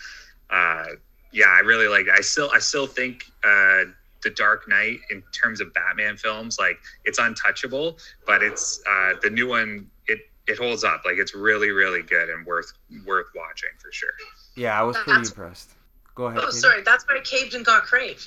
Uh, 0.51 0.87
yeah, 1.33 1.47
I 1.49 1.61
really 1.61 1.89
like. 1.89 2.07
I 2.13 2.21
still, 2.21 2.51
I 2.53 2.59
still 2.59 2.87
think 2.87 3.25
uh, 3.45 3.85
the 4.25 4.31
Dark 4.31 4.69
Knight, 4.69 4.99
in 5.11 5.23
terms 5.33 5.61
of 5.61 5.73
Batman 5.73 6.17
films, 6.17 6.59
like 6.59 6.79
it's 7.05 7.19
untouchable. 7.21 7.99
But 8.27 8.43
it's 8.43 8.83
uh, 8.89 9.13
the 9.23 9.31
new 9.31 9.47
one. 9.49 9.89
It 10.09 10.19
it 10.49 10.59
holds 10.59 10.83
up. 10.83 11.03
Like 11.05 11.17
it's 11.19 11.35
really, 11.35 11.71
really 11.71 12.03
good 12.03 12.29
and 12.31 12.45
worth 12.45 12.73
worth 13.07 13.27
watching 13.37 13.71
for 13.79 13.93
sure. 13.93 14.11
Yeah, 14.57 14.79
I 14.79 14.83
was 14.83 14.97
pretty 14.97 15.13
That's- 15.13 15.29
impressed. 15.31 15.71
Go 16.17 16.25
ahead. 16.27 16.39
oh, 16.43 16.47
Katie. 16.47 16.59
sorry. 16.59 16.83
That's 16.83 17.05
why 17.09 17.17
I 17.19 17.21
caved 17.23 17.55
and 17.55 17.65
got 17.65 17.83
Crave. 17.85 18.25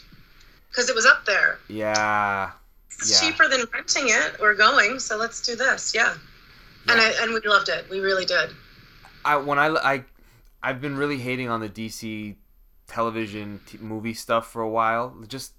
Because 0.69 0.89
it 0.89 0.95
was 0.95 1.05
up 1.05 1.25
there. 1.25 1.57
Yeah. 1.69 2.51
It's 2.91 3.09
Yeah. 3.21 3.29
cheaper 3.29 3.47
than 3.47 3.63
renting 3.73 4.05
it 4.09 4.35
or 4.41 4.53
going, 4.55 4.99
so 4.99 5.15
let's 5.15 5.41
do 5.41 5.55
this. 5.55 5.93
Yeah. 5.95 6.13
And 6.89 6.99
I, 6.99 7.13
and 7.21 7.31
we 7.33 7.39
loved 7.45 7.69
it. 7.69 7.89
We 7.89 7.99
really 7.99 8.25
did. 8.25 8.49
I 9.23 9.37
when 9.37 9.57
I 9.59 9.67
I 9.67 10.03
I've 10.61 10.81
been 10.81 10.97
really 10.97 11.17
hating 11.19 11.47
on 11.49 11.61
the 11.61 11.69
DC 11.69 12.35
television 12.87 13.59
t- 13.65 13.77
movie 13.79 14.13
stuff 14.13 14.51
for 14.51 14.61
a 14.61 14.69
while. 14.69 15.15
Just 15.27 15.53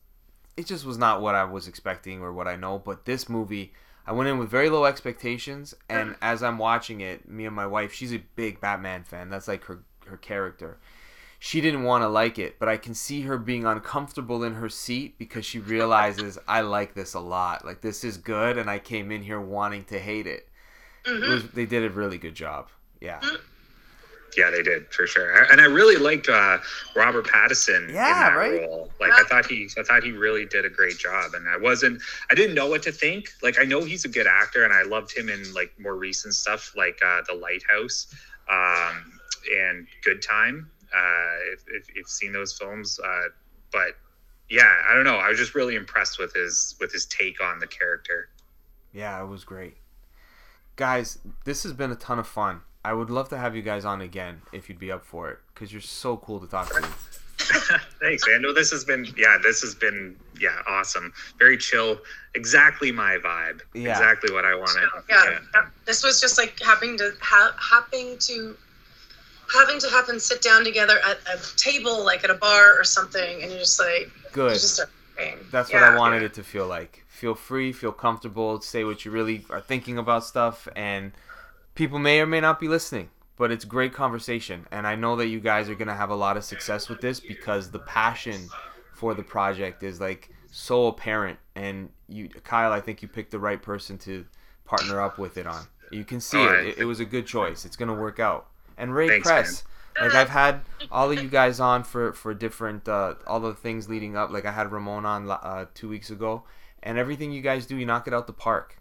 it 0.58 0.66
just 0.66 0.84
was 0.84 0.98
not 0.98 1.22
what 1.22 1.36
I 1.36 1.44
was 1.44 1.68
expecting 1.68 2.20
or 2.20 2.32
what 2.32 2.48
I 2.48 2.56
know. 2.56 2.78
But 2.80 3.04
this 3.04 3.28
movie, 3.28 3.72
I 4.04 4.12
went 4.12 4.28
in 4.28 4.38
with 4.38 4.50
very 4.50 4.68
low 4.68 4.86
expectations, 4.86 5.72
and 5.88 6.16
as 6.22 6.42
I'm 6.42 6.58
watching 6.58 7.00
it, 7.00 7.28
me 7.28 7.46
and 7.46 7.54
my 7.54 7.66
wife, 7.66 7.92
she's 7.92 8.12
a 8.12 8.22
big 8.34 8.60
Batman 8.60 9.04
fan. 9.04 9.30
That's 9.30 9.48
like 9.48 9.64
her 9.64 9.84
her 10.06 10.16
character. 10.16 10.78
She 11.38 11.60
didn't 11.60 11.84
want 11.84 12.02
to 12.02 12.08
like 12.08 12.36
it, 12.40 12.58
but 12.58 12.68
I 12.68 12.76
can 12.76 12.94
see 12.94 13.20
her 13.22 13.38
being 13.38 13.64
uncomfortable 13.64 14.42
in 14.42 14.54
her 14.54 14.68
seat 14.68 15.16
because 15.16 15.46
she 15.46 15.60
realizes 15.60 16.36
I 16.48 16.62
like 16.62 16.94
this 16.94 17.14
a 17.14 17.20
lot. 17.20 17.64
Like 17.64 17.80
this 17.80 18.02
is 18.02 18.16
good, 18.16 18.58
and 18.58 18.68
I 18.68 18.80
came 18.80 19.12
in 19.12 19.22
here 19.22 19.40
wanting 19.40 19.84
to 19.84 20.00
hate 20.00 20.26
it. 20.26 20.48
hmm 21.06 21.22
it 21.22 21.28
was, 21.28 21.48
they 21.50 21.66
did 21.66 21.84
a 21.84 21.90
really 21.90 22.18
good 22.18 22.34
job. 22.34 22.68
Yeah. 23.00 23.20
Yeah, 24.36 24.50
they 24.50 24.62
did 24.62 24.92
for 24.92 25.06
sure. 25.06 25.44
And 25.50 25.60
I 25.60 25.64
really 25.64 25.96
liked 25.96 26.28
uh, 26.28 26.58
Robert 26.94 27.26
Pattinson 27.26 27.92
Yeah, 27.92 28.06
in 28.08 28.18
that 28.20 28.36
right? 28.36 28.60
role. 28.60 28.90
Like 29.00 29.12
I 29.12 29.22
thought 29.24 29.46
he, 29.46 29.68
I 29.78 29.82
thought 29.82 30.02
he 30.04 30.12
really 30.12 30.44
did 30.46 30.64
a 30.64 30.70
great 30.70 30.98
job. 30.98 31.34
And 31.34 31.48
I 31.48 31.56
wasn't, 31.56 32.00
I 32.30 32.34
didn't 32.34 32.54
know 32.54 32.68
what 32.68 32.82
to 32.84 32.92
think. 32.92 33.30
Like 33.42 33.58
I 33.58 33.64
know 33.64 33.82
he's 33.82 34.04
a 34.04 34.08
good 34.08 34.26
actor, 34.26 34.64
and 34.64 34.72
I 34.72 34.82
loved 34.82 35.16
him 35.16 35.28
in 35.28 35.52
like 35.54 35.72
more 35.80 35.96
recent 35.96 36.34
stuff, 36.34 36.74
like 36.76 37.00
uh, 37.04 37.22
The 37.26 37.34
Lighthouse 37.34 38.14
um, 38.50 39.18
and 39.56 39.86
Good 40.04 40.22
Time. 40.22 40.70
Uh, 40.94 41.52
if, 41.52 41.64
if 41.68 41.94
you've 41.94 42.08
seen 42.08 42.32
those 42.32 42.56
films, 42.56 42.98
uh, 43.04 43.22
but 43.72 43.92
yeah, 44.48 44.72
I 44.88 44.94
don't 44.94 45.04
know. 45.04 45.16
I 45.16 45.28
was 45.28 45.38
just 45.38 45.54
really 45.54 45.74
impressed 45.74 46.18
with 46.18 46.32
his 46.34 46.76
with 46.80 46.92
his 46.92 47.04
take 47.06 47.42
on 47.42 47.58
the 47.58 47.66
character. 47.66 48.30
Yeah, 48.92 49.22
it 49.22 49.26
was 49.26 49.44
great. 49.44 49.76
Guys, 50.76 51.18
this 51.44 51.62
has 51.64 51.72
been 51.72 51.90
a 51.90 51.96
ton 51.96 52.18
of 52.18 52.26
fun. 52.26 52.60
I 52.84 52.92
would 52.92 53.10
love 53.10 53.28
to 53.30 53.38
have 53.38 53.56
you 53.56 53.62
guys 53.62 53.84
on 53.84 54.00
again 54.00 54.40
if 54.52 54.68
you'd 54.68 54.78
be 54.78 54.92
up 54.92 55.04
for 55.04 55.30
it 55.30 55.38
because 55.52 55.72
you're 55.72 55.80
so 55.80 56.16
cool 56.16 56.40
to 56.40 56.46
talk 56.46 56.68
to. 56.68 56.88
Thanks, 58.00 58.26
man. 58.26 58.42
No, 58.42 58.52
this 58.52 58.70
has 58.70 58.84
been 58.84 59.06
yeah, 59.16 59.38
this 59.42 59.60
has 59.62 59.74
been 59.74 60.16
yeah, 60.40 60.58
awesome. 60.66 61.12
Very 61.38 61.56
chill. 61.56 61.98
Exactly 62.34 62.92
my 62.92 63.18
vibe. 63.18 63.60
Yeah. 63.74 63.90
Exactly 63.90 64.32
what 64.32 64.44
I 64.44 64.54
wanted. 64.54 64.88
yeah, 65.08 65.38
yeah. 65.54 65.66
this 65.86 66.02
was 66.02 66.20
just 66.20 66.38
like 66.38 66.58
having 66.64 66.96
to 66.98 67.12
ha- 67.20 67.56
having 67.58 68.18
to 68.18 68.56
having 69.54 69.78
to 69.80 69.88
happen 69.88 70.20
sit 70.20 70.42
down 70.42 70.64
together 70.64 70.98
at 71.06 71.18
a 71.32 71.56
table 71.56 72.04
like 72.04 72.22
at 72.24 72.30
a 72.30 72.34
bar 72.34 72.78
or 72.78 72.84
something 72.84 73.42
and 73.42 73.50
you're 73.50 73.60
just 73.60 73.80
like 73.80 74.10
Good. 74.32 74.54
just 74.54 74.74
start 74.74 74.90
praying. 75.14 75.38
That's 75.50 75.72
what. 75.72 75.82
I 75.82 75.96
wanted 75.96 76.22
it 76.22 76.34
to 76.34 76.42
feel 76.42 76.66
like. 76.66 77.04
Feel 77.08 77.34
free, 77.34 77.72
feel 77.72 77.92
comfortable, 77.92 78.60
say 78.60 78.84
what 78.84 79.04
you 79.04 79.10
really 79.10 79.44
are 79.50 79.60
thinking 79.60 79.98
about 79.98 80.24
stuff, 80.24 80.68
and 80.76 81.12
people 81.78 82.00
may 82.00 82.20
or 82.20 82.26
may 82.26 82.40
not 82.40 82.58
be 82.58 82.66
listening, 82.66 83.08
but 83.36 83.52
it's 83.52 83.64
great 83.64 83.92
conversation. 83.92 84.66
And 84.72 84.84
I 84.84 84.96
know 84.96 85.14
that 85.14 85.28
you 85.28 85.38
guys 85.38 85.68
are 85.70 85.76
going 85.76 85.86
to 85.86 85.94
have 85.94 86.10
a 86.10 86.16
lot 86.16 86.36
of 86.36 86.42
success 86.42 86.88
with 86.88 87.00
this 87.00 87.20
because 87.20 87.70
the 87.70 87.78
passion 87.78 88.48
for 88.96 89.14
the 89.14 89.22
project 89.22 89.84
is 89.84 90.00
like 90.00 90.28
so 90.50 90.88
apparent. 90.88 91.38
And 91.54 91.90
you, 92.08 92.30
Kyle, 92.42 92.72
I 92.72 92.80
think 92.80 93.00
you 93.00 93.06
picked 93.06 93.30
the 93.30 93.38
right 93.38 93.62
person 93.62 93.96
to 93.98 94.26
partner 94.64 95.00
up 95.00 95.20
with 95.20 95.38
it 95.38 95.46
on. 95.46 95.62
You 95.92 96.04
can 96.04 96.20
see 96.20 96.38
All 96.38 96.52
it. 96.52 96.66
it. 96.66 96.78
It 96.78 96.84
was 96.84 96.98
a 96.98 97.04
good 97.04 97.28
choice. 97.28 97.64
It's 97.64 97.76
going 97.76 97.88
to 97.88 97.94
work 97.94 98.18
out. 98.18 98.48
And 98.76 98.92
Ray 98.92 99.08
Thanks, 99.08 99.28
Press. 99.28 99.62
Like 100.00 100.16
I've 100.16 100.30
had 100.30 100.62
all 100.90 101.12
of 101.12 101.22
you 101.22 101.28
guys 101.28 101.60
on 101.60 101.84
for 101.84 102.12
for 102.12 102.34
different 102.34 102.88
uh, 102.88 103.14
all 103.26 103.40
the 103.40 103.54
things 103.54 103.88
leading 103.88 104.16
up. 104.16 104.30
Like 104.30 104.44
I 104.46 104.52
had 104.52 104.70
Ramon 104.70 105.06
on 105.06 105.28
uh, 105.28 105.66
two 105.74 105.88
weeks 105.88 106.10
ago, 106.10 106.44
and 106.84 106.98
everything 106.98 107.32
you 107.32 107.40
guys 107.40 107.66
do, 107.66 107.76
you 107.76 107.86
knock 107.86 108.06
it 108.06 108.14
out 108.14 108.28
the 108.28 108.32
park. 108.32 108.80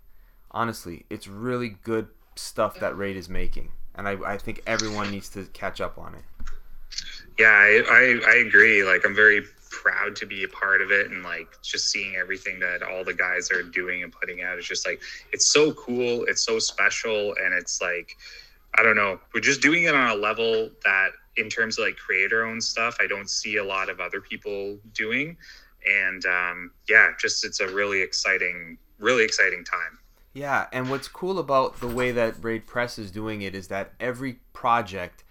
Honestly, 0.51 1.05
it's 1.09 1.27
really 1.27 1.69
good 1.69 2.09
stuff 2.37 2.79
that 2.79 2.97
Raid 2.97 3.17
is 3.17 3.29
making, 3.29 3.71
and 3.95 4.07
I, 4.07 4.17
I 4.25 4.37
think 4.37 4.61
everyone 4.65 5.11
needs 5.11 5.29
to 5.29 5.45
catch 5.53 5.81
up 5.81 5.97
on 5.97 6.15
it. 6.15 6.23
Yeah, 7.37 7.49
I, 7.49 7.83
I, 7.89 8.31
I 8.31 8.35
agree. 8.47 8.83
Like, 8.83 9.05
I'm 9.05 9.13
very 9.15 9.43
proud 9.69 10.15
to 10.15 10.25
be 10.25 10.43
a 10.43 10.47
part 10.47 10.81
of 10.81 10.91
it 10.91 11.11
and 11.11 11.23
like 11.23 11.47
just 11.61 11.89
seeing 11.89 12.15
everything 12.15 12.59
that 12.59 12.81
all 12.83 13.03
the 13.03 13.13
guys 13.13 13.51
are 13.51 13.63
doing 13.63 14.03
and 14.03 14.11
putting 14.11 14.41
out 14.41 14.57
is 14.57 14.65
just 14.65 14.85
like 14.85 15.01
it's 15.31 15.45
so 15.45 15.73
cool 15.73 16.25
it's 16.27 16.41
so 16.41 16.59
special 16.59 17.35
and 17.43 17.53
it's 17.53 17.81
like 17.81 18.17
i 18.75 18.83
don't 18.83 18.95
know 18.95 19.19
we're 19.33 19.41
just 19.41 19.61
doing 19.61 19.83
it 19.83 19.95
on 19.95 20.09
a 20.09 20.15
level 20.15 20.69
that 20.83 21.09
in 21.35 21.49
terms 21.49 21.77
of 21.77 21.85
like 21.85 21.95
creator 21.95 22.45
owned 22.45 22.63
stuff 22.63 22.97
i 22.99 23.07
don't 23.07 23.29
see 23.29 23.57
a 23.57 23.63
lot 23.63 23.89
of 23.89 23.99
other 23.99 24.21
people 24.21 24.77
doing 24.93 25.37
and 25.87 26.25
um 26.25 26.71
yeah 26.89 27.11
just 27.19 27.45
it's 27.45 27.59
a 27.59 27.67
really 27.69 28.01
exciting 28.01 28.77
really 28.99 29.23
exciting 29.23 29.63
time 29.63 29.99
Yeah, 30.37 30.67
and 30.71 30.91
what's 30.91 31.07
cool 31.07 31.39
about 31.39 31.79
the 31.79 31.87
way 31.87 32.11
that 32.11 32.43
Raid 32.43 32.67
Press 32.67 32.99
is 32.99 33.09
doing 33.09 33.41
it 33.41 33.55
is 33.55 33.69
that 33.69 33.93
every 33.99 34.33
project 34.53 35.23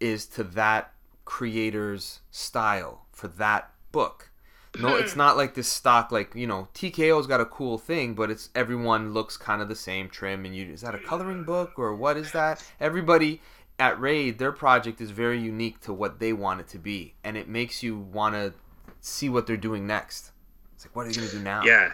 is 0.00 0.24
to 0.28 0.44
that 0.44 0.94
creator's 1.26 2.20
style 2.30 3.04
for 3.12 3.28
that 3.28 3.70
book. 3.92 4.30
No, 4.78 4.96
it's 4.96 5.14
not 5.14 5.36
like 5.36 5.54
this 5.54 5.68
stock 5.68 6.10
like, 6.10 6.34
you 6.34 6.46
know, 6.46 6.68
TKO's 6.72 7.26
got 7.26 7.42
a 7.42 7.44
cool 7.44 7.76
thing, 7.76 8.14
but 8.14 8.30
it's 8.30 8.48
everyone 8.54 9.12
looks 9.12 9.36
kind 9.36 9.60
of 9.60 9.68
the 9.68 9.76
same 9.76 10.08
trim 10.08 10.46
and 10.46 10.56
you 10.56 10.72
is 10.72 10.80
that 10.80 10.94
a 10.94 10.98
coloring 10.98 11.44
book 11.44 11.72
or 11.76 11.94
what 11.94 12.16
is 12.16 12.32
that? 12.32 12.64
Everybody 12.80 13.42
at 13.78 14.00
Raid, 14.00 14.38
their 14.38 14.52
project 14.52 15.02
is 15.02 15.10
very 15.10 15.38
unique 15.38 15.80
to 15.80 15.92
what 15.92 16.18
they 16.18 16.32
want 16.32 16.60
it 16.60 16.68
to 16.68 16.78
be, 16.78 17.14
and 17.22 17.36
it 17.36 17.46
makes 17.46 17.82
you 17.82 17.98
want 17.98 18.36
to 18.36 18.54
see 19.02 19.28
what 19.28 19.46
they're 19.46 19.58
doing 19.58 19.86
next. 19.86 20.30
It's 20.74 20.86
like, 20.86 20.96
what 20.96 21.04
are 21.04 21.10
you 21.10 21.16
gonna 21.16 21.28
do 21.28 21.40
now? 21.40 21.62
yeah 21.62 21.92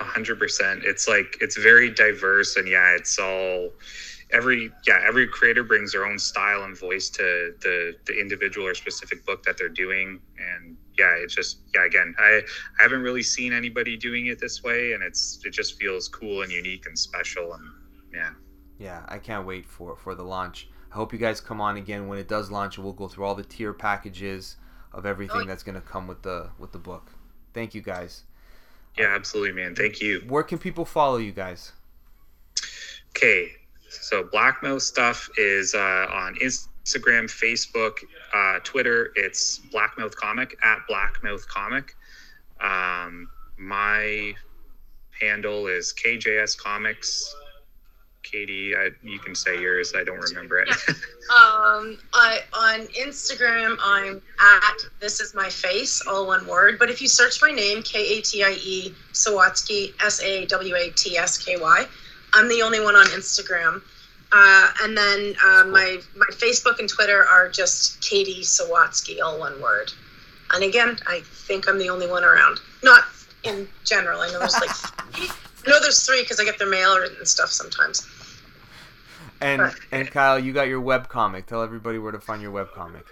a 0.00 0.04
hundred 0.04 0.38
percent 0.38 0.82
it's 0.84 1.06
like 1.08 1.36
it's 1.40 1.56
very 1.56 1.90
diverse 1.90 2.56
and 2.56 2.66
yeah 2.68 2.94
it's 2.96 3.18
all 3.18 3.70
every 4.30 4.70
yeah 4.86 5.00
every 5.06 5.26
creator 5.26 5.64
brings 5.64 5.92
their 5.92 6.04
own 6.04 6.18
style 6.18 6.64
and 6.64 6.78
voice 6.78 7.08
to 7.10 7.54
the 7.62 7.94
the 8.06 8.18
individual 8.20 8.66
or 8.66 8.74
specific 8.74 9.24
book 9.26 9.42
that 9.42 9.56
they're 9.58 9.68
doing 9.68 10.20
and 10.38 10.76
yeah 10.98 11.14
it's 11.22 11.34
just 11.34 11.58
yeah 11.74 11.84
again 11.86 12.14
i 12.18 12.40
i 12.78 12.82
haven't 12.82 13.00
really 13.02 13.22
seen 13.22 13.52
anybody 13.52 13.96
doing 13.96 14.26
it 14.26 14.38
this 14.38 14.62
way 14.62 14.92
and 14.92 15.02
it's 15.02 15.40
it 15.44 15.50
just 15.52 15.78
feels 15.80 16.08
cool 16.08 16.42
and 16.42 16.52
unique 16.52 16.84
and 16.86 16.98
special 16.98 17.52
and 17.54 17.62
yeah 18.12 18.30
Yeah, 18.78 19.02
I 19.08 19.18
can't 19.18 19.46
wait 19.46 19.66
for 19.66 19.96
for 19.96 20.14
the 20.14 20.22
launch. 20.22 20.68
I 20.92 20.94
hope 20.94 21.12
you 21.12 21.18
guys 21.18 21.40
come 21.40 21.60
on 21.60 21.76
again 21.76 22.06
when 22.08 22.18
it 22.18 22.28
does 22.28 22.48
launch. 22.50 22.76
and 22.76 22.84
We'll 22.84 22.94
go 22.94 23.08
through 23.08 23.24
all 23.26 23.34
the 23.34 23.42
tier 23.54 23.72
packages 23.74 24.56
of 24.92 25.04
everything 25.04 25.42
Oh. 25.42 25.48
that's 25.48 25.64
gonna 25.64 25.80
come 25.94 26.06
with 26.06 26.22
the 26.22 26.50
with 26.60 26.70
the 26.72 26.78
book. 26.78 27.10
Thank 27.52 27.74
you 27.74 27.82
guys. 27.82 28.22
Yeah 28.96 29.14
absolutely 29.14 29.52
man 29.52 29.74
thank 29.74 30.00
you 30.00 30.20
Where 30.28 30.42
can 30.42 30.58
people 30.58 30.84
follow 30.84 31.16
you 31.18 31.32
guys? 31.32 31.72
Okay, 33.10 33.50
so 33.88 34.22
Blackmouth 34.22 34.82
stuff 34.82 35.28
is 35.36 35.74
uh, 35.74 36.06
on 36.12 36.36
Instagram, 36.36 37.24
Facebook, 37.26 38.04
uh, 38.32 38.60
Twitter. 38.62 39.10
It's 39.16 39.60
Blackmouth 39.72 40.14
Comic 40.14 40.56
at 40.62 40.78
Blackmouth 40.88 41.46
Comic. 41.48 41.96
Um, 42.60 43.28
my 43.56 44.34
handle 45.20 45.66
is 45.66 45.92
KJS 45.92 46.56
Comics. 46.58 47.34
Katie, 48.22 48.74
I, 48.76 48.90
you 49.02 49.18
can 49.18 49.34
say 49.34 49.60
yours. 49.60 49.94
I 49.96 50.04
don't 50.04 50.20
remember 50.20 50.60
it. 50.60 50.68
Um, 51.28 51.98
I 52.14 52.40
on 52.54 52.86
Instagram 52.98 53.76
I'm 53.84 54.22
at 54.40 54.76
this 54.98 55.20
is 55.20 55.34
my 55.34 55.50
face, 55.50 56.02
all 56.06 56.26
one 56.26 56.46
word. 56.46 56.78
But 56.78 56.88
if 56.88 57.02
you 57.02 57.08
search 57.08 57.42
my 57.42 57.50
name, 57.50 57.82
K 57.82 58.18
A 58.18 58.22
T 58.22 58.42
I 58.42 58.52
E 58.52 58.94
Sawatsky, 59.12 59.92
S 60.02 60.22
A 60.22 60.46
W 60.46 60.74
A 60.74 60.90
T 60.92 61.18
S 61.18 61.36
K 61.36 61.58
Y, 61.60 61.84
I'm 62.32 62.48
the 62.48 62.62
only 62.62 62.80
one 62.80 62.94
on 62.96 63.04
Instagram. 63.08 63.82
Uh, 64.32 64.70
and 64.82 64.96
then 64.96 65.34
uh, 65.44 65.64
my 65.64 65.98
my 66.16 66.26
Facebook 66.30 66.78
and 66.78 66.88
Twitter 66.88 67.26
are 67.26 67.50
just 67.50 68.00
Katie 68.00 68.40
Sawatsky, 68.40 69.20
all 69.22 69.38
one 69.38 69.60
word. 69.60 69.92
And 70.54 70.64
again, 70.64 70.98
I 71.06 71.20
think 71.46 71.68
I'm 71.68 71.78
the 71.78 71.90
only 71.90 72.06
one 72.06 72.24
around. 72.24 72.58
Not 72.82 73.04
in 73.44 73.68
general. 73.84 74.20
I 74.22 74.28
know 74.28 74.38
there's 74.38 74.54
like 74.54 75.30
I 75.68 75.70
know 75.70 75.80
there's 75.80 76.06
three 76.06 76.22
because 76.22 76.40
I 76.40 76.44
get 76.44 76.58
their 76.58 76.70
mail 76.70 76.96
and 76.96 77.28
stuff 77.28 77.50
sometimes. 77.50 78.06
And 79.42 79.60
Right. 79.62 79.74
and 79.92 80.10
Kyle, 80.10 80.38
you 80.38 80.54
got 80.54 80.68
your 80.68 80.80
web 80.80 81.08
comic. 81.08 81.46
Tell 81.46 81.62
everybody 81.62 81.98
where 81.98 82.12
to 82.12 82.20
find 82.20 82.40
your 82.40 82.52
web 82.52 82.72
comic. 82.72 83.04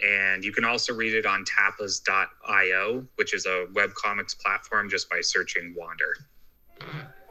and 0.04 0.44
you 0.44 0.52
can 0.52 0.66
also 0.66 0.94
read 0.94 1.14
it 1.14 1.26
on 1.26 1.46
tapas.io, 1.46 3.08
which 3.16 3.34
is 3.34 3.46
a 3.46 3.68
webcomics 3.72 4.38
platform 4.38 4.90
just 4.90 5.10
by 5.10 5.22
searching 5.22 5.74
Wander. 5.78 6.14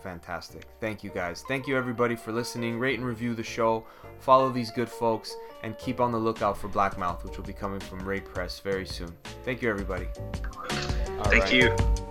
Fantastic. 0.03 0.65
Thank 0.81 1.05
you 1.05 1.11
guys. 1.11 1.45
Thank 1.47 1.67
you 1.67 1.77
everybody 1.77 2.17
for 2.17 2.33
listening. 2.33 2.79
Rate 2.79 2.99
and 2.99 3.07
review 3.07 3.35
the 3.35 3.43
show. 3.43 3.85
Follow 4.19 4.51
these 4.51 4.71
good 4.71 4.89
folks 4.89 5.35
and 5.63 5.77
keep 5.79 6.01
on 6.01 6.13
the 6.13 6.19
lookout 6.19 6.57
for 6.57 6.69
Blackmouth, 6.69 7.23
which 7.25 7.37
will 7.37 7.45
be 7.45 7.53
coming 7.53 7.81
from 7.81 8.01
Raid 8.01 8.25
Press 8.25 8.61
very 8.61 8.87
soon. 8.87 9.13
Thank 9.45 9.63
you 9.63 9.71
everybody. 9.71 10.07
All 11.19 11.25
Thank 11.25 11.45
right. 11.45 11.53
you. 11.53 12.10